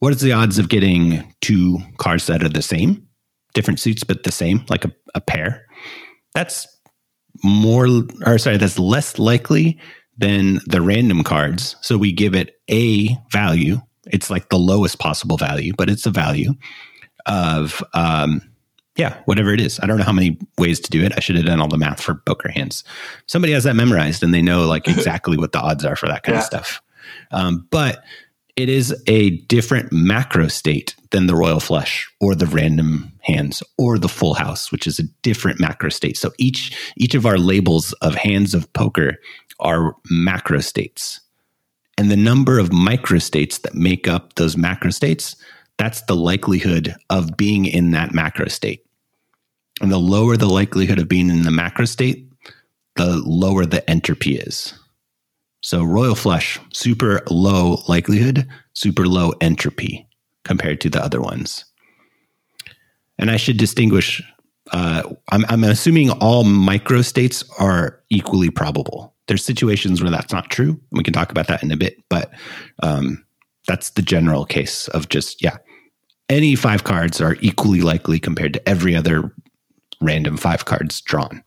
What 0.01 0.13
is 0.13 0.21
the 0.21 0.33
odds 0.33 0.59
of 0.59 0.69
getting 0.69 1.35
two 1.41 1.79
cards 1.97 2.27
that 2.27 2.43
are 2.43 2.49
the 2.49 2.63
same, 2.63 3.09
different 3.55 3.81
suits 3.81 4.05
but 4.05 4.23
the 4.23 4.31
same, 4.31 4.65
like 4.69 4.85
a, 4.85 4.93
a 5.15 5.21
pair? 5.21 5.65
That's 6.35 6.69
more, 7.43 7.87
or 8.27 8.39
sorry, 8.39 8.57
that's 8.57 8.79
less 8.79 9.19
likely 9.19 9.79
than 10.17 10.61
the 10.67 10.81
random 10.81 11.23
cards. 11.23 11.77
So 11.81 11.97
we 11.97 12.13
give 12.13 12.35
it 12.35 12.61
a 12.69 13.17
value. 13.31 13.81
It's 14.07 14.31
like 14.31 14.49
the 14.49 14.59
lowest 14.59 14.99
possible 14.99 15.37
value, 15.37 15.73
but 15.77 15.89
it's 15.89 16.07
a 16.07 16.11
value 16.11 16.55
of 17.27 17.83
um, 17.95 18.43
yeah, 18.99 19.17
whatever 19.27 19.53
it 19.53 19.61
is. 19.61 19.79
I 19.81 19.87
don't 19.87 19.99
know 19.99 20.05
how 20.05 20.13
many 20.13 20.39
ways 20.59 20.81
to 20.81 20.91
do 20.91 21.05
it. 21.05 21.13
I 21.17 21.21
should 21.21 21.37
have 21.37 21.47
done 21.47 21.61
all 21.61 21.69
the 21.69 21.79
math 21.79 22.01
for 22.01 22.17
poker 22.27 22.51
hands. 22.51 22.83
Somebody 23.27 23.53
has 23.53 23.65
that 23.65 23.77
memorized 23.77 24.25
and 24.25 24.35
they 24.35 24.43
know 24.43 24.67
like 24.67 24.89
exactly 24.89 25.37
what 25.37 25.53
the 25.53 25.61
odds 25.61 25.85
are 25.85 25.97
for 25.97 26.09
that 26.09 26.25
kind 26.25 26.35
yeah. 26.35 26.41
of 26.41 26.47
stuff. 26.47 26.83
Um, 27.31 27.67
but 27.71 28.03
it 28.59 28.69
is 28.69 28.93
a 29.07 29.31
different 29.47 29.93
macro 29.93 30.49
state 30.49 30.97
than 31.13 31.29
the 31.29 31.37
royal 31.37 31.61
flush 31.61 32.11
or 32.21 32.35
the 32.35 32.47
random 32.47 33.13
hands 33.21 33.63
or 33.79 33.99
the 33.99 34.09
full 34.09 34.35
house, 34.35 34.73
which 34.73 34.85
is 34.85 34.99
a 34.99 35.05
different 35.23 35.61
macro 35.61 35.91
state. 35.91 36.17
So 36.17 36.33
each 36.39 36.77
each 36.97 37.15
of 37.15 37.25
our 37.25 37.39
labels 37.39 37.93
of 38.03 38.17
hands 38.17 38.55
of 38.55 38.71
poker 38.73 39.15
are 39.61 39.95
macro 40.11 40.59
states. 40.59 41.21
And 41.97 42.11
the 42.11 42.17
number 42.17 42.59
of 42.59 42.73
micro 42.73 43.21
states 43.21 43.59
that 43.59 43.77
make 43.77 44.09
up 44.09 44.35
those 44.35 44.57
macro 44.57 44.91
states, 44.91 45.37
that's 45.79 46.03
the 46.03 46.17
likelihood 46.17 46.97
of 47.11 47.37
being 47.37 47.65
in 47.65 47.93
that 47.93 48.13
macro 48.13 48.49
state. 48.49 48.85
And 49.81 49.93
the 49.93 49.99
lower 49.99 50.37
the 50.37 50.47
likelihood 50.47 50.99
of 50.99 51.09
being 51.09 51.31
in 51.31 51.43
the 51.43 51.53
macro 51.53 51.85
state, 51.85 52.29
the 52.97 53.23
lower 53.25 53.67
the 53.67 53.89
entropy 53.89 54.37
is. 54.37 54.75
So 55.61 55.83
royal 55.83 56.15
flush, 56.15 56.61
super 56.73 57.21
low 57.31 57.83
likelihood, 57.89 58.47
super 58.75 59.07
low 59.07 59.33
entropy 59.41 60.09
compared 60.45 60.81
to 60.83 60.91
the 60.91 61.03
other 61.03 61.21
ones. 61.21 61.65
And 63.19 63.31
I 63.31 63.37
should 63.37 63.57
distinguish. 63.57 64.23
Uh, 64.73 65.03
I'm, 65.31 65.45
I'm 65.49 65.65
assuming 65.65 66.11
all 66.11 66.45
microstates 66.45 67.45
are 67.59 68.01
equally 68.11 68.51
probable. 68.51 69.15
There's 69.27 69.45
situations 69.45 70.01
where 70.01 70.11
that's 70.11 70.33
not 70.33 70.51
true. 70.51 70.81
We 70.93 71.03
can 71.03 71.13
talk 71.13 71.31
about 71.31 71.49
that 71.49 71.63
in 71.63 71.71
a 71.71 71.77
bit, 71.77 71.97
but 72.09 72.31
um, 72.83 73.25
that's 73.67 73.91
the 73.91 74.03
general 74.03 74.45
case 74.45 74.89
of 74.89 75.09
just 75.09 75.43
yeah, 75.43 75.59
any 76.29 76.55
five 76.55 76.85
cards 76.85 77.21
are 77.21 77.37
equally 77.41 77.81
likely 77.81 78.19
compared 78.19 78.55
to 78.55 78.69
every 78.69 78.95
other 78.95 79.35
random 80.01 80.37
five 80.37 80.65
cards 80.65 81.01
drawn. 81.01 81.43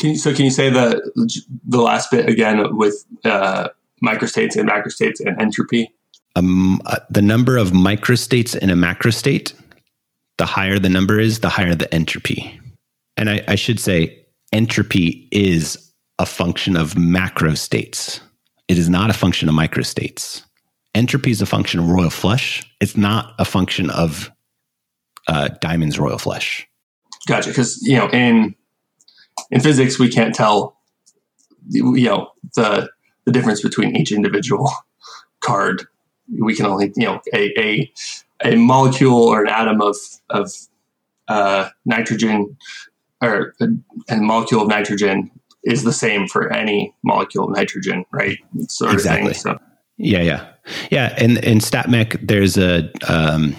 Can 0.00 0.10
you, 0.10 0.16
so 0.16 0.34
can 0.34 0.44
you 0.44 0.50
say 0.50 0.70
the 0.70 1.48
the 1.66 1.80
last 1.80 2.10
bit 2.10 2.28
again 2.28 2.76
with 2.76 3.04
uh, 3.24 3.68
microstates 4.04 4.56
and 4.56 4.68
macrostates 4.68 5.20
and 5.20 5.40
entropy? 5.40 5.92
Um, 6.36 6.80
uh, 6.86 6.98
the 7.10 7.22
number 7.22 7.56
of 7.56 7.70
microstates 7.70 8.56
in 8.56 8.70
a 8.70 8.74
macrostate, 8.74 9.54
the 10.38 10.46
higher 10.46 10.80
the 10.80 10.88
number 10.88 11.20
is, 11.20 11.40
the 11.40 11.48
higher 11.48 11.76
the 11.76 11.92
entropy. 11.94 12.60
And 13.16 13.30
I, 13.30 13.44
I 13.46 13.54
should 13.54 13.78
say, 13.78 14.26
entropy 14.52 15.28
is 15.30 15.92
a 16.18 16.26
function 16.26 16.76
of 16.76 16.94
macrostates. 16.94 18.20
It 18.66 18.78
is 18.78 18.88
not 18.88 19.10
a 19.10 19.12
function 19.12 19.48
of 19.48 19.54
microstates. 19.54 20.42
Entropy 20.94 21.30
is 21.30 21.40
a 21.40 21.46
function 21.46 21.78
of 21.78 21.88
royal 21.88 22.10
flush. 22.10 22.64
It's 22.80 22.96
not 22.96 23.34
a 23.38 23.44
function 23.44 23.90
of 23.90 24.30
uh, 25.28 25.50
Diamond's 25.60 25.98
royal 25.98 26.18
flush. 26.18 26.66
Gotcha. 27.28 27.50
Because 27.50 27.80
you 27.82 27.96
know, 27.96 28.08
in 28.10 28.54
in 29.50 29.60
physics, 29.60 29.98
we 29.98 30.08
can't 30.08 30.34
tell 30.34 30.76
you 31.70 32.08
know 32.08 32.30
the 32.54 32.90
the 33.24 33.32
difference 33.32 33.62
between 33.62 33.96
each 33.96 34.12
individual 34.12 34.70
card. 35.40 35.86
We 36.40 36.54
can 36.54 36.66
only 36.66 36.92
you 36.96 37.06
know 37.06 37.20
a 37.32 37.52
a, 37.58 37.92
a 38.44 38.56
molecule 38.56 39.22
or 39.22 39.42
an 39.42 39.48
atom 39.48 39.80
of 39.80 39.96
of 40.30 40.52
uh, 41.28 41.70
nitrogen 41.84 42.56
or 43.22 43.54
a, 43.60 43.66
a, 44.08 44.16
molecule 44.16 44.62
of 44.62 44.68
nitrogen 44.68 45.30
is 45.64 45.82
the 45.84 45.92
same 45.92 46.28
for 46.28 46.52
any 46.52 46.94
molecule 47.02 47.44
of 47.44 47.56
nitrogen, 47.56 48.04
right? 48.12 48.38
Sort 48.68 48.92
exactly. 48.92 49.32
Thing, 49.32 49.40
so. 49.40 49.58
Yeah, 49.96 50.20
yeah, 50.20 50.46
yeah. 50.90 51.14
And 51.16 51.38
in 51.38 51.58
StatMech, 51.58 52.26
there's 52.26 52.58
a 52.58 52.90
um, 53.08 53.54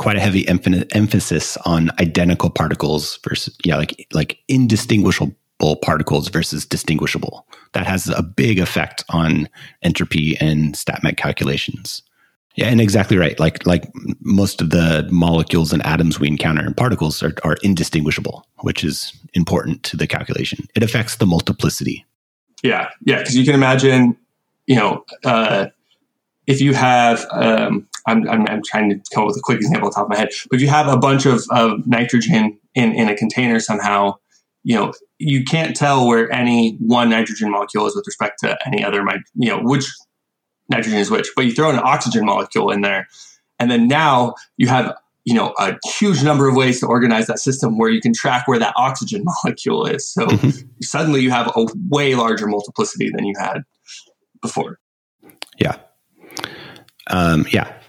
quite 0.00 0.16
a 0.16 0.20
heavy 0.20 0.48
emphasis 0.48 1.58
on 1.66 1.90
identical 2.00 2.48
particles 2.48 3.18
versus 3.22 3.54
yeah 3.66 3.76
like 3.76 4.08
like 4.14 4.38
indistinguishable 4.48 5.76
particles 5.82 6.28
versus 6.28 6.64
distinguishable. 6.64 7.46
That 7.74 7.86
has 7.86 8.08
a 8.08 8.22
big 8.22 8.58
effect 8.58 9.04
on 9.10 9.46
entropy 9.82 10.38
and 10.40 10.74
statmech 10.74 11.18
calculations. 11.18 12.02
Yeah 12.56 12.68
and 12.68 12.80
exactly 12.80 13.18
right. 13.18 13.38
Like 13.38 13.66
like 13.66 13.92
most 14.20 14.62
of 14.62 14.70
the 14.70 15.06
molecules 15.12 15.70
and 15.70 15.84
atoms 15.84 16.18
we 16.18 16.28
encounter 16.28 16.66
in 16.66 16.72
particles 16.72 17.22
are, 17.22 17.34
are 17.44 17.58
indistinguishable 17.62 18.46
which 18.60 18.82
is 18.82 19.12
important 19.34 19.82
to 19.82 19.98
the 19.98 20.06
calculation. 20.06 20.66
It 20.74 20.82
affects 20.82 21.16
the 21.16 21.26
multiplicity. 21.26 22.06
Yeah 22.62 22.88
yeah 23.04 23.18
because 23.18 23.36
you 23.36 23.44
can 23.44 23.54
imagine 23.54 24.16
you 24.66 24.76
know 24.76 25.04
uh, 25.26 25.66
if 26.46 26.62
you 26.62 26.72
have 26.72 27.26
um, 27.32 27.86
I'm, 28.06 28.28
I'm, 28.28 28.46
I'm, 28.46 28.62
trying 28.64 28.90
to 28.90 29.00
come 29.12 29.24
up 29.24 29.28
with 29.28 29.36
a 29.36 29.42
quick 29.42 29.58
example 29.58 29.88
off 29.88 29.94
the 29.94 30.00
top 30.00 30.04
of 30.04 30.10
my 30.10 30.16
head. 30.16 30.30
But 30.48 30.56
if 30.56 30.62
you 30.62 30.68
have 30.68 30.88
a 30.88 30.96
bunch 30.96 31.26
of, 31.26 31.42
of 31.50 31.86
nitrogen 31.86 32.58
in, 32.74 32.92
in 32.92 33.08
a 33.08 33.16
container 33.16 33.60
somehow, 33.60 34.16
you 34.62 34.76
know, 34.76 34.92
you 35.18 35.44
can't 35.44 35.76
tell 35.76 36.06
where 36.06 36.30
any 36.32 36.76
one 36.80 37.10
nitrogen 37.10 37.50
molecule 37.50 37.86
is 37.86 37.94
with 37.94 38.06
respect 38.06 38.40
to 38.40 38.58
any 38.66 38.84
other, 38.84 39.04
you 39.34 39.48
know, 39.48 39.60
which 39.62 39.86
nitrogen 40.68 40.98
is 40.98 41.10
which. 41.10 41.28
But 41.34 41.46
you 41.46 41.52
throw 41.52 41.70
an 41.70 41.80
oxygen 41.82 42.24
molecule 42.24 42.70
in 42.70 42.80
there, 42.80 43.08
and 43.58 43.70
then 43.70 43.88
now 43.88 44.34
you 44.56 44.68
have, 44.68 44.94
you 45.24 45.34
know, 45.34 45.54
a 45.58 45.78
huge 45.98 46.22
number 46.22 46.48
of 46.48 46.56
ways 46.56 46.80
to 46.80 46.86
organize 46.86 47.26
that 47.26 47.38
system 47.38 47.78
where 47.78 47.90
you 47.90 48.00
can 48.00 48.12
track 48.12 48.48
where 48.48 48.58
that 48.58 48.74
oxygen 48.76 49.24
molecule 49.44 49.86
is. 49.86 50.10
So 50.10 50.26
mm-hmm. 50.26 50.66
suddenly 50.82 51.20
you 51.20 51.30
have 51.30 51.52
a 51.54 51.66
way 51.88 52.14
larger 52.14 52.46
multiplicity 52.46 53.10
than 53.10 53.24
you 53.24 53.34
had 53.38 53.62
before. 54.42 54.78
Yeah. 55.58 55.76
Um, 57.08 57.46
yeah, 57.50 57.79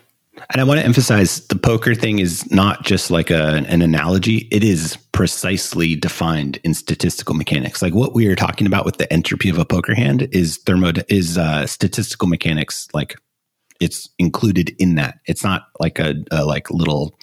And 0.52 0.60
I 0.60 0.66
want 0.66 0.82
to 0.82 0.86
emphasize 0.86 1.48
the 1.48 1.56
poker 1.56 1.96
thing 1.96 2.20
is 2.20 2.50
not 2.52 2.84
just 2.84 3.10
like 3.10 3.30
a, 3.30 3.64
an 3.68 3.82
analogy. 3.82 4.50
It 4.52 4.66
is 4.66 4.98
precisely 5.14 5.96
defined 5.96 6.60
in 6.66 6.74
statistical 6.74 7.36
mechanics. 7.36 7.82
Like 7.82 7.94
what 7.94 8.14
we 8.14 8.28
are 8.28 8.36
talking 8.36 8.68
about 8.68 8.84
with 8.84 8.98
the 8.98 9.12
entropy 9.14 9.50
of 9.50 9.58
a 9.58 9.66
poker 9.66 9.96
hand 9.96 10.28
is 10.34 10.58
thermo 10.58 10.92
is 11.08 11.38
uh, 11.38 11.66
statistical 11.68 12.28
mechanics. 12.28 12.90
Like 12.94 13.16
it's 13.80 14.10
included 14.20 14.76
in 14.78 14.96
that. 14.96 15.20
It's 15.26 15.44
not 15.44 15.68
like 15.80 16.00
a, 16.00 16.16
a 16.32 16.44
like 16.44 16.70
little 16.70 17.18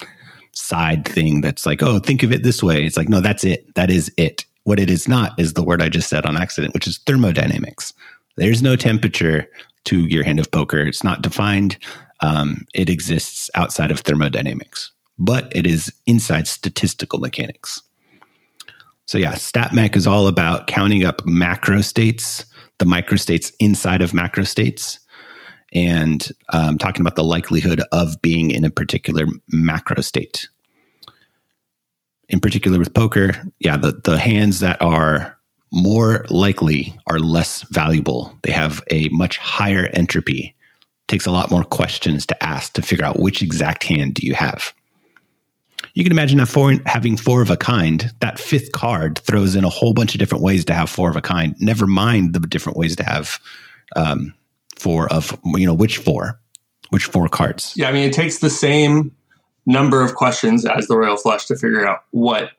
side 0.53 1.07
thing 1.07 1.41
that's 1.41 1.67
like, 1.67 1.83
oh, 1.83 1.99
think 1.99 2.23
of 2.23 2.31
it 2.31 2.41
this 2.41 2.63
way. 2.63 2.83
It's 2.83 2.97
like, 2.97 3.09
no, 3.09 3.21
that's 3.21 3.43
it. 3.43 3.75
That 3.75 3.91
is 3.91 4.11
it. 4.17 4.43
What 4.63 4.79
it 4.79 4.89
is 4.89 5.07
not 5.07 5.39
is 5.39 5.53
the 5.53 5.63
word 5.63 5.83
I 5.83 5.89
just 5.89 6.09
said 6.09 6.25
on 6.25 6.35
accident, 6.35 6.73
which 6.73 6.87
is 6.87 6.97
thermodynamics. 7.05 7.93
There's 8.37 8.63
no 8.63 8.75
temperature 8.75 9.47
to 9.85 10.05
your 10.05 10.23
hand 10.23 10.39
of 10.39 10.51
poker. 10.51 10.79
It's 10.79 11.03
not 11.03 11.21
defined. 11.21 11.77
Um, 12.21 12.65
it 12.73 12.89
exists 12.89 13.49
outside 13.55 13.91
of 13.91 14.01
thermodynamics, 14.01 14.91
but 15.17 15.55
it 15.55 15.65
is 15.65 15.93
inside 16.05 16.47
statistical 16.47 17.19
mechanics. 17.19 17.81
So 19.05 19.17
yeah, 19.17 19.33
StatMech 19.33 19.95
is 19.95 20.05
all 20.05 20.27
about 20.27 20.67
counting 20.67 21.03
up 21.03 21.25
macro 21.25 21.81
states, 21.81 22.45
the 22.77 22.85
microstates 22.85 23.51
inside 23.59 24.01
of 24.01 24.13
macro 24.13 24.43
states, 24.43 24.99
and 25.73 26.29
um, 26.53 26.77
talking 26.77 27.01
about 27.01 27.15
the 27.15 27.23
likelihood 27.23 27.81
of 27.91 28.21
being 28.21 28.51
in 28.51 28.63
a 28.63 28.69
particular 28.69 29.25
macro 29.47 30.01
state. 30.01 30.47
In 32.27 32.39
particular, 32.39 32.77
with 32.77 32.93
poker, 32.93 33.31
yeah, 33.59 33.77
the, 33.77 33.99
the 34.03 34.19
hands 34.19 34.59
that 34.59 34.79
are 34.81 35.37
more 35.71 36.25
likely 36.29 36.95
are 37.07 37.19
less 37.19 37.63
valuable. 37.63 38.37
They 38.43 38.51
have 38.51 38.83
a 38.91 39.09
much 39.09 39.37
higher 39.37 39.87
entropy. 39.93 40.55
Takes 41.09 41.25
a 41.25 41.31
lot 41.31 41.51
more 41.51 41.65
questions 41.65 42.25
to 42.27 42.43
ask 42.43 42.73
to 42.73 42.81
figure 42.81 43.03
out 43.03 43.19
which 43.19 43.41
exact 43.41 43.83
hand 43.83 44.13
do 44.13 44.25
you 44.25 44.35
have. 44.35 44.73
You 45.95 46.03
can 46.03 46.11
imagine 46.11 46.45
four, 46.45 46.75
having 46.85 47.17
four 47.17 47.41
of 47.41 47.49
a 47.49 47.57
kind, 47.57 48.13
that 48.19 48.39
fifth 48.39 48.71
card 48.71 49.19
throws 49.19 49.55
in 49.55 49.63
a 49.63 49.69
whole 49.69 49.93
bunch 49.93 50.13
of 50.13 50.19
different 50.19 50.43
ways 50.43 50.63
to 50.65 50.73
have 50.73 50.89
four 50.89 51.09
of 51.09 51.15
a 51.15 51.21
kind. 51.21 51.55
Never 51.59 51.87
mind 51.87 52.33
the 52.33 52.39
different 52.39 52.77
ways 52.77 52.95
to 52.97 53.03
have 53.03 53.39
um, 53.95 54.33
four 54.77 55.11
of, 55.11 55.37
you 55.43 55.65
know, 55.65 55.73
which 55.73 55.97
four, 55.97 56.39
which 56.91 57.05
four 57.05 57.27
cards. 57.27 57.73
Yeah, 57.75 57.89
I 57.89 57.91
mean, 57.91 58.07
it 58.07 58.13
takes 58.13 58.39
the 58.39 58.49
same 58.49 59.11
number 59.65 60.03
of 60.03 60.15
questions 60.15 60.65
as 60.65 60.87
the 60.87 60.97
royal 60.97 61.17
flush 61.17 61.47
to 61.47 61.55
figure 61.55 61.87
out 61.87 62.03
what 62.11 62.51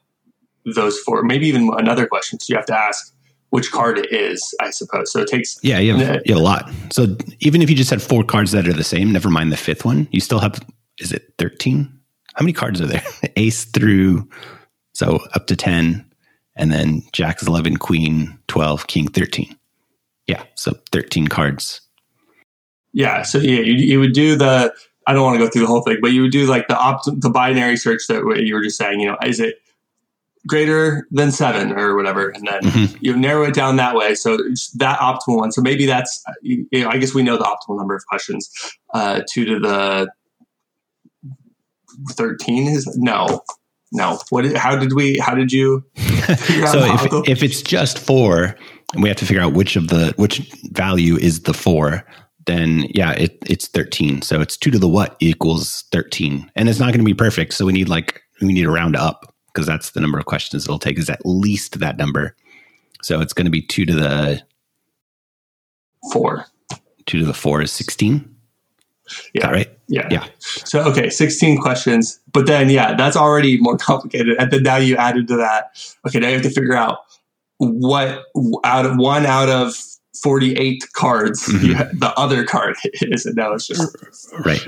those 0.75 0.99
four, 0.99 1.23
maybe 1.23 1.47
even 1.47 1.71
another 1.79 2.07
question. 2.07 2.39
So 2.41 2.53
you 2.53 2.57
have 2.57 2.67
to 2.67 2.77
ask 2.77 3.15
which 3.51 3.71
card 3.71 3.99
it 3.99 4.13
is, 4.13 4.55
I 4.61 4.71
suppose. 4.71 5.13
So 5.13 5.21
it 5.21 5.29
takes. 5.29 5.59
Yeah, 5.63 5.79
you 5.79 5.95
have, 5.97 6.23
you 6.25 6.35
have 6.35 6.41
a 6.41 6.45
lot. 6.45 6.71
So 6.91 7.17
even 7.41 7.63
if 7.63 7.71
you 7.71 7.77
just 7.77 7.91
had 7.91 8.01
four 8.01 8.25
cards 8.25 8.53
that 8.53 8.67
are 8.67 8.73
the 8.73 8.85
same, 8.85 9.13
never 9.13 9.29
mind 9.29 9.53
the 9.53 9.57
fifth 9.57 9.85
one, 9.85 10.09
you 10.11 10.21
still 10.21 10.39
have, 10.39 10.61
is 10.99 11.13
it 11.13 11.35
13? 11.39 11.93
How 12.35 12.43
many 12.43 12.53
cards 12.53 12.81
are 12.81 12.87
there? 12.87 13.03
Ace 13.37 13.65
through, 13.65 14.29
so 14.95 15.19
up 15.35 15.47
to 15.49 15.57
10, 15.57 16.05
and 16.57 16.73
then 16.73 17.03
Jack's 17.13 17.47
11, 17.47 17.77
Queen 17.77 18.39
12, 18.49 18.87
King 18.87 19.09
13. 19.09 19.57
Yeah, 20.27 20.45
so 20.55 20.73
13 20.93 21.27
cards. 21.27 21.81
Yeah, 22.93 23.23
so 23.23 23.39
yeah, 23.39 23.61
you, 23.61 23.75
you 23.75 24.01
would 24.01 24.13
do 24.13 24.37
the, 24.37 24.73
I 25.07 25.13
don't 25.13 25.25
want 25.25 25.39
to 25.41 25.45
go 25.45 25.51
through 25.51 25.63
the 25.63 25.69
whole 25.69 25.83
thing, 25.83 25.99
but 26.01 26.13
you 26.13 26.23
would 26.23 26.31
do 26.31 26.47
like 26.47 26.69
the 26.69 26.77
opt, 26.77 27.09
the 27.21 27.31
binary 27.31 27.77
search 27.77 28.07
that 28.09 28.23
you 28.45 28.55
were 28.55 28.63
just 28.63 28.77
saying, 28.77 29.01
you 29.01 29.09
know, 29.09 29.17
is 29.25 29.41
it 29.41 29.57
greater 30.47 31.07
than 31.11 31.31
seven 31.31 31.73
or 31.73 31.97
whatever, 31.97 32.29
and 32.29 32.47
then 32.47 32.63
mm-hmm. 32.63 32.97
you 33.01 33.17
narrow 33.17 33.45
it 33.45 33.55
down 33.55 33.77
that 33.77 33.95
way. 33.95 34.15
So 34.15 34.35
it's 34.35 34.71
that 34.73 34.99
optimal 34.99 35.37
one. 35.37 35.53
So 35.53 35.63
maybe 35.63 35.87
that's 35.87 36.23
you 36.43 36.67
know, 36.73 36.89
I 36.89 36.99
guess 36.99 37.15
we 37.15 37.23
know 37.23 37.37
the 37.37 37.45
optimal 37.45 37.77
number 37.77 37.95
of 37.95 38.05
questions. 38.07 38.51
Uh, 38.95 39.23
two 39.31 39.45
to 39.45 39.59
the 39.61 40.09
thirteen 42.11 42.69
is 42.69 42.87
no, 42.97 43.43
no. 43.93 44.19
What? 44.31 44.57
How 44.57 44.77
did 44.77 44.95
we? 44.95 45.19
How 45.19 45.35
did 45.35 45.53
you? 45.53 45.85
so 45.97 46.85
if 46.85 47.29
if 47.29 47.43
it's 47.43 47.63
just 47.63 47.99
four, 47.99 48.57
and 48.95 49.03
we 49.03 49.09
have 49.09 49.19
to 49.19 49.27
figure 49.27 49.43
out 49.43 49.53
which 49.53 49.77
of 49.77 49.89
the 49.89 50.15
which 50.17 50.39
value 50.71 51.17
is 51.17 51.43
the 51.43 51.55
four. 51.55 52.05
Then 52.47 52.87
yeah, 52.95 53.13
it, 53.13 53.39
it's 53.47 53.69
thirteen. 53.69 54.23
So 54.23 54.41
it's 54.41 54.57
two 54.57 54.71
to 54.71 54.79
the 54.79 54.89
what 54.89 55.17
equals 55.21 55.85
thirteen, 55.93 56.51
and 56.57 56.69
it's 56.69 56.79
not 56.79 56.87
going 56.87 57.01
to 57.01 57.05
be 57.05 57.15
perfect. 57.15 57.53
So 57.53 57.67
we 57.67 57.73
need 57.73 57.89
like 57.89 58.23
we 58.41 58.49
need 58.49 58.63
to 58.63 58.71
round 58.71 58.97
up 58.97 59.30
because 59.53 59.67
that's 59.67 59.91
the 59.91 60.01
number 60.01 60.19
of 60.19 60.27
questions 60.27 60.65
it'll 60.65 60.79
take 60.79 60.99
is 60.99 61.11
at 61.11 61.25
least 61.25 61.81
that 61.81 61.97
number. 61.97 62.35
So 63.03 63.21
it's 63.21 63.33
going 63.33 63.47
to 63.47 63.51
be 63.51 63.63
two 63.63 63.87
to 63.87 63.95
the 63.95 64.43
four. 66.13 66.47
Two 67.07 67.21
to 67.21 67.25
the 67.25 67.35
four 67.35 67.63
is 67.63 67.73
16. 67.73 68.37
Yeah. 69.35 69.51
right. 69.51 69.79
Yeah. 69.89 70.09
Yeah. 70.11 70.27
So, 70.39 70.83
okay, 70.85 71.11
16 71.11 71.59
questions. 71.59 72.21
But 72.33 72.47
then, 72.47 72.71
yeah, 72.71 72.95
that's 72.95 73.17
already 73.17 73.59
more 73.61 73.77
complicated. 73.77 74.37
And 74.39 74.51
then 74.51 74.63
now 74.63 74.77
you 74.77 74.97
added 74.97 75.27
to 75.29 75.37
that. 75.37 75.95
Okay, 76.07 76.21
now 76.21 76.29
you 76.29 76.35
have 76.35 76.43
to 76.43 76.51
figure 76.51 76.77
out 76.77 76.99
what 77.59 78.25
out 78.65 78.87
of 78.87 78.97
one 78.97 79.27
out 79.27 79.49
of 79.49 79.75
48 80.23 80.85
cards 80.95 81.49
mm-hmm. 81.49 81.99
the 81.99 82.13
other 82.17 82.45
card 82.45 82.77
is. 82.85 83.27
And 83.27 83.37
now 83.37 83.53
it's 83.53 83.67
just. 83.67 83.97
Right. 84.45 84.65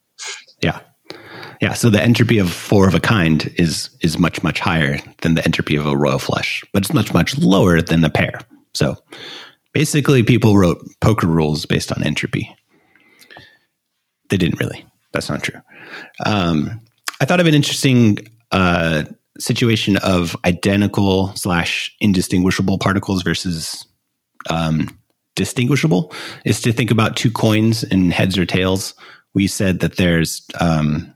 yeah. 0.62 0.80
Yeah, 1.60 1.72
so 1.72 1.88
the 1.88 2.02
entropy 2.02 2.38
of 2.38 2.52
four 2.52 2.86
of 2.86 2.94
a 2.94 3.00
kind 3.00 3.52
is 3.56 3.90
is 4.02 4.18
much 4.18 4.42
much 4.42 4.60
higher 4.60 4.98
than 5.22 5.34
the 5.34 5.44
entropy 5.44 5.76
of 5.76 5.86
a 5.86 5.96
royal 5.96 6.18
flush, 6.18 6.62
but 6.72 6.82
it's 6.82 6.92
much 6.92 7.14
much 7.14 7.38
lower 7.38 7.80
than 7.80 8.02
the 8.02 8.10
pair. 8.10 8.40
So 8.74 8.96
basically, 9.72 10.22
people 10.22 10.58
wrote 10.58 10.78
poker 11.00 11.26
rules 11.26 11.64
based 11.64 11.92
on 11.92 12.02
entropy. 12.02 12.54
They 14.28 14.36
didn't 14.36 14.60
really. 14.60 14.84
That's 15.12 15.30
not 15.30 15.42
true. 15.42 15.60
Um, 16.26 16.80
I 17.20 17.24
thought 17.24 17.40
of 17.40 17.46
an 17.46 17.54
interesting 17.54 18.18
uh, 18.52 19.04
situation 19.38 19.96
of 19.98 20.36
identical 20.44 21.34
slash 21.36 21.94
indistinguishable 22.00 22.78
particles 22.78 23.22
versus 23.22 23.86
um, 24.50 24.98
distinguishable 25.34 26.12
is 26.44 26.60
to 26.62 26.72
think 26.72 26.90
about 26.90 27.16
two 27.16 27.30
coins 27.30 27.84
and 27.84 28.12
heads 28.12 28.36
or 28.36 28.44
tails. 28.44 28.94
We 29.36 29.48
said 29.48 29.80
that 29.80 29.98
there's 29.98 30.40
um, 30.58 31.14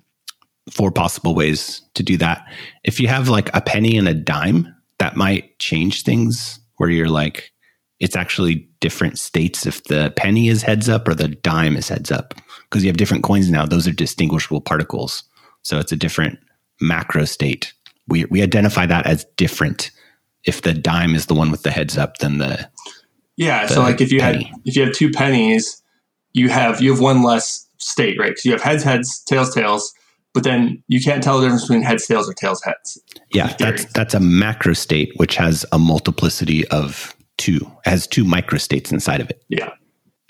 four 0.70 0.90
possible 0.90 1.34
ways 1.34 1.80
to 1.94 2.02
do 2.02 2.18
that. 2.18 2.46
If 2.84 3.00
you 3.00 3.08
have 3.08 3.30
like 3.30 3.48
a 3.54 3.62
penny 3.62 3.96
and 3.96 4.06
a 4.06 4.12
dime, 4.12 4.76
that 4.98 5.16
might 5.16 5.58
change 5.58 6.02
things 6.02 6.60
where 6.76 6.90
you're 6.90 7.08
like, 7.08 7.50
it's 7.98 8.16
actually 8.16 8.68
different 8.80 9.18
states 9.18 9.64
if 9.64 9.84
the 9.84 10.12
penny 10.16 10.48
is 10.48 10.60
heads 10.60 10.86
up 10.86 11.08
or 11.08 11.14
the 11.14 11.28
dime 11.28 11.78
is 11.78 11.88
heads 11.88 12.10
up 12.10 12.34
because 12.64 12.84
you 12.84 12.90
have 12.90 12.98
different 12.98 13.24
coins 13.24 13.50
now. 13.50 13.64
Those 13.64 13.88
are 13.88 13.92
distinguishable 13.92 14.60
particles. 14.60 15.24
So 15.62 15.78
it's 15.78 15.92
a 15.92 15.96
different 15.96 16.38
macro 16.78 17.24
state. 17.24 17.72
We, 18.06 18.26
we 18.26 18.42
identify 18.42 18.84
that 18.84 19.06
as 19.06 19.24
different 19.38 19.90
if 20.44 20.60
the 20.60 20.74
dime 20.74 21.14
is 21.14 21.24
the 21.24 21.34
one 21.34 21.50
with 21.50 21.62
the 21.62 21.70
heads 21.70 21.96
up 21.96 22.18
than 22.18 22.36
the 22.36 22.68
yeah. 23.38 23.66
The 23.66 23.74
so 23.74 23.80
like 23.80 24.02
if 24.02 24.12
you 24.12 24.20
penny. 24.20 24.44
had 24.44 24.56
if 24.66 24.76
you 24.76 24.84
have 24.84 24.92
two 24.92 25.10
pennies, 25.10 25.82
you 26.34 26.50
have 26.50 26.82
you 26.82 26.90
have 26.90 27.00
one 27.00 27.22
less 27.22 27.66
state, 27.80 28.18
right? 28.18 28.30
Because 28.30 28.44
you 28.44 28.52
have 28.52 28.62
heads, 28.62 28.82
heads, 28.82 29.22
tails, 29.24 29.54
tails 29.54 29.92
but 30.32 30.44
then 30.44 30.82
you 30.86 31.00
can't 31.00 31.22
tell 31.22 31.38
the 31.38 31.46
difference 31.46 31.62
between 31.62 31.82
heads 31.82 32.06
tails 32.06 32.28
or 32.28 32.34
tails 32.34 32.62
heads. 32.62 33.02
Yeah, 33.32 33.54
that's 33.58 33.84
that's 33.86 34.14
a 34.14 34.20
macro 34.20 34.74
state 34.74 35.12
which 35.16 35.36
has 35.36 35.66
a 35.72 35.78
multiplicity 35.78 36.66
of 36.68 37.16
two, 37.36 37.56
it 37.84 37.88
has 37.88 38.06
two 38.06 38.24
microstates 38.24 38.92
inside 38.92 39.20
of 39.20 39.30
it. 39.30 39.42
Yeah. 39.48 39.70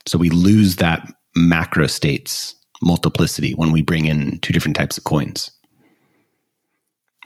So 0.07 0.17
we 0.17 0.31
lose 0.31 0.77
that 0.77 1.13
macro 1.37 1.87
states 1.87 2.55
multiplicity 2.83 3.53
when 3.53 3.73
we 3.73 3.83
bring 3.83 4.07
in 4.07 4.39
two 4.39 4.53
different 4.53 4.77
types 4.77 4.97
of 4.97 5.05
coins. 5.05 5.51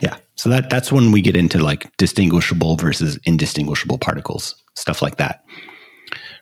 Yeah. 0.00 0.16
So 0.34 0.50
that 0.50 0.68
that's 0.68 0.90
when 0.90 1.12
we 1.12 1.22
get 1.22 1.36
into 1.36 1.62
like 1.62 1.96
distinguishable 1.96 2.76
versus 2.76 3.20
indistinguishable 3.24 3.98
particles, 3.98 4.60
stuff 4.74 5.00
like 5.00 5.16
that. 5.18 5.44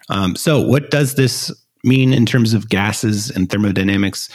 Um, 0.09 0.35
so 0.35 0.61
what 0.61 0.91
does 0.91 1.15
this 1.15 1.53
mean 1.85 2.13
in 2.13 2.27
terms 2.27 2.55
of 2.55 2.69
gases 2.69 3.31
and 3.31 3.51
thermodynamics? 3.51 4.29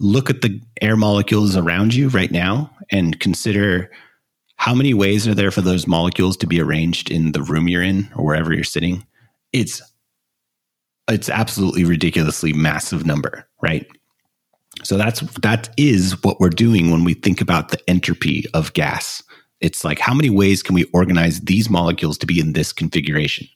look 0.00 0.30
at 0.30 0.42
the 0.42 0.60
air 0.80 0.96
molecules 0.96 1.56
around 1.56 1.94
you 1.94 2.08
right 2.08 2.30
now 2.30 2.70
and 2.90 3.18
consider 3.20 3.90
how 4.56 4.74
many 4.74 4.94
ways 4.94 5.26
are 5.26 5.34
there 5.34 5.50
for 5.50 5.60
those 5.60 5.86
molecules 5.86 6.36
to 6.36 6.46
be 6.46 6.60
arranged 6.60 7.10
in 7.10 7.32
the 7.32 7.42
room 7.42 7.68
you're 7.68 7.82
in 7.82 8.08
or 8.16 8.24
wherever 8.24 8.52
you're 8.52 8.64
sitting. 8.64 9.06
It's 9.52 9.82
it's 11.08 11.30
absolutely 11.30 11.84
ridiculously 11.84 12.52
massive 12.52 13.06
number 13.06 13.46
right? 13.60 13.86
So 14.84 14.96
that's 14.96 15.20
that 15.40 15.68
is 15.76 16.22
what 16.22 16.38
we're 16.38 16.50
doing 16.50 16.90
when 16.90 17.02
we 17.02 17.14
think 17.14 17.40
about 17.40 17.70
the 17.70 17.90
entropy 17.90 18.44
of 18.54 18.72
gas. 18.74 19.22
It's 19.60 19.82
like 19.82 19.98
how 19.98 20.14
many 20.14 20.30
ways 20.30 20.62
can 20.62 20.74
we 20.74 20.84
organize 20.92 21.40
these 21.40 21.68
molecules 21.68 22.18
to 22.18 22.26
be 22.26 22.38
in 22.38 22.52
this 22.52 22.72
configuration 22.72 23.48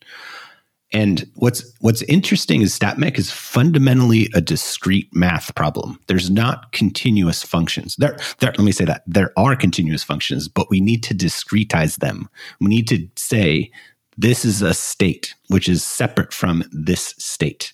and 0.92 1.26
what's 1.36 1.64
what's 1.80 2.02
interesting 2.02 2.60
is 2.60 2.78
StatMech 2.78 3.18
is 3.18 3.30
fundamentally 3.30 4.28
a 4.34 4.40
discrete 4.40 5.08
math 5.14 5.54
problem. 5.54 5.98
There's 6.06 6.30
not 6.30 6.72
continuous 6.72 7.42
functions. 7.42 7.96
There, 7.96 8.18
there, 8.40 8.50
let 8.50 8.60
me 8.60 8.72
say 8.72 8.84
that 8.84 9.02
there 9.06 9.32
are 9.36 9.56
continuous 9.56 10.04
functions, 10.04 10.48
but 10.48 10.68
we 10.68 10.80
need 10.80 11.02
to 11.04 11.14
discretize 11.14 11.98
them. 12.00 12.28
We 12.60 12.68
need 12.68 12.88
to 12.88 13.08
say 13.16 13.70
this 14.18 14.44
is 14.44 14.60
a 14.60 14.74
state 14.74 15.34
which 15.48 15.68
is 15.68 15.82
separate 15.82 16.32
from 16.32 16.64
this 16.72 17.14
state. 17.18 17.72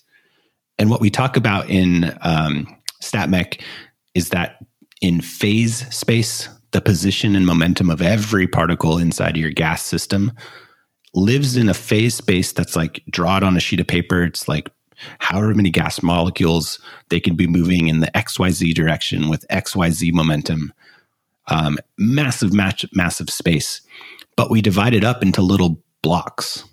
And 0.77 0.89
what 0.89 1.01
we 1.01 1.09
talk 1.09 1.35
about 1.35 1.69
in 1.69 2.17
um, 2.21 2.73
StatMech 3.01 3.61
is 4.13 4.29
that 4.29 4.63
in 5.01 5.19
phase 5.19 5.93
space, 5.93 6.47
the 6.71 6.81
position 6.81 7.35
and 7.35 7.45
momentum 7.45 7.89
of 7.89 8.01
every 8.01 8.47
particle 8.47 8.97
inside 8.97 9.35
your 9.35 9.49
gas 9.49 9.83
system 9.83 10.31
lives 11.19 11.57
in 11.57 11.69
a 11.69 11.73
phase 11.73 12.15
space 12.15 12.51
that's 12.51 12.75
like 12.75 13.03
draw 13.09 13.37
it 13.37 13.43
on 13.43 13.57
a 13.57 13.59
sheet 13.59 13.79
of 13.79 13.87
paper. 13.87 14.23
It's 14.23 14.47
like 14.47 14.69
however 15.19 15.53
many 15.53 15.69
gas 15.69 16.01
molecules 16.03 16.79
they 17.09 17.19
can 17.19 17.35
be 17.35 17.47
moving 17.47 17.87
in 17.87 17.99
the 17.99 18.11
XYZ 18.15 18.73
direction 18.73 19.29
with 19.29 19.47
XYZ 19.49 20.13
momentum. 20.13 20.73
Um, 21.47 21.79
massive, 21.97 22.53
match, 22.53 22.85
massive 22.93 23.29
space. 23.29 23.81
But 24.35 24.51
we 24.51 24.61
divide 24.61 24.93
it 24.93 25.03
up 25.03 25.23
into 25.23 25.41
little 25.41 25.81
blocks 26.01 26.63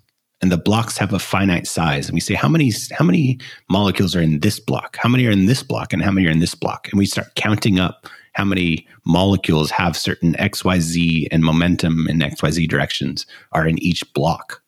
and 0.42 0.52
the 0.52 0.58
blocks 0.58 0.98
have 0.98 1.12
a 1.12 1.18
finite 1.18 1.66
size 1.66 2.08
and 2.08 2.14
we 2.14 2.20
say 2.20 2.34
how 2.34 2.48
many 2.48 2.72
how 2.92 3.04
many 3.04 3.38
molecules 3.68 4.14
are 4.14 4.20
in 4.20 4.40
this 4.40 4.60
block 4.60 4.96
how 5.00 5.08
many 5.08 5.26
are 5.26 5.30
in 5.30 5.46
this 5.46 5.62
block 5.62 5.92
and 5.92 6.02
how 6.02 6.10
many 6.10 6.26
are 6.26 6.30
in 6.30 6.40
this 6.40 6.54
block 6.54 6.88
and 6.90 6.98
we 6.98 7.06
start 7.06 7.34
counting 7.34 7.78
up 7.78 8.06
how 8.36 8.44
many 8.44 8.86
molecules 9.04 9.70
have 9.70 9.96
certain 9.96 10.34
xyz 10.34 11.26
and 11.30 11.42
momentum 11.42 12.06
in 12.08 12.20
xyz 12.20 12.68
directions 12.68 13.26
are 13.52 13.66
in 13.66 13.82
each 13.82 14.02
block 14.14 14.62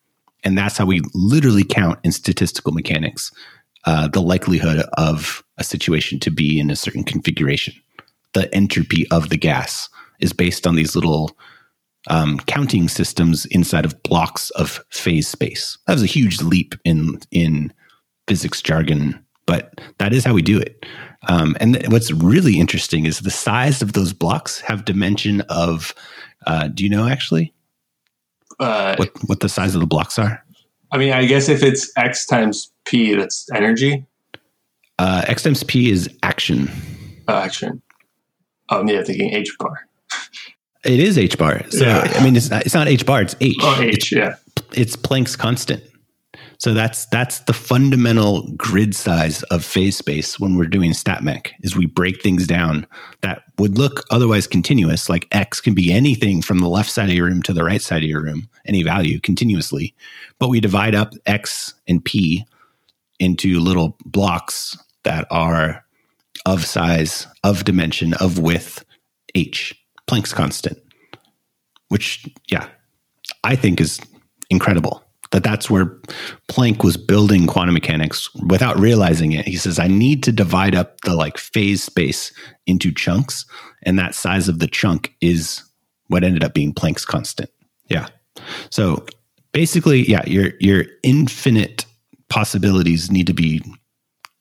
and 0.45 0.57
that's 0.57 0.79
how 0.79 0.87
we 0.87 1.03
literally 1.15 1.65
count 1.65 1.99
in 2.05 2.13
statistical 2.13 2.73
mechanics 2.73 3.31
uh, 3.85 4.09
the 4.09 4.23
likelihood 4.23 4.85
of 4.95 5.45
a 5.59 5.65
situation 5.65 6.19
to 6.19 6.31
be 6.31 6.59
in 6.59 6.71
a 6.71 6.77
certain 6.77 7.05
configuration 7.05 7.75
the 8.33 8.53
entropy 8.55 9.09
of 9.11 9.29
the 9.29 9.37
gas 9.37 9.89
is 10.21 10.33
based 10.33 10.67
on 10.67 10.75
these 10.75 10.95
little 10.95 11.37
um, 12.09 12.39
counting 12.47 12.89
systems 12.89 13.47
inside 13.47 13.85
of 13.85 14.03
blocks 14.03 14.51
of 14.51 14.85
phase 14.91 15.29
space. 15.29 15.79
That 15.87 15.95
was 15.95 16.03
a 16.03 16.07
huge 16.07 16.41
leap 16.41 16.75
in 16.85 17.19
in 17.31 17.73
physics 18.27 18.63
jargon, 18.63 19.25
but 19.47 19.81
that 19.99 20.13
is 20.13 20.25
how 20.25 20.35
we 20.35 20.43
do 20.43 20.59
it. 20.59 20.85
Um, 21.27 21.57
and 21.61 21.75
th- 21.75 21.89
what's 21.89 22.13
really 22.13 22.61
interesting 22.61 23.07
is 23.07 23.21
the 23.21 23.31
size 23.31 23.83
of 23.83 23.93
those 23.93 24.13
blocks 24.13 24.61
have 24.61 24.85
dimension 24.85 25.41
of. 25.43 25.95
Uh, 26.47 26.69
do 26.69 26.85
you 26.85 26.91
know 26.91 27.09
actually 27.09 27.53
uh, 28.61 28.95
what 28.97 29.11
what 29.27 29.41
the 29.41 29.49
size 29.49 29.75
of 29.75 29.81
the 29.81 29.87
blocks 29.87 30.19
are? 30.19 30.45
I 30.93 30.99
mean, 30.99 31.13
I 31.13 31.27
guess 31.27 31.49
if 31.49 31.63
it's 31.63 31.91
x 31.97 32.25
times 32.27 32.73
p, 32.85 33.15
that's 33.15 33.51
energy. 33.53 34.07
Uh, 34.99 35.25
x 35.27 35.43
times 35.43 35.63
p 35.65 35.91
is 35.91 36.09
action. 36.23 36.71
Oh, 37.27 37.37
action. 37.37 37.83
Oh, 38.71 38.87
yeah, 38.87 39.03
thinking 39.03 39.35
h 39.35 39.55
bar. 39.59 39.89
It 40.85 41.01
is 41.01 41.19
h 41.19 41.37
bar. 41.37 41.69
So 41.71 41.85
yeah. 41.85 42.11
I 42.15 42.25
mean, 42.25 42.37
it's 42.37 42.51
not, 42.51 42.65
it's 42.65 42.75
not 42.75 42.87
h 42.89 43.05
bar. 43.05 43.23
It's 43.23 43.37
h. 43.41 43.57
Oh, 43.61 43.81
h. 43.83 43.95
It's, 43.95 44.13
yeah. 44.13 44.37
It's 44.73 44.97
Planck's 44.97 45.37
constant. 45.37 45.83
So 46.59 46.75
that's 46.75 47.07
that's 47.07 47.41
the 47.41 47.53
fundamental 47.53 48.51
grid 48.57 48.95
size 48.95 49.45
of 49.45 49.65
phase 49.65 49.97
space 49.97 50.41
when 50.41 50.57
we're 50.57 50.67
doing 50.67 50.91
StatMech 50.91 51.53
is 51.63 51.77
we 51.77 51.87
break 51.87 52.21
things 52.21 52.49
down 52.49 52.85
that 53.21 53.45
would 53.59 53.79
look 53.79 54.05
otherwise 54.11 54.49
continuous, 54.49 55.09
like 55.09 55.29
X 55.31 55.61
can 55.61 55.75
be 55.75 55.93
anything 55.93 56.43
from 56.43 56.59
the 56.59 56.69
left 56.69 56.91
side 56.91 57.09
of 57.09 57.15
your 57.15 57.27
room 57.27 57.43
to 57.45 57.53
the 57.53 57.63
right 57.63 57.81
side 57.81 58.03
of 58.03 58.09
your 58.09 58.23
room, 58.23 58.49
any 58.67 58.83
value 58.83 59.21
continuously. 59.21 59.95
But 60.41 60.49
we 60.49 60.61
divide 60.61 60.97
up 60.97 61.15
X 61.27 61.75
and 61.87 62.05
P 62.05 62.45
into 63.21 63.61
little 63.61 63.97
blocks 64.05 64.77
that 65.05 65.29
are 65.31 65.85
of 66.45 66.65
size, 66.65 67.27
of 67.45 67.65
dimension, 67.65 68.15
of 68.15 68.39
width, 68.39 68.85
H. 69.35 69.75
Planck's 70.09 70.33
constant, 70.33 70.79
which, 71.89 72.27
yeah, 72.51 72.69
I 73.45 73.55
think 73.55 73.81
is 73.81 74.01
incredible. 74.51 75.05
That 75.31 75.43
that's 75.43 75.69
where 75.69 75.87
Planck 76.51 76.83
was 76.83 76.97
building 76.97 77.47
quantum 77.47 77.75
mechanics 77.75 78.33
without 78.49 78.79
realizing 78.79 79.33
it. 79.33 79.47
He 79.47 79.57
says, 79.57 79.79
I 79.79 79.87
need 79.87 80.23
to 80.23 80.33
divide 80.33 80.75
up 80.75 81.01
the 81.03 81.15
like 81.15 81.37
phase 81.37 81.83
space 81.83 82.33
into 82.67 82.93
chunks. 82.93 83.45
And 83.83 83.99
that 83.99 84.15
size 84.15 84.49
of 84.49 84.59
the 84.59 84.67
chunk 84.67 85.15
is 85.21 85.63
what 86.07 86.25
ended 86.25 86.45
up 86.45 86.55
being 86.55 86.73
Planck's 86.73 87.05
constant. 87.05 87.51
Yeah. 87.89 88.09
So 88.71 89.05
basically, 89.53 90.09
yeah, 90.09 90.23
your 90.27 90.53
your 90.61 90.85
infinite 91.03 91.85
possibilities 92.29 93.11
need 93.11 93.27
to 93.27 93.35
be 93.35 93.63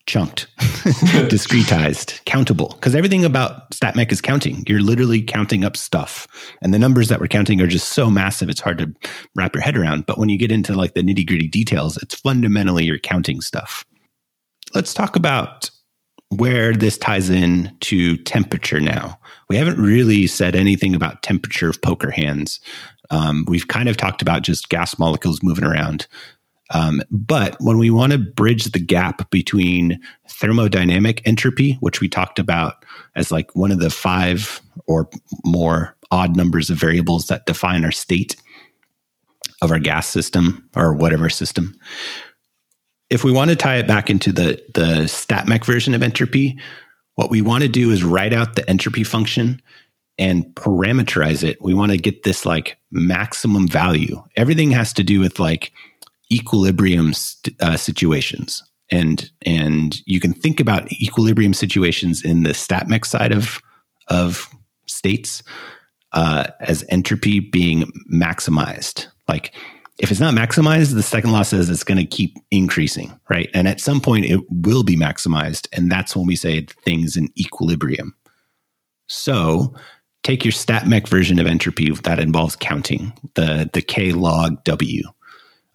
chunked, 0.07 0.47
discretized, 0.57 2.23
countable. 2.25 2.69
Because 2.69 2.95
everything 2.95 3.23
about 3.23 3.69
StatMech 3.71 4.11
is 4.11 4.21
counting. 4.21 4.63
You're 4.67 4.81
literally 4.81 5.21
counting 5.21 5.63
up 5.63 5.77
stuff. 5.77 6.27
And 6.61 6.73
the 6.73 6.79
numbers 6.79 7.09
that 7.09 7.19
we're 7.19 7.27
counting 7.27 7.61
are 7.61 7.67
just 7.67 7.89
so 7.89 8.09
massive, 8.09 8.49
it's 8.49 8.61
hard 8.61 8.79
to 8.79 8.93
wrap 9.35 9.53
your 9.53 9.61
head 9.61 9.77
around. 9.77 10.05
But 10.05 10.17
when 10.17 10.29
you 10.29 10.37
get 10.37 10.51
into 10.51 10.73
like 10.73 10.93
the 10.93 11.03
nitty 11.03 11.27
gritty 11.27 11.47
details, 11.47 11.97
it's 11.97 12.15
fundamentally 12.15 12.85
you're 12.85 12.97
counting 12.97 13.41
stuff. 13.41 13.85
Let's 14.73 14.93
talk 14.93 15.15
about 15.15 15.69
where 16.29 16.73
this 16.73 16.97
ties 16.97 17.29
in 17.29 17.75
to 17.81 18.17
temperature 18.17 18.79
now. 18.79 19.19
We 19.49 19.55
haven't 19.55 19.79
really 19.79 20.27
said 20.27 20.55
anything 20.55 20.93
about 20.93 21.23
temperature 21.23 21.69
of 21.69 21.81
poker 21.81 22.11
hands. 22.11 22.59
Um, 23.09 23.45
we've 23.47 23.67
kind 23.67 23.87
of 23.87 23.95
talked 23.95 24.21
about 24.21 24.41
just 24.41 24.69
gas 24.69 24.99
molecules 24.99 25.41
moving 25.41 25.63
around. 25.63 26.07
Um, 26.71 27.01
but 27.09 27.55
when 27.59 27.77
we 27.77 27.89
want 27.89 28.11
to 28.11 28.17
bridge 28.17 28.65
the 28.65 28.79
gap 28.79 29.29
between 29.29 29.99
thermodynamic 30.29 31.21
entropy, 31.25 31.73
which 31.79 32.01
we 32.01 32.09
talked 32.09 32.39
about 32.39 32.83
as 33.15 33.31
like 33.31 33.55
one 33.55 33.71
of 33.71 33.79
the 33.79 33.89
five 33.89 34.61
or 34.85 35.09
more 35.45 35.95
odd 36.11 36.35
numbers 36.35 36.69
of 36.69 36.77
variables 36.77 37.27
that 37.27 37.45
define 37.45 37.85
our 37.85 37.91
state 37.91 38.35
of 39.61 39.71
our 39.71 39.79
gas 39.79 40.07
system 40.07 40.69
or 40.75 40.93
whatever 40.93 41.29
system, 41.29 41.75
if 43.09 43.23
we 43.23 43.31
want 43.31 43.49
to 43.49 43.55
tie 43.55 43.77
it 43.77 43.87
back 43.87 44.09
into 44.09 44.31
the 44.31 44.61
the 44.73 45.05
StatMech 45.05 45.65
version 45.65 45.93
of 45.93 46.03
entropy, 46.03 46.59
what 47.15 47.29
we 47.29 47.41
want 47.41 47.63
to 47.63 47.69
do 47.69 47.91
is 47.91 48.03
write 48.03 48.33
out 48.33 48.55
the 48.55 48.69
entropy 48.69 49.03
function 49.03 49.61
and 50.19 50.45
parameterize 50.55 51.43
it. 51.43 51.61
We 51.61 51.73
want 51.73 51.91
to 51.91 51.97
get 51.97 52.23
this 52.23 52.45
like 52.45 52.77
maximum 52.91 53.67
value. 53.67 54.23
Everything 54.35 54.71
has 54.71 54.93
to 54.93 55.03
do 55.03 55.19
with 55.19 55.39
like 55.39 55.71
equilibrium 56.31 57.13
uh, 57.59 57.77
situations. 57.77 58.63
And 58.89 59.29
and 59.45 59.99
you 60.05 60.19
can 60.19 60.33
think 60.33 60.59
about 60.59 60.91
equilibrium 60.93 61.53
situations 61.53 62.23
in 62.23 62.43
the 62.43 62.51
statmech 62.51 63.05
side 63.05 63.33
of 63.33 63.61
of 64.07 64.49
states 64.85 65.43
uh, 66.13 66.47
as 66.61 66.85
entropy 66.89 67.39
being 67.39 67.91
maximized. 68.11 69.07
Like 69.27 69.53
if 69.99 70.09
it's 70.11 70.19
not 70.19 70.33
maximized 70.33 70.93
the 70.93 71.03
second 71.03 71.31
law 71.31 71.41
says 71.41 71.69
it's 71.69 71.83
going 71.83 71.97
to 71.97 72.05
keep 72.05 72.37
increasing 72.49 73.19
right? 73.29 73.49
And 73.53 73.67
at 73.67 73.81
some 73.81 73.99
point 73.99 74.25
it 74.25 74.39
will 74.49 74.83
be 74.83 74.95
maximized 74.95 75.67
and 75.73 75.91
that's 75.91 76.15
when 76.15 76.25
we 76.25 76.35
say 76.35 76.61
things 76.85 77.17
in 77.17 77.29
equilibrium. 77.37 78.15
So 79.07 79.75
take 80.23 80.45
your 80.45 80.51
statmech 80.51 81.07
version 81.07 81.39
of 81.39 81.47
entropy 81.47 81.91
that 81.91 82.19
involves 82.19 82.55
counting 82.55 83.11
the 83.35 83.69
the 83.73 83.81
k 83.81 84.13
log 84.13 84.63
w 84.63 85.03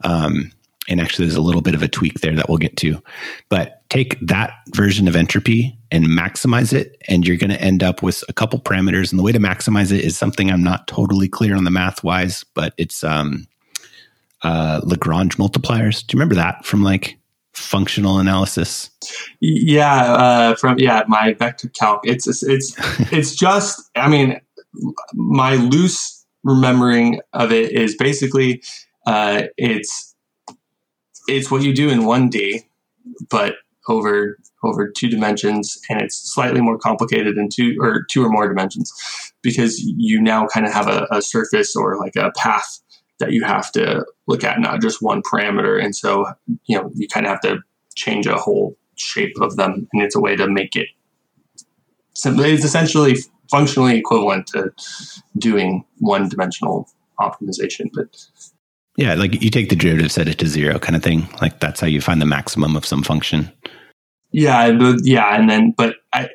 um, 0.05 0.53
and 0.89 1.01
actually, 1.01 1.27
there's 1.27 1.37
a 1.37 1.43
little 1.43 1.63
bit 1.63 1.75
of 1.75 1.83
a 1.83 1.89
tweak 1.89 2.21
there 2.21 2.35
that 2.35 2.49
we'll 2.49 2.59
get 2.59 2.77
to. 2.79 3.01
But 3.49 3.83
take 3.89 4.19
that 4.21 4.53
version 4.75 5.07
of 5.07 5.15
entropy 5.15 5.79
and 5.91 6.07
maximize 6.07 6.73
it, 6.73 6.97
and 7.09 7.27
you're 7.27 7.37
going 7.37 7.51
to 7.51 7.61
end 7.61 7.83
up 7.83 8.03
with 8.03 8.25
a 8.29 8.33
couple 8.33 8.59
parameters. 8.59 9.11
And 9.11 9.19
the 9.19 9.23
way 9.23 9.33
to 9.33 9.39
maximize 9.39 9.93
it 9.93 10.05
is 10.05 10.19
something 10.19 10.51
I'm 10.51 10.63
not 10.63 10.89
totally 10.89 11.29
clear 11.29 11.55
on 11.55 11.65
the 11.65 11.71
math 11.71 12.03
wise, 12.03 12.45
but 12.55 12.75
it's 12.79 13.05
um, 13.05 13.47
uh, 14.43 14.81
Lagrange 14.83 15.37
multipliers. 15.37 16.05
Do 16.05 16.15
you 16.15 16.19
remember 16.19 16.35
that 16.35 16.65
from 16.65 16.83
like 16.83 17.17
functional 17.53 18.19
analysis? 18.19 18.91
Yeah, 19.41 20.13
uh, 20.13 20.57
from 20.57 20.79
yeah, 20.79 21.05
my 21.07 21.35
vector 21.35 21.69
calc. 21.69 22.01
It's 22.05 22.27
it's 22.27 22.43
it's, 22.43 22.75
it's 23.13 23.37
just. 23.37 23.89
I 23.95 24.09
mean, 24.09 24.41
my 25.15 25.55
loose 25.55 26.25
remembering 26.45 27.21
of 27.33 27.53
it 27.53 27.71
is 27.73 27.95
basically 27.97 28.63
uh, 29.07 29.43
it's 29.57 30.15
it's 31.29 31.51
what 31.51 31.63
you 31.63 31.75
do 31.75 31.89
in 31.89 32.01
1D, 32.01 32.65
but 33.31 33.55
over 33.89 34.39
over 34.65 34.89
two 34.89 35.09
dimensions, 35.09 35.81
and 35.91 36.01
it's 36.01 36.17
slightly 36.33 36.61
more 36.61 36.79
complicated 36.79 37.37
in 37.37 37.49
two 37.49 37.77
or 37.81 38.05
two 38.09 38.25
or 38.25 38.29
more 38.29 38.47
dimensions 38.47 38.93
because 39.43 39.81
you 39.81 40.21
now 40.21 40.47
kind 40.47 40.67
of 40.67 40.73
have 40.73 40.89
a, 40.89 41.07
a 41.11 41.21
surface 41.21 41.75
or 41.75 41.99
like 41.99 42.15
a 42.17 42.31
path 42.37 42.81
that 43.19 43.33
you 43.33 43.45
have 43.45 43.71
to 43.73 44.05
look 44.27 44.45
at, 44.45 44.61
not 44.61 44.81
just 44.81 45.03
one 45.03 45.23
parameter. 45.23 45.83
And 45.83 45.95
so, 45.95 46.27
you 46.67 46.77
know, 46.77 46.91
you 46.95 47.09
kind 47.09 47.27
of 47.27 47.31
have 47.31 47.41
to 47.43 47.59
change 47.95 48.27
a 48.27 48.37
whole 48.37 48.77
shape 48.97 49.35
of 49.41 49.57
them, 49.57 49.89
and 49.93 50.03
it's 50.03 50.17
a 50.17 50.21
way 50.21 50.37
to 50.37 50.49
make 50.49 50.77
it. 50.77 50.89
It's 52.13 52.65
essentially 52.65 53.17
functionally 53.51 53.99
equivalent 53.99 54.47
to 54.49 54.73
doing 55.39 55.85
one 55.99 56.29
dimensional 56.29 56.89
optimization, 57.21 57.91
but 57.93 58.27
yeah, 58.97 59.15
like 59.15 59.43
you 59.43 59.51
take 59.51 59.69
the 59.69 59.77
derivative, 59.77 60.13
set 60.13 60.29
it 60.29 60.39
to 60.39 60.47
zero, 60.47 60.79
kind 60.79 60.97
of 60.97 61.03
thing. 61.03 61.29
Like 61.41 61.61
that's 61.61 61.81
how 61.81 61.87
you 61.87 62.01
find 62.01 62.21
the 62.21 62.27
maximum 62.27 62.77
of 62.77 62.85
some 62.85 63.03
function. 63.03 63.51
Yeah, 64.33 64.79
yeah, 65.03 65.37
and 65.39 65.49
then, 65.49 65.75
but 65.77 65.97
I, 66.13 66.31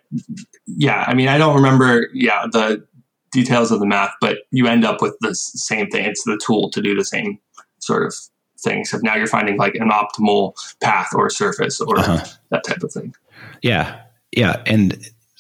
yeah, 0.68 1.04
I 1.08 1.16
mean, 1.16 1.28
I 1.28 1.38
don't 1.38 1.56
remember, 1.56 2.10
yeah, 2.14 2.46
the 2.52 2.86
details 3.32 3.72
of 3.72 3.80
the 3.80 3.88
math, 3.88 4.14
but 4.22 4.40
you 4.52 4.68
end 4.68 4.86
up 4.86 5.02
with 5.02 5.16
the 5.22 5.34
same 5.34 5.90
thing. 5.90 6.06
It's 6.06 6.24
the 6.24 6.40
tool 6.46 6.70
to 6.72 6.82
do 6.82 6.96
the 6.96 7.04
same 7.04 7.40
sort 7.80 8.06
of 8.06 8.14
thing. 8.60 8.86
So 8.86 9.00
now 9.02 9.16
you're 9.16 9.28
finding 9.28 9.58
like 9.58 9.76
an 9.76 9.90
optimal 9.90 10.54
path 10.80 11.10
or 11.16 11.30
surface 11.30 11.82
or 11.82 11.98
uh-huh. 12.00 12.24
that 12.50 12.64
type 12.64 12.84
of 12.84 12.92
thing. 12.92 13.16
Yeah, 13.64 14.00
yeah, 14.32 14.62
and 14.66 14.98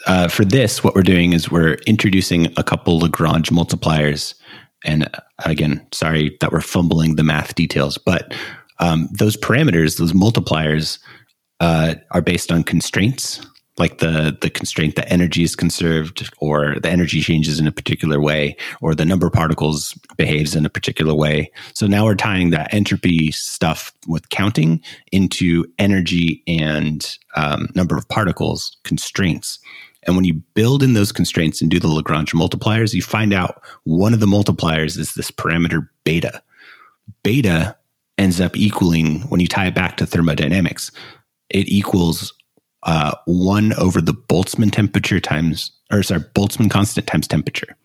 uh, 0.08 0.28
for 0.28 0.46
this, 0.46 0.84
what 0.84 0.96
we're 0.96 1.04
doing 1.04 1.34
is 1.34 1.52
we're 1.52 1.76
introducing 1.86 2.48
a 2.58 2.64
couple 2.64 3.00
Lagrange 3.00 3.50
multipliers. 3.50 4.34
And 4.86 5.04
uh, 5.04 5.20
again, 5.46 5.86
sorry 5.92 6.38
that 6.42 6.52
we're 6.52 6.62
fumbling 6.62 7.16
the 7.16 7.24
math 7.24 7.56
details, 7.56 7.98
but 7.98 8.34
um, 8.80 9.10
those 9.12 9.36
parameters, 9.38 9.98
those 9.98 10.14
multipliers, 10.14 11.00
uh, 11.60 11.96
are 12.12 12.22
based 12.22 12.52
on 12.52 12.64
constraints 12.64 13.42
like 13.78 14.00
the 14.00 14.36
the 14.42 14.50
constraint 14.50 14.96
that 14.96 15.12
energy 15.12 15.44
is 15.44 15.56
conserved 15.56 16.30
or 16.40 16.76
the 16.82 16.90
energy 16.90 17.22
changes 17.22 17.60
in 17.60 17.68
a 17.68 17.72
particular 17.72 18.20
way 18.20 18.56
or 18.82 18.96
the 18.96 19.06
number 19.06 19.28
of 19.28 19.34
particles 19.34 19.94
behaves 20.18 20.56
in 20.56 20.66
a 20.66 20.70
particular 20.70 21.14
way. 21.14 21.52
So 21.74 21.88
now 21.88 22.06
we're 22.06 22.16
tying 22.16 22.50
that 22.52 22.74
entropy 22.74 23.32
stuff 23.32 23.94
with 24.08 24.30
counting 24.30 24.82
into 25.12 25.66
energy 25.80 26.44
and 26.48 27.18
um, 27.36 27.70
number 27.76 27.98
of 27.98 28.08
particles 28.10 28.76
constraints 28.84 29.60
and 30.08 30.16
when 30.16 30.26
you 30.26 30.36
build 30.56 30.82
in 30.82 30.94
those 30.94 31.12
constraints 31.12 31.62
and 31.62 31.70
do 31.70 31.80
the 31.80 31.88
lagrange 31.88 32.32
multipliers 32.34 32.94
you 32.94 33.02
find 33.02 33.34
out 33.34 33.62
one 33.84 34.14
of 34.14 34.20
the 34.20 34.26
multipliers 34.26 34.98
is 34.98 35.14
this 35.14 35.32
parameter 35.32 35.88
beta 36.04 36.42
beta 37.24 37.76
ends 38.18 38.42
up 38.42 38.58
equaling 38.58 39.22
when 39.30 39.40
you 39.40 39.48
tie 39.48 39.68
it 39.68 39.76
back 39.76 39.98
to 39.98 40.06
thermodynamics 40.06 40.92
it 41.50 41.68
equals 41.68 42.34
uh, 42.84 43.14
one 43.26 43.74
over 43.74 44.02
the 44.02 44.14
Boltzmann 44.14 44.72
temperature 44.72 45.20
times, 45.20 45.72
or 45.92 46.04
sorry, 46.04 46.22
Boltzmann 46.22 46.72
constant 46.72 47.08
times 47.08 47.28
temperature. 47.28 47.76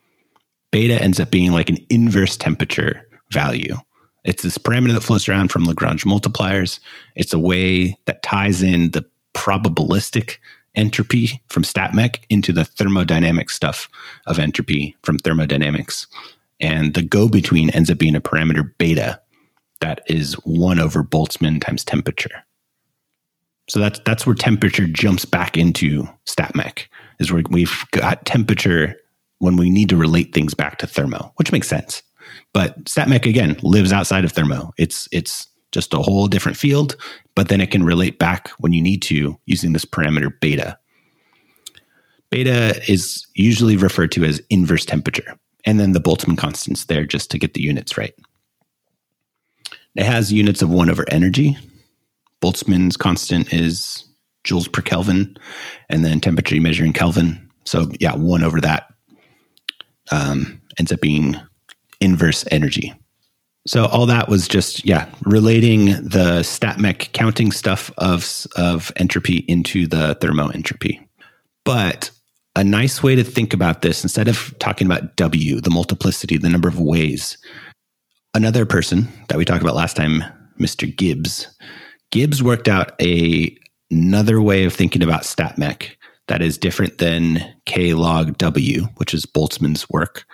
Beta 0.71 1.01
ends 1.03 1.21
up 1.21 1.31
being 1.31 1.53
like 1.53 1.69
an 1.69 1.79
inverse 1.91 2.37
temperature 2.37 3.07
value. 3.31 3.77
It's 4.25 4.43
this 4.43 4.59
parameter 4.59 4.95
that 4.95 5.03
floats 5.03 5.29
around 5.29 5.51
from 5.51 5.65
Lagrange 5.65 6.05
multipliers. 6.05 6.79
It's 7.17 7.33
a 7.33 7.39
way 7.39 7.99
that 8.05 8.23
ties 8.23 8.63
in 8.63 8.93
the 8.93 9.05
probabilistic 9.35 10.37
entropy 10.75 11.43
from 11.49 11.63
StatMech 11.63 12.19
into 12.31 12.53
the 12.53 12.63
thermodynamic 12.63 13.51
stuff 13.51 13.89
of 14.27 14.39
entropy 14.39 14.97
from 15.03 15.19
thermodynamics. 15.19 16.07
And 16.61 16.95
the 16.95 17.03
go 17.03 17.29
between 17.29 17.71
ends 17.71 17.91
up 17.91 17.99
being 17.99 18.17
a 18.17 18.21
parameter 18.21 18.71
beta 18.79 19.21
that 19.81 20.01
is 20.07 20.35
1 20.45 20.79
over 20.79 21.03
Boltzmann 21.03 21.61
times 21.61 21.85
temperature. 21.85 22.45
So 23.69 23.79
that's 23.79 24.01
that's 24.05 24.27
where 24.27 24.35
temperature 24.35 24.87
jumps 24.87 25.25
back 25.25 25.57
into 25.57 26.09
StatMech 26.27 26.87
is 27.21 27.33
where 27.33 27.43
we've 27.51 27.85
got 27.93 28.25
temperature 28.25 28.97
when 29.39 29.57
we 29.57 29.71
need 29.71 29.89
to 29.89 29.97
relate 29.97 30.33
things 30.35 30.55
back 30.55 30.79
to 30.79 30.87
thermo, 30.87 31.33
which 31.37 31.53
makes 31.53 31.69
sense. 31.69 32.03
But 32.53 32.85
StatMech 32.85 33.27
again 33.27 33.57
lives 33.63 33.93
outside 33.93 34.25
of 34.25 34.33
thermo. 34.33 34.73
It's 34.79 35.09
it's 35.13 35.47
just 35.73 35.95
a 35.95 35.99
whole 35.99 36.29
different 36.29 36.57
field, 36.57 36.97
but 37.35 37.49
then 37.49 37.61
it 37.61 37.71
can 37.71 37.83
relate 37.83 38.19
back 38.19 38.51
when 38.59 38.73
you 38.73 38.83
need 38.83 39.03
to 39.03 39.39
using 39.47 39.73
this 39.73 39.85
parameter 39.85 40.33
beta. 40.41 40.79
Beta 42.31 42.81
is 42.91 43.27
usually 43.35 43.77
referred 43.77 44.13
to 44.13 44.25
as 44.25 44.41
inverse 44.49 44.85
temperature, 44.85 45.39
and 45.65 45.81
then 45.81 45.93
the 45.93 46.01
Boltzmann 46.01 46.39
constants 46.39 46.87
there 46.87 47.05
just 47.05 47.31
to 47.31 47.39
get 47.39 47.55
the 47.55 47.63
units 47.63 47.99
right. 47.99 48.15
It 49.97 50.05
has 50.05 50.33
units 50.33 50.63
of 50.63 50.71
one 50.71 50.89
over 50.89 51.05
energy, 51.11 51.59
Boltzmann's 52.43 52.97
constant 52.97 53.53
is 53.53 54.05
joules 54.45 54.71
per 54.71 54.83
Kelvin, 54.83 55.37
and 55.89 56.05
then 56.05 56.21
temperature 56.21 56.57
you 56.57 56.61
measure 56.61 56.85
in 56.85 56.93
Kelvin. 56.93 57.49
So 57.65 57.91
yeah, 58.01 58.17
one 58.17 58.43
over 58.43 58.61
that 58.61 58.93
um, 60.11 60.61
ends 60.79 60.93
up 60.93 61.01
being 61.01 61.37
inverse 62.01 62.45
energy. 62.51 62.93
So 63.67 63.87
all 63.87 64.07
that 64.07 64.29
was 64.29 64.49
just 64.49 64.85
yeah, 64.85 65.09
relating 65.25 65.87
the 65.87 66.41
StatMech 66.43 67.13
counting 67.13 67.53
stuff 67.53 67.93
of 67.99 68.47
of 68.57 68.93
entropy 68.97 69.45
into 69.49 69.87
the 69.87 70.17
thermoentropy. 70.17 71.07
But 71.65 72.11
a 72.57 72.65
nice 72.65 73.03
way 73.03 73.15
to 73.15 73.25
think 73.25 73.55
about 73.55 73.83
this, 73.83 74.03
instead 74.03 74.29
of 74.29 74.55
talking 74.59 74.87
about 74.87 75.17
W, 75.17 75.61
the 75.61 75.71
multiplicity, 75.71 76.37
the 76.37 76.49
number 76.49 76.69
of 76.69 76.81
ways, 76.81 77.39
another 78.35 78.67
person 78.67 79.09
that 79.29 79.39
we 79.39 79.45
talked 79.45 79.63
about 79.63 79.77
last 79.77 79.97
time, 79.97 80.23
Mr. 80.59 80.95
Gibbs, 80.95 81.49
Gibbs 82.11 82.43
worked 82.43 82.69
out 82.69 83.01
a 83.01 83.57
another 83.91 84.41
way 84.41 84.65
of 84.65 84.73
thinking 84.73 85.03
about 85.03 85.23
StatMech 85.23 85.91
that 86.29 86.43
is 86.43 86.59
different 86.59 86.99
than 86.99 87.43
K 87.67 87.95
log 87.95 88.39
W, 88.39 88.85
which 88.97 89.15
is 89.15 89.27
Boltzmann's 89.27 89.89
work. 89.91 90.25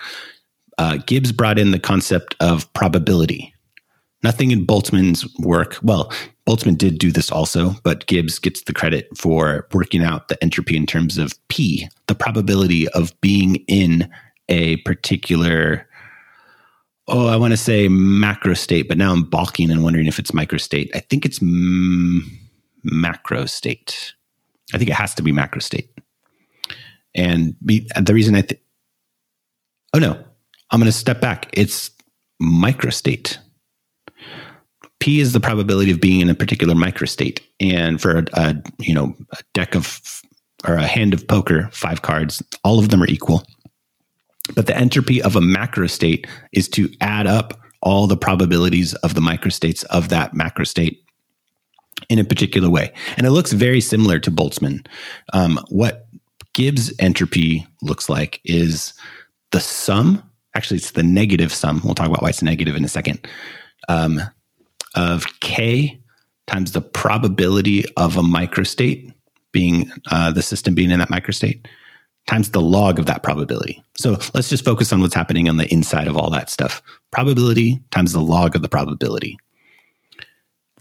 Uh, 0.79 0.99
Gibbs 1.07 1.33
brought 1.33 1.59
in 1.59 1.73
the 1.73 1.79
concept 1.79 2.37
of 2.41 2.73
probability. 2.73 3.55
Nothing 4.23 4.51
in 4.51 4.67
Boltzmann's 4.67 5.27
work, 5.39 5.79
well, 5.83 6.13
Boltzmann 6.47 6.79
did 6.79 6.99
do 6.99 7.13
this 7.13 7.31
also, 7.31 7.75
but 7.85 8.07
Gibbs 8.07 8.39
gets 8.39 8.63
the 8.63 8.73
credit 8.73 9.09
for 9.17 9.69
working 9.73 10.03
out 10.03 10.29
the 10.29 10.43
entropy 10.43 10.77
in 10.77 10.87
terms 10.87 11.19
of 11.19 11.35
P, 11.49 11.89
the 12.07 12.15
probability 12.15 12.89
of 12.89 13.19
being 13.21 13.57
in 13.67 14.11
a 14.49 14.77
particular 14.79 15.89
oh, 17.09 17.27
I 17.27 17.37
want 17.37 17.53
to 17.53 17.57
say 17.57 17.89
macro 17.89 18.55
state, 18.55 18.87
but 18.87 18.99
now 18.99 19.13
I'm 19.13 19.25
balking 19.25 19.71
and 19.71 19.83
wondering 19.83 20.07
if 20.07 20.19
it's 20.19 20.35
micro 20.35 20.59
state. 20.59 20.91
I 20.95 21.01
think 21.01 21.25
it's 21.25 21.43
m- 21.43 22.39
macro 22.85 23.47
state. 23.47 24.13
I 24.75 24.79
think 24.79 24.91
it 24.91 24.97
has 24.97 25.15
to 25.15 25.23
be 25.23 25.33
macro 25.33 25.61
state. 25.61 25.91
And 27.15 27.57
be, 27.65 27.89
the 27.99 28.15
reason 28.15 28.35
I 28.35 28.43
think, 28.43 28.61
oh 29.95 29.99
no, 29.99 30.23
I'm 30.71 30.81
going 30.81 30.91
to 30.91 30.93
step 30.93 31.21
back. 31.21 31.49
It's 31.53 31.91
microstate. 32.43 33.39
P 35.01 35.21
is 35.21 35.33
the 35.33 35.41
probability 35.41 35.91
of 35.91 36.01
being 36.01 36.21
in 36.21 36.29
a 36.29 36.35
particular 36.35 36.75
microstate. 36.75 37.41
And 37.61 38.01
for 38.01 38.19
a, 38.19 38.25
a 38.35 38.63
you 38.79 38.95
know 38.95 39.15
a 39.33 39.39
deck 39.55 39.75
of 39.75 40.01
or 40.67 40.75
a 40.75 40.87
hand 40.87 41.15
of 41.15 41.27
poker, 41.27 41.69
five 41.73 42.03
cards, 42.03 42.43
all 42.65 42.79
of 42.79 42.89
them 42.89 43.03
are 43.03 43.09
equal. 43.09 43.45
But 44.55 44.67
the 44.67 44.77
entropy 44.77 45.23
of 45.23 45.37
a 45.37 45.41
macrostate 45.41 46.27
is 46.53 46.69
to 46.71 46.91
add 47.01 47.27
up 47.27 47.61
all 47.81 48.07
the 48.07 48.17
probabilities 48.17 48.95
of 48.95 49.15
the 49.15 49.21
microstates 49.21 49.85
of 49.85 50.09
that 50.09 50.33
macrostate 50.33 50.99
in 52.09 52.19
a 52.19 52.25
particular 52.25 52.69
way. 52.69 52.93
And 53.17 53.27
it 53.27 53.31
looks 53.31 53.53
very 53.53 53.81
similar 53.81 54.19
to 54.21 54.31
Boltzmann. 54.31 54.87
Um, 55.33 55.61
what 55.69 56.09
Gibbs 56.55 56.93
entropy 56.99 57.67
looks 57.83 58.09
like 58.09 58.41
is 58.45 58.95
the 59.53 59.61
sum, 59.61 60.28
actually, 60.59 60.77
it's 60.77 60.91
the 60.91 61.03
negative 61.03 61.55
sum. 61.55 61.81
We'll 61.85 61.95
talk 61.95 62.09
about 62.09 62.23
why 62.23 62.29
it's 62.29 62.43
negative 62.43 62.77
in 62.77 62.85
a 62.85 62.89
second, 62.89 63.27
um, 63.89 64.21
of 64.95 65.25
K 65.41 65.99
times 66.47 66.73
the 66.73 66.83
probability 66.83 67.85
of 67.97 68.17
a 68.17 68.23
microstate 68.23 69.13
being 69.53 69.91
uh, 70.11 70.31
the 70.31 70.43
system 70.43 70.75
being 70.75 70.91
in 70.91 70.99
that 70.99 71.09
microstate 71.09 71.67
times 72.27 72.51
the 72.51 72.61
log 72.61 72.99
of 72.99 73.07
that 73.07 73.23
probability. 73.23 73.83
So 73.97 74.19
let's 74.35 74.51
just 74.51 74.65
focus 74.65 74.93
on 74.93 75.01
what's 75.01 75.15
happening 75.15 75.49
on 75.49 75.57
the 75.57 75.73
inside 75.73 76.09
of 76.09 76.17
all 76.17 76.29
that 76.31 76.51
stuff. 76.51 76.83
Probability 77.11 77.81
times 77.91 78.13
the 78.13 78.21
log 78.21 78.55
of 78.55 78.63
the 78.63 78.69
probability. 78.69 79.39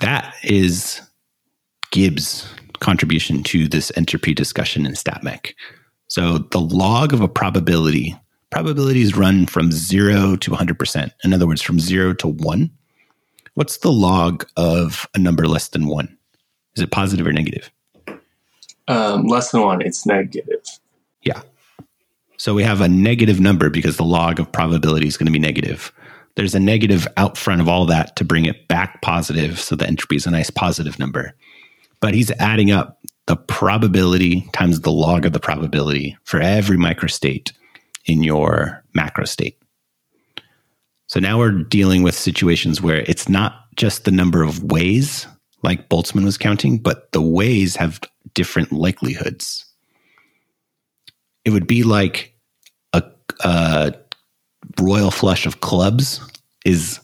That 0.01 0.35
is 0.43 1.01
Gibbs' 1.91 2.47
contribution 2.79 3.43
to 3.43 3.67
this 3.67 3.91
entropy 3.95 4.33
discussion 4.33 4.85
in 4.85 4.93
StatMech. 4.93 5.53
So 6.09 6.39
the 6.39 6.59
log 6.59 7.13
of 7.13 7.21
a 7.21 7.27
probability, 7.27 8.15
probabilities 8.49 9.15
run 9.15 9.45
from 9.45 9.71
zero 9.71 10.35
to 10.37 10.51
100%. 10.51 11.11
In 11.23 11.33
other 11.33 11.47
words, 11.47 11.61
from 11.61 11.79
zero 11.79 12.13
to 12.15 12.27
one. 12.27 12.71
What's 13.55 13.77
the 13.77 13.91
log 13.91 14.45
of 14.55 15.07
a 15.15 15.19
number 15.19 15.47
less 15.47 15.69
than 15.69 15.87
one? 15.87 16.15
Is 16.75 16.83
it 16.83 16.91
positive 16.91 17.25
or 17.25 17.33
negative? 17.33 17.71
Um, 18.87 19.25
less 19.25 19.51
than 19.51 19.61
one, 19.61 19.81
it's 19.81 20.05
negative. 20.05 20.63
Yeah. 21.23 21.41
So 22.37 22.53
we 22.53 22.63
have 22.63 22.81
a 22.81 22.87
negative 22.87 23.39
number 23.39 23.69
because 23.69 23.97
the 23.97 24.05
log 24.05 24.39
of 24.39 24.51
probability 24.51 25.07
is 25.07 25.17
going 25.17 25.25
to 25.25 25.31
be 25.31 25.39
negative. 25.39 25.91
There's 26.35 26.53
a 26.53 26.59
negative 26.59 27.07
out 27.17 27.35
front 27.35 27.61
of 27.61 27.67
all 27.67 27.87
that 27.87 28.15
to 28.17 28.23
bring 28.23 28.45
it 28.45 28.67
back 28.67 29.01
positive. 29.01 29.59
So 29.59 29.75
the 29.75 29.87
entropy 29.87 30.17
is 30.17 30.27
a 30.27 30.31
nice 30.31 30.51
positive 30.51 30.99
number. 30.99 31.33
But 31.99 32.13
he's 32.13 32.29
adding 32.31 32.69
up 32.69 32.99
the 33.25 33.35
probability 33.35 34.47
times 34.53 34.81
the 34.81 34.91
log 34.91 35.25
of 35.25 35.33
the 35.33 35.39
probability 35.39 36.15
for 36.23 36.39
every 36.39 36.77
microstate 36.77 37.51
in 38.07 38.23
your 38.23 38.83
macro 38.93 39.25
state. 39.25 39.61
So 41.07 41.19
now 41.19 41.37
we're 41.37 41.51
dealing 41.51 42.03
with 42.03 42.15
situations 42.15 42.81
where 42.81 43.01
it's 43.01 43.29
not 43.29 43.65
just 43.75 44.05
the 44.05 44.11
number 44.11 44.43
of 44.43 44.63
ways, 44.63 45.27
like 45.63 45.87
Boltzmann 45.89 46.25
was 46.25 46.37
counting, 46.37 46.79
but 46.79 47.11
the 47.11 47.21
ways 47.21 47.75
have 47.75 47.99
different 48.33 48.71
likelihoods 48.71 49.67
it 51.47 51.51
would 51.51 51.65
be 51.65 51.83
like 51.83 52.33
a, 52.91 53.01
a 53.39 53.93
royal 54.81 55.11
flush 55.11 55.45
of 55.45 55.61
clubs 55.61 56.19
is 56.65 56.99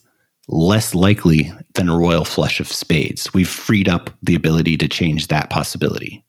less 0.49 0.93
likely 0.93 1.49
than 1.75 1.87
a 1.87 1.97
royal 1.97 2.25
flush 2.25 2.59
of 2.59 2.67
spades. 2.67 3.33
We've 3.33 3.47
freed 3.47 3.87
up 3.87 4.09
the 4.21 4.35
ability 4.35 4.75
to 4.79 4.89
change 4.89 5.29
that 5.29 5.49
possibility, 5.49 6.25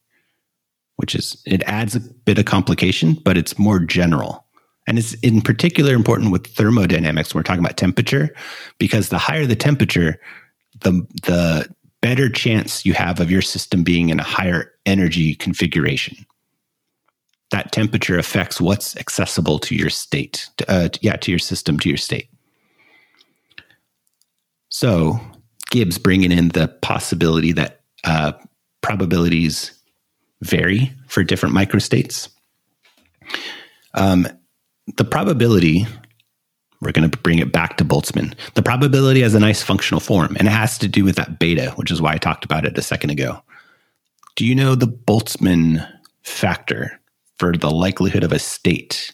which 0.94 1.16
is 1.16 1.42
it 1.44 1.64
adds 1.64 1.96
a 1.96 2.00
bit 2.00 2.38
of 2.38 2.44
complication, 2.44 3.14
but 3.14 3.36
it's 3.36 3.58
more 3.58 3.80
general. 3.80 4.43
And 4.86 4.98
it's 4.98 5.14
in 5.14 5.40
particular 5.40 5.94
important 5.94 6.30
with 6.30 6.46
thermodynamics 6.46 7.34
when 7.34 7.40
we're 7.40 7.44
talking 7.44 7.64
about 7.64 7.76
temperature, 7.76 8.34
because 8.78 9.08
the 9.08 9.18
higher 9.18 9.46
the 9.46 9.56
temperature, 9.56 10.20
the 10.80 11.06
the 11.22 11.74
better 12.00 12.28
chance 12.28 12.84
you 12.84 12.92
have 12.92 13.18
of 13.18 13.30
your 13.30 13.42
system 13.42 13.82
being 13.82 14.10
in 14.10 14.20
a 14.20 14.24
higher 14.24 14.72
energy 14.84 15.34
configuration 15.34 16.26
that 17.54 17.70
temperature 17.70 18.18
affects 18.18 18.60
what's 18.60 18.96
accessible 18.96 19.60
to 19.60 19.76
your 19.76 19.88
state. 19.88 20.48
Uh, 20.66 20.88
yeah, 21.02 21.14
to 21.14 21.30
your 21.30 21.38
system, 21.38 21.78
to 21.78 21.88
your 21.88 21.96
state. 21.96 22.28
So 24.70 25.20
Gibbs 25.70 25.98
bringing 25.98 26.32
in 26.32 26.48
the 26.48 26.66
possibility 26.82 27.52
that 27.52 27.82
uh, 28.02 28.32
probabilities 28.80 29.72
vary 30.42 30.92
for 31.06 31.22
different 31.22 31.54
microstates. 31.54 32.28
Um, 33.94 34.26
the 34.96 35.04
probability, 35.04 35.86
we're 36.80 36.92
going 36.92 37.10
to 37.10 37.18
bring 37.18 37.38
it 37.38 37.52
back 37.52 37.76
to 37.78 37.84
Boltzmann. 37.84 38.34
The 38.54 38.62
probability 38.62 39.22
has 39.22 39.34
a 39.34 39.40
nice 39.40 39.62
functional 39.62 40.00
form, 40.00 40.36
and 40.38 40.46
it 40.46 40.52
has 40.52 40.78
to 40.78 40.88
do 40.88 41.04
with 41.04 41.16
that 41.16 41.38
beta, 41.38 41.70
which 41.76 41.90
is 41.90 42.02
why 42.02 42.12
I 42.12 42.18
talked 42.18 42.44
about 42.44 42.66
it 42.66 42.76
a 42.76 42.82
second 42.82 43.10
ago. 43.10 43.42
Do 44.36 44.44
you 44.44 44.54
know 44.54 44.74
the 44.74 44.88
Boltzmann 44.88 45.88
factor 46.22 47.00
for 47.38 47.52
the 47.52 47.70
likelihood 47.70 48.24
of 48.24 48.32
a 48.32 48.38
state 48.38 49.12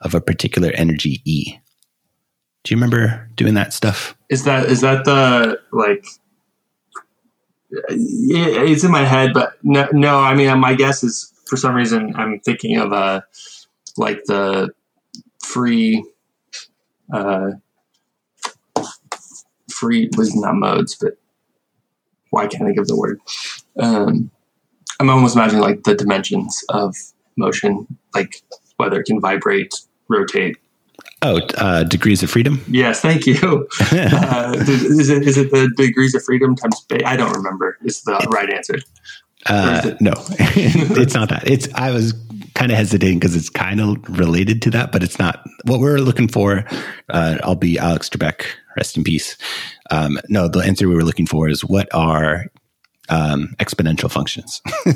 of 0.00 0.14
a 0.14 0.20
particular 0.20 0.70
energy 0.74 1.20
E? 1.24 1.58
Do 2.64 2.72
you 2.72 2.76
remember 2.76 3.28
doing 3.34 3.54
that 3.54 3.72
stuff? 3.72 4.16
Is 4.28 4.44
that 4.44 4.66
is 4.66 4.80
that 4.82 5.04
the 5.04 5.60
like? 5.72 6.06
It's 7.88 8.84
in 8.84 8.90
my 8.90 9.04
head, 9.04 9.32
but 9.34 9.58
no, 9.62 9.88
no. 9.92 10.20
I 10.20 10.34
mean, 10.34 10.58
my 10.58 10.74
guess 10.74 11.02
is 11.02 11.32
for 11.46 11.56
some 11.56 11.74
reason 11.74 12.14
I'm 12.16 12.38
thinking 12.40 12.78
of 12.78 12.92
a 12.92 13.24
like 13.96 14.22
the 14.26 14.72
free, 15.42 16.04
uh, 17.12 17.50
free 19.70 20.08
was 20.16 20.34
not 20.34 20.54
modes, 20.56 20.96
but 21.00 21.14
why 22.30 22.46
can't 22.46 22.68
I 22.68 22.72
give 22.72 22.86
the 22.86 22.96
word? 22.96 23.20
Um, 23.78 24.30
I'm 25.00 25.10
almost 25.10 25.34
imagining 25.36 25.62
like 25.62 25.82
the 25.84 25.94
dimensions 25.94 26.64
of 26.68 26.94
motion, 27.36 27.86
like 28.14 28.36
whether 28.76 29.00
it 29.00 29.04
can 29.04 29.20
vibrate, 29.20 29.74
rotate, 30.08 30.56
Oh, 31.24 31.38
uh, 31.56 31.84
degrees 31.84 32.24
of 32.24 32.30
freedom. 32.30 32.64
Yes, 32.68 33.00
thank 33.00 33.26
you. 33.26 33.68
uh, 33.92 34.54
is 34.58 35.08
it 35.08 35.22
is 35.22 35.38
it 35.38 35.52
the 35.52 35.72
degrees 35.76 36.16
of 36.16 36.24
freedom 36.24 36.56
times? 36.56 36.80
Ba- 36.88 37.06
I 37.08 37.16
don't 37.16 37.32
remember. 37.32 37.78
Is 37.84 38.02
the 38.02 38.14
right 38.32 38.52
answer? 38.52 38.78
Uh, 39.46 39.82
it- 39.84 40.00
no, 40.00 40.12
it's 40.40 41.14
not 41.14 41.28
that. 41.28 41.48
It's 41.48 41.68
I 41.74 41.92
was 41.92 42.12
kind 42.54 42.70
of 42.72 42.78
hesitating 42.78 43.18
because 43.18 43.36
it's 43.36 43.48
kind 43.48 43.80
of 43.80 43.96
related 44.18 44.62
to 44.62 44.70
that, 44.70 44.92
but 44.92 45.02
it's 45.02 45.18
not. 45.18 45.44
What 45.64 45.80
we're 45.80 45.98
looking 45.98 46.28
for, 46.28 46.64
uh, 47.08 47.38
I'll 47.42 47.54
be 47.54 47.78
Alex 47.78 48.08
Trebek, 48.08 48.44
rest 48.76 48.96
in 48.96 49.04
peace. 49.04 49.36
Um, 49.90 50.18
no, 50.28 50.48
the 50.48 50.60
answer 50.60 50.88
we 50.88 50.94
were 50.94 51.04
looking 51.04 51.26
for 51.26 51.48
is 51.48 51.64
what 51.64 51.88
are 51.94 52.46
um, 53.08 53.54
exponential 53.58 54.10
functions? 54.10 54.60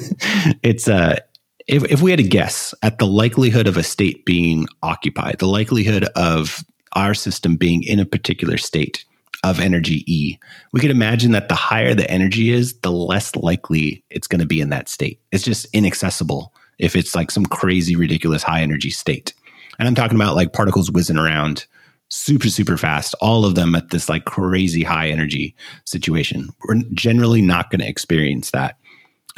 it's 0.63 0.89
uh, 0.89 1.19
if, 1.67 1.85
if 1.85 2.01
we 2.01 2.11
had 2.11 2.21
a 2.21 2.25
guess 2.25 2.75
at 2.83 2.99
the 2.99 3.07
likelihood 3.07 3.67
of 3.67 3.77
a 3.77 3.83
state 3.83 4.25
being 4.25 4.67
occupied, 4.83 5.37
the 5.39 5.47
likelihood 5.47 6.05
of 6.17 6.65
our 6.95 7.15
system 7.15 7.57
being 7.57 7.83
in 7.83 7.99
a 7.99 8.07
particular 8.07 8.57
state 8.57 9.05
of 9.45 9.61
energy 9.61 10.03
E, 10.07 10.39
we 10.73 10.81
could 10.81 10.91
imagine 10.91 11.33
that 11.33 11.49
the 11.49 11.55
higher 11.55 11.95
the 11.95 12.11
energy 12.11 12.51
is, 12.51 12.79
the 12.81 12.91
less 12.91 13.35
likely 13.37 14.03
it's 14.11 14.27
going 14.27 14.41
to 14.41 14.47
be 14.47 14.61
in 14.61 14.71
that 14.71 14.89
state. 14.89 15.21
It's 15.31 15.45
just 15.45 15.67
inaccessible 15.73 16.53
if 16.79 16.97
it's 16.97 17.15
like 17.15 17.31
some 17.31 17.47
crazy, 17.47 17.97
ridiculous 17.97 18.43
high 18.43 18.63
energy 18.63 18.91
state. 18.91 19.33
And 19.79 19.87
I'm 19.87 19.95
talking 19.95 20.17
about 20.17 20.37
like 20.37 20.53
particles 20.53 20.91
whizzing 20.91 21.19
around 21.19 21.67
super, 22.09 22.49
super 22.49 22.77
fast, 22.77 23.15
all 23.21 23.45
of 23.45 23.55
them 23.55 23.75
at 23.75 23.91
this 23.91 24.09
like 24.09 24.25
crazy 24.25 24.83
high 24.83 25.09
energy 25.09 25.55
situation. 25.85 26.51
We're 26.69 26.83
generally 26.93 27.43
not 27.43 27.71
going 27.71 27.81
to 27.81 27.89
experience 27.89 28.51
that 28.53 28.79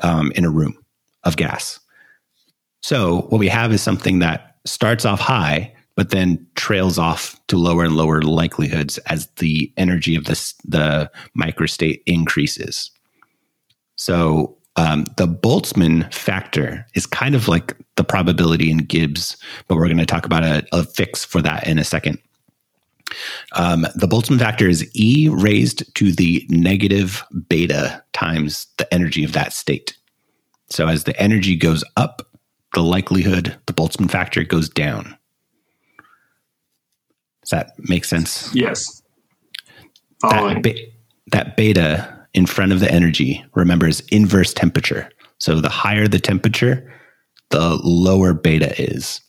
um, 0.02 0.32
in 0.32 0.44
a 0.44 0.50
room 0.50 0.78
of 1.24 1.36
gas. 1.36 1.80
So 2.82 3.22
what 3.28 3.38
we 3.38 3.48
have 3.48 3.72
is 3.72 3.82
something 3.82 4.20
that 4.20 4.56
starts 4.64 5.04
off 5.04 5.20
high, 5.20 5.74
but 5.96 6.10
then 6.10 6.46
trails 6.54 6.98
off 6.98 7.40
to 7.48 7.56
lower 7.56 7.84
and 7.84 7.96
lower 7.96 8.22
likelihoods 8.22 8.98
as 8.98 9.26
the 9.36 9.72
energy 9.76 10.14
of 10.14 10.26
this 10.26 10.54
the 10.64 11.10
microstate 11.36 12.02
increases. 12.06 12.90
So 13.96 14.57
um, 14.78 15.04
the 15.16 15.26
Boltzmann 15.26 16.12
factor 16.14 16.86
is 16.94 17.04
kind 17.04 17.34
of 17.34 17.48
like 17.48 17.76
the 17.96 18.04
probability 18.04 18.70
in 18.70 18.78
Gibbs, 18.78 19.36
but 19.66 19.74
we're 19.74 19.86
going 19.86 19.98
to 19.98 20.06
talk 20.06 20.24
about 20.24 20.44
a, 20.44 20.64
a, 20.72 20.84
fix 20.84 21.24
for 21.24 21.42
that 21.42 21.66
in 21.66 21.78
a 21.80 21.84
second. 21.84 22.18
Um, 23.56 23.82
the 23.96 24.06
Boltzmann 24.06 24.38
factor 24.38 24.68
is 24.68 24.88
E 24.94 25.28
raised 25.28 25.92
to 25.96 26.12
the 26.12 26.46
negative 26.48 27.24
beta 27.48 28.04
times 28.12 28.68
the 28.76 28.92
energy 28.94 29.24
of 29.24 29.32
that 29.32 29.52
state. 29.52 29.96
So 30.70 30.86
as 30.86 31.04
the 31.04 31.20
energy 31.20 31.56
goes 31.56 31.82
up, 31.96 32.22
the 32.74 32.82
likelihood, 32.82 33.58
the 33.66 33.72
Boltzmann 33.72 34.10
factor 34.10 34.44
goes 34.44 34.68
down. 34.68 35.18
Does 37.42 37.50
that 37.50 37.72
make 37.78 38.04
sense? 38.04 38.54
Yes. 38.54 39.02
That, 40.22 40.62
be- 40.62 40.92
that 41.32 41.56
beta 41.56 42.17
in 42.38 42.46
front 42.46 42.70
of 42.72 42.78
the 42.78 42.90
energy, 42.90 43.44
remember, 43.56 43.88
is 43.88 44.00
inverse 44.12 44.54
temperature. 44.54 45.10
So 45.38 45.60
the 45.60 45.68
higher 45.68 46.06
the 46.06 46.20
temperature, 46.20 46.88
the 47.50 47.80
lower 47.82 48.32
beta 48.32 48.80
is. 48.80 49.20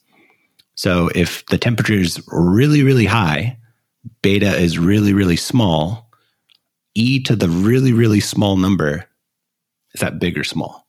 So 0.75 1.09
if 1.15 1.43
the 1.47 1.57
temperature 1.57 1.95
is 1.95 2.23
really, 2.27 2.83
really 2.83 3.07
high, 3.07 3.57
beta 4.21 4.55
is 4.55 4.77
really, 4.77 5.13
really 5.13 5.37
small, 5.37 6.07
e 6.93 7.19
to 7.23 7.35
the 7.35 7.49
really, 7.49 7.93
really 7.93 8.19
small 8.19 8.57
number, 8.57 9.05
is 9.95 10.01
that 10.01 10.19
big 10.19 10.37
or 10.37 10.43
small? 10.43 10.87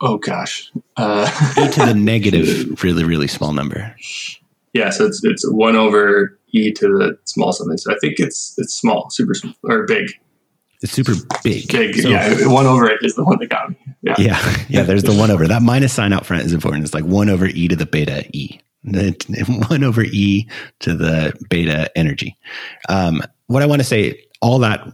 Oh 0.00 0.18
gosh. 0.18 0.70
Uh, 0.96 1.28
e 1.58 1.68
to 1.68 1.80
the 1.84 1.94
negative, 1.96 2.80
really, 2.84 3.02
really 3.02 3.26
small 3.26 3.52
number. 3.52 3.92
Yeah, 4.72 4.90
so 4.90 5.06
it's 5.06 5.20
it's 5.24 5.44
one 5.50 5.74
over 5.74 6.38
e 6.52 6.70
to 6.70 6.86
the 6.86 7.18
small 7.24 7.52
something. 7.52 7.76
So 7.76 7.92
I 7.92 7.96
think 8.00 8.20
it's 8.20 8.54
it's 8.56 8.72
small, 8.72 9.10
super 9.10 9.34
small, 9.34 9.54
or 9.64 9.84
big. 9.84 10.12
It's 10.82 10.92
super 10.92 11.12
big. 11.44 11.68
Big, 11.70 11.96
So- 11.96 12.08
yeah. 12.08 12.46
One 12.46 12.66
over 12.66 12.88
it 12.88 13.00
is 13.02 13.14
the 13.14 13.24
one 13.24 13.38
that 13.40 13.48
got 13.48 13.70
me. 13.70 13.76
Yeah. 14.02 14.14
Yeah, 14.18 14.56
yeah. 14.68 14.82
There's 14.82 15.02
the 15.02 15.14
one 15.14 15.30
over 15.30 15.46
that 15.46 15.62
minus 15.62 15.92
sign 15.92 16.12
out 16.12 16.24
front 16.24 16.44
is 16.44 16.52
important. 16.54 16.84
It's 16.84 16.94
like 16.94 17.04
one 17.04 17.28
over 17.28 17.46
e 17.46 17.68
to 17.68 17.76
the 17.76 17.86
beta 17.86 18.24
e, 18.32 18.58
one 19.68 19.84
over 19.84 20.02
e 20.02 20.48
to 20.80 20.94
the 20.94 21.34
beta 21.50 21.90
energy. 21.96 22.36
Um, 22.88 23.22
what 23.46 23.62
I 23.62 23.66
want 23.66 23.80
to 23.80 23.84
say, 23.86 24.24
all 24.40 24.58
that 24.60 24.86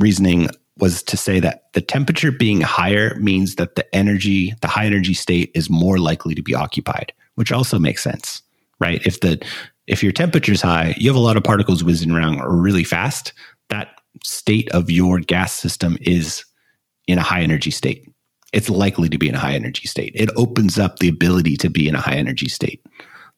reasoning 0.00 0.48
was 0.78 1.02
to 1.04 1.16
say 1.16 1.40
that 1.40 1.72
the 1.74 1.80
temperature 1.80 2.32
being 2.32 2.60
higher 2.60 3.14
means 3.16 3.54
that 3.56 3.76
the 3.76 3.94
energy, 3.94 4.54
the 4.60 4.68
high 4.68 4.86
energy 4.86 5.14
state, 5.14 5.50
is 5.54 5.70
more 5.70 5.98
likely 5.98 6.34
to 6.34 6.42
be 6.42 6.54
occupied, 6.54 7.12
which 7.36 7.52
also 7.52 7.78
makes 7.78 8.02
sense, 8.02 8.42
right? 8.78 9.00
If 9.06 9.20
the 9.20 9.42
if 9.86 10.02
your 10.02 10.12
temperature 10.12 10.52
is 10.52 10.62
high, 10.62 10.94
you 10.98 11.08
have 11.08 11.16
a 11.16 11.20
lot 11.20 11.36
of 11.36 11.44
particles 11.44 11.82
whizzing 11.82 12.10
around 12.10 12.40
really 12.42 12.84
fast. 12.84 13.32
State 14.24 14.68
of 14.70 14.90
your 14.90 15.18
gas 15.20 15.52
system 15.52 15.96
is 16.00 16.44
in 17.06 17.18
a 17.18 17.22
high 17.22 17.40
energy 17.42 17.70
state 17.70 18.06
it's 18.52 18.68
likely 18.68 19.08
to 19.08 19.16
be 19.16 19.28
in 19.28 19.36
a 19.36 19.38
high 19.38 19.52
energy 19.54 19.86
state. 19.86 20.10
It 20.16 20.28
opens 20.36 20.76
up 20.76 20.98
the 20.98 21.06
ability 21.08 21.56
to 21.58 21.70
be 21.70 21.86
in 21.86 21.94
a 21.94 22.00
high 22.00 22.16
energy 22.16 22.48
state. 22.48 22.84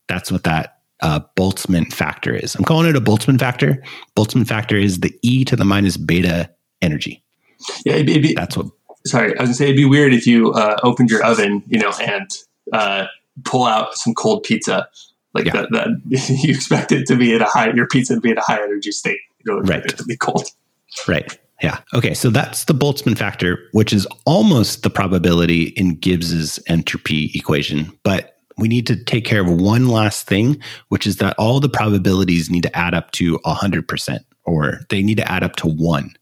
That's 0.08 0.32
what 0.32 0.44
that 0.44 0.78
uh, 1.02 1.20
Boltzmann 1.36 1.92
factor 1.92 2.34
is. 2.34 2.54
I'm 2.54 2.64
calling 2.64 2.88
it 2.88 2.96
a 2.96 3.00
Boltzmann 3.02 3.38
factor. 3.38 3.82
Boltzmann 4.16 4.46
factor 4.46 4.74
is 4.74 5.00
the 5.00 5.12
e 5.20 5.44
to 5.44 5.54
the 5.54 5.66
minus 5.66 5.98
beta 5.98 6.48
energy. 6.80 7.22
Yeah, 7.84 7.92
it'd 7.96 8.06
be, 8.06 8.12
it'd 8.12 8.22
be- 8.22 8.32
That's 8.34 8.56
what. 8.56 8.68
sorry, 9.06 9.36
I 9.36 9.42
was 9.42 9.48
gonna 9.48 9.54
say 9.54 9.64
it'd 9.66 9.76
be 9.76 9.84
weird 9.84 10.14
if 10.14 10.26
you 10.26 10.50
uh, 10.54 10.78
opened 10.82 11.10
your 11.10 11.22
oven, 11.22 11.62
you 11.66 11.78
know, 11.78 11.92
and 12.00 12.30
uh, 12.72 13.04
pull 13.44 13.66
out 13.66 13.94
some 13.94 14.14
cold 14.14 14.44
pizza. 14.44 14.88
Like 15.34 15.44
Yeah. 15.44 15.66
that, 15.70 15.72
that 15.72 16.38
you 16.42 16.54
expect 16.54 16.90
it 16.90 17.06
to 17.08 17.16
be 17.16 17.34
at 17.34 17.42
a 17.42 17.46
high, 17.46 17.70
your 17.74 17.86
pizza 17.86 18.14
to 18.14 18.20
be 18.22 18.30
at 18.30 18.38
a 18.38 18.42
high 18.42 18.62
energy 18.62 18.92
state. 18.92 19.18
You 19.44 19.52
don't 19.52 19.64
Right. 19.68 19.84
it 19.84 19.98
to 19.98 20.04
be 20.04 20.16
cold. 20.16 20.46
Right. 21.06 21.38
Yeah. 21.62 21.78
Okay. 21.94 22.14
So 22.14 22.30
that's 22.30 22.64
the 22.64 22.74
Boltzmann 22.74 23.16
factor, 23.16 23.58
which 23.72 23.92
is 23.92 24.06
almost 24.26 24.82
the 24.82 24.90
probability 24.90 25.68
in 25.68 25.94
Gibbs's 25.94 26.58
entropy 26.66 27.30
equation. 27.34 27.96
But 28.02 28.32
we 28.58 28.68
need 28.68 28.86
to 28.88 28.96
take 28.96 29.24
care 29.24 29.40
of 29.40 29.50
one 29.50 29.88
last 29.88 30.26
thing, 30.26 30.60
which 30.88 31.06
is 31.06 31.16
that 31.16 31.38
all 31.38 31.60
the 31.60 31.68
probabilities 31.68 32.50
need 32.50 32.62
to 32.64 32.76
add 32.76 32.94
up 32.94 33.10
to 33.12 33.38
100%, 33.40 34.18
or 34.44 34.80
they 34.88 35.02
need 35.02 35.16
to 35.16 35.30
add 35.30 35.42
up 35.42 35.56
to 35.56 35.68
one. 35.68 36.14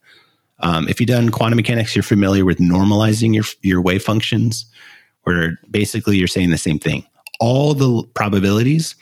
Um, 0.59 0.87
if 0.87 0.99
you've 0.99 1.07
done 1.07 1.29
quantum 1.29 1.57
mechanics, 1.57 1.95
you're 1.95 2.03
familiar 2.03 2.45
with 2.45 2.59
normalizing 2.59 3.33
your, 3.33 3.43
your 3.61 3.81
wave 3.81 4.03
functions, 4.03 4.65
where 5.23 5.59
basically 5.69 6.17
you're 6.17 6.27
saying 6.27 6.51
the 6.51 6.57
same 6.57 6.79
thing. 6.79 7.05
All 7.39 7.73
the 7.73 8.03
probabilities, 8.13 8.95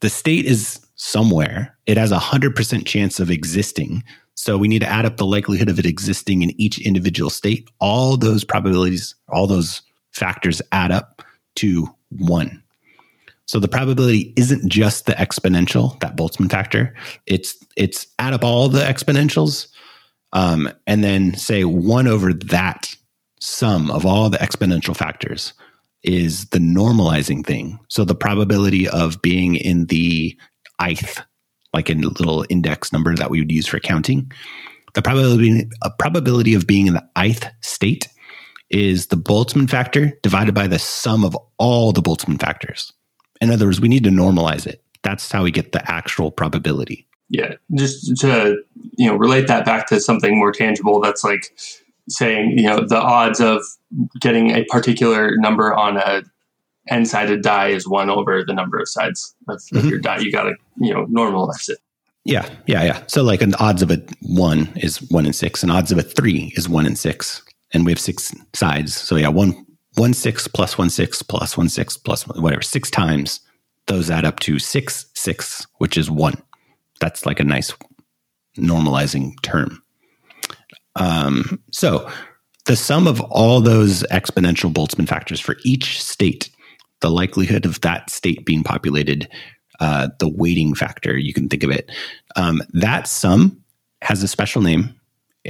the 0.00 0.10
state 0.10 0.44
is 0.44 0.84
somewhere, 0.96 1.76
it 1.86 1.96
has 1.96 2.10
a 2.10 2.18
100% 2.18 2.84
chance 2.86 3.20
of 3.20 3.30
existing. 3.30 4.02
So 4.40 4.56
we 4.56 4.68
need 4.68 4.78
to 4.82 4.88
add 4.88 5.04
up 5.04 5.16
the 5.16 5.26
likelihood 5.26 5.68
of 5.68 5.80
it 5.80 5.84
existing 5.84 6.42
in 6.42 6.58
each 6.60 6.78
individual 6.78 7.28
state. 7.28 7.68
All 7.80 8.16
those 8.16 8.44
probabilities, 8.44 9.16
all 9.28 9.48
those 9.48 9.82
factors 10.12 10.62
add 10.70 10.92
up 10.92 11.22
to 11.56 11.92
one. 12.10 12.62
So 13.46 13.58
the 13.58 13.66
probability 13.66 14.32
isn't 14.36 14.70
just 14.70 15.06
the 15.06 15.14
exponential, 15.14 15.98
that 15.98 16.16
Boltzmann 16.16 16.52
factor. 16.52 16.94
It's 17.26 17.56
it's 17.76 18.06
add 18.20 18.32
up 18.32 18.44
all 18.44 18.68
the 18.68 18.82
exponentials, 18.84 19.66
um, 20.32 20.70
and 20.86 21.02
then 21.02 21.34
say 21.34 21.64
one 21.64 22.06
over 22.06 22.32
that 22.32 22.94
sum 23.40 23.90
of 23.90 24.06
all 24.06 24.30
the 24.30 24.38
exponential 24.38 24.96
factors. 24.96 25.52
is 26.02 26.46
the 26.50 26.58
normalizing 26.58 27.44
thing. 27.44 27.78
So 27.88 28.04
the 28.04 28.14
probability 28.14 28.88
of 28.88 29.20
being 29.22 29.56
in 29.56 29.86
the 29.86 30.38
ith, 30.80 31.20
like 31.72 31.90
a 31.90 31.94
little 31.94 32.44
index 32.48 32.92
number 32.92 33.14
that 33.14 33.30
we 33.30 33.40
would 33.40 33.52
use 33.52 33.66
for 33.66 33.78
counting, 33.78 34.30
the 34.94 35.02
probability 35.02 35.68
probability 35.98 36.54
of 36.54 36.66
being 36.66 36.86
in 36.86 36.94
the 36.94 37.08
ith 37.16 37.46
state 37.60 38.08
is 38.70 39.06
the 39.06 39.16
Boltzmann 39.16 39.68
factor 39.68 40.12
divided 40.22 40.54
by 40.54 40.66
the 40.66 40.78
sum 40.78 41.24
of 41.24 41.36
all 41.58 41.92
the 41.92 42.02
Boltzmann 42.02 42.40
factors. 42.40 42.92
In 43.40 43.50
other 43.50 43.66
words, 43.66 43.80
we 43.80 43.88
need 43.88 44.04
to 44.04 44.10
normalize 44.10 44.66
it. 44.66 44.82
That's 45.02 45.30
how 45.30 45.44
we 45.44 45.50
get 45.50 45.72
the 45.72 45.90
actual 45.90 46.30
probability. 46.30 47.06
Yeah, 47.30 47.54
just 47.74 48.16
to 48.20 48.56
you 48.96 49.06
know 49.06 49.16
relate 49.16 49.46
that 49.48 49.64
back 49.64 49.86
to 49.88 50.00
something 50.00 50.38
more 50.38 50.52
tangible. 50.52 51.00
That's 51.00 51.22
like 51.22 51.52
saying 52.08 52.54
you 52.56 52.66
know 52.66 52.80
the 52.86 52.98
odds 52.98 53.40
of 53.40 53.62
getting 54.20 54.50
a 54.50 54.64
particular 54.64 55.36
number 55.36 55.74
on 55.74 55.98
a 55.98 56.22
n-sided 56.90 57.42
die 57.42 57.68
is 57.68 57.88
one 57.88 58.10
over 58.10 58.44
the 58.44 58.54
number 58.54 58.78
of 58.78 58.88
sides 58.88 59.34
of, 59.48 59.58
mm-hmm. 59.58 59.88
your 59.88 59.98
die. 59.98 60.18
You 60.18 60.32
got 60.32 60.44
to 60.44 60.54
you 60.76 60.92
know 60.92 61.06
normalize 61.06 61.68
it. 61.68 61.78
Yeah, 62.24 62.48
yeah, 62.66 62.84
yeah. 62.84 63.02
So 63.06 63.22
like 63.22 63.42
an 63.42 63.54
odds 63.54 63.82
of 63.82 63.90
a 63.90 64.02
one 64.22 64.68
is 64.76 64.98
one 65.10 65.26
in 65.26 65.32
six, 65.32 65.62
and 65.62 65.72
odds 65.72 65.92
of 65.92 65.98
a 65.98 66.02
three 66.02 66.52
is 66.56 66.68
one 66.68 66.86
in 66.86 66.96
six, 66.96 67.42
and 67.72 67.84
we 67.84 67.92
have 67.92 68.00
six 68.00 68.34
sides. 68.54 68.94
So 68.94 69.16
yeah, 69.16 69.28
one 69.28 69.66
one 69.96 70.14
six 70.14 70.46
plus 70.46 70.76
one 70.76 70.90
six 70.90 71.22
plus 71.22 71.56
one 71.56 71.68
six 71.68 71.96
plus 71.96 72.26
whatever 72.26 72.62
six 72.62 72.90
times 72.90 73.40
those 73.86 74.10
add 74.10 74.24
up 74.24 74.40
to 74.40 74.58
six 74.58 75.06
six, 75.14 75.66
which 75.78 75.96
is 75.96 76.10
one 76.10 76.40
that's 77.00 77.26
like 77.26 77.40
a 77.40 77.44
nice 77.44 77.72
normalizing 78.56 79.40
term. 79.42 79.82
Um, 80.96 81.62
so 81.70 82.10
the 82.66 82.76
sum 82.76 83.06
of 83.06 83.20
all 83.22 83.60
those 83.60 84.02
exponential 84.10 84.72
Boltzmann 84.72 85.08
factors 85.08 85.40
for 85.40 85.56
each 85.64 86.02
state, 86.02 86.50
the 87.00 87.10
likelihood 87.10 87.64
of 87.64 87.80
that 87.82 88.10
state 88.10 88.44
being 88.44 88.62
populated, 88.62 89.28
uh, 89.80 90.08
the 90.18 90.28
weighting 90.28 90.74
factor, 90.74 91.16
you 91.16 91.32
can 91.32 91.48
think 91.48 91.62
of 91.62 91.70
it. 91.70 91.90
Um, 92.36 92.62
that 92.70 93.06
sum 93.06 93.62
has 94.02 94.22
a 94.22 94.28
special 94.28 94.62
name, 94.62 94.94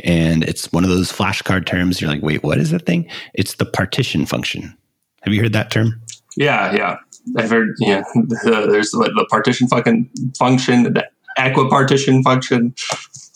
and 0.05 0.45
it's 0.45 0.73
one 0.73 0.85
of 0.85 0.91
those 0.91 1.13
flashcard 1.13 1.67
terms. 1.67 2.01
You're 2.01 2.11
like, 2.11 2.23
wait, 2.23 2.43
what 2.43 2.59
is 2.59 2.71
that 2.71 2.87
thing? 2.87 3.09
It's 3.35 3.55
the 3.55 3.67
partition 3.67 4.27
function. 4.27 4.77
Have 5.23 5.35
you 5.35 5.43
heard 5.43 5.53
that 5.55 5.71
term? 5.71 6.01
Yeah, 6.37 6.73
yeah. 6.73 6.97
I've 7.37 7.51
heard. 7.51 7.75
Yeah, 7.79 8.03
there's 8.45 8.91
the 8.91 9.27
partition 9.31 9.69
fucking 9.69 10.11
function, 10.39 10.85
the 10.85 11.09
equipartition 11.39 12.23
function. 12.23 12.75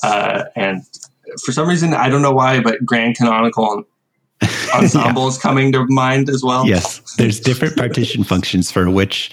Uh, 0.03 0.45
and 0.57 0.83
for 1.45 1.53
some 1.53 1.69
reason, 1.69 1.95
I 1.95 2.09
don't 2.09 2.23
know 2.23 2.33
why, 2.33 2.61
but 2.61 2.85
grand 2.85 3.17
canonical 3.17 3.85
ensemble 4.75 5.31
yeah. 5.33 5.39
coming 5.41 5.73
to 5.73 5.87
mind 5.89 6.29
as 6.29 6.43
well. 6.43 6.67
Yes, 6.67 7.01
there's 7.17 7.41
different 7.41 7.77
partition 7.77 8.25
functions 8.25 8.71
for 8.71 8.91
which 8.91 9.31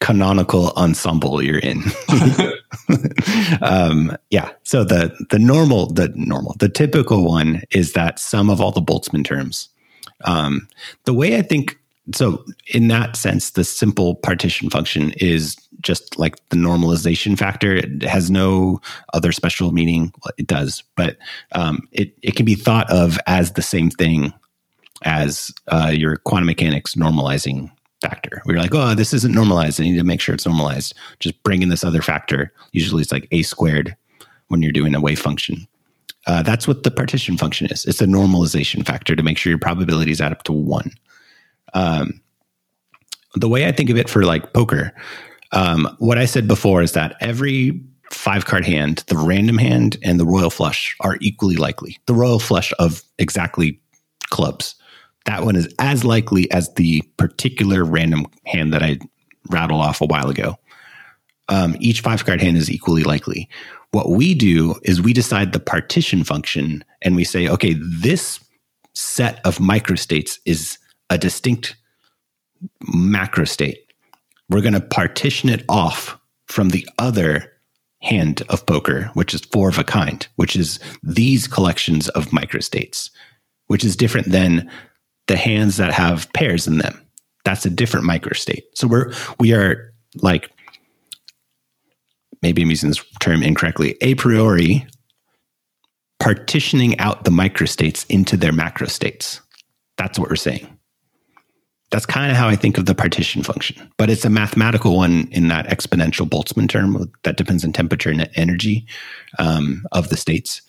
canonical 0.00 0.70
ensemble 0.76 1.42
you're 1.42 1.58
in. 1.58 1.82
um, 3.62 4.16
yeah. 4.30 4.50
So 4.64 4.84
the 4.84 5.14
the 5.30 5.38
normal 5.38 5.92
the 5.92 6.12
normal 6.14 6.56
the 6.58 6.68
typical 6.68 7.24
one 7.24 7.62
is 7.70 7.92
that 7.92 8.18
sum 8.18 8.50
of 8.50 8.60
all 8.60 8.72
the 8.72 8.82
Boltzmann 8.82 9.24
terms. 9.24 9.68
Um, 10.24 10.68
the 11.04 11.14
way 11.14 11.38
I 11.38 11.42
think 11.42 11.78
so 12.12 12.44
in 12.66 12.88
that 12.88 13.16
sense, 13.16 13.50
the 13.50 13.64
simple 13.64 14.16
partition 14.16 14.68
function 14.68 15.12
is 15.12 15.56
just 15.80 16.18
like 16.18 16.36
the 16.50 16.56
normalization 16.56 17.38
factor. 17.38 17.74
It 17.74 18.02
has 18.02 18.30
no 18.30 18.80
other 19.14 19.32
special 19.32 19.72
meaning. 19.72 20.12
Well, 20.22 20.32
it 20.36 20.46
does, 20.46 20.82
but 20.96 21.16
um, 21.52 21.88
it 21.92 22.14
it 22.22 22.36
can 22.36 22.44
be 22.44 22.54
thought 22.54 22.90
of 22.90 23.18
as 23.26 23.52
the 23.52 23.62
same 23.62 23.90
thing 23.90 24.34
as 25.04 25.52
uh, 25.68 25.92
your 25.94 26.16
quantum 26.16 26.46
mechanics 26.46 26.94
normalizing 26.94 27.70
factor. 28.00 28.42
We're 28.44 28.58
like, 28.58 28.74
oh, 28.74 28.94
this 28.94 29.14
isn't 29.14 29.34
normalized. 29.34 29.80
I 29.80 29.84
need 29.84 29.96
to 29.96 30.04
make 30.04 30.20
sure 30.20 30.34
it's 30.34 30.46
normalized. 30.46 30.94
Just 31.20 31.42
bring 31.42 31.62
in 31.62 31.68
this 31.68 31.84
other 31.84 32.02
factor. 32.02 32.52
Usually, 32.72 33.02
it's 33.02 33.12
like 33.12 33.28
a 33.30 33.42
squared 33.42 33.96
when 34.48 34.62
you're 34.62 34.72
doing 34.72 34.94
a 34.94 35.00
wave 35.00 35.18
function. 35.18 35.66
Uh, 36.26 36.42
that's 36.42 36.66
what 36.66 36.82
the 36.82 36.90
partition 36.90 37.36
function 37.36 37.66
is. 37.68 37.84
It's 37.84 38.00
a 38.00 38.06
normalization 38.06 38.84
factor 38.84 39.14
to 39.14 39.22
make 39.22 39.38
sure 39.38 39.50
your 39.50 39.58
probabilities 39.58 40.20
add 40.20 40.32
up 40.32 40.42
to 40.44 40.52
one. 40.52 40.90
Um, 41.74 42.20
the 43.34 43.48
way 43.48 43.66
I 43.66 43.72
think 43.72 43.90
of 43.90 43.96
it 43.96 44.08
for 44.08 44.24
like 44.24 44.52
poker, 44.52 44.92
um, 45.52 45.94
what 45.98 46.18
I 46.18 46.24
said 46.24 46.48
before 46.48 46.82
is 46.82 46.92
that 46.92 47.16
every 47.20 47.80
five 48.10 48.46
card 48.46 48.64
hand, 48.64 49.04
the 49.08 49.16
random 49.16 49.58
hand 49.58 49.96
and 50.02 50.18
the 50.18 50.24
royal 50.24 50.50
flush 50.50 50.96
are 51.00 51.18
equally 51.20 51.56
likely. 51.56 51.98
The 52.06 52.14
royal 52.14 52.38
flush 52.38 52.72
of 52.78 53.02
exactly 53.18 53.80
clubs. 54.30 54.76
That 55.26 55.44
one 55.44 55.56
is 55.56 55.72
as 55.78 56.04
likely 56.04 56.50
as 56.50 56.72
the 56.74 57.02
particular 57.16 57.84
random 57.84 58.26
hand 58.46 58.72
that 58.74 58.82
I 58.82 58.98
rattled 59.48 59.80
off 59.80 60.00
a 60.00 60.06
while 60.06 60.28
ago. 60.28 60.58
Um, 61.48 61.76
each 61.78 62.00
five 62.00 62.24
card 62.24 62.40
hand 62.40 62.56
is 62.56 62.70
equally 62.70 63.04
likely. 63.04 63.48
What 63.90 64.10
we 64.10 64.34
do 64.34 64.74
is 64.82 65.00
we 65.00 65.12
decide 65.12 65.52
the 65.52 65.60
partition 65.60 66.24
function 66.24 66.84
and 67.02 67.14
we 67.14 67.24
say, 67.24 67.48
okay, 67.48 67.74
this 67.78 68.40
set 68.94 69.40
of 69.44 69.58
microstates 69.58 70.38
is 70.44 70.78
a 71.10 71.18
distinct 71.18 71.76
macrostate. 72.82 73.76
We're 74.48 74.62
going 74.62 74.74
to 74.74 74.80
partition 74.80 75.48
it 75.48 75.64
off 75.68 76.18
from 76.46 76.70
the 76.70 76.88
other 76.98 77.50
hand 78.02 78.42
of 78.48 78.66
poker, 78.66 79.10
which 79.14 79.32
is 79.32 79.40
four 79.40 79.68
of 79.68 79.78
a 79.78 79.84
kind, 79.84 80.26
which 80.36 80.56
is 80.56 80.78
these 81.02 81.46
collections 81.46 82.08
of 82.10 82.26
microstates, 82.26 83.10
which 83.66 83.84
is 83.84 83.96
different 83.96 84.30
than 84.30 84.70
the 85.26 85.36
hands 85.36 85.76
that 85.78 85.92
have 85.92 86.32
pairs 86.32 86.66
in 86.66 86.78
them. 86.78 87.00
That's 87.44 87.66
a 87.66 87.70
different 87.70 88.06
microstate. 88.06 88.62
So 88.74 88.86
we're 88.86 89.12
we 89.38 89.52
are 89.52 89.92
like 90.16 90.50
maybe 92.42 92.62
I'm 92.62 92.70
using 92.70 92.90
this 92.90 93.04
term 93.20 93.42
incorrectly, 93.42 93.96
a 94.00 94.14
priori 94.14 94.86
partitioning 96.20 96.98
out 97.00 97.24
the 97.24 97.30
microstates 97.30 98.06
into 98.08 98.36
their 98.36 98.52
macrostates. 98.52 99.40
That's 99.96 100.18
what 100.18 100.30
we're 100.30 100.36
saying. 100.36 100.68
That's 101.90 102.06
kind 102.06 102.30
of 102.30 102.36
how 102.36 102.48
I 102.48 102.56
think 102.56 102.78
of 102.78 102.86
the 102.86 102.94
partition 102.94 103.42
function, 103.42 103.90
but 103.98 104.10
it's 104.10 104.24
a 104.24 104.30
mathematical 104.30 104.96
one 104.96 105.28
in 105.30 105.48
that 105.48 105.66
exponential 105.68 106.28
Boltzmann 106.28 106.68
term 106.68 107.12
that 107.22 107.36
depends 107.36 107.64
on 107.64 107.72
temperature 107.72 108.10
and 108.10 108.28
energy 108.34 108.86
um, 109.38 109.84
of 109.92 110.08
the 110.08 110.16
states. 110.16 110.62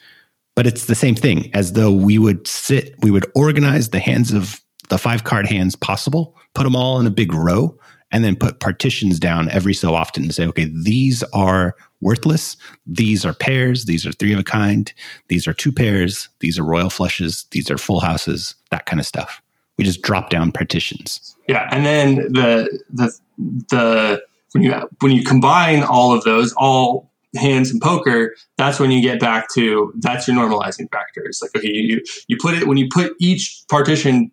But 0.55 0.67
it's 0.67 0.85
the 0.85 0.95
same 0.95 1.15
thing 1.15 1.49
as 1.53 1.73
though 1.73 1.91
we 1.91 2.17
would 2.17 2.47
sit, 2.47 2.95
we 3.01 3.11
would 3.11 3.29
organize 3.35 3.89
the 3.89 3.99
hands 3.99 4.31
of 4.31 4.61
the 4.89 4.97
five 4.97 5.23
card 5.23 5.47
hands 5.47 5.75
possible, 5.75 6.35
put 6.53 6.63
them 6.63 6.75
all 6.75 6.99
in 6.99 7.07
a 7.07 7.11
big 7.11 7.33
row, 7.33 7.77
and 8.11 8.23
then 8.23 8.35
put 8.35 8.59
partitions 8.59 9.19
down 9.19 9.49
every 9.49 9.73
so 9.73 9.93
often 9.93 10.23
and 10.23 10.33
say, 10.33 10.45
okay, 10.45 10.71
these 10.73 11.23
are 11.33 11.75
worthless. 12.01 12.55
These 12.85 13.25
are 13.25 13.33
pairs. 13.33 13.85
These 13.85 14.05
are 14.05 14.11
three 14.13 14.31
of 14.31 14.39
a 14.39 14.43
kind. 14.43 14.93
These 15.27 15.47
are 15.47 15.53
two 15.53 15.71
pairs. 15.71 16.29
These 16.39 16.57
are 16.57 16.63
royal 16.63 16.89
flushes. 16.89 17.45
These 17.51 17.69
are 17.69 17.77
full 17.77 17.99
houses, 17.99 18.55
that 18.69 18.85
kind 18.85 18.99
of 18.99 19.05
stuff 19.05 19.41
we 19.77 19.83
just 19.83 20.01
drop 20.01 20.29
down 20.29 20.51
partitions. 20.51 21.35
Yeah, 21.47 21.67
and 21.71 21.85
then 21.85 22.15
the 22.31 22.79
the 22.91 23.11
the 23.37 24.23
when 24.53 24.63
you 24.63 24.89
when 25.01 25.11
you 25.11 25.23
combine 25.23 25.83
all 25.83 26.13
of 26.13 26.23
those, 26.23 26.53
all 26.53 27.11
hands 27.35 27.71
and 27.71 27.81
poker, 27.81 28.35
that's 28.57 28.79
when 28.79 28.91
you 28.91 29.01
get 29.01 29.19
back 29.19 29.47
to 29.55 29.93
that's 29.99 30.27
your 30.27 30.37
normalizing 30.37 30.91
factor. 30.91 31.23
It's 31.25 31.41
like 31.41 31.51
okay, 31.55 31.71
you 31.71 32.01
you 32.27 32.37
put 32.39 32.55
it 32.55 32.67
when 32.67 32.77
you 32.77 32.87
put 32.91 33.13
each 33.19 33.63
partition, 33.69 34.31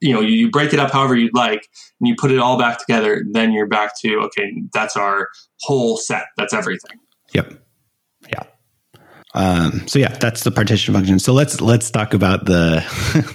you 0.00 0.12
know, 0.12 0.20
you 0.20 0.50
break 0.50 0.72
it 0.72 0.80
up 0.80 0.92
however 0.92 1.16
you'd 1.16 1.34
like, 1.34 1.66
and 2.00 2.08
you 2.08 2.14
put 2.18 2.30
it 2.30 2.38
all 2.38 2.58
back 2.58 2.78
together. 2.78 3.24
Then 3.30 3.52
you're 3.52 3.68
back 3.68 3.98
to 4.00 4.18
okay, 4.26 4.62
that's 4.72 4.96
our 4.96 5.28
whole 5.62 5.96
set. 5.96 6.26
That's 6.36 6.54
everything. 6.54 6.98
Yep. 7.34 7.54
Um, 9.34 9.86
so 9.86 9.98
yeah, 9.98 10.08
that's 10.08 10.44
the 10.44 10.50
partition 10.50 10.94
function. 10.94 11.18
So 11.18 11.34
let's 11.34 11.60
let's 11.60 11.90
talk 11.90 12.14
about 12.14 12.46
the 12.46 12.82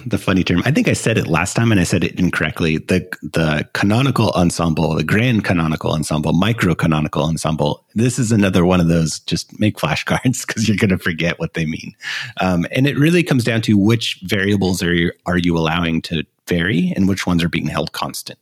the 0.06 0.18
funny 0.18 0.42
term. 0.42 0.62
I 0.64 0.72
think 0.72 0.88
I 0.88 0.92
said 0.92 1.16
it 1.16 1.28
last 1.28 1.54
time 1.54 1.70
and 1.70 1.80
I 1.80 1.84
said 1.84 2.02
it 2.02 2.18
incorrectly. 2.18 2.78
The 2.78 3.06
the 3.22 3.68
canonical 3.74 4.30
ensemble, 4.30 4.94
the 4.94 5.04
grand 5.04 5.44
canonical 5.44 5.92
ensemble, 5.92 6.32
micro 6.32 6.74
canonical 6.74 7.24
ensemble. 7.24 7.84
This 7.94 8.18
is 8.18 8.32
another 8.32 8.64
one 8.64 8.80
of 8.80 8.88
those. 8.88 9.20
Just 9.20 9.58
make 9.60 9.76
flashcards 9.76 10.44
because 10.46 10.68
you're 10.68 10.76
going 10.76 10.90
to 10.90 10.98
forget 10.98 11.38
what 11.38 11.54
they 11.54 11.64
mean. 11.64 11.94
Um, 12.40 12.66
and 12.72 12.86
it 12.88 12.98
really 12.98 13.22
comes 13.22 13.44
down 13.44 13.62
to 13.62 13.78
which 13.78 14.20
variables 14.24 14.82
are 14.82 14.92
you, 14.92 15.12
are 15.26 15.38
you 15.38 15.56
allowing 15.56 16.02
to 16.02 16.24
vary 16.48 16.92
and 16.96 17.08
which 17.08 17.26
ones 17.26 17.42
are 17.42 17.48
being 17.48 17.66
held 17.66 17.92
constant. 17.92 18.38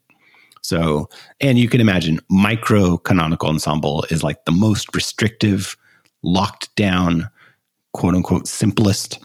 So, 0.63 1.09
and 1.41 1.59
you 1.59 1.69
can 1.69 1.81
imagine 1.81 2.21
micro 2.29 2.97
canonical 2.97 3.49
ensemble 3.49 4.05
is 4.11 4.23
like 4.23 4.45
the 4.45 4.53
most 4.53 4.95
restrictive, 4.95 5.77
locked 6.23 6.75
down 6.77 7.29
quote 7.93 8.15
unquote 8.15 8.47
simplest, 8.47 9.19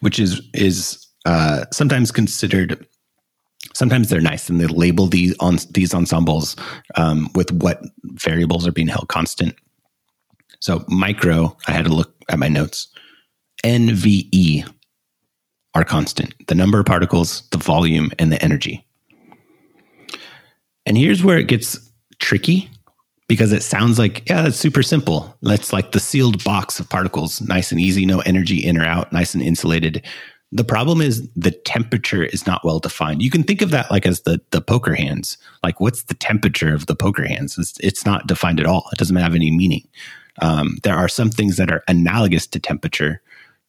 which 0.00 0.18
is 0.18 0.40
is 0.54 1.06
uh, 1.24 1.64
sometimes 1.72 2.10
considered. 2.10 2.86
Sometimes 3.74 4.08
they're 4.08 4.20
nice 4.20 4.48
and 4.48 4.58
they 4.60 4.66
label 4.66 5.06
these 5.06 5.34
on 5.38 5.58
these 5.72 5.94
ensembles 5.94 6.56
um, 6.96 7.28
with 7.34 7.52
what 7.52 7.82
variables 8.04 8.66
are 8.66 8.72
being 8.72 8.88
held 8.88 9.08
constant. 9.08 9.54
So 10.60 10.84
micro, 10.88 11.56
I 11.68 11.72
had 11.72 11.84
to 11.84 11.94
look 11.94 12.14
at 12.28 12.38
my 12.38 12.48
notes. 12.48 12.88
NVE 13.64 14.68
are 15.74 15.84
constant: 15.84 16.34
the 16.48 16.54
number 16.54 16.80
of 16.80 16.86
particles, 16.86 17.48
the 17.50 17.58
volume, 17.58 18.10
and 18.18 18.32
the 18.32 18.42
energy. 18.42 18.84
And 20.86 20.96
here's 20.96 21.22
where 21.22 21.38
it 21.38 21.46
gets 21.46 21.78
tricky 22.18 22.70
because 23.30 23.52
it 23.52 23.62
sounds 23.62 23.96
like, 23.96 24.28
yeah, 24.28 24.42
that's 24.42 24.56
super 24.56 24.82
simple. 24.82 25.38
That's 25.40 25.72
like 25.72 25.92
the 25.92 26.00
sealed 26.00 26.42
box 26.42 26.80
of 26.80 26.88
particles, 26.88 27.40
nice 27.40 27.70
and 27.70 27.80
easy, 27.80 28.04
no 28.04 28.18
energy 28.22 28.58
in 28.58 28.76
or 28.76 28.84
out, 28.84 29.12
nice 29.12 29.34
and 29.34 29.42
insulated. 29.42 30.04
The 30.50 30.64
problem 30.64 31.00
is 31.00 31.30
the 31.36 31.52
temperature 31.52 32.24
is 32.24 32.44
not 32.44 32.64
well 32.64 32.80
defined. 32.80 33.22
You 33.22 33.30
can 33.30 33.44
think 33.44 33.62
of 33.62 33.70
that 33.70 33.88
like 33.88 34.04
as 34.04 34.22
the 34.22 34.40
the 34.50 34.60
poker 34.60 34.96
hands. 34.96 35.38
Like, 35.62 35.78
what's 35.78 36.02
the 36.02 36.14
temperature 36.14 36.74
of 36.74 36.86
the 36.86 36.96
poker 36.96 37.24
hands? 37.24 37.56
It's, 37.56 37.78
it's 37.78 38.04
not 38.04 38.26
defined 38.26 38.58
at 38.58 38.66
all. 38.66 38.88
It 38.92 38.98
doesn't 38.98 39.14
have 39.14 39.36
any 39.36 39.52
meaning. 39.52 39.86
Um, 40.42 40.78
there 40.82 40.96
are 40.96 41.08
some 41.08 41.30
things 41.30 41.56
that 41.56 41.70
are 41.70 41.84
analogous 41.86 42.48
to 42.48 42.58
temperature 42.58 43.22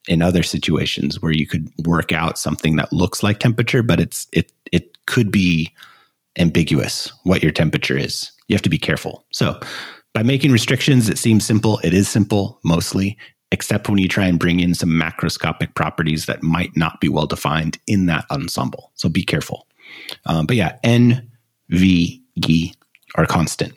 in 0.07 0.23
other 0.23 0.41
situations 0.41 1.21
where 1.21 1.33
you 1.33 1.45
could 1.45 1.71
work 1.85 2.11
out 2.11 2.39
something 2.39 2.77
that 2.77 2.91
looks 2.91 3.21
like 3.21 3.37
temperature, 3.37 3.83
but 3.83 3.99
it's 3.99 4.25
it 4.33 4.51
it 4.71 5.05
could 5.05 5.31
be 5.31 5.71
ambiguous 6.39 7.13
what 7.25 7.43
your 7.43 7.51
temperature 7.51 7.97
is. 7.97 8.31
You 8.51 8.55
have 8.55 8.61
to 8.63 8.69
be 8.69 8.77
careful. 8.77 9.25
So, 9.31 9.57
by 10.13 10.23
making 10.23 10.51
restrictions, 10.51 11.07
it 11.07 11.17
seems 11.17 11.45
simple. 11.45 11.79
It 11.85 11.93
is 11.93 12.09
simple 12.09 12.59
mostly, 12.65 13.17
except 13.53 13.87
when 13.87 13.97
you 13.97 14.09
try 14.09 14.25
and 14.25 14.37
bring 14.37 14.59
in 14.59 14.75
some 14.75 14.89
macroscopic 14.89 15.73
properties 15.73 16.25
that 16.25 16.43
might 16.43 16.75
not 16.75 16.99
be 16.99 17.07
well 17.07 17.25
defined 17.25 17.77
in 17.87 18.07
that 18.07 18.25
ensemble. 18.29 18.91
So 18.95 19.07
be 19.07 19.23
careful. 19.23 19.67
Um, 20.25 20.47
but 20.47 20.57
yeah, 20.57 20.77
N, 20.83 21.31
V, 21.69 22.21
G 22.41 22.75
are 23.15 23.25
constant, 23.25 23.71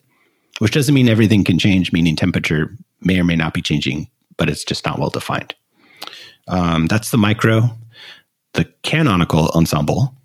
which 0.58 0.72
doesn't 0.72 0.92
mean 0.92 1.08
everything 1.08 1.44
can 1.44 1.56
change, 1.56 1.92
meaning 1.92 2.16
temperature 2.16 2.76
may 3.00 3.20
or 3.20 3.24
may 3.24 3.36
not 3.36 3.54
be 3.54 3.62
changing, 3.62 4.10
but 4.38 4.50
it's 4.50 4.64
just 4.64 4.84
not 4.84 4.98
well 4.98 5.10
defined. 5.10 5.54
Um, 6.48 6.88
that's 6.88 7.12
the 7.12 7.16
micro. 7.16 7.70
The 8.54 8.64
canonical 8.82 9.50
ensemble, 9.54 10.16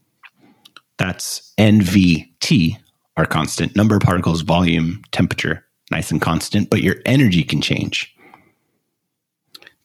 that's 0.97 1.53
NVT, 1.59 2.79
are 3.19 3.25
constant. 3.25 3.75
Number 3.75 3.95
of 3.95 4.01
particles, 4.01 4.41
volume, 4.41 5.01
temperature, 5.11 5.65
nice 5.91 6.11
and 6.11 6.21
constant, 6.21 6.69
but 6.69 6.81
your 6.81 6.95
energy 7.05 7.43
can 7.43 7.61
change. 7.61 8.15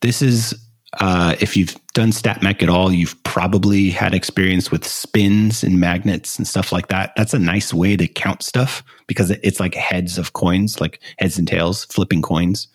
This 0.01 0.21
is, 0.21 0.55
uh, 0.99 1.35
if 1.39 1.57
you've 1.57 1.75
done 1.93 2.11
StatMech 2.11 2.63
at 2.63 2.69
all, 2.69 2.91
you've 2.91 3.21
probably 3.23 3.89
had 3.89 4.13
experience 4.13 4.71
with 4.71 4.85
spins 4.87 5.63
and 5.63 5.79
magnets 5.79 6.37
and 6.37 6.47
stuff 6.47 6.71
like 6.71 6.87
that. 6.87 7.11
That's 7.17 7.33
a 7.33 7.39
nice 7.39 7.73
way 7.73 7.97
to 7.97 8.07
count 8.07 8.43
stuff 8.43 8.83
because 9.07 9.31
it's 9.31 9.59
like 9.59 9.73
heads 9.73 10.17
of 10.17 10.33
coins, 10.33 10.79
like 10.79 11.01
heads 11.17 11.37
and 11.37 11.47
tails, 11.47 11.85
flipping 11.85 12.21
coins. 12.21 12.67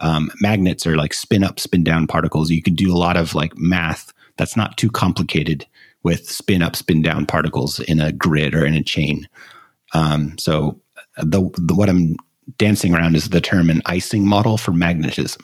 Um, 0.00 0.30
magnets 0.40 0.86
are 0.86 0.96
like 0.96 1.14
spin 1.14 1.44
up, 1.44 1.60
spin 1.60 1.84
down 1.84 2.06
particles. 2.06 2.50
You 2.50 2.62
can 2.62 2.74
do 2.74 2.92
a 2.92 2.98
lot 2.98 3.16
of 3.16 3.34
like 3.34 3.56
math 3.56 4.12
that's 4.36 4.56
not 4.56 4.76
too 4.76 4.90
complicated 4.90 5.64
with 6.02 6.28
spin 6.28 6.62
up, 6.62 6.76
spin 6.76 7.02
down 7.02 7.26
particles 7.26 7.80
in 7.80 8.00
a 8.00 8.12
grid 8.12 8.54
or 8.54 8.66
in 8.66 8.74
a 8.74 8.82
chain. 8.82 9.28
Um, 9.94 10.36
so 10.38 10.80
the, 11.16 11.48
the, 11.56 11.74
what 11.74 11.88
I'm 11.88 12.16
dancing 12.58 12.94
around 12.94 13.16
is 13.16 13.30
the 13.30 13.40
term 13.40 13.70
an 13.70 13.82
Ising 13.86 14.26
model 14.26 14.58
for 14.58 14.72
magnetism. 14.72 15.42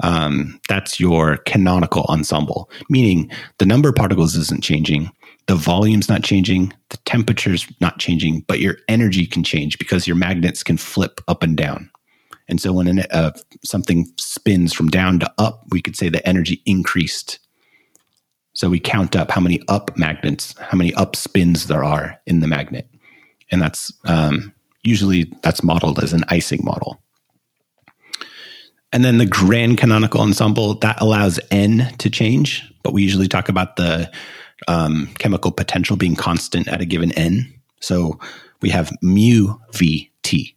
Um, 0.00 0.60
that's 0.68 0.98
your 0.98 1.38
canonical 1.38 2.04
ensemble, 2.04 2.70
meaning 2.88 3.30
the 3.58 3.66
number 3.66 3.88
of 3.88 3.94
particles 3.94 4.36
isn't 4.36 4.62
changing, 4.62 5.10
the 5.46 5.54
volume's 5.54 6.08
not 6.08 6.22
changing, 6.22 6.72
the 6.90 6.96
temperature's 6.98 7.66
not 7.80 7.98
changing, 7.98 8.40
but 8.46 8.60
your 8.60 8.76
energy 8.88 9.26
can 9.26 9.44
change 9.44 9.78
because 9.78 10.06
your 10.06 10.16
magnets 10.16 10.62
can 10.62 10.76
flip 10.76 11.20
up 11.28 11.42
and 11.42 11.56
down. 11.56 11.90
And 12.48 12.60
so 12.60 12.72
when 12.72 12.86
an, 12.86 13.00
uh, 13.10 13.32
something 13.64 14.06
spins 14.18 14.72
from 14.72 14.88
down 14.88 15.20
to 15.20 15.32
up, 15.38 15.64
we 15.70 15.80
could 15.80 15.96
say 15.96 16.08
the 16.08 16.26
energy 16.26 16.62
increased. 16.66 17.38
So 18.54 18.68
we 18.68 18.80
count 18.80 19.16
up 19.16 19.30
how 19.30 19.40
many 19.40 19.60
up 19.68 19.96
magnets, 19.96 20.54
how 20.58 20.76
many 20.76 20.92
up 20.94 21.16
spins 21.16 21.66
there 21.66 21.84
are 21.84 22.20
in 22.26 22.40
the 22.40 22.48
magnet, 22.48 22.88
and 23.52 23.62
that's 23.62 23.92
um, 24.04 24.52
usually 24.82 25.32
that's 25.42 25.62
modeled 25.62 26.02
as 26.02 26.12
an 26.12 26.24
Ising 26.28 26.64
model. 26.64 27.00
And 28.92 29.04
then 29.04 29.18
the 29.18 29.26
grand 29.26 29.78
canonical 29.78 30.20
ensemble 30.20 30.74
that 30.80 31.00
allows 31.00 31.38
n 31.50 31.94
to 31.98 32.10
change, 32.10 32.70
but 32.82 32.92
we 32.92 33.02
usually 33.02 33.28
talk 33.28 33.48
about 33.48 33.76
the 33.76 34.10
um, 34.68 35.08
chemical 35.18 35.50
potential 35.50 35.96
being 35.96 36.16
constant 36.16 36.68
at 36.68 36.80
a 36.80 36.86
given 36.86 37.12
n. 37.12 37.52
So 37.80 38.18
we 38.60 38.70
have 38.70 38.92
mu 39.02 39.54
vt 39.72 40.54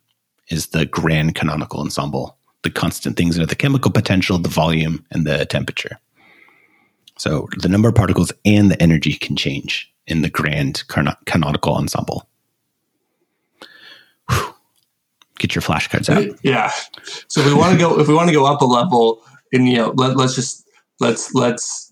is 0.50 0.68
the 0.68 0.86
grand 0.86 1.36
canonical 1.36 1.80
ensemble. 1.80 2.38
The 2.64 2.70
constant 2.70 3.18
things 3.18 3.38
are 3.40 3.46
the 3.46 3.56
chemical 3.56 3.92
potential, 3.92 4.38
the 4.38 4.50
volume, 4.50 5.06
and 5.12 5.26
the 5.26 5.46
temperature. 5.46 6.00
So 7.18 7.48
the 7.58 7.70
number 7.70 7.88
of 7.88 7.96
particles 7.96 8.32
and 8.44 8.70
the 8.70 8.82
energy 8.82 9.14
can 9.14 9.36
change 9.36 9.92
in 10.08 10.22
the 10.22 10.30
grand 10.30 10.84
canonical 11.26 11.76
ensemble. 11.76 12.28
Get 15.38 15.56
your 15.56 15.62
flashcards 15.62 16.10
out. 16.10 16.38
Yeah. 16.44 16.72
So 17.28 17.42
if 17.42 17.48
we 17.48 17.54
want 17.54 17.74
to 17.74 17.80
go, 17.80 18.00
if 18.00 18.08
we 18.08 18.14
want 18.14 18.30
to 18.30 18.34
go 18.34 18.46
up 18.46 18.62
a 18.62 18.66
level, 18.66 19.24
and 19.54 19.68
you 19.68 19.78
know, 19.78 19.94
let, 19.96 20.18
let's 20.18 20.36
just 20.36 20.68
let's 21.00 21.34
let's 21.34 21.86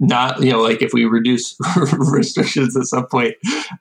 not 0.00 0.42
you 0.42 0.50
know 0.50 0.60
like 0.60 0.82
if 0.82 0.92
we 0.92 1.04
reduce 1.04 1.56
restrictions 1.76 2.76
at 2.76 2.84
some 2.84 3.06
point 3.06 3.34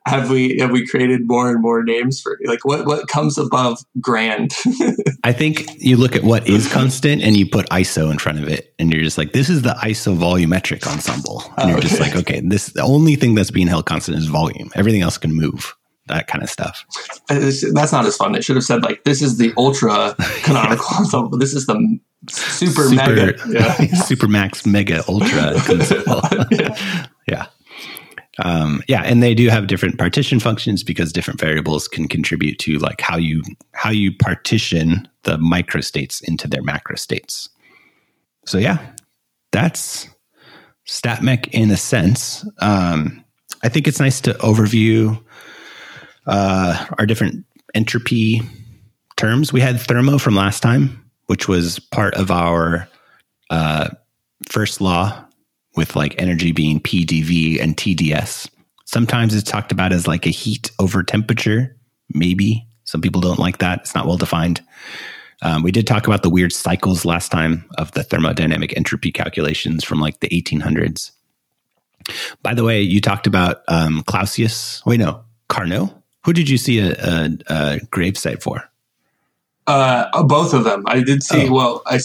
have 0.05 0.29
we 0.29 0.57
have 0.59 0.71
we 0.71 0.85
created 0.85 1.27
more 1.27 1.49
and 1.49 1.61
more 1.61 1.83
names 1.83 2.21
for 2.21 2.39
like 2.45 2.63
what 2.65 2.85
what 2.85 3.07
comes 3.07 3.37
above 3.37 3.79
grand 3.99 4.53
i 5.23 5.31
think 5.31 5.65
you 5.77 5.97
look 5.97 6.15
at 6.15 6.23
what 6.23 6.47
is 6.47 6.71
constant 6.71 7.21
and 7.21 7.35
you 7.35 7.49
put 7.49 7.67
iso 7.69 8.11
in 8.11 8.19
front 8.19 8.39
of 8.39 8.47
it 8.47 8.73
and 8.79 8.93
you're 8.93 9.03
just 9.03 9.17
like 9.17 9.33
this 9.33 9.49
is 9.49 9.63
the 9.63 9.75
iso 9.83 10.15
volumetric 10.15 10.85
ensemble 10.87 11.43
and 11.57 11.69
you're 11.69 11.77
oh, 11.77 11.79
okay. 11.79 11.87
just 11.87 11.99
like 11.99 12.15
okay 12.15 12.41
this 12.41 12.67
the 12.67 12.81
only 12.83 13.15
thing 13.15 13.35
that's 13.35 13.51
being 13.51 13.67
held 13.67 13.85
constant 13.85 14.17
is 14.17 14.27
volume 14.27 14.69
everything 14.75 15.01
else 15.01 15.17
can 15.17 15.33
move 15.33 15.75
that 16.07 16.27
kind 16.27 16.43
of 16.43 16.49
stuff. 16.49 16.85
that's 17.27 17.91
not 17.91 18.05
as 18.05 18.17
fun. 18.17 18.33
They 18.33 18.41
should 18.41 18.55
have 18.55 18.65
said 18.65 18.83
like, 18.83 19.03
"This 19.03 19.21
is 19.21 19.37
the 19.37 19.53
ultra 19.57 20.15
canonical 20.43 20.85
ensemble. 20.97 21.37
This 21.37 21.53
is 21.53 21.65
the 21.65 21.99
super, 22.29 22.83
super 22.83 22.95
mega, 22.95 23.33
yeah. 23.49 23.75
super 24.03 24.27
max 24.27 24.65
mega 24.65 25.03
ultra." 25.07 25.53
yeah. 26.51 26.77
yeah. 27.27 27.45
Um, 28.43 28.81
yeah, 28.87 29.03
and 29.03 29.21
they 29.21 29.35
do 29.35 29.47
have 29.49 29.67
different 29.67 29.97
partition 29.97 30.39
functions 30.39 30.83
because 30.83 31.13
different 31.13 31.39
variables 31.39 31.87
can 31.87 32.07
contribute 32.07 32.57
to 32.59 32.79
like 32.79 32.99
how 32.99 33.17
you 33.17 33.43
how 33.73 33.91
you 33.91 34.11
partition 34.11 35.07
the 35.23 35.37
microstates 35.37 36.21
into 36.23 36.47
their 36.47 36.63
macro 36.63 36.95
states. 36.95 37.49
So 38.45 38.57
yeah, 38.57 38.79
that's 39.51 40.09
StatMech 40.87 41.47
in 41.49 41.71
a 41.71 41.77
sense. 41.77 42.45
Um, 42.59 43.23
I 43.63 43.69
think 43.69 43.87
it's 43.87 43.99
nice 43.99 44.19
to 44.21 44.33
overview 44.35 45.23
uh, 46.25 46.85
our 46.97 47.05
different 47.05 47.45
entropy 47.73 48.41
terms. 49.15 49.53
We 49.53 49.61
had 49.61 49.79
thermo 49.79 50.17
from 50.17 50.35
last 50.35 50.61
time, 50.61 51.09
which 51.27 51.47
was 51.47 51.79
part 51.79 52.13
of 52.15 52.31
our 52.31 52.87
uh, 53.49 53.89
first 54.49 54.81
law 54.81 55.25
with 55.75 55.95
like 55.95 56.15
energy 56.21 56.51
being 56.51 56.79
PDV 56.79 57.61
and 57.61 57.75
TDS. 57.75 58.49
Sometimes 58.85 59.33
it's 59.33 59.49
talked 59.49 59.71
about 59.71 59.91
as 59.91 60.07
like 60.07 60.25
a 60.25 60.29
heat 60.29 60.71
over 60.79 61.03
temperature, 61.03 61.75
maybe. 62.13 62.67
Some 62.83 63.01
people 63.01 63.21
don't 63.21 63.39
like 63.39 63.59
that. 63.59 63.79
It's 63.79 63.95
not 63.95 64.05
well 64.05 64.17
defined. 64.17 64.61
Um, 65.41 65.63
we 65.63 65.71
did 65.71 65.87
talk 65.87 66.05
about 66.05 66.23
the 66.23 66.29
weird 66.29 66.53
cycles 66.53 67.05
last 67.05 67.31
time 67.31 67.65
of 67.77 67.91
the 67.91 68.03
thermodynamic 68.03 68.75
entropy 68.77 69.11
calculations 69.11 69.83
from 69.83 69.99
like 69.99 70.19
the 70.19 70.29
1800s. 70.29 71.11
By 72.41 72.53
the 72.53 72.63
way, 72.63 72.81
you 72.81 73.01
talked 73.01 73.27
about 73.27 73.61
um, 73.67 74.03
Clausius. 74.03 74.85
Wait, 74.85 74.99
no, 74.99 75.23
Carnot. 75.47 76.02
Who 76.25 76.33
did 76.33 76.49
you 76.49 76.57
see 76.57 76.79
a, 76.79 76.91
a, 76.91 77.25
a 77.47 77.79
gravesite 77.91 78.41
for? 78.41 78.69
Uh, 79.67 80.23
both 80.23 80.53
of 80.53 80.63
them. 80.63 80.83
I 80.87 81.01
did 81.01 81.23
see. 81.23 81.47
Oh. 81.47 81.53
Well, 81.53 81.83
I 81.85 81.99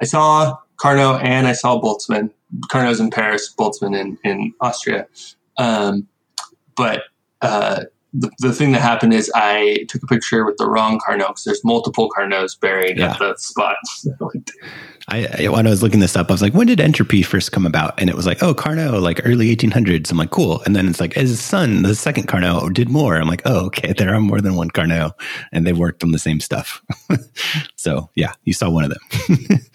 I 0.00 0.04
saw 0.04 0.56
Carnot 0.76 1.22
and 1.22 1.46
I 1.46 1.52
saw 1.52 1.80
Boltzmann. 1.80 2.30
Carnot's 2.70 3.00
in 3.00 3.10
Paris, 3.10 3.52
Boltzmann 3.58 3.98
in 3.98 4.18
in 4.24 4.52
Austria. 4.60 5.06
Um, 5.56 6.08
but 6.76 7.04
uh, 7.42 7.84
the, 8.12 8.30
the 8.38 8.52
thing 8.52 8.72
that 8.72 8.80
happened 8.80 9.14
is 9.14 9.30
I 9.34 9.86
took 9.88 10.02
a 10.02 10.06
picture 10.06 10.44
with 10.44 10.56
the 10.56 10.68
wrong 10.68 11.00
Carnot 11.04 11.28
because 11.28 11.44
there's 11.44 11.64
multiple 11.64 12.10
Carnots 12.10 12.58
buried 12.58 12.98
yeah. 12.98 13.12
at 13.12 13.18
the 13.18 13.34
spot. 13.36 13.76
I, 15.10 15.48
when 15.48 15.66
I 15.66 15.70
was 15.70 15.82
looking 15.82 16.00
this 16.00 16.16
up, 16.16 16.30
I 16.30 16.32
was 16.32 16.42
like, 16.42 16.54
when 16.54 16.68
did 16.68 16.80
entropy 16.80 17.22
first 17.22 17.52
come 17.52 17.66
about? 17.66 18.00
And 18.00 18.08
it 18.08 18.16
was 18.16 18.26
like, 18.26 18.42
oh, 18.42 18.54
Carnot, 18.54 19.02
like 19.02 19.20
early 19.24 19.54
1800s. 19.54 20.10
I'm 20.10 20.18
like, 20.18 20.30
cool. 20.30 20.62
And 20.62 20.76
then 20.76 20.88
it's 20.88 21.00
like, 21.00 21.14
his 21.14 21.40
son, 21.40 21.82
the 21.82 21.94
second 21.94 22.28
Carnot, 22.28 22.72
did 22.74 22.88
more. 22.88 23.16
I'm 23.16 23.26
like, 23.26 23.42
oh, 23.44 23.66
okay, 23.66 23.92
there 23.98 24.14
are 24.14 24.20
more 24.20 24.40
than 24.40 24.54
one 24.54 24.70
Carnot, 24.70 25.14
and 25.52 25.66
they 25.66 25.72
worked 25.72 26.04
on 26.04 26.12
the 26.12 26.18
same 26.18 26.40
stuff. 26.40 26.82
so 27.76 28.08
yeah, 28.14 28.34
you 28.44 28.52
saw 28.52 28.70
one 28.70 28.84
of 28.84 28.90
them. 28.90 29.58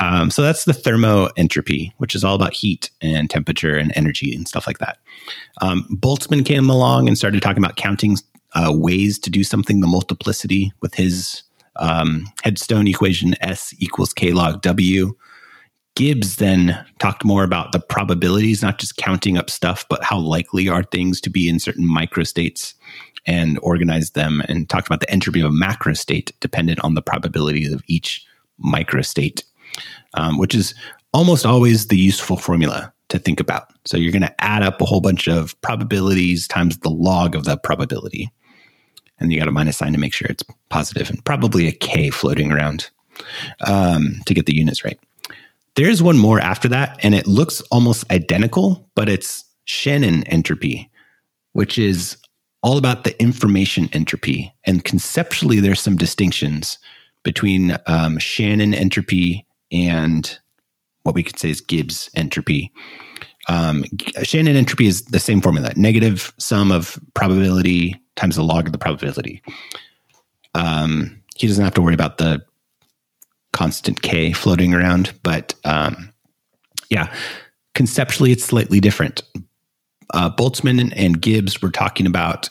Um, 0.00 0.30
so 0.30 0.40
that's 0.40 0.64
the 0.64 0.72
thermoentropy, 0.72 1.92
which 1.98 2.14
is 2.14 2.24
all 2.24 2.34
about 2.34 2.54
heat 2.54 2.90
and 3.02 3.28
temperature 3.28 3.76
and 3.76 3.92
energy 3.94 4.34
and 4.34 4.48
stuff 4.48 4.66
like 4.66 4.78
that. 4.78 4.98
Um, 5.60 5.86
Boltzmann 5.90 6.46
came 6.46 6.70
along 6.70 7.08
and 7.08 7.18
started 7.18 7.42
talking 7.42 7.62
about 7.62 7.76
counting 7.76 8.16
uh, 8.54 8.72
ways 8.74 9.18
to 9.18 9.30
do 9.30 9.44
something, 9.44 9.80
the 9.80 9.86
multiplicity 9.86 10.72
with 10.80 10.94
his 10.94 11.42
um, 11.82 12.24
headstone 12.42 12.88
equation 12.88 13.34
S 13.42 13.74
equals 13.78 14.12
K 14.12 14.32
log 14.32 14.62
W. 14.62 15.14
Gibbs 15.94 16.36
then 16.36 16.82
talked 17.00 17.22
more 17.22 17.44
about 17.44 17.72
the 17.72 17.80
probabilities, 17.80 18.62
not 18.62 18.78
just 18.78 18.96
counting 18.96 19.36
up 19.36 19.50
stuff, 19.50 19.84
but 19.90 20.02
how 20.02 20.18
likely 20.18 20.68
are 20.68 20.84
things 20.84 21.20
to 21.20 21.28
be 21.28 21.48
in 21.48 21.58
certain 21.58 21.86
microstates 21.86 22.72
and 23.26 23.58
organized 23.62 24.14
them 24.14 24.42
and 24.48 24.70
talked 24.70 24.86
about 24.86 25.00
the 25.00 25.10
entropy 25.10 25.40
of 25.40 25.50
a 25.50 25.54
macrostate 25.54 26.32
dependent 26.40 26.80
on 26.82 26.94
the 26.94 27.02
probabilities 27.02 27.72
of 27.72 27.82
each 27.88 28.26
microstate, 28.64 29.42
um, 30.14 30.38
which 30.38 30.54
is 30.54 30.74
almost 31.12 31.44
always 31.44 31.88
the 31.88 31.98
useful 31.98 32.38
formula 32.38 32.92
to 33.10 33.18
think 33.18 33.38
about. 33.38 33.68
So 33.84 33.98
you're 33.98 34.12
going 34.12 34.22
to 34.22 34.44
add 34.44 34.62
up 34.62 34.80
a 34.80 34.86
whole 34.86 35.02
bunch 35.02 35.28
of 35.28 35.60
probabilities 35.60 36.48
times 36.48 36.78
the 36.78 36.90
log 36.90 37.34
of 37.34 37.44
the 37.44 37.58
probability. 37.58 38.32
And 39.18 39.32
you 39.32 39.38
got 39.38 39.48
a 39.48 39.52
minus 39.52 39.76
sign 39.76 39.92
to 39.92 39.98
make 39.98 40.12
sure 40.12 40.26
it's 40.28 40.44
positive 40.68 41.08
and 41.08 41.24
probably 41.24 41.68
a 41.68 41.72
K 41.72 42.10
floating 42.10 42.50
around 42.50 42.90
um, 43.66 44.16
to 44.26 44.34
get 44.34 44.46
the 44.46 44.56
units 44.56 44.84
right. 44.84 44.98
There's 45.74 46.02
one 46.02 46.18
more 46.18 46.40
after 46.40 46.68
that, 46.68 46.98
and 47.02 47.14
it 47.14 47.26
looks 47.26 47.60
almost 47.70 48.10
identical, 48.10 48.90
but 48.94 49.08
it's 49.08 49.44
Shannon 49.64 50.22
entropy, 50.24 50.90
which 51.52 51.78
is 51.78 52.16
all 52.62 52.78
about 52.78 53.04
the 53.04 53.20
information 53.20 53.88
entropy. 53.92 54.52
And 54.64 54.84
conceptually, 54.84 55.60
there's 55.60 55.80
some 55.80 55.96
distinctions 55.96 56.78
between 57.22 57.78
um, 57.86 58.18
Shannon 58.18 58.74
entropy 58.74 59.46
and 59.70 60.38
what 61.04 61.14
we 61.14 61.22
could 61.22 61.38
say 61.38 61.50
is 61.50 61.60
Gibbs 61.60 62.10
entropy. 62.14 62.70
Um, 63.48 63.84
Shannon 64.22 64.56
entropy 64.56 64.86
is 64.86 65.04
the 65.06 65.18
same 65.18 65.40
formula 65.40 65.72
negative 65.74 66.32
sum 66.38 66.70
of 66.70 66.98
probability 67.14 68.00
times 68.16 68.36
the 68.36 68.44
log 68.44 68.66
of 68.66 68.72
the 68.72 68.78
probability. 68.78 69.42
Um, 70.54 71.22
he 71.36 71.46
doesn't 71.46 71.64
have 71.64 71.74
to 71.74 71.82
worry 71.82 71.94
about 71.94 72.18
the 72.18 72.44
constant 73.52 74.02
k 74.02 74.32
floating 74.32 74.74
around, 74.74 75.12
but 75.22 75.54
um, 75.64 76.12
yeah, 76.90 77.14
conceptually 77.74 78.32
it's 78.32 78.44
slightly 78.44 78.80
different 78.80 79.22
uh, 80.12 80.30
Boltzmann 80.30 80.92
and 80.94 81.20
Gibbs 81.20 81.60
were 81.60 81.70
talking 81.70 82.06
about 82.06 82.48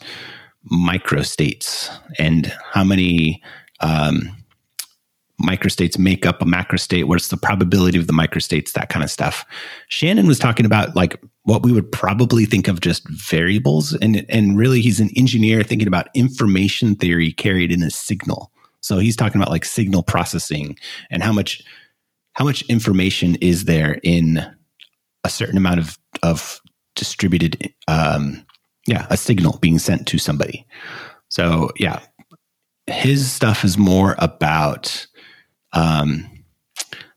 microstates 0.70 1.90
and 2.18 2.52
how 2.72 2.84
many 2.84 3.42
um, 3.80 4.36
microstates 5.40 5.98
make 5.98 6.26
up 6.26 6.42
a 6.42 6.44
macrostate. 6.44 7.04
What's 7.04 7.28
the 7.28 7.36
probability 7.36 7.98
of 7.98 8.06
the 8.06 8.12
microstates? 8.12 8.72
That 8.72 8.88
kind 8.88 9.02
of 9.02 9.10
stuff. 9.10 9.44
Shannon 9.88 10.26
was 10.26 10.38
talking 10.38 10.66
about 10.66 10.94
like 10.94 11.20
what 11.44 11.62
we 11.62 11.72
would 11.72 11.90
probably 11.90 12.44
think 12.44 12.68
of 12.68 12.80
just 12.80 13.08
variables, 13.08 13.94
and 13.94 14.24
and 14.28 14.56
really 14.56 14.80
he's 14.80 15.00
an 15.00 15.10
engineer 15.16 15.62
thinking 15.62 15.88
about 15.88 16.08
information 16.14 16.94
theory 16.94 17.32
carried 17.32 17.72
in 17.72 17.82
a 17.82 17.90
signal. 17.90 18.52
So 18.80 18.98
he's 18.98 19.16
talking 19.16 19.40
about 19.40 19.50
like 19.50 19.64
signal 19.64 20.02
processing 20.02 20.76
and 21.10 21.22
how 21.22 21.32
much 21.32 21.62
how 22.34 22.44
much 22.44 22.62
information 22.68 23.36
is 23.36 23.64
there 23.64 23.98
in 24.02 24.44
a 25.24 25.28
certain 25.28 25.56
amount 25.56 25.80
of 25.80 25.98
of 26.22 26.60
distributed, 26.94 27.72
um, 27.88 28.44
yeah, 28.86 29.06
a 29.10 29.16
signal 29.16 29.58
being 29.58 29.78
sent 29.78 30.06
to 30.08 30.18
somebody. 30.18 30.66
So 31.28 31.70
yeah, 31.78 32.00
his 32.86 33.30
stuff 33.30 33.64
is 33.64 33.78
more 33.78 34.14
about 34.18 35.06
um, 35.72 36.28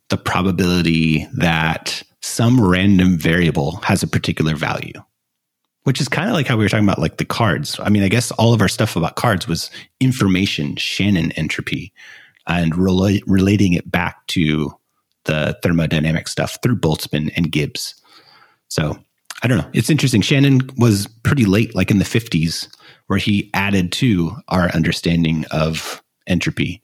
the 0.10 0.18
probability 0.18 1.28
that 1.36 2.04
some 2.26 2.60
random 2.60 3.18
variable 3.18 3.78
has 3.84 4.02
a 4.02 4.08
particular 4.08 4.56
value, 4.56 4.94
which 5.84 6.02
is 6.02 6.08
kind 6.08 6.28
of 6.28 6.34
like 6.34 6.48
how 6.48 6.58
we 6.58 6.66
were 6.66 6.70
talking 6.70 6.86
about 6.86 7.00
like 7.00 7.18
the 7.18 7.26
cards. 7.26 7.80
I 7.80 7.90
mean, 7.90 8.04
I 8.04 8.10
guess 8.10 8.32
all 8.32 8.54
of 8.54 8.62
our 8.62 8.68
stuff 8.68 8.96
about 8.96 9.16
cards 9.16 9.48
was 9.48 9.70
information, 10.00 10.76
Shannon 10.76 11.32
entropy, 11.34 11.94
and 12.48 12.74
rela- 12.74 13.22
relating 13.28 13.74
it 13.74 13.90
back 13.90 14.26
to 14.28 14.74
the 15.26 15.58
thermodynamic 15.64 16.28
stuff 16.28 16.58
through 16.62 16.80
Boltzmann 16.80 17.32
and 17.36 17.52
Gibbs. 17.52 17.96
So 18.70 18.98
I 19.44 19.48
don't 19.48 19.60
know. 19.60 19.70
It's 19.74 19.92
interesting. 19.92 20.22
Shannon 20.22 20.68
was 20.78 21.08
pretty 21.24 21.46
late, 21.46 21.76
like 21.76 21.92
in 21.92 22.00
the 22.00 22.06
50s, 22.06 22.68
where 23.08 23.20
he 23.20 23.52
added 23.54 23.92
to 23.94 24.36
our 24.48 24.72
understanding 24.72 25.46
of 25.52 26.02
entropy. 26.26 26.82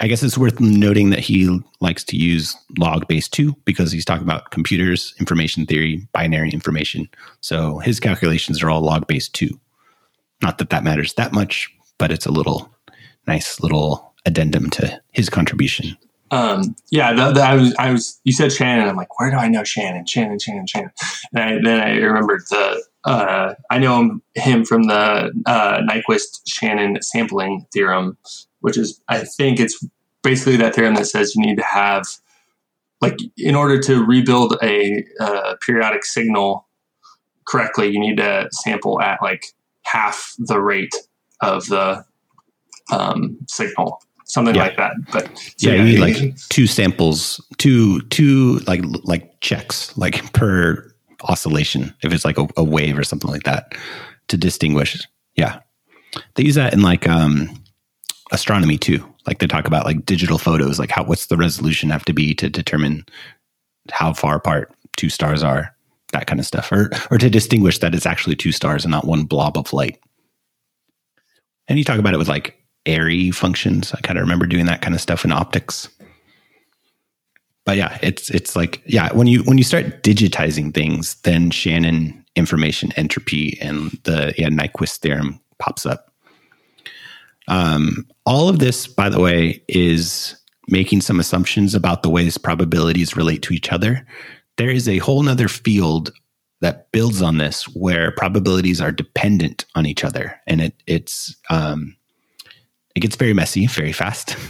I 0.00 0.08
guess 0.08 0.22
it's 0.22 0.36
worth 0.36 0.58
noting 0.60 1.10
that 1.10 1.20
he 1.20 1.60
likes 1.80 2.02
to 2.04 2.16
use 2.16 2.56
log 2.78 3.06
base 3.06 3.28
2 3.28 3.54
because 3.64 3.92
he's 3.92 4.04
talking 4.04 4.24
about 4.24 4.50
computers, 4.50 5.14
information 5.20 5.66
theory, 5.66 6.06
binary 6.12 6.50
information. 6.50 7.08
So 7.40 7.78
his 7.78 8.00
calculations 8.00 8.62
are 8.62 8.70
all 8.70 8.82
log 8.82 9.06
base 9.06 9.28
2. 9.28 9.48
Not 10.42 10.58
that 10.58 10.70
that 10.70 10.84
matters 10.84 11.14
that 11.14 11.32
much, 11.32 11.72
but 11.98 12.10
it's 12.10 12.26
a 12.26 12.32
little 12.32 12.74
nice 13.26 13.60
little 13.60 14.12
addendum 14.26 14.68
to 14.70 15.00
his 15.12 15.30
contribution. 15.30 15.96
Um, 16.30 16.74
yeah, 16.90 17.12
the, 17.12 17.32
the, 17.32 17.40
I 17.42 17.54
was, 17.54 17.74
I 17.78 17.92
was, 17.92 18.20
you 18.24 18.32
said 18.32 18.52
Shannon. 18.52 18.88
I'm 18.88 18.96
like, 18.96 19.20
where 19.20 19.30
do 19.30 19.36
I 19.36 19.46
know 19.48 19.62
Shannon? 19.62 20.06
Shannon, 20.06 20.38
Shannon, 20.38 20.66
Shannon. 20.66 20.90
And 21.32 21.42
I, 21.42 21.58
then 21.62 21.80
I 21.80 21.96
remembered 21.98 22.42
the, 22.50 22.82
uh, 23.04 23.54
I 23.70 23.78
know 23.78 24.00
him, 24.00 24.22
him 24.34 24.64
from 24.64 24.84
the 24.84 25.32
uh, 25.46 25.80
Nyquist 25.82 26.40
Shannon 26.46 26.98
sampling 27.02 27.66
theorem, 27.72 28.18
which 28.64 28.78
is, 28.78 28.98
I 29.08 29.24
think 29.24 29.60
it's 29.60 29.84
basically 30.22 30.56
that 30.56 30.74
theorem 30.74 30.94
that 30.94 31.04
says 31.04 31.34
you 31.36 31.44
need 31.44 31.58
to 31.58 31.64
have, 31.64 32.06
like, 33.02 33.18
in 33.36 33.54
order 33.54 33.78
to 33.82 34.02
rebuild 34.02 34.56
a 34.62 35.04
uh, 35.20 35.56
periodic 35.60 36.02
signal 36.02 36.66
correctly, 37.46 37.90
you 37.90 38.00
need 38.00 38.16
to 38.16 38.48
sample 38.52 39.02
at 39.02 39.20
like 39.20 39.44
half 39.82 40.32
the 40.38 40.62
rate 40.62 40.94
of 41.42 41.66
the 41.66 42.02
um, 42.90 43.36
signal 43.48 44.00
something 44.24 44.54
yeah. 44.54 44.62
like 44.62 44.78
that. 44.78 44.92
But 45.12 45.26
so 45.58 45.68
yeah, 45.68 45.74
yeah, 45.74 45.84
you 45.84 45.84
need 45.84 45.98
like 45.98 46.36
two 46.48 46.66
samples, 46.66 47.38
two 47.58 48.00
two 48.08 48.60
like 48.60 48.80
like 49.02 49.38
checks 49.42 49.94
like 49.98 50.32
per 50.32 50.90
oscillation 51.24 51.94
if 52.02 52.14
it's 52.14 52.24
like 52.24 52.38
a, 52.38 52.48
a, 52.56 52.64
wave 52.64 52.98
or 52.98 53.04
something 53.04 53.30
like 53.30 53.42
that 53.42 53.74
to 54.28 54.38
distinguish. 54.38 55.06
Yeah, 55.36 55.60
they 56.36 56.44
use 56.44 56.54
that 56.54 56.72
in 56.72 56.80
like 56.80 57.06
um 57.06 57.62
astronomy 58.32 58.78
too. 58.78 59.04
Like 59.26 59.38
they 59.38 59.46
talk 59.46 59.66
about 59.66 59.84
like 59.84 60.04
digital 60.06 60.38
photos, 60.38 60.78
like 60.78 60.90
how 60.90 61.04
what's 61.04 61.26
the 61.26 61.36
resolution 61.36 61.90
have 61.90 62.04
to 62.06 62.12
be 62.12 62.34
to 62.34 62.48
determine 62.48 63.04
how 63.90 64.12
far 64.12 64.36
apart 64.36 64.74
two 64.96 65.08
stars 65.08 65.42
are, 65.42 65.74
that 66.12 66.26
kind 66.26 66.40
of 66.40 66.46
stuff, 66.46 66.70
or 66.72 66.90
or 67.10 67.18
to 67.18 67.30
distinguish 67.30 67.78
that 67.78 67.94
it's 67.94 68.06
actually 68.06 68.36
two 68.36 68.52
stars 68.52 68.84
and 68.84 68.92
not 68.92 69.06
one 69.06 69.24
blob 69.24 69.56
of 69.56 69.72
light. 69.72 69.98
And 71.68 71.78
you 71.78 71.84
talk 71.84 71.98
about 71.98 72.14
it 72.14 72.18
with 72.18 72.28
like 72.28 72.56
airy 72.86 73.30
functions. 73.30 73.92
I 73.94 74.00
kind 74.00 74.18
of 74.18 74.22
remember 74.22 74.46
doing 74.46 74.66
that 74.66 74.82
kind 74.82 74.94
of 74.94 75.00
stuff 75.00 75.24
in 75.24 75.32
optics. 75.32 75.88
But 77.64 77.78
yeah, 77.78 77.98
it's 78.02 78.28
it's 78.30 78.54
like 78.54 78.82
yeah, 78.84 79.12
when 79.14 79.26
you 79.26 79.42
when 79.44 79.56
you 79.58 79.64
start 79.64 80.02
digitizing 80.02 80.74
things, 80.74 81.14
then 81.22 81.50
Shannon 81.50 82.24
information 82.36 82.92
entropy 82.96 83.58
and 83.60 83.90
the 84.04 84.34
yeah, 84.36 84.48
Nyquist 84.48 84.98
theorem 84.98 85.40
pops 85.58 85.86
up. 85.86 86.10
Um, 87.48 88.06
all 88.26 88.48
of 88.48 88.58
this, 88.58 88.86
by 88.86 89.08
the 89.08 89.20
way, 89.20 89.62
is 89.68 90.36
making 90.68 91.02
some 91.02 91.20
assumptions 91.20 91.74
about 91.74 92.02
the 92.02 92.10
ways 92.10 92.38
probabilities 92.38 93.16
relate 93.16 93.42
to 93.42 93.52
each 93.52 93.70
other. 93.70 94.06
There 94.56 94.70
is 94.70 94.88
a 94.88 94.98
whole 94.98 95.22
nother 95.22 95.48
field 95.48 96.12
that 96.60 96.90
builds 96.92 97.20
on 97.20 97.38
this 97.38 97.64
where 97.68 98.12
probabilities 98.12 98.80
are 98.80 98.92
dependent 98.92 99.66
on 99.74 99.84
each 99.84 100.04
other, 100.04 100.40
and 100.46 100.62
it, 100.62 100.82
it's 100.86 101.36
um, 101.50 101.96
it 102.94 103.00
gets 103.00 103.16
very 103.16 103.34
messy 103.34 103.66
very 103.66 103.92
fast. 103.92 104.36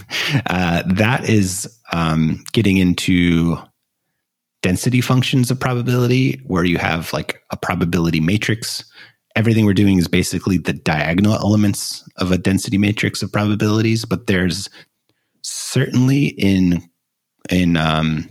Uh, 0.47 0.81
that 0.87 1.29
is 1.29 1.79
um, 1.93 2.43
getting 2.51 2.77
into 2.77 3.57
density 4.63 5.01
functions 5.01 5.51
of 5.51 5.59
probability, 5.59 6.41
where 6.47 6.63
you 6.63 6.77
have 6.77 7.13
like 7.13 7.41
a 7.51 7.57
probability 7.57 8.19
matrix. 8.19 8.83
Everything 9.35 9.65
we're 9.65 9.73
doing 9.73 9.97
is 9.97 10.07
basically 10.07 10.57
the 10.57 10.73
diagonal 10.73 11.33
elements 11.33 12.07
of 12.17 12.31
a 12.31 12.37
density 12.37 12.77
matrix 12.77 13.21
of 13.21 13.31
probabilities, 13.31 14.05
but 14.05 14.27
there's 14.27 14.69
certainly 15.41 16.27
in 16.27 16.81
in 17.49 17.77
um, 17.77 18.29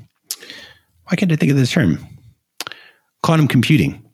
why 1.04 1.16
can't 1.16 1.30
I 1.30 1.36
think 1.36 1.52
of 1.52 1.58
this 1.58 1.70
term? 1.70 1.98
Quantum 3.22 3.48
computing 3.48 4.04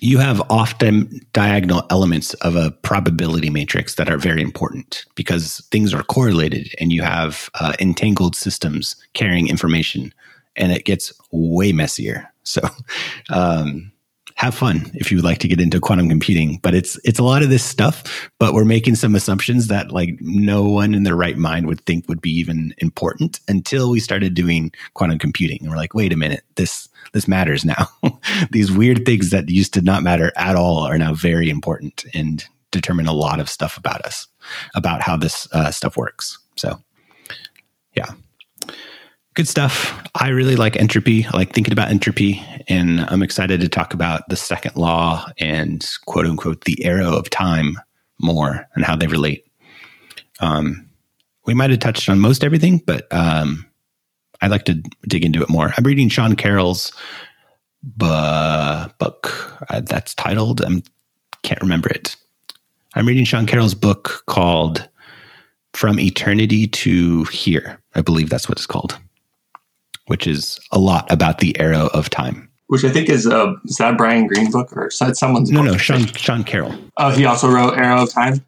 you 0.00 0.18
have 0.18 0.42
often 0.50 1.20
diagonal 1.32 1.86
elements 1.90 2.34
of 2.34 2.56
a 2.56 2.70
probability 2.70 3.50
matrix 3.50 3.94
that 3.94 4.10
are 4.10 4.18
very 4.18 4.42
important 4.42 5.04
because 5.14 5.66
things 5.70 5.94
are 5.94 6.02
correlated 6.02 6.68
and 6.78 6.92
you 6.92 7.02
have 7.02 7.48
uh, 7.60 7.72
entangled 7.80 8.36
systems 8.36 8.96
carrying 9.14 9.48
information 9.48 10.12
and 10.56 10.72
it 10.72 10.84
gets 10.84 11.12
way 11.32 11.72
messier. 11.72 12.30
So, 12.42 12.60
um, 13.30 13.92
have 14.36 14.54
fun 14.54 14.90
if 14.94 15.10
you 15.10 15.16
would 15.16 15.24
like 15.24 15.38
to 15.38 15.48
get 15.48 15.60
into 15.60 15.80
quantum 15.80 16.08
computing. 16.08 16.58
But 16.62 16.74
it's 16.74 16.98
it's 17.04 17.18
a 17.18 17.24
lot 17.24 17.42
of 17.42 17.50
this 17.50 17.64
stuff 17.64 18.30
but 18.38 18.52
we're 18.52 18.64
making 18.64 18.96
some 18.96 19.14
assumptions 19.14 19.68
that 19.68 19.92
like 19.92 20.16
no 20.20 20.64
one 20.64 20.94
in 20.94 21.04
their 21.04 21.16
right 21.16 21.36
mind 21.36 21.66
would 21.66 21.80
think 21.86 22.08
would 22.08 22.20
be 22.20 22.30
even 22.30 22.74
important 22.78 23.40
until 23.48 23.90
we 23.90 24.00
started 24.00 24.34
doing 24.34 24.72
quantum 24.94 25.18
computing. 25.18 25.58
And 25.60 25.70
we're 25.70 25.76
like 25.76 25.94
wait 25.94 26.12
a 26.12 26.16
minute 26.16 26.44
this 26.56 26.88
this 27.12 27.28
matters 27.28 27.64
now. 27.64 27.88
These 28.50 28.72
weird 28.72 29.06
things 29.06 29.30
that 29.30 29.48
used 29.48 29.74
to 29.74 29.82
not 29.82 30.02
matter 30.02 30.32
at 30.36 30.56
all 30.56 30.80
are 30.80 30.98
now 30.98 31.14
very 31.14 31.48
important 31.48 32.04
and 32.12 32.44
determine 32.72 33.06
a 33.06 33.12
lot 33.12 33.38
of 33.38 33.48
stuff 33.48 33.76
about 33.76 34.04
us 34.04 34.26
about 34.74 35.00
how 35.00 35.16
this 35.16 35.46
uh, 35.52 35.70
stuff 35.70 35.96
works. 35.96 36.38
So 36.56 36.80
yeah 37.94 38.14
Good 39.34 39.48
stuff. 39.48 40.00
I 40.14 40.28
really 40.28 40.54
like 40.54 40.76
entropy. 40.76 41.26
I 41.26 41.36
like 41.36 41.52
thinking 41.52 41.72
about 41.72 41.88
entropy, 41.88 42.40
and 42.68 43.00
I'm 43.00 43.22
excited 43.22 43.60
to 43.60 43.68
talk 43.68 43.92
about 43.92 44.28
the 44.28 44.36
second 44.36 44.76
law 44.76 45.28
and 45.38 45.84
quote 46.06 46.26
unquote 46.26 46.64
the 46.64 46.84
arrow 46.84 47.16
of 47.16 47.30
time 47.30 47.76
more 48.20 48.64
and 48.74 48.84
how 48.84 48.94
they 48.94 49.08
relate. 49.08 49.44
Um, 50.40 50.88
we 51.46 51.54
might 51.54 51.70
have 51.70 51.80
touched 51.80 52.08
on 52.08 52.20
most 52.20 52.44
everything, 52.44 52.80
but 52.86 53.06
um, 53.12 53.66
I'd 54.40 54.52
like 54.52 54.64
to 54.66 54.80
dig 55.08 55.24
into 55.24 55.42
it 55.42 55.50
more. 55.50 55.72
I'm 55.76 55.84
reading 55.84 56.08
Sean 56.08 56.36
Carroll's 56.36 56.92
bu- 57.82 58.88
book 58.98 59.60
uh, 59.68 59.80
that's 59.80 60.14
titled, 60.14 60.64
I 60.64 60.82
can't 61.42 61.60
remember 61.60 61.88
it. 61.88 62.16
I'm 62.94 63.06
reading 63.06 63.24
Sean 63.24 63.46
Carroll's 63.46 63.74
book 63.74 64.22
called 64.26 64.88
From 65.72 65.98
Eternity 65.98 66.68
to 66.68 67.24
Here. 67.24 67.80
I 67.94 68.00
believe 68.00 68.30
that's 68.30 68.48
what 68.48 68.58
it's 68.58 68.66
called, 68.66 68.98
which 70.06 70.26
is 70.26 70.58
a 70.72 70.78
lot 70.78 71.10
about 71.10 71.38
the 71.38 71.58
arrow 71.58 71.88
of 71.94 72.10
time. 72.10 72.50
Which 72.68 72.84
I 72.84 72.90
think 72.90 73.08
is 73.08 73.26
uh, 73.26 73.54
is 73.66 73.76
that 73.76 73.96
Brian 73.98 74.26
Greene 74.26 74.50
book 74.50 74.72
or 74.76 74.88
is 74.88 74.98
that 74.98 75.16
someone's 75.16 75.50
No, 75.50 75.62
book? 75.62 75.72
no, 75.72 75.76
Sean 75.78 76.06
Sean 76.06 76.44
Carroll. 76.44 76.74
Oh, 76.96 77.10
he 77.10 77.24
also 77.26 77.48
wrote 77.50 77.76
Arrow 77.76 78.02
of 78.02 78.12
Time. 78.12 78.44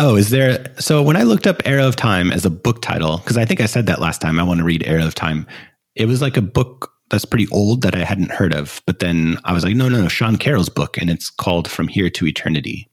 Oh, 0.00 0.16
is 0.16 0.30
there? 0.30 0.72
So 0.78 1.02
when 1.02 1.16
I 1.16 1.22
looked 1.22 1.46
up 1.46 1.60
Arrow 1.64 1.86
of 1.88 1.96
Time 1.96 2.30
as 2.30 2.44
a 2.44 2.50
book 2.50 2.82
title, 2.82 3.18
because 3.18 3.36
I 3.36 3.44
think 3.44 3.60
I 3.60 3.66
said 3.66 3.86
that 3.86 4.00
last 4.00 4.20
time, 4.20 4.38
I 4.38 4.42
want 4.44 4.58
to 4.58 4.64
read 4.64 4.86
Arrow 4.86 5.06
of 5.06 5.14
Time. 5.14 5.46
It 5.96 6.06
was 6.06 6.22
like 6.22 6.36
a 6.36 6.42
book 6.42 6.92
that's 7.10 7.24
pretty 7.24 7.48
old 7.50 7.82
that 7.82 7.94
I 7.96 8.04
hadn't 8.04 8.30
heard 8.30 8.52
of. 8.54 8.80
But 8.86 9.00
then 9.00 9.38
I 9.44 9.52
was 9.52 9.64
like, 9.64 9.74
no, 9.74 9.88
no, 9.88 10.02
no, 10.02 10.08
Sean 10.08 10.36
Carroll's 10.36 10.68
book, 10.68 10.96
and 10.98 11.10
it's 11.10 11.30
called 11.30 11.68
From 11.68 11.88
Here 11.88 12.10
to 12.10 12.26
Eternity. 12.26 12.87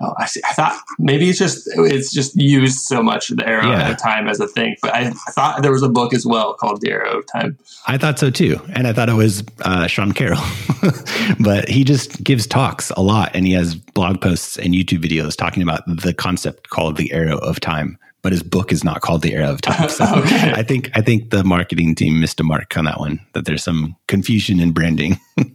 Oh, 0.00 0.14
I 0.18 0.26
see. 0.26 0.40
I 0.48 0.52
thought 0.54 0.78
maybe 0.98 1.28
it's 1.30 1.38
just 1.38 1.68
it's 1.76 2.12
just 2.12 2.34
used 2.36 2.78
so 2.80 3.02
much 3.02 3.28
the 3.28 3.46
arrow 3.46 3.68
Yeah. 3.70 3.90
of 3.90 3.98
time 3.98 4.28
as 4.28 4.40
a 4.40 4.46
thing, 4.48 4.76
but 4.82 4.92
I, 4.94 5.06
I 5.08 5.30
thought 5.32 5.62
there 5.62 5.72
was 5.72 5.82
a 5.82 5.88
book 5.88 6.12
as 6.14 6.26
well 6.26 6.54
called 6.54 6.80
The 6.80 6.90
Arrow 6.90 7.18
of 7.18 7.24
Time. 7.32 7.58
I 7.86 7.96
thought 7.98 8.18
so 8.18 8.30
too, 8.30 8.60
and 8.74 8.86
I 8.86 8.92
thought 8.92 9.08
it 9.08 9.14
was 9.14 9.42
uh, 9.62 9.86
Sean 9.86 10.12
Carroll, 10.12 10.42
but 11.40 11.68
he 11.68 11.84
just 11.84 12.22
gives 12.22 12.46
talks 12.46 12.90
a 12.96 13.00
lot, 13.02 13.30
and 13.34 13.46
he 13.46 13.52
has 13.52 13.74
blog 13.74 14.20
posts 14.20 14.58
and 14.58 14.74
YouTube 14.74 15.02
videos 15.04 15.36
talking 15.36 15.62
about 15.62 15.82
the 15.86 16.12
concept 16.14 16.70
called 16.70 16.96
the 16.96 17.12
Arrow 17.12 17.38
of 17.38 17.60
Time. 17.60 17.98
But 18.22 18.32
his 18.32 18.42
book 18.42 18.72
is 18.72 18.82
not 18.84 19.02
called 19.02 19.20
the 19.20 19.34
Arrow 19.34 19.50
of 19.52 19.60
Time. 19.60 19.88
So 19.90 20.04
Okay. 20.16 20.52
I 20.52 20.62
think 20.62 20.90
I 20.94 21.02
think 21.02 21.28
the 21.30 21.44
marketing 21.44 21.94
team 21.94 22.20
missed 22.20 22.40
a 22.40 22.42
mark 22.42 22.74
on 22.76 22.86
that 22.86 22.98
one. 22.98 23.20
That 23.34 23.44
there's 23.44 23.62
some 23.62 23.96
confusion 24.08 24.60
in 24.60 24.72
branding. 24.72 25.20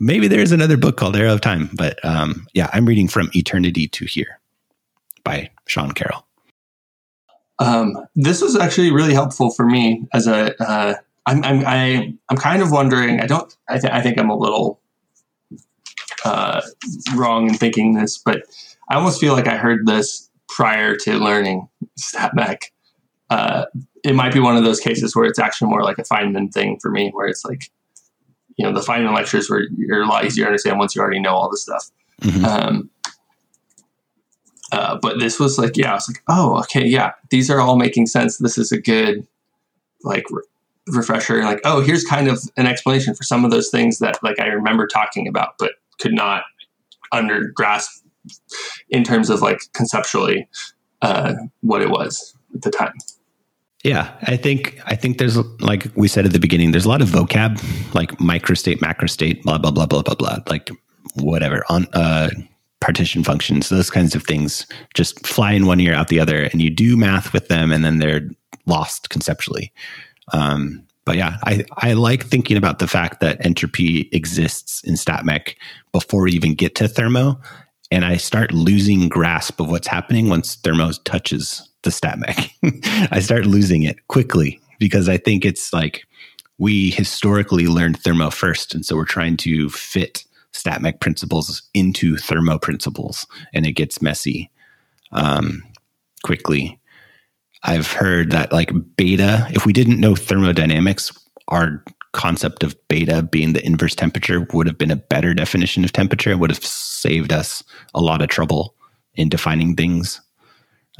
Maybe 0.00 0.28
there's 0.28 0.50
another 0.50 0.78
book 0.78 0.96
called 0.96 1.14
Arrow 1.14 1.34
of 1.34 1.42
Time, 1.42 1.68
but 1.74 2.02
um, 2.04 2.46
yeah, 2.54 2.70
I'm 2.72 2.86
reading 2.86 3.06
from 3.06 3.30
Eternity 3.34 3.86
to 3.88 4.06
Here 4.06 4.40
by 5.24 5.50
Sean 5.66 5.92
Carroll. 5.92 6.26
Um, 7.58 7.94
this 8.16 8.40
was 8.40 8.56
actually 8.56 8.90
really 8.90 9.12
helpful 9.12 9.50
for 9.50 9.66
me 9.66 10.06
as 10.14 10.26
a. 10.26 10.60
Uh, 10.62 10.94
I'm 11.26 11.44
I'm 11.44 11.62
I, 11.66 12.14
I'm 12.30 12.38
kind 12.38 12.62
of 12.62 12.70
wondering. 12.70 13.20
I 13.20 13.26
don't. 13.26 13.54
I, 13.68 13.78
th- 13.78 13.92
I 13.92 14.00
think 14.00 14.18
I'm 14.18 14.30
a 14.30 14.36
little 14.36 14.80
uh, 16.24 16.62
wrong 17.14 17.48
in 17.48 17.54
thinking 17.54 17.92
this, 17.92 18.16
but 18.16 18.44
I 18.88 18.94
almost 18.94 19.20
feel 19.20 19.34
like 19.34 19.46
I 19.46 19.56
heard 19.56 19.86
this 19.86 20.30
prior 20.48 20.96
to 20.96 21.18
learning 21.18 21.68
StatMech. 22.00 22.62
Uh, 23.28 23.66
it 24.02 24.14
might 24.14 24.32
be 24.32 24.40
one 24.40 24.56
of 24.56 24.64
those 24.64 24.80
cases 24.80 25.14
where 25.14 25.26
it's 25.26 25.38
actually 25.38 25.70
more 25.70 25.82
like 25.84 25.98
a 25.98 26.02
Feynman 26.02 26.52
thing 26.52 26.78
for 26.80 26.90
me, 26.90 27.10
where 27.10 27.28
it's 27.28 27.44
like, 27.44 27.70
you 28.56 28.66
know, 28.66 28.72
the 28.72 28.80
Feynman 28.80 29.14
lectures 29.14 29.48
where 29.48 29.62
you're 29.76 30.02
a 30.02 30.06
lot 30.06 30.24
easier 30.24 30.44
to 30.44 30.48
understand 30.48 30.78
once 30.78 30.94
you 30.94 31.02
already 31.02 31.20
know 31.20 31.34
all 31.34 31.50
the 31.50 31.56
stuff. 31.56 31.90
Mhm. 32.22 32.44
Um, 32.44 32.90
uh, 34.72 34.98
but 35.00 35.18
this 35.18 35.40
was 35.40 35.58
like, 35.58 35.76
yeah, 35.76 35.92
I 35.92 35.94
was 35.94 36.08
like, 36.08 36.22
oh, 36.28 36.58
okay, 36.60 36.86
yeah, 36.86 37.12
these 37.30 37.50
are 37.50 37.60
all 37.60 37.76
making 37.76 38.06
sense. 38.06 38.38
This 38.38 38.56
is 38.56 38.70
a 38.70 38.80
good, 38.80 39.26
like, 40.04 40.24
re- 40.30 40.42
refresher. 40.88 41.42
Like, 41.42 41.60
oh, 41.64 41.80
here's 41.80 42.04
kind 42.04 42.28
of 42.28 42.40
an 42.56 42.66
explanation 42.66 43.14
for 43.14 43.24
some 43.24 43.44
of 43.44 43.50
those 43.50 43.70
things 43.70 43.98
that, 43.98 44.22
like, 44.22 44.38
I 44.38 44.46
remember 44.46 44.86
talking 44.86 45.26
about, 45.26 45.54
but 45.58 45.72
could 45.98 46.12
not 46.12 46.44
under 47.12 47.48
grasp 47.48 48.04
in 48.90 49.04
terms 49.04 49.30
of 49.30 49.42
like 49.42 49.60
conceptually 49.72 50.48
uh, 51.02 51.34
what 51.60 51.82
it 51.82 51.90
was 51.90 52.36
at 52.54 52.62
the 52.62 52.70
time. 52.70 52.94
Yeah, 53.82 54.14
I 54.22 54.36
think 54.36 54.78
I 54.84 54.94
think 54.94 55.18
there's 55.18 55.38
like 55.60 55.86
we 55.94 56.06
said 56.06 56.26
at 56.26 56.32
the 56.32 56.38
beginning, 56.38 56.72
there's 56.72 56.84
a 56.84 56.88
lot 56.88 57.00
of 57.00 57.08
vocab 57.08 57.58
like 57.94 58.12
microstate, 58.18 58.78
macrostate, 58.80 59.42
blah 59.42 59.56
blah 59.56 59.70
blah 59.70 59.86
blah 59.86 60.02
blah 60.02 60.14
blah, 60.14 60.38
like 60.48 60.70
whatever 61.14 61.64
on 61.70 61.86
uh, 61.94 62.28
partition 62.80 63.24
functions, 63.24 63.70
those 63.70 63.90
kinds 63.90 64.14
of 64.14 64.22
things 64.24 64.66
just 64.94 65.26
fly 65.26 65.52
in 65.52 65.66
one 65.66 65.80
ear 65.80 65.94
out 65.94 66.08
the 66.08 66.20
other, 66.20 66.44
and 66.44 66.60
you 66.60 66.68
do 66.68 66.96
math 66.96 67.32
with 67.32 67.48
them, 67.48 67.72
and 67.72 67.82
then 67.82 67.98
they're 67.98 68.28
lost 68.66 69.08
conceptually. 69.08 69.72
Um, 70.34 70.86
but 71.06 71.16
yeah, 71.16 71.38
I 71.44 71.64
I 71.78 71.94
like 71.94 72.24
thinking 72.24 72.58
about 72.58 72.80
the 72.80 72.88
fact 72.88 73.20
that 73.20 73.44
entropy 73.44 74.10
exists 74.12 74.84
in 74.84 74.94
StatMech 74.94 75.54
before 75.92 76.24
we 76.24 76.32
even 76.32 76.54
get 76.54 76.74
to 76.76 76.86
thermo, 76.86 77.40
and 77.90 78.04
I 78.04 78.18
start 78.18 78.52
losing 78.52 79.08
grasp 79.08 79.58
of 79.58 79.70
what's 79.70 79.88
happening 79.88 80.28
once 80.28 80.56
thermo 80.56 80.92
touches 81.04 81.69
the 81.82 81.90
stat 81.90 82.18
mech. 82.18 82.50
I 83.10 83.20
start 83.20 83.46
losing 83.46 83.82
it 83.82 84.06
quickly 84.08 84.60
because 84.78 85.08
I 85.08 85.16
think 85.16 85.44
it's 85.44 85.72
like 85.72 86.04
we 86.58 86.90
historically 86.90 87.66
learned 87.66 87.98
thermo 87.98 88.30
first, 88.30 88.74
and 88.74 88.84
so 88.84 88.96
we're 88.96 89.04
trying 89.04 89.36
to 89.38 89.70
fit 89.70 90.24
StatMech 90.52 91.00
principles 91.00 91.62
into 91.74 92.16
thermo 92.16 92.58
principles, 92.58 93.26
and 93.54 93.66
it 93.66 93.72
gets 93.72 94.02
messy 94.02 94.50
um, 95.12 95.62
quickly. 96.22 96.78
I've 97.62 97.92
heard 97.92 98.30
that 98.32 98.52
like 98.52 98.70
beta, 98.96 99.46
if 99.50 99.66
we 99.66 99.72
didn't 99.72 100.00
know 100.00 100.14
thermodynamics, 100.14 101.12
our 101.48 101.84
concept 102.12 102.64
of 102.64 102.76
beta 102.88 103.22
being 103.22 103.52
the 103.52 103.64
inverse 103.64 103.94
temperature 103.94 104.46
would 104.52 104.66
have 104.66 104.78
been 104.78 104.90
a 104.90 104.96
better 104.96 105.34
definition 105.34 105.84
of 105.84 105.92
temperature. 105.92 106.36
Would 106.36 106.50
have 106.50 106.64
saved 106.64 107.32
us 107.32 107.62
a 107.94 108.00
lot 108.00 108.22
of 108.22 108.28
trouble 108.28 108.74
in 109.14 109.28
defining 109.28 109.76
things. 109.76 110.20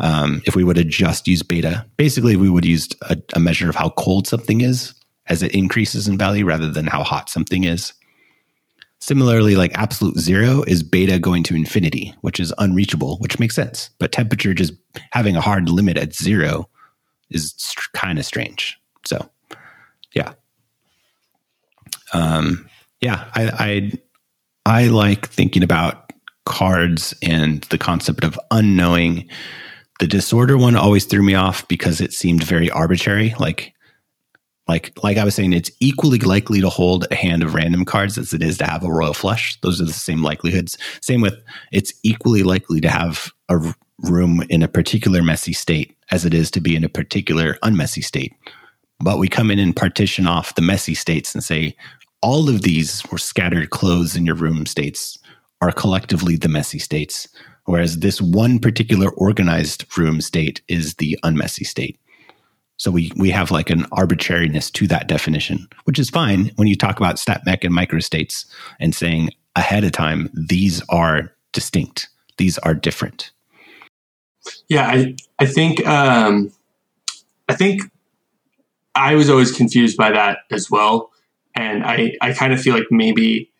Um, 0.00 0.42
if 0.46 0.56
we 0.56 0.64
would 0.64 0.78
have 0.78 0.88
just 0.88 1.28
used 1.28 1.46
beta, 1.46 1.86
basically 1.96 2.34
we 2.34 2.48
would 2.48 2.64
use 2.64 2.88
a, 3.02 3.16
a 3.34 3.40
measure 3.40 3.68
of 3.68 3.76
how 3.76 3.90
cold 3.90 4.26
something 4.26 4.62
is 4.62 4.94
as 5.26 5.42
it 5.42 5.54
increases 5.54 6.08
in 6.08 6.16
value 6.18 6.44
rather 6.44 6.70
than 6.70 6.86
how 6.86 7.02
hot 7.02 7.28
something 7.28 7.64
is. 7.64 7.92
Similarly, 8.98 9.56
like 9.56 9.72
absolute 9.78 10.18
zero 10.18 10.62
is 10.62 10.82
beta 10.82 11.18
going 11.18 11.42
to 11.44 11.54
infinity, 11.54 12.14
which 12.20 12.40
is 12.40 12.52
unreachable, 12.58 13.18
which 13.18 13.38
makes 13.38 13.54
sense. 13.54 13.90
But 13.98 14.12
temperature 14.12 14.52
just 14.54 14.72
having 15.12 15.36
a 15.36 15.40
hard 15.40 15.68
limit 15.68 15.96
at 15.96 16.14
zero 16.14 16.68
is 17.30 17.54
st- 17.56 17.92
kind 17.94 18.18
of 18.18 18.26
strange. 18.26 18.78
So, 19.06 19.30
yeah, 20.14 20.34
um, 22.12 22.68
yeah, 23.00 23.24
I, 23.34 23.92
I 24.66 24.82
I 24.82 24.88
like 24.88 25.28
thinking 25.28 25.62
about 25.62 26.12
cards 26.44 27.14
and 27.22 27.62
the 27.64 27.78
concept 27.78 28.24
of 28.24 28.38
unknowing. 28.50 29.28
The 30.00 30.06
disorder 30.06 30.56
one 30.56 30.76
always 30.76 31.04
threw 31.04 31.22
me 31.22 31.34
off 31.34 31.68
because 31.68 32.00
it 32.00 32.14
seemed 32.14 32.42
very 32.42 32.70
arbitrary. 32.70 33.34
Like, 33.38 33.74
like, 34.66 34.92
like 35.02 35.18
I 35.18 35.24
was 35.24 35.34
saying, 35.34 35.52
it's 35.52 35.70
equally 35.78 36.18
likely 36.18 36.62
to 36.62 36.70
hold 36.70 37.06
a 37.10 37.14
hand 37.14 37.42
of 37.42 37.54
random 37.54 37.84
cards 37.84 38.16
as 38.16 38.32
it 38.32 38.42
is 38.42 38.56
to 38.58 38.64
have 38.64 38.82
a 38.82 38.90
royal 38.90 39.12
flush. 39.12 39.60
Those 39.60 39.80
are 39.80 39.84
the 39.84 39.92
same 39.92 40.22
likelihoods. 40.22 40.78
Same 41.02 41.20
with 41.20 41.34
it's 41.70 41.92
equally 42.02 42.42
likely 42.42 42.80
to 42.80 42.88
have 42.88 43.30
a 43.50 43.74
room 43.98 44.42
in 44.48 44.62
a 44.62 44.68
particular 44.68 45.22
messy 45.22 45.52
state 45.52 45.94
as 46.10 46.24
it 46.24 46.32
is 46.32 46.50
to 46.52 46.60
be 46.60 46.74
in 46.74 46.82
a 46.84 46.88
particular 46.88 47.58
unmessy 47.62 48.02
state. 48.02 48.32
But 49.00 49.18
we 49.18 49.28
come 49.28 49.50
in 49.50 49.58
and 49.58 49.76
partition 49.76 50.26
off 50.26 50.54
the 50.54 50.62
messy 50.62 50.94
states 50.94 51.34
and 51.34 51.44
say 51.44 51.76
all 52.22 52.48
of 52.48 52.62
these 52.62 53.02
were 53.10 53.18
scattered 53.18 53.68
clothes 53.68 54.16
in 54.16 54.24
your 54.24 54.34
room 54.34 54.64
states 54.64 55.18
are 55.60 55.72
collectively 55.72 56.36
the 56.36 56.48
messy 56.48 56.78
states, 56.78 57.28
whereas 57.64 57.98
this 57.98 58.20
one 58.20 58.58
particular 58.58 59.10
organized 59.10 59.84
room 59.96 60.20
state 60.20 60.62
is 60.68 60.94
the 60.94 61.18
unmessy 61.24 61.66
state. 61.66 61.98
So 62.76 62.90
we 62.90 63.12
we 63.16 63.30
have 63.30 63.50
like 63.50 63.68
an 63.68 63.84
arbitrariness 63.92 64.70
to 64.72 64.86
that 64.86 65.06
definition, 65.06 65.68
which 65.84 65.98
is 65.98 66.08
fine 66.08 66.50
when 66.56 66.66
you 66.66 66.76
talk 66.76 66.98
about 66.98 67.18
stat 67.18 67.42
mech 67.44 67.62
and 67.62 67.76
microstates 67.76 68.46
and 68.78 68.94
saying 68.94 69.30
ahead 69.54 69.84
of 69.84 69.92
time 69.92 70.30
these 70.32 70.82
are 70.88 71.30
distinct, 71.52 72.08
these 72.38 72.56
are 72.58 72.74
different. 72.74 73.32
Yeah, 74.68 74.86
I 74.86 75.16
I 75.38 75.46
think 75.46 75.86
um, 75.86 76.50
I 77.48 77.54
think 77.54 77.82
I 78.94 79.14
was 79.14 79.28
always 79.28 79.52
confused 79.52 79.98
by 79.98 80.10
that 80.12 80.38
as 80.50 80.70
well, 80.70 81.10
and 81.54 81.84
I 81.84 82.16
I 82.22 82.32
kind 82.32 82.52
of 82.54 82.60
feel 82.62 82.74
like 82.74 82.86
maybe 82.90 83.50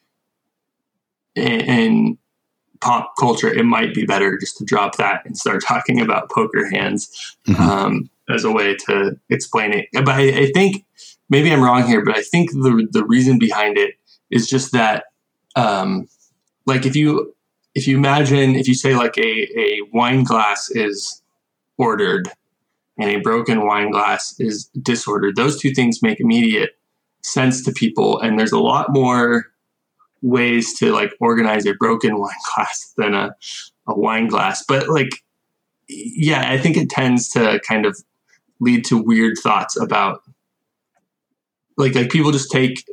in, 1.35 1.61
in 1.61 2.19
pop 2.81 3.13
culture 3.19 3.49
it 3.53 3.65
might 3.65 3.93
be 3.95 4.05
better 4.07 4.39
just 4.39 4.57
to 4.57 4.65
drop 4.65 4.97
that 4.97 5.25
and 5.27 5.37
start 5.37 5.63
talking 5.67 6.01
about 6.01 6.31
poker 6.31 6.69
hands 6.71 7.37
Mhm. 7.47 7.59
um, 7.61 8.11
as 8.29 8.45
a 8.45 8.51
way 8.53 8.77
to 8.87 9.19
explain 9.29 9.73
it. 9.73 9.87
But 9.93 10.09
I, 10.09 10.23
I 10.45 10.51
think 10.55 10.85
maybe 11.29 11.51
I'm 11.53 11.63
wrong 11.63 11.87
here, 11.87 12.05
but 12.05 12.17
I 12.17 12.23
think 12.23 12.51
the 12.53 12.87
the 12.91 13.05
reason 13.05 13.39
behind 13.39 13.77
it 13.77 13.95
is 14.31 14.49
just 14.49 14.73
that, 14.73 15.05
um, 15.57 16.09
like 16.67 16.87
if 16.87 16.95
you 16.95 17.35
if 17.75 17.87
you 17.89 17.97
imagine 17.97 18.55
if 18.55 18.67
you 18.69 18.75
say 18.75 18.95
like 18.95 19.19
a 19.19 19.49
a 19.59 19.81
wine 19.93 20.23
glass 20.25 20.71
is 20.71 21.23
ordered, 21.77 22.29
and 22.99 23.11
a 23.11 23.21
broken 23.21 23.67
wine 23.67 23.91
glass 23.91 24.39
is 24.39 24.67
disordered. 24.83 25.35
Those 25.37 25.59
two 25.61 25.73
things 25.75 26.03
make 26.03 26.21
immediate 26.21 26.71
sense 27.23 27.65
to 27.65 27.73
people, 27.73 28.21
and 28.21 28.39
there's 28.39 28.53
a 28.53 28.59
lot 28.61 28.93
more 28.93 29.47
ways 30.23 30.79
to 30.79 30.93
like 30.93 31.13
organize 31.21 31.67
a 31.67 31.75
broken 31.75 32.19
wine 32.19 32.31
glass 32.55 32.93
than 32.97 33.15
a, 33.15 33.35
a 33.87 33.99
wine 33.99 34.29
glass. 34.29 34.65
But 34.67 34.89
like, 34.89 35.11
yeah, 35.89 36.51
I 36.51 36.59
think 36.59 36.77
it 36.77 36.91
tends 36.91 37.29
to 37.31 37.61
kind 37.67 37.87
of 37.87 37.99
lead 38.61 38.85
to 38.87 39.03
weird 39.03 39.37
thoughts 39.43 39.81
about 39.81 40.23
like 41.77 41.95
like 41.95 42.11
people 42.11 42.31
just 42.31 42.51
take 42.51 42.85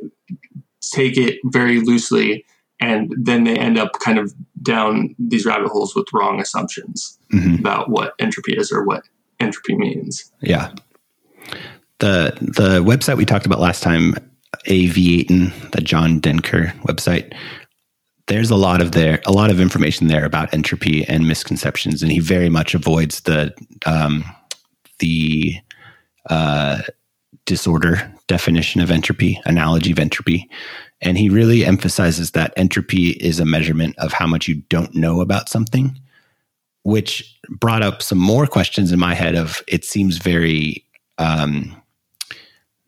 take 0.80 1.16
it 1.18 1.38
very 1.44 1.80
loosely 1.80 2.44
and 2.80 3.12
then 3.18 3.44
they 3.44 3.56
end 3.56 3.78
up 3.78 3.92
kind 4.00 4.18
of 4.18 4.32
down 4.62 5.14
these 5.18 5.44
rabbit 5.44 5.68
holes 5.68 5.94
with 5.94 6.06
wrong 6.12 6.40
assumptions 6.40 7.18
mm-hmm. 7.32 7.56
about 7.56 7.90
what 7.90 8.14
entropy 8.18 8.56
is 8.56 8.72
or 8.72 8.84
what 8.84 9.04
entropy 9.40 9.76
means. 9.76 10.32
Yeah. 10.40 10.72
The 11.98 12.36
the 12.40 12.82
website 12.82 13.16
we 13.16 13.24
talked 13.24 13.46
about 13.46 13.58
last 13.58 13.82
time, 13.82 14.14
AV8, 14.66 15.70
the 15.72 15.80
John 15.80 16.20
Denker 16.20 16.72
website, 16.82 17.34
there's 18.26 18.50
a 18.50 18.56
lot 18.56 18.80
of 18.80 18.92
there 18.92 19.20
a 19.26 19.32
lot 19.32 19.50
of 19.50 19.60
information 19.60 20.06
there 20.06 20.24
about 20.24 20.52
entropy 20.52 21.04
and 21.06 21.26
misconceptions, 21.26 22.02
and 22.02 22.12
he 22.12 22.20
very 22.20 22.48
much 22.48 22.74
avoids 22.74 23.20
the 23.22 23.54
um, 23.86 24.24
the 24.98 25.54
uh, 26.28 26.82
disorder 27.46 28.12
definition 28.26 28.80
of 28.80 28.90
entropy, 28.90 29.40
analogy 29.46 29.90
of 29.90 29.98
entropy. 29.98 30.48
And 31.00 31.16
he 31.16 31.28
really 31.28 31.64
emphasizes 31.64 32.32
that 32.32 32.52
entropy 32.56 33.10
is 33.12 33.40
a 33.40 33.44
measurement 33.44 33.96
of 33.98 34.12
how 34.12 34.26
much 34.26 34.48
you 34.48 34.56
don't 34.68 34.94
know 34.94 35.20
about 35.20 35.48
something, 35.48 35.98
which 36.82 37.38
brought 37.48 37.82
up 37.82 38.02
some 38.02 38.18
more 38.18 38.46
questions 38.46 38.92
in 38.92 38.98
my 38.98 39.14
head 39.14 39.34
of 39.34 39.62
it 39.68 39.84
seems 39.84 40.18
very 40.18 40.84
um, 41.18 41.80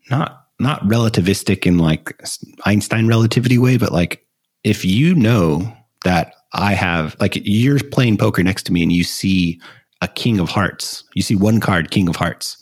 not 0.09 0.40
not 0.61 0.81
relativistic 0.83 1.65
in 1.65 1.77
like 1.77 2.19
Einstein 2.65 3.07
relativity 3.07 3.57
way, 3.57 3.77
but 3.77 3.91
like 3.91 4.25
if 4.63 4.85
you 4.85 5.15
know 5.15 5.75
that 6.03 6.35
I 6.53 6.73
have 6.73 7.15
like 7.19 7.39
you're 7.43 7.79
playing 7.79 8.17
poker 8.17 8.43
next 8.43 8.63
to 8.63 8.73
me 8.73 8.83
and 8.83 8.91
you 8.91 9.03
see 9.03 9.59
a 10.01 10.07
king 10.07 10.39
of 10.39 10.49
hearts, 10.49 11.03
you 11.13 11.21
see 11.21 11.35
one 11.35 11.59
card, 11.59 11.91
king 11.91 12.07
of 12.07 12.15
hearts 12.15 12.57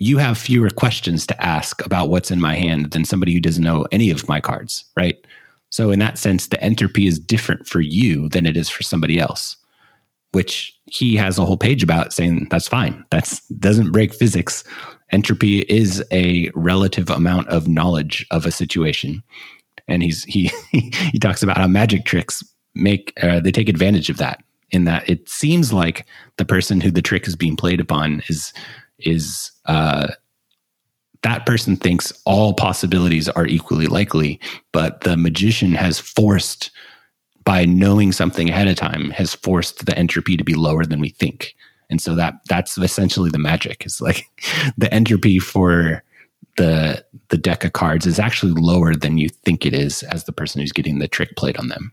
you 0.00 0.16
have 0.16 0.38
fewer 0.38 0.70
questions 0.70 1.26
to 1.26 1.44
ask 1.44 1.84
about 1.84 2.08
what's 2.08 2.30
in 2.30 2.40
my 2.40 2.56
hand 2.56 2.90
than 2.90 3.04
somebody 3.04 3.34
who 3.34 3.40
doesn't 3.40 3.62
know 3.62 3.86
any 3.92 4.10
of 4.10 4.28
my 4.28 4.40
cards, 4.40 4.84
right? 4.96 5.16
So, 5.68 5.90
in 5.90 5.98
that 6.00 6.18
sense, 6.18 6.48
the 6.48 6.60
entropy 6.64 7.06
is 7.06 7.18
different 7.18 7.68
for 7.68 7.80
you 7.80 8.28
than 8.30 8.46
it 8.46 8.56
is 8.56 8.68
for 8.68 8.82
somebody 8.82 9.20
else, 9.20 9.56
which 10.32 10.74
he 10.86 11.14
has 11.16 11.38
a 11.38 11.44
whole 11.44 11.58
page 11.58 11.82
about 11.82 12.12
saying 12.12 12.48
that's 12.50 12.66
fine. 12.66 13.04
That 13.10 13.30
doesn't 13.58 13.92
break 13.92 14.14
physics. 14.14 14.64
Entropy 15.12 15.60
is 15.62 16.04
a 16.12 16.50
relative 16.54 17.10
amount 17.10 17.48
of 17.48 17.68
knowledge 17.68 18.26
of 18.30 18.46
a 18.46 18.50
situation. 18.50 19.22
And 19.88 20.02
he's 20.02 20.24
he 20.24 20.50
he 20.70 21.18
talks 21.18 21.42
about 21.42 21.58
how 21.58 21.66
magic 21.66 22.04
tricks 22.04 22.42
make 22.74 23.12
uh, 23.22 23.40
they 23.40 23.50
take 23.50 23.68
advantage 23.68 24.10
of 24.10 24.18
that 24.18 24.42
in 24.70 24.84
that 24.84 25.08
it 25.08 25.28
seems 25.28 25.72
like 25.72 26.06
the 26.36 26.44
person 26.44 26.80
who 26.80 26.90
the 26.90 27.02
trick 27.02 27.26
is 27.26 27.34
being 27.34 27.56
played 27.56 27.80
upon 27.80 28.22
is 28.28 28.52
is 28.98 29.50
uh, 29.66 30.08
that 31.22 31.46
person 31.46 31.76
thinks 31.76 32.12
all 32.24 32.54
possibilities 32.54 33.28
are 33.28 33.46
equally 33.46 33.86
likely, 33.86 34.40
but 34.72 35.02
the 35.02 35.16
magician 35.16 35.72
has 35.72 35.98
forced, 35.98 36.70
by 37.44 37.64
knowing 37.64 38.12
something 38.12 38.48
ahead 38.48 38.68
of 38.68 38.76
time, 38.76 39.10
has 39.10 39.34
forced 39.34 39.86
the 39.86 39.96
entropy 39.98 40.36
to 40.36 40.44
be 40.44 40.54
lower 40.54 40.84
than 40.84 41.00
we 41.00 41.10
think. 41.10 41.54
And 41.90 42.00
so 42.00 42.14
that 42.14 42.34
that's 42.48 42.78
essentially 42.78 43.30
the 43.30 43.38
magic. 43.38 43.84
Is 43.84 44.00
like 44.00 44.26
the 44.78 44.92
entropy 44.92 45.38
for 45.38 46.02
the 46.56 47.04
the 47.28 47.38
deck 47.38 47.64
of 47.64 47.72
cards 47.72 48.06
is 48.06 48.18
actually 48.18 48.52
lower 48.52 48.94
than 48.94 49.18
you 49.18 49.28
think 49.28 49.66
it 49.66 49.74
is 49.74 50.02
as 50.04 50.24
the 50.24 50.32
person 50.32 50.60
who's 50.60 50.72
getting 50.72 50.98
the 50.98 51.08
trick 51.08 51.36
played 51.36 51.56
on 51.56 51.68
them. 51.68 51.92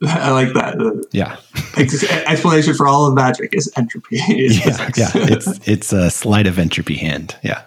I 0.02 0.30
like 0.30 0.54
that. 0.54 1.08
Yeah. 1.12 1.36
explanation 2.26 2.72
for 2.74 2.88
all 2.88 3.06
of 3.06 3.14
magic 3.14 3.54
is 3.54 3.70
entropy. 3.76 4.16
Is 4.16 4.58
yeah, 4.58 4.90
yeah. 4.96 5.10
It's 5.14 5.68
it's 5.68 5.92
a 5.92 6.10
sleight 6.10 6.46
of 6.46 6.58
entropy 6.58 6.96
hand. 6.96 7.36
Yeah. 7.42 7.62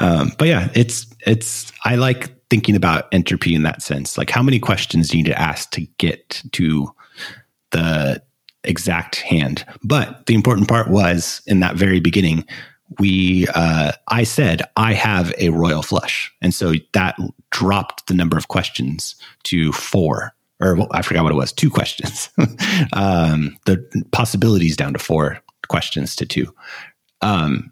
um, 0.00 0.32
but 0.38 0.48
yeah, 0.48 0.70
it's 0.74 1.06
it's. 1.26 1.72
I 1.84 1.96
like 1.96 2.30
thinking 2.48 2.74
about 2.74 3.12
entropy 3.12 3.54
in 3.54 3.64
that 3.64 3.82
sense. 3.82 4.16
Like, 4.16 4.30
how 4.30 4.42
many 4.42 4.58
questions 4.58 5.08
do 5.08 5.18
you 5.18 5.24
need 5.24 5.30
to 5.30 5.38
ask 5.38 5.70
to 5.72 5.82
get 5.98 6.42
to 6.52 6.88
the 7.72 8.22
exact 8.64 9.16
hand? 9.16 9.64
But 9.82 10.26
the 10.26 10.34
important 10.34 10.68
part 10.68 10.88
was 10.88 11.42
in 11.46 11.60
that 11.60 11.76
very 11.76 12.00
beginning. 12.00 12.44
We, 12.98 13.46
uh, 13.54 13.92
I 14.08 14.24
said 14.24 14.62
I 14.76 14.92
have 14.92 15.34
a 15.38 15.48
royal 15.50 15.82
flush, 15.82 16.32
and 16.40 16.54
so 16.54 16.74
that 16.92 17.16
dropped 17.50 18.06
the 18.06 18.14
number 18.14 18.36
of 18.36 18.48
questions 18.48 19.16
to 19.44 19.72
four 19.72 20.34
or 20.60 20.74
well, 20.76 20.88
I 20.92 21.02
forgot 21.02 21.24
what 21.24 21.32
it 21.32 21.36
was, 21.36 21.52
two 21.52 21.70
questions. 21.70 22.30
um, 22.92 23.56
the 23.66 24.04
possibilities 24.12 24.76
down 24.76 24.92
to 24.92 24.98
four 24.98 25.40
questions 25.68 26.14
to 26.16 26.26
two. 26.26 26.54
Um, 27.20 27.70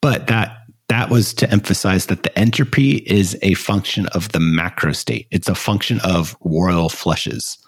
but 0.00 0.26
that 0.26 0.58
that 0.88 1.10
was 1.10 1.34
to 1.34 1.50
emphasize 1.50 2.06
that 2.06 2.22
the 2.22 2.38
entropy 2.38 2.96
is 2.98 3.36
a 3.42 3.54
function 3.54 4.06
of 4.08 4.32
the 4.32 4.40
macro 4.40 4.92
state. 4.92 5.26
It's 5.30 5.48
a 5.48 5.54
function 5.54 6.00
of 6.02 6.36
royal 6.40 6.88
flushes. 6.88 7.58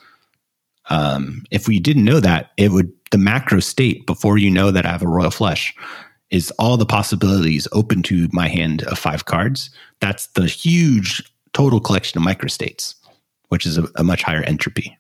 Um, 0.90 1.44
if 1.50 1.66
we 1.66 1.78
didn't 1.78 2.04
know 2.04 2.20
that, 2.20 2.50
it 2.56 2.70
would 2.70 2.92
the 3.10 3.18
macro 3.18 3.60
state 3.60 4.06
before 4.06 4.38
you 4.38 4.50
know 4.50 4.70
that 4.70 4.86
I 4.86 4.90
have 4.90 5.02
a 5.02 5.08
royal 5.08 5.30
flush 5.30 5.74
is 6.30 6.52
all 6.58 6.76
the 6.76 6.86
possibilities 6.86 7.66
open 7.72 8.02
to 8.04 8.28
my 8.32 8.48
hand 8.48 8.84
of 8.84 8.98
five 8.98 9.24
cards. 9.24 9.70
That's 10.00 10.28
the 10.28 10.46
huge 10.46 11.22
total 11.52 11.80
collection 11.80 12.20
of 12.20 12.26
microstates 12.26 12.94
which 13.50 13.66
is 13.66 13.76
a, 13.76 13.86
a 13.96 14.02
much 14.02 14.22
higher 14.22 14.42
entropy. 14.42 14.96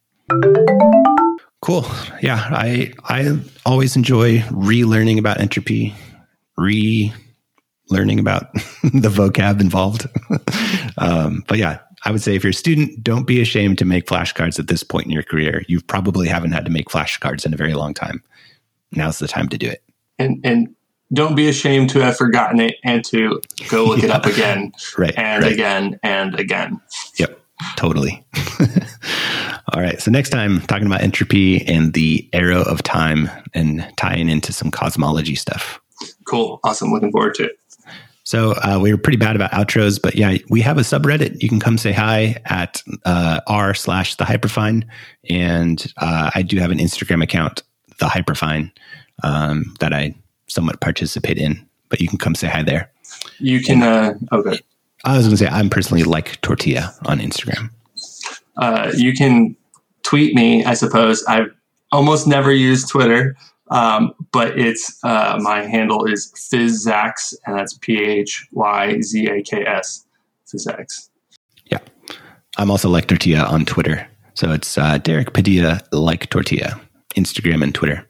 Cool. 1.62 1.86
Yeah, 2.20 2.46
I 2.50 2.92
I 3.04 3.38
always 3.64 3.96
enjoy 3.96 4.38
relearning 4.50 5.18
about 5.18 5.40
entropy, 5.40 5.94
re-learning 6.56 8.18
about 8.18 8.52
the 8.82 9.08
vocab 9.08 9.60
involved. 9.60 10.06
um, 10.98 11.42
but 11.48 11.58
yeah, 11.58 11.78
I 12.04 12.10
would 12.10 12.22
say 12.22 12.34
if 12.34 12.42
you're 12.42 12.50
a 12.50 12.54
student, 12.54 13.02
don't 13.04 13.26
be 13.26 13.40
ashamed 13.40 13.78
to 13.78 13.84
make 13.84 14.06
flashcards 14.06 14.58
at 14.58 14.68
this 14.68 14.82
point 14.82 15.06
in 15.06 15.12
your 15.12 15.22
career. 15.22 15.62
You 15.68 15.80
probably 15.82 16.28
haven't 16.28 16.52
had 16.52 16.64
to 16.64 16.70
make 16.70 16.88
flashcards 16.88 17.44
in 17.44 17.52
a 17.52 17.56
very 17.56 17.74
long 17.74 17.94
time. 17.94 18.22
Now's 18.92 19.18
the 19.18 19.28
time 19.28 19.48
to 19.50 19.58
do 19.58 19.68
it. 19.68 19.82
And 20.18 20.40
and 20.44 20.74
don't 21.12 21.34
be 21.34 21.48
ashamed 21.48 21.90
to 21.90 22.00
have 22.00 22.16
forgotten 22.16 22.60
it 22.60 22.76
and 22.84 23.04
to 23.06 23.40
go 23.68 23.84
look 23.84 23.98
yeah. 23.98 24.06
it 24.06 24.10
up 24.10 24.26
again, 24.26 24.72
right, 24.96 25.16
and 25.16 25.42
right. 25.42 25.52
again 25.52 25.98
and 26.02 26.38
again. 26.38 26.80
Yep. 27.16 27.38
Totally. 27.76 28.24
All 29.72 29.82
right. 29.82 30.00
So 30.00 30.10
next 30.10 30.30
time, 30.30 30.60
talking 30.62 30.86
about 30.86 31.02
entropy 31.02 31.66
and 31.66 31.92
the 31.92 32.28
arrow 32.32 32.62
of 32.62 32.82
time 32.82 33.28
and 33.52 33.86
tying 33.96 34.28
into 34.28 34.52
some 34.52 34.70
cosmology 34.70 35.34
stuff. 35.34 35.80
Cool. 36.26 36.60
Awesome. 36.64 36.90
Looking 36.90 37.12
forward 37.12 37.34
to 37.34 37.44
it. 37.44 37.59
So 38.30 38.52
uh, 38.52 38.78
we 38.80 38.92
were 38.92 38.96
pretty 38.96 39.16
bad 39.16 39.34
about 39.34 39.50
outros, 39.50 40.00
but 40.00 40.14
yeah, 40.14 40.36
we 40.48 40.60
have 40.60 40.78
a 40.78 40.82
subreddit. 40.82 41.42
You 41.42 41.48
can 41.48 41.58
come 41.58 41.76
say 41.76 41.90
hi 41.90 42.40
at 42.44 42.80
uh, 43.04 43.40
r 43.48 43.74
slash 43.74 44.14
the 44.14 44.24
hyperfine, 44.24 44.84
and 45.28 45.92
uh, 45.96 46.30
I 46.32 46.42
do 46.42 46.56
have 46.58 46.70
an 46.70 46.78
Instagram 46.78 47.24
account, 47.24 47.64
the 47.98 48.06
hyperfine, 48.06 48.70
um, 49.24 49.74
that 49.80 49.92
I 49.92 50.14
somewhat 50.46 50.80
participate 50.80 51.38
in. 51.38 51.66
But 51.88 52.00
you 52.00 52.06
can 52.06 52.18
come 52.18 52.36
say 52.36 52.46
hi 52.46 52.62
there. 52.62 52.92
You 53.40 53.60
can. 53.62 53.82
And, 53.82 54.28
uh, 54.30 54.36
okay. 54.36 54.60
I 55.04 55.16
was 55.16 55.26
going 55.26 55.36
to 55.36 55.36
say 55.36 55.48
I'm 55.48 55.68
personally 55.68 56.04
like 56.04 56.40
tortilla 56.40 56.94
on 57.06 57.18
Instagram. 57.18 57.70
Uh, 58.56 58.92
you 58.94 59.12
can 59.12 59.56
tweet 60.04 60.36
me. 60.36 60.64
I 60.64 60.74
suppose 60.74 61.24
I've 61.24 61.50
almost 61.90 62.28
never 62.28 62.52
used 62.52 62.90
Twitter, 62.90 63.36
um, 63.72 64.14
but 64.32 64.58
it's 64.58 64.98
uh, 65.04 65.38
my 65.40 65.62
handle 65.62 66.04
is 66.04 66.32
phyzaks, 66.36 67.34
and 67.46 67.58
that's 67.58 67.76
P 67.78 68.02
H 68.02 68.46
Y 68.52 69.00
Z 69.00 69.26
A 69.26 69.42
K 69.42 69.64
S, 69.66 70.06
phyzaks. 70.46 71.08
Yeah, 71.66 71.78
I'm 72.58 72.70
also 72.70 72.88
like 72.88 73.06
tortilla 73.06 73.44
on 73.44 73.64
Twitter, 73.64 74.06
so 74.34 74.52
it's 74.52 74.78
uh, 74.78 74.98
Derek 74.98 75.32
Padilla 75.32 75.80
like 75.92 76.30
tortilla, 76.30 76.80
Instagram 77.16 77.62
and 77.62 77.74
Twitter. 77.74 78.08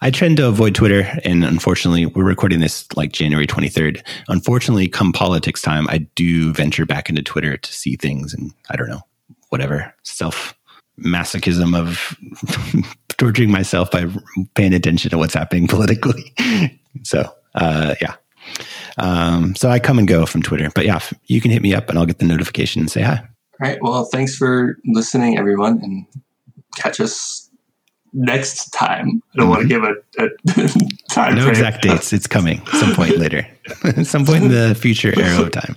I 0.00 0.10
tend 0.10 0.36
to 0.36 0.48
avoid 0.48 0.74
Twitter, 0.74 1.08
and 1.24 1.44
unfortunately, 1.44 2.04
we're 2.04 2.24
recording 2.24 2.60
this 2.60 2.86
like 2.94 3.12
January 3.12 3.46
23rd. 3.46 4.04
Unfortunately, 4.28 4.86
come 4.86 5.12
politics 5.12 5.62
time, 5.62 5.86
I 5.88 5.98
do 6.14 6.52
venture 6.52 6.84
back 6.84 7.08
into 7.08 7.22
Twitter 7.22 7.56
to 7.56 7.72
see 7.72 7.96
things, 7.96 8.34
and 8.34 8.52
I 8.68 8.76
don't 8.76 8.90
know, 8.90 9.00
whatever 9.48 9.94
self 10.02 10.54
masochism 10.98 11.76
of 11.76 12.16
torturing 13.18 13.50
myself 13.50 13.90
by 13.90 14.06
paying 14.54 14.74
attention 14.74 15.10
to 15.10 15.18
what's 15.18 15.34
happening 15.34 15.66
politically. 15.68 16.32
so, 17.02 17.28
uh, 17.54 17.94
yeah. 18.00 18.14
Um, 18.98 19.56
so 19.56 19.70
I 19.70 19.78
come 19.78 19.98
and 19.98 20.06
go 20.06 20.26
from 20.26 20.42
Twitter, 20.42 20.70
but 20.74 20.84
yeah, 20.84 21.00
you 21.26 21.40
can 21.40 21.50
hit 21.50 21.62
me 21.62 21.74
up 21.74 21.88
and 21.88 21.98
I'll 21.98 22.06
get 22.06 22.18
the 22.18 22.26
notification 22.26 22.80
and 22.80 22.90
say 22.90 23.02
hi. 23.02 23.16
All 23.16 23.68
right. 23.68 23.78
Well, 23.80 24.04
thanks 24.06 24.36
for 24.36 24.76
listening, 24.84 25.38
everyone, 25.38 25.80
and 25.82 26.06
catch 26.76 27.00
us 27.00 27.48
next 28.12 28.70
time. 28.70 29.22
I 29.34 29.38
don't 29.38 29.48
want 29.48 29.62
to 29.62 29.68
give 29.68 29.82
a, 29.82 29.94
a 30.18 30.28
time. 31.10 31.34
No 31.34 31.42
frame. 31.42 31.50
exact 31.50 31.82
dates. 31.82 32.12
It's 32.12 32.26
coming 32.26 32.64
some 32.66 32.94
point 32.94 33.16
later, 33.18 33.46
some 34.04 34.24
point 34.24 34.44
in 34.44 34.50
the 34.50 34.74
future 34.74 35.12
arrow 35.18 35.44
of 35.44 35.52
time. 35.52 35.76